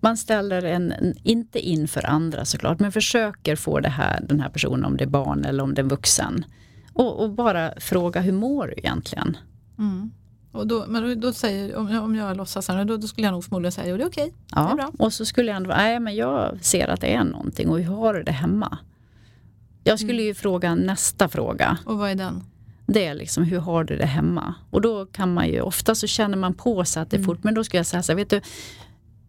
Man 0.06 0.18
ställer 0.18 0.64
en, 0.64 0.94
inte 1.24 1.60
inför 1.60 2.06
andra 2.06 2.46
såklart, 2.46 2.80
men 2.80 2.92
försöker 2.92 3.56
få 3.56 3.80
det 3.80 3.90
här, 3.90 4.20
den 4.30 4.40
här 4.40 4.50
personen, 4.50 4.86
om 4.86 4.98
det 4.98 5.04
är 5.04 5.08
barn 5.08 5.46
eller 5.46 5.64
om 5.64 5.74
det 5.74 5.82
är 5.82 5.86
vuxen. 5.86 6.46
Och, 6.94 7.24
och 7.24 7.32
bara 7.32 7.74
fråga, 7.80 8.22
hur 8.22 8.32
mår 8.32 8.68
du 8.68 8.74
egentligen? 8.74 9.38
Mm. 9.80 10.12
Och 10.52 10.68
då, 10.68 10.86
men 10.88 11.20
då, 11.20 11.32
säger, 11.34 11.76
om, 11.76 11.90
jag- 11.90 12.04
om 12.04 12.16
jag 12.16 12.38
låtsas 12.38 12.68
här, 12.68 12.86
då, 12.86 12.98
då 12.98 13.08
skulle 13.08 13.28
jag 13.28 13.32
nog 13.32 13.44
förmodligen 13.44 13.72
säga, 13.72 13.88
jo 13.90 13.98
det 13.98 14.04
är 14.04 14.08
okej, 14.08 14.34
det 14.50 14.60
är 14.60 14.70
Ja, 14.70 14.76
bra. 14.76 14.92
och 15.06 15.14
så 15.14 15.26
skulle 15.26 15.48
jag 15.48 15.58
ändå, 15.58 15.70
nej 15.70 16.00
men 16.00 16.16
jag 16.16 16.58
ser 16.62 16.88
att 16.88 17.02
det 17.02 17.14
är 17.14 17.24
någonting 17.24 17.70
och 17.70 17.80
hur 17.80 17.94
har 17.96 18.14
du 18.14 18.24
det 18.24 18.32
hemma? 18.32 18.78
Jag 19.84 20.00
skulle 20.00 20.22
ju 20.24 20.34
fråga 20.34 20.76
nästa 20.76 21.28
fråga. 21.30 21.78
Och 21.86 21.98
vad 21.98 22.10
är 22.12 22.16
den? 22.16 22.44
Det 22.88 23.06
är 23.06 23.14
liksom, 23.14 23.44
hur 23.44 23.60
har 23.60 23.84
du 23.84 23.98
det 23.98 24.06
hemma? 24.06 24.56
Och 24.70 24.82
då 24.82 25.06
kan 25.06 25.34
man 25.34 25.48
ju, 25.48 25.62
ofta 25.62 25.96
så 25.96 26.08
känner 26.08 26.38
man 26.38 26.54
på 26.54 26.86
sig 26.86 27.02
att 27.04 27.10
det 27.10 27.18
är 27.18 27.24
fort, 27.24 27.44
men 27.44 27.54
då 27.54 27.64
ska 27.64 27.78
jag 27.78 27.86
säga 27.86 28.04
så 28.04 28.12
här, 28.12 28.18
vet 28.18 28.30
du, 28.30 28.42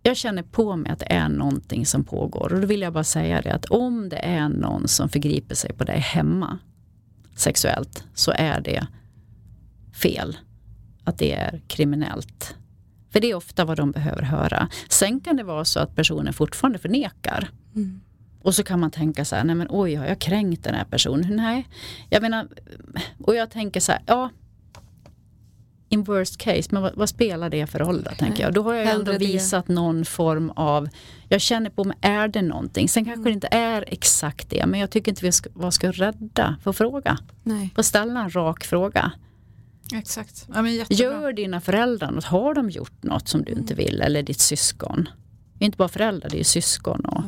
jag 0.06 0.16
känner 0.16 0.42
på 0.42 0.76
mig 0.76 0.92
att 0.92 0.98
det 0.98 1.12
är 1.12 1.28
någonting 1.28 1.86
som 1.86 2.04
pågår. 2.04 2.52
Och 2.52 2.60
då 2.60 2.66
vill 2.66 2.80
jag 2.80 2.92
bara 2.92 3.04
säga 3.04 3.40
det 3.40 3.54
att 3.54 3.64
om 3.64 4.08
det 4.08 4.16
är 4.16 4.48
någon 4.48 4.88
som 4.88 5.08
förgriper 5.08 5.54
sig 5.54 5.72
på 5.72 5.84
dig 5.84 5.98
hemma 5.98 6.58
sexuellt 7.36 8.04
så 8.14 8.32
är 8.36 8.60
det 8.60 8.86
fel. 10.02 10.36
att 11.04 11.18
det 11.18 11.32
är 11.32 11.60
kriminellt. 11.66 12.56
För 13.10 13.20
det 13.20 13.30
är 13.30 13.34
ofta 13.34 13.64
vad 13.64 13.76
de 13.76 13.90
behöver 13.90 14.22
höra. 14.22 14.68
Sen 14.88 15.20
kan 15.20 15.36
det 15.36 15.42
vara 15.42 15.64
så 15.64 15.80
att 15.80 15.96
personen 15.96 16.32
fortfarande 16.32 16.78
förnekar. 16.78 17.50
Mm. 17.74 18.00
Och 18.42 18.54
så 18.54 18.62
kan 18.62 18.80
man 18.80 18.90
tänka 18.90 19.24
så 19.24 19.36
här, 19.36 19.44
nej 19.44 19.54
men 19.54 19.66
oj, 19.70 19.94
har 19.94 20.06
jag 20.06 20.18
kränkt 20.18 20.64
den 20.64 20.74
här 20.74 20.84
personen? 20.84 21.36
Nej, 21.36 21.68
jag 22.10 22.22
menar, 22.22 22.48
och 23.24 23.34
jag 23.34 23.50
tänker 23.50 23.80
så 23.80 23.92
här, 23.92 24.02
ja, 24.06 24.30
in 25.88 26.04
worst 26.04 26.36
case, 26.38 26.68
men 26.70 26.82
vad, 26.82 26.94
vad 26.94 27.08
spelar 27.08 27.50
det 27.50 27.66
för 27.66 27.78
roll 27.78 28.02
då, 28.02 28.10
tänker 28.10 28.42
jag. 28.42 28.54
Då 28.54 28.62
har 28.62 28.74
jag 28.74 28.84
ju 28.84 28.90
ändå 28.90 29.12
visat 29.18 29.68
någon 29.68 30.04
form 30.04 30.50
av, 30.50 30.88
jag 31.28 31.40
känner 31.40 31.70
på 31.70 31.84
mig, 31.84 31.96
är 32.00 32.28
det 32.28 32.42
någonting? 32.42 32.88
Sen 32.88 33.04
kanske 33.04 33.24
det 33.24 33.30
inte 33.30 33.48
är 33.50 33.84
exakt 33.88 34.50
det, 34.50 34.66
men 34.66 34.80
jag 34.80 34.90
tycker 34.90 35.12
inte 35.12 35.24
vi 35.24 35.32
ska 35.32 35.50
vara 35.52 35.70
ska 35.70 35.92
rädda 35.92 36.56
för 36.62 36.70
att 36.70 36.76
fråga. 36.76 37.18
Nej. 37.42 37.70
Att 37.74 37.86
ställa 37.86 38.20
en 38.20 38.30
rak 38.30 38.64
fråga. 38.64 39.12
Exakt. 39.94 40.48
Ja. 40.54 40.68
Gör 40.88 41.32
dina 41.32 41.60
föräldrar 41.60 42.10
något? 42.10 42.24
Har 42.24 42.54
de 42.54 42.70
gjort 42.70 43.02
något 43.02 43.28
som 43.28 43.44
du 43.44 43.52
inte 43.52 43.74
vill? 43.74 44.00
Eller 44.00 44.22
ditt 44.22 44.40
syskon? 44.40 45.08
Det 45.58 45.64
är 45.64 45.66
inte 45.66 45.78
bara 45.78 45.88
föräldrar, 45.88 46.30
det 46.30 46.40
är 46.40 46.44
syskon. 46.44 47.04
Och, 47.04 47.22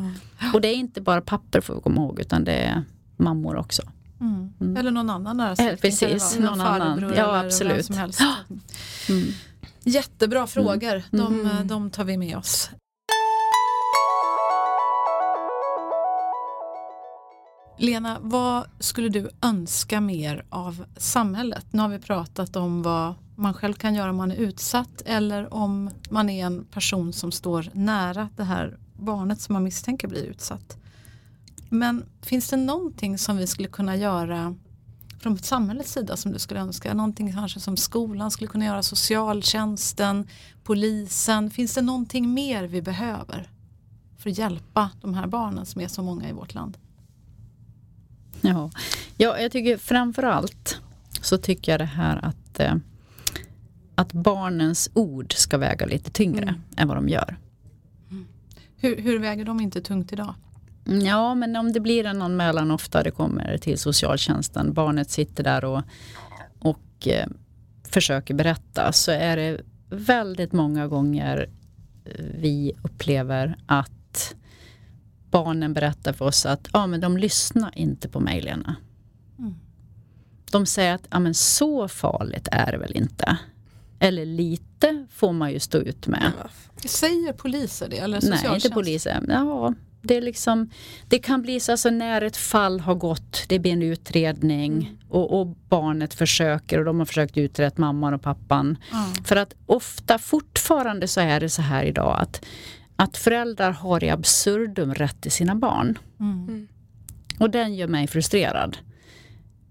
och 0.54 0.60
det 0.60 0.68
är 0.68 0.74
inte 0.74 1.00
bara 1.00 1.20
papper 1.20 1.60
får 1.60 1.74
vi 1.74 1.80
komma 1.80 2.00
ihåg, 2.00 2.20
utan 2.20 2.44
det 2.44 2.52
är 2.52 2.82
mammor 3.16 3.56
också. 3.56 3.82
Mm. 4.20 4.52
Mm. 4.60 4.76
Eller 4.76 4.90
någon 4.90 5.10
annan 5.10 5.36
nära 5.36 5.50
Eh, 5.50 5.54
släkting. 5.54 5.90
precis, 5.90 6.32
kan 6.34 6.42
det 6.42 6.48
vara. 6.48 6.56
någon 6.56 6.82
annan. 6.82 7.12
Ja, 7.16 7.38
absolut. 7.40 7.86
Som 7.86 7.96
helst. 7.96 8.20
Mm. 9.08 9.24
Jättebra 9.84 10.46
frågor. 10.46 11.02
De, 11.10 11.40
Mm. 11.40 11.66
de 11.68 11.90
tar 11.90 12.04
vi 12.04 12.16
med 12.16 12.36
oss. 12.36 12.70
Lena, 17.80 18.18
vad 18.20 18.64
skulle 18.78 19.08
du 19.08 19.28
önska 19.42 20.00
mer 20.00 20.44
av 20.48 20.84
samhället? 20.96 21.66
Nu 21.70 21.82
har 21.82 21.88
vi 21.88 21.98
pratat 21.98 22.56
om 22.56 22.82
vad 22.82 23.14
man 23.36 23.54
själv 23.54 23.74
kan 23.74 23.94
göra 23.94 24.10
om 24.10 24.16
man 24.16 24.30
är 24.32 24.36
utsatt 24.36 25.02
eller 25.06 25.54
om 25.54 25.90
man 26.10 26.28
är 26.30 26.46
en 26.46 26.64
person 26.64 27.12
som 27.12 27.32
står 27.32 27.66
nära 27.72 28.28
det 28.36 28.44
här 28.44 28.78
barnet 28.96 29.40
som 29.40 29.52
man 29.52 29.62
misstänker 29.64 30.08
blir 30.08 30.22
utsatt. 30.24 30.76
Men 31.68 32.04
finns 32.22 32.48
det 32.50 32.56
någonting 32.56 33.18
som 33.18 33.36
vi 33.36 33.46
skulle 33.46 33.68
kunna 33.68 33.96
göra 33.96 34.54
från 35.20 35.38
samhällets 35.38 35.92
sida 35.92 36.16
som 36.16 36.32
du 36.32 36.38
skulle 36.38 36.60
önska? 36.60 36.94
Någonting 36.94 37.32
kanske 37.32 37.60
som 37.60 37.76
skolan 37.76 38.30
skulle 38.30 38.48
kunna 38.48 38.64
göra, 38.64 38.82
socialtjänsten, 38.82 40.28
polisen. 40.64 41.50
Finns 41.50 41.74
det 41.74 41.82
någonting 41.82 42.34
mer 42.34 42.64
vi 42.64 42.82
behöver 42.82 43.50
för 44.18 44.30
att 44.30 44.38
hjälpa 44.38 44.90
de 45.00 45.14
här 45.14 45.26
barnen 45.26 45.66
som 45.66 45.80
är 45.80 45.88
så 45.88 46.02
många 46.02 46.28
i 46.28 46.32
vårt 46.32 46.54
land? 46.54 46.78
Ja. 48.40 48.70
ja, 49.16 49.38
jag 49.38 49.52
tycker 49.52 49.76
framför 49.76 50.22
allt 50.22 50.80
så 51.20 51.38
tycker 51.38 51.72
jag 51.72 51.80
det 51.80 51.84
här 51.84 52.24
att, 52.24 52.60
eh, 52.60 52.74
att 53.94 54.12
barnens 54.12 54.90
ord 54.94 55.32
ska 55.36 55.58
väga 55.58 55.86
lite 55.86 56.10
tyngre 56.10 56.42
Mm. 56.42 56.60
än 56.76 56.88
vad 56.88 56.96
de 56.96 57.08
gör. 57.08 57.36
Hur, 58.76 58.96
hur 58.96 59.18
väger 59.18 59.44
de 59.44 59.60
inte 59.60 59.80
tungt 59.80 60.12
idag? 60.12 60.34
Ja, 60.88 61.34
men 61.34 61.56
om 61.56 61.72
det 61.72 61.80
blir 61.80 62.06
en 62.06 62.22
anmälan 62.22 62.70
ofta 62.70 63.02
det 63.02 63.10
kommer 63.10 63.58
till 63.58 63.78
socialtjänsten, 63.78 64.72
barnet 64.72 65.10
sitter 65.10 65.44
där 65.44 65.64
och, 65.64 65.82
och 66.58 67.08
eh, 67.08 67.26
försöker 67.88 68.34
berätta, 68.34 68.92
så 68.92 69.10
är 69.10 69.36
det 69.36 69.60
väldigt 69.90 70.52
många 70.52 70.88
gånger 70.88 71.50
eh, 72.04 72.24
vi 72.34 72.72
upplever 72.82 73.56
att 73.66 74.34
barnen 75.30 75.74
berättar 75.74 76.12
för 76.12 76.24
oss 76.24 76.46
att 76.46 76.68
ja, 76.72 76.86
men 76.86 77.00
de 77.00 77.16
lyssnar 77.16 77.78
inte 77.78 78.08
på 78.08 78.20
mig, 78.20 78.40
Lena. 78.40 78.76
Mm. 79.38 79.54
De 80.50 80.66
säger 80.66 80.94
att 80.94 81.06
ja, 81.10 81.18
men 81.18 81.34
så 81.34 81.88
farligt 81.88 82.48
är 82.52 82.72
det 82.72 82.78
väl 82.78 82.96
inte. 82.96 83.38
Eller 83.98 84.26
lite 84.26 85.06
får 85.10 85.32
man 85.32 85.52
ju 85.52 85.60
stå 85.60 85.78
ut 85.78 86.06
med. 86.06 86.32
Säger 86.84 87.32
poliser 87.32 87.88
det 87.88 87.98
eller 87.98 88.20
Nej, 88.30 88.54
inte 88.54 88.70
polisen. 88.70 89.26
Ja, 89.28 89.74
det, 90.02 90.16
är 90.16 90.20
liksom, 90.20 90.70
det 91.08 91.18
kan 91.18 91.42
bli 91.42 91.60
så 91.60 91.72
alltså, 91.72 91.90
när 91.90 92.22
ett 92.22 92.36
fall 92.36 92.80
har 92.80 92.94
gått, 92.94 93.44
det 93.48 93.58
blir 93.58 93.72
en 93.72 93.82
utredning 93.82 94.72
Mm. 94.72 94.98
och, 95.08 95.40
och 95.40 95.46
barnet 95.68 96.14
försöker 96.14 96.78
och 96.78 96.84
de 96.84 96.98
har 96.98 97.06
försökt 97.06 97.36
utreda 97.36 97.72
mamman 97.76 98.14
och 98.14 98.22
pappan. 98.22 98.78
Ja. 98.92 99.12
För 99.24 99.36
att 99.36 99.54
ofta 99.66 100.18
fortfarande 100.18 101.08
så 101.08 101.20
är 101.20 101.40
det 101.40 101.48
så 101.48 101.62
här 101.62 101.84
idag 101.84 102.16
att, 102.20 102.44
att 102.96 103.16
föräldrar 103.16 103.70
har 103.70 104.04
i 104.04 104.10
absurdum 104.10 104.94
rätt 104.94 105.20
till 105.20 105.32
sina 105.32 105.54
barn. 105.54 105.98
Mm. 106.20 106.68
Och 107.38 107.50
den 107.50 107.74
gör 107.74 107.88
mig 107.88 108.06
frustrerad. 108.06 108.76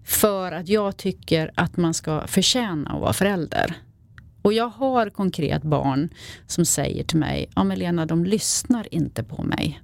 För 0.04 0.52
att 0.52 0.68
jag 0.68 0.96
tycker 0.96 1.50
att 1.54 1.76
man 1.76 1.94
ska 1.94 2.26
förtjäna 2.26 2.90
att 2.90 3.00
vara 3.00 3.12
förälder. 3.12 3.74
Och 4.42 4.52
jag 4.52 4.68
har 4.68 5.10
konkret 5.10 5.62
barn 5.62 6.08
som 6.46 6.64
säger 6.64 7.04
till 7.04 7.18
mig, 7.18 7.50
ja 7.56 7.64
men 7.64 7.78
Lena 7.78 8.06
de 8.06 8.24
lyssnar 8.24 8.94
inte 8.94 9.24
på 9.24 9.42
mig. 9.42 9.80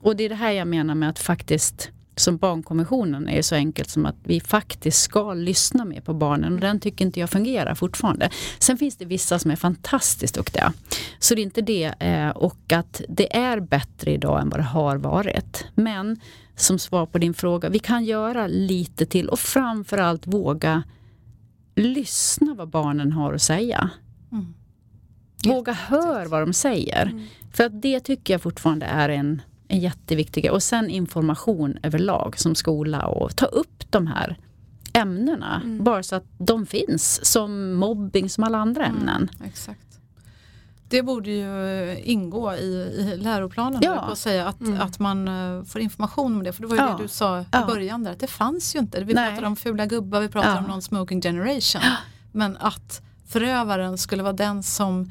Mm. 0.00 0.06
Och 0.06 0.16
det 0.16 0.24
är 0.24 0.28
det 0.28 0.34
här 0.34 0.52
jag 0.52 0.68
menar 0.68 0.94
med 0.94 1.08
att 1.08 1.18
faktiskt, 1.18 1.90
som 2.16 2.36
barnkonventionen 2.36 3.28
är 3.28 3.42
så 3.42 3.54
enkelt 3.54 3.90
som 3.90 4.06
att 4.06 4.16
vi 4.22 4.40
faktiskt 4.40 5.02
ska 5.02 5.34
lyssna 5.34 5.84
mer 5.84 6.00
på 6.00 6.14
barnen 6.14 6.54
och 6.54 6.60
den 6.60 6.80
tycker 6.80 7.04
inte 7.04 7.20
jag 7.20 7.30
fungerar 7.30 7.74
fortfarande. 7.74 8.30
Sen 8.58 8.78
finns 8.78 8.96
det 8.96 9.04
vissa 9.04 9.38
som 9.38 9.50
är 9.50 9.56
fantastiskt 9.56 10.34
duktiga. 10.34 10.72
Så 11.18 11.34
det 11.34 11.40
är 11.40 11.44
inte 11.44 11.62
det. 11.62 11.94
eh, 12.00 12.28
Och 12.28 12.72
att 12.72 13.02
det 13.08 13.36
är 13.36 13.60
bättre 13.60 14.10
idag 14.12 14.40
än 14.40 14.48
vad 14.50 14.60
det 14.60 14.64
har 14.64 14.96
varit. 14.96 15.64
Men 15.74 16.20
som 16.56 16.78
svar 16.78 17.06
på 17.06 17.18
din 17.18 17.34
fråga, 17.34 17.68
vi 17.68 17.78
kan 17.78 18.04
göra 18.04 18.46
lite 18.46 19.06
till 19.06 19.28
och 19.28 19.38
framförallt 19.38 20.26
våga 20.26 20.82
lyssna 21.74 22.54
vad 22.54 22.68
barnen 22.68 23.12
har 23.12 23.34
att 23.34 23.42
säga. 23.42 23.90
Mm. 24.32 24.54
Våga 25.44 25.72
hör 25.72 26.26
vad 26.26 26.42
de 26.42 26.52
säger. 26.52 27.12
För 27.52 27.64
att 27.64 27.82
det 27.82 28.00
tycker 28.00 28.34
jag 28.34 28.42
fortfarande 28.42 28.86
är 28.86 29.08
en, 29.08 29.42
en 29.68 29.78
jätteviktig 29.80 30.42
grej. 30.44 30.50
Och 30.50 30.62
sen 30.62 30.90
information 30.90 31.78
överlag 31.82 32.38
som 32.38 32.54
skola 32.54 33.06
och 33.06 33.36
ta 33.36 33.46
upp 33.46 33.84
de 33.90 34.06
här 34.06 34.38
ämnena. 34.92 35.62
Bara 35.80 36.02
så 36.02 36.16
att 36.16 36.24
de 36.38 36.66
finns 36.66 37.24
som 37.32 37.72
mobbing 37.74 38.30
som 38.30 38.44
alla 38.44 38.58
andra 38.58 38.86
ämnen. 38.86 39.30
Exakt. 39.44 39.80
Det 40.88 41.02
borde 41.02 41.30
ju 41.30 41.96
ingå 42.04 42.54
i, 42.54 42.66
i 42.98 43.16
läroplanen 43.16 43.80
Ja. 43.82 43.96
på 44.06 44.12
att 44.12 44.18
säga 44.18 44.48
att, 44.48 44.60
Mm. 44.60 44.80
att 44.80 44.98
man 44.98 45.28
eh, 45.28 45.64
får 45.64 45.80
information 45.80 46.32
om 46.36 46.42
det. 46.42 46.52
För 46.52 46.62
det 46.62 46.68
var 46.68 46.76
ju 46.76 46.82
Ja. 46.82 46.96
det 46.96 47.02
du 47.02 47.08
sa 47.08 47.40
i 47.40 47.44
Ja. 47.52 47.66
början 47.66 48.04
där, 48.04 48.12
att 48.12 48.20
det 48.20 48.26
fanns 48.26 48.74
ju 48.74 48.78
inte. 48.78 49.04
Vi 49.04 49.14
Nej. 49.14 49.28
pratade 49.30 49.46
om 49.46 49.56
fula 49.56 49.86
gubbar, 49.86 50.20
vi 50.20 50.28
pratade 50.28 50.58
om 50.58 50.64
någon 50.64 50.82
smoking 50.82 51.22
generation. 51.22 51.82
Men 52.32 52.56
att 52.56 53.02
förövaren 53.26 53.98
skulle 53.98 54.22
vara 54.22 54.32
den 54.32 54.62
som 54.62 55.10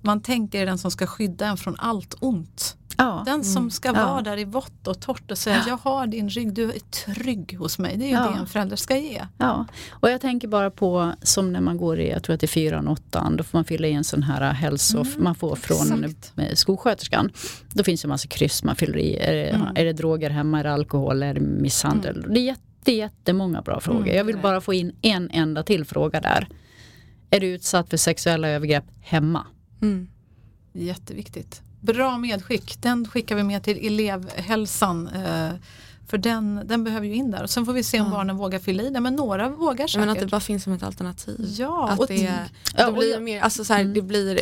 man 0.00 0.20
tänker 0.20 0.62
är 0.62 0.66
den 0.66 0.78
som 0.78 0.90
ska 0.90 1.06
skydda 1.06 1.46
en 1.46 1.56
från 1.56 1.76
allt 1.78 2.14
ont. 2.20 2.76
Ja. 2.96 3.22
Den 3.26 3.44
som 3.44 3.70
ska 3.70 3.88
Ja. 3.88 3.92
vara 4.06 4.22
där 4.22 4.38
i 4.38 4.44
vått 4.44 4.86
och 4.86 5.00
torrt 5.00 5.30
och 5.30 5.38
säga 5.38 5.64
jag 5.68 5.76
har 5.76 6.06
din 6.06 6.28
rygg, 6.28 6.52
du 6.54 6.64
är 6.72 6.78
trygg 6.78 7.56
hos 7.58 7.78
mig. 7.78 7.96
Det 7.96 8.04
är 8.04 8.08
ju 8.08 8.12
Ja. 8.14 8.30
det 8.34 8.38
en 8.38 8.46
förälder 8.46 8.76
ska 8.76 8.96
ge. 8.96 9.22
Ja, 9.38 9.66
och 9.90 10.10
jag 10.10 10.20
tänker 10.20 10.48
bara 10.48 10.70
på 10.70 11.12
som 11.22 11.52
när 11.52 11.60
man 11.60 11.76
går 11.76 12.00
i, 12.00 12.10
jag 12.10 12.22
tror 12.22 12.34
att 12.34 12.40
det 12.40 12.44
är 12.46 12.48
fyran, 12.48 12.88
åttan, 12.88 13.36
då 13.36 13.44
får 13.44 13.58
man 13.58 13.64
fylla 13.64 13.86
i 13.88 13.92
en 13.92 14.04
sån 14.04 14.22
här 14.22 14.52
hälso, 14.52 15.04
man 15.18 15.34
får 15.34 15.56
från 15.56 15.86
Mm, 15.86 16.04
exakt. 16.04 16.32
eh, 16.38 16.54
skolsköterskan. 16.54 17.30
Då 17.72 17.84
finns 17.84 18.02
det 18.02 18.06
en 18.06 18.10
massa 18.10 18.28
kryss 18.28 18.64
man 18.64 18.76
fyller 18.76 18.98
i. 18.98 19.16
Är 19.16 19.32
det, 19.34 19.44
Mm. 19.50 19.66
är 19.74 19.84
det 19.84 19.92
droger 19.92 20.30
hemma, 20.30 20.60
är 20.60 20.64
det 20.64 20.72
alkohol, 20.72 21.22
är 21.22 21.34
det 21.34 21.40
misshandel? 21.40 22.26
Det 22.30 22.40
är 22.40 22.44
jätte, 22.44 22.92
jättemånga 22.92 23.62
bra 23.62 23.80
frågor. 23.80 24.02
Mm, 24.02 24.16
jag 24.16 24.24
vill 24.24 24.38
bara 24.38 24.60
få 24.60 24.74
in 24.74 24.92
en 25.02 25.30
enda 25.30 25.62
till 25.62 25.84
fråga 25.84 26.20
där. 26.20 26.48
Är 27.30 27.40
du 27.40 27.46
utsatt 27.46 27.90
för 27.90 27.96
sexuella 27.96 28.48
övergrepp 28.48 28.84
hemma? 29.00 29.46
Mm. 29.82 30.08
Jätteviktigt. 30.72 31.62
Bra 31.84 32.18
medskick. 32.18 32.82
Den 32.82 33.08
skickar 33.08 33.36
vi 33.36 33.42
med 33.42 33.62
till 33.62 33.86
elevhälsan. 33.86 35.08
Eh, 35.08 35.50
för 36.08 36.18
den, 36.18 36.60
den 36.64 36.84
behöver 36.84 37.06
ju 37.06 37.14
in 37.14 37.30
där. 37.30 37.42
Och 37.42 37.50
sen 37.50 37.66
får 37.66 37.72
vi 37.72 37.82
se 37.82 38.00
om 38.00 38.06
Ja. 38.06 38.12
barnen 38.12 38.36
vågar 38.36 38.58
fylla 38.58 38.82
i 38.82 38.90
den. 38.90 39.02
Men 39.02 39.14
några 39.16 39.48
vågar 39.48 39.86
säkert. 39.86 40.00
menar 40.00 40.12
att 40.12 40.20
det 40.20 40.26
bara 40.26 40.40
finns 40.40 40.64
som 40.64 40.72
ett 40.72 40.82
alternativ. 40.82 41.46
Ja, 41.58 41.88
att 41.90 42.08
det, 42.08 42.34
det 42.76 42.92
blir 42.92 43.20
mer, 43.20 43.40
alltså 43.40 43.64
så 43.64 43.72
här, 43.72 43.80
Mm. 43.80 43.94
det 43.94 44.02
blir 44.02 44.40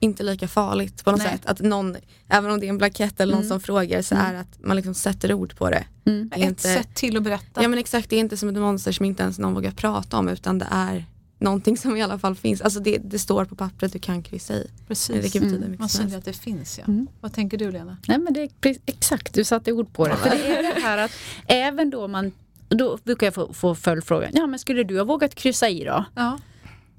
inte 0.00 0.22
lika 0.22 0.48
farligt 0.48 1.04
på 1.04 1.10
något 1.10 1.18
Nej. 1.20 1.28
sätt. 1.32 1.46
Att 1.46 1.60
någon, 1.60 1.96
även 2.28 2.50
om 2.50 2.60
det 2.60 2.66
är 2.66 2.68
en 2.68 2.78
blankett 2.78 3.20
eller 3.20 3.32
någon 3.32 3.42
Mm. 3.42 3.48
som 3.48 3.60
frågar 3.60 4.02
så 4.02 4.14
Mm. 4.14 4.26
är 4.26 4.40
att 4.40 4.58
man 4.58 4.76
liksom 4.76 4.94
sätter 4.94 5.32
ord 5.32 5.56
på 5.56 5.70
det. 5.70 5.84
Mm. 6.04 6.30
Ett 6.34 6.38
inte, 6.42 6.62
sätt 6.62 6.94
till 6.94 7.16
att 7.16 7.22
berätta. 7.22 7.62
ja 7.62 7.68
men 7.68 7.78
exakt, 7.78 8.10
det 8.10 8.16
är 8.16 8.20
inte 8.20 8.36
som 8.36 8.48
ett 8.48 8.54
monster 8.56 8.92
som 8.92 9.06
inte 9.06 9.22
ens 9.22 9.38
någon 9.38 9.54
vågar 9.54 9.70
prata 9.70 10.16
om 10.18 10.28
utan 10.28 10.58
det 10.58 10.66
är 10.70 11.04
någonting 11.44 11.76
som 11.76 11.96
i 11.96 12.02
alla 12.02 12.18
fall 12.18 12.34
finns. 12.34 12.60
Alltså 12.60 12.80
det, 12.80 12.98
det 12.98 13.18
står 13.18 13.44
på 13.44 13.54
pappret, 13.56 13.92
du 13.92 13.98
kan 13.98 14.22
kryssa 14.22 14.54
i. 14.54 14.58
Det 14.78 14.86
Precis. 14.88 15.32
kan 15.32 15.42
betyda 15.42 15.46
Mm. 15.46 15.70
mycket 15.70 15.80
Man 15.80 15.88
helst. 16.02 16.16
att 16.16 16.24
det 16.24 16.32
finns 16.32 16.78
ja. 16.78 16.84
Mm. 16.84 17.06
Vad 17.20 17.32
tänker 17.32 17.58
du 17.58 17.70
Lena? 17.70 17.96
Nej 18.08 18.18
men 18.18 18.32
det 18.32 18.40
är 18.40 18.76
exakt, 18.86 19.34
du 19.34 19.44
satte 19.44 19.72
ord 19.72 19.92
på 19.92 20.08
det. 20.08 20.16
För 20.16 20.30
det 20.30 20.46
är 20.58 20.74
det 20.74 20.80
här 20.80 20.98
att 20.98 21.10
även 21.46 21.90
då 21.90 22.08
man, 22.08 22.32
då 22.68 22.98
brukar 23.04 23.26
jag 23.26 23.34
få, 23.34 23.52
få 23.52 23.74
följdfrågan, 23.74 24.30
ja 24.34 24.46
men 24.46 24.58
skulle 24.58 24.84
du 24.84 24.98
ha 24.98 25.04
vågat 25.04 25.34
kryssa 25.34 25.68
i 25.68 25.84
då? 25.84 26.04
Ja. 26.14 26.38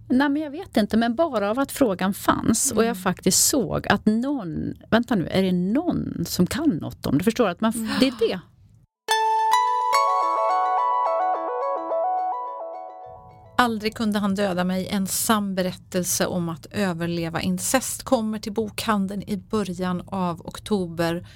Nej 0.10 0.30
men 0.30 0.42
jag 0.42 0.52
vet 0.52 0.78
inte, 0.78 0.98
men 0.98 1.16
bara 1.16 1.50
av 1.52 1.60
att 1.60 1.72
frågan 1.72 2.14
fanns 2.14 2.72
och 2.72 2.78
Mm. 2.78 2.88
jag 2.88 2.98
faktiskt 2.98 3.48
såg 3.48 3.88
att 3.88 4.06
någon, 4.06 4.74
vänta 4.90 5.16
nu, 5.16 5.28
är 5.28 5.42
det 5.44 5.52
någon 5.52 6.26
som 6.28 6.48
kan 6.48 6.70
något 6.70 7.06
om 7.06 7.18
det? 7.18 7.24
Förstår? 7.24 7.48
Att 7.50 7.62
man, 7.62 7.72
Mm. 7.76 7.90
det 8.00 8.08
är 8.08 8.14
det. 8.30 8.40
Aldrig 13.58 13.96
kunde 13.96 14.20
han 14.20 14.36
döda 14.36 14.64
mig, 14.64 14.88
en 14.88 15.08
sann 15.08 15.56
berättelse 15.56 16.26
om 16.26 16.50
att 16.50 16.66
överleva 16.72 17.42
incest 17.42 18.04
kommer 18.04 18.40
till 18.40 18.54
bokhandeln 18.54 19.24
i 19.28 19.38
början 19.38 20.04
av 20.06 20.42
oktober. 20.42 21.28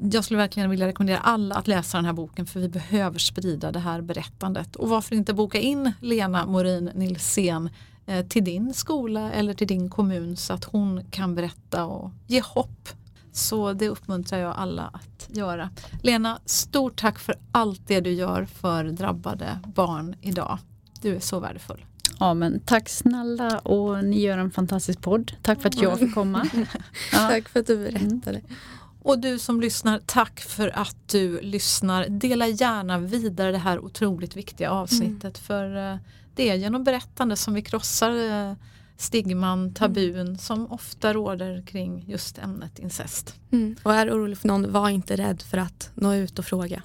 Jag 0.00 0.24
skulle 0.24 0.38
verkligen 0.38 0.70
vilja 0.70 0.86
rekommendera 0.86 1.18
alla 1.18 1.54
att 1.54 1.68
läsa 1.68 1.98
den 1.98 2.04
här 2.04 2.12
boken 2.12 2.46
för 2.46 2.60
vi 2.60 2.68
behöver 2.68 3.18
sprida 3.18 3.72
det 3.72 3.78
här 3.78 4.00
berättandet. 4.00 4.76
Och 4.76 4.88
varför 4.88 5.14
inte 5.14 5.34
boka 5.34 5.58
in 5.58 5.92
Lena 6.00 6.46
Morin 6.46 6.90
Nilsén 6.94 7.70
eh, 8.06 8.26
till 8.26 8.44
din 8.44 8.74
skola 8.74 9.32
eller 9.32 9.54
till 9.54 9.66
din 9.66 9.90
kommun 9.90 10.36
så 10.36 10.52
att 10.52 10.64
hon 10.64 11.04
kan 11.10 11.34
berätta 11.34 11.84
och 11.84 12.10
ge 12.26 12.40
hopp. 12.40 12.88
Så 13.32 13.72
det 13.72 13.88
uppmuntrar 13.88 14.38
jag 14.38 14.54
alla 14.56 14.82
att 14.82 15.36
göra. 15.36 15.70
Lena, 16.02 16.38
stort 16.44 17.00
tack 17.00 17.18
för 17.18 17.34
allt 17.52 17.80
det 17.86 18.00
du 18.00 18.12
gör 18.12 18.44
för 18.44 18.84
drabbade 18.84 19.58
barn 19.74 20.14
idag. 20.20 20.58
Du 21.00 21.16
är 21.16 21.20
så 21.20 21.40
värdefull. 21.40 21.84
Ja 22.18 22.34
men 22.34 22.60
tack 22.60 22.88
snälla 22.88 23.58
och 23.58 24.04
ni 24.04 24.20
gör 24.20 24.38
en 24.38 24.50
fantastisk 24.50 25.00
podd. 25.00 25.32
Tack 25.42 25.62
för 25.62 25.68
att 25.68 25.82
jag 25.82 25.98
fick 25.98 26.14
komma. 26.14 26.48
Ja. 27.12 27.28
Tack 27.28 27.48
för 27.48 27.60
att 27.60 27.66
du 27.66 27.76
berättade. 27.76 28.38
Mm. 28.38 28.56
Och 29.02 29.18
du 29.18 29.38
som 29.38 29.60
lyssnar, 29.60 30.00
tack 30.06 30.40
för 30.40 30.78
att 30.78 30.96
du 31.08 31.40
lyssnar. 31.40 32.08
Dela 32.08 32.46
gärna 32.46 32.98
vidare 32.98 33.52
det 33.52 33.58
här 33.58 33.78
otroligt 33.78 34.36
viktiga 34.36 34.70
avsnittet 34.70 35.22
mm. 35.22 35.32
för 35.46 35.92
eh, 35.92 35.96
det 36.34 36.50
är 36.50 36.54
genom 36.54 36.84
berättande 36.84 37.36
som 37.36 37.54
vi 37.54 37.62
krossar 37.62 38.10
eh, 38.10 38.54
stigman, 39.00 39.74
tabun 39.74 40.20
mm. 40.20 40.38
som 40.38 40.72
ofta 40.72 41.14
råder 41.14 41.62
kring 41.66 42.04
just 42.08 42.38
ämnet 42.38 42.78
incest. 42.78 43.34
Mm. 43.52 43.76
Och 43.82 43.94
är 43.94 44.10
orolig 44.10 44.38
för 44.38 44.48
någon, 44.48 44.72
var 44.72 44.88
inte 44.88 45.16
rädd 45.16 45.42
för 45.42 45.58
att 45.58 45.90
nå 45.94 46.14
ut 46.14 46.38
och 46.38 46.44
fråga. 46.44 46.82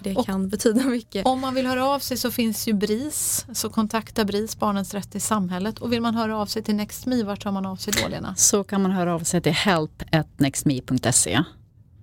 Det 0.00 0.16
och 0.16 0.26
kan 0.26 0.48
betyda 0.48 0.84
mycket. 0.84 1.26
Om 1.26 1.40
man 1.40 1.54
vill 1.54 1.66
höra 1.66 1.86
av 1.86 1.98
sig 1.98 2.16
så 2.16 2.30
finns 2.30 2.68
ju 2.68 2.72
BRIS, 2.72 3.46
så 3.52 3.70
kontakta 3.70 4.24
BRIS, 4.24 4.58
Barnens 4.58 4.94
rätt 4.94 5.14
i 5.14 5.20
samhället. 5.20 5.78
Och 5.78 5.92
vill 5.92 6.00
man 6.00 6.14
höra 6.14 6.38
av 6.38 6.46
sig 6.46 6.62
till 6.62 6.74
NextMe, 6.74 7.22
vart 7.22 7.42
tar 7.42 7.52
man 7.52 7.66
av 7.66 7.76
sig 7.76 7.94
då 8.02 8.08
Lena? 8.08 8.34
Så 8.34 8.64
kan 8.64 8.82
man 8.82 8.90
höra 8.90 9.14
av 9.14 9.20
sig 9.20 9.40
till 9.40 9.52
help.nextme.se. 9.52 11.42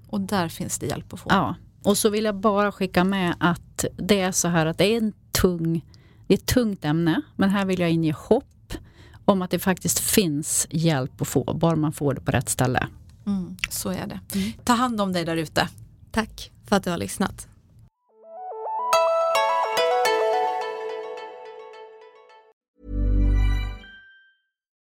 Och 0.10 0.22
där 0.22 0.50
finns 0.50 0.80
det 0.80 0.86
hjälp 0.86 1.14
att 1.14 1.20
få. 1.20 1.30
Ja, 1.30 1.56
och 1.84 1.98
så 1.98 2.10
vill 2.10 2.26
jag 2.26 2.36
bara 2.36 2.72
skicka 2.72 3.04
med 3.04 3.36
att 3.40 3.86
det 3.98 4.20
är 4.20 4.32
så 4.32 4.48
här 4.48 4.66
att 4.66 4.78
det 4.78 4.86
är 4.86 4.98
en 4.98 5.14
tung, 5.32 5.86
det 6.28 6.34
är 6.34 6.38
ett 6.38 6.46
tungt 6.46 6.86
ämne, 6.86 7.22
men 7.36 7.50
här 7.50 7.66
vill 7.66 7.80
jag 7.80 7.92
inge 7.92 8.12
hopp 8.12 8.46
om 9.26 9.42
att 9.42 9.52
det 9.52 9.60
faktiskt 9.60 10.00
finns 10.00 10.68
hjälp 10.70 11.22
att 11.22 11.28
få, 11.28 11.44
bara 11.54 11.76
man 11.76 11.94
får 11.94 12.14
det 12.14 12.22
på 12.22 12.32
rätt 12.32 12.50
ställe. 12.50 12.88
Mm, 13.26 13.58
så 13.70 13.90
är 13.90 14.08
det. 14.08 14.20
Mm. 14.40 14.52
Ta 14.64 14.74
hand 14.74 15.02
om 15.02 15.14
dig 15.14 15.26
där 15.26 15.38
ute. 15.38 15.70
Tack 16.12 16.52
för 16.66 16.76
att 16.76 16.84
du 16.84 16.90
har 16.90 16.98
lyssnat. 16.98 17.48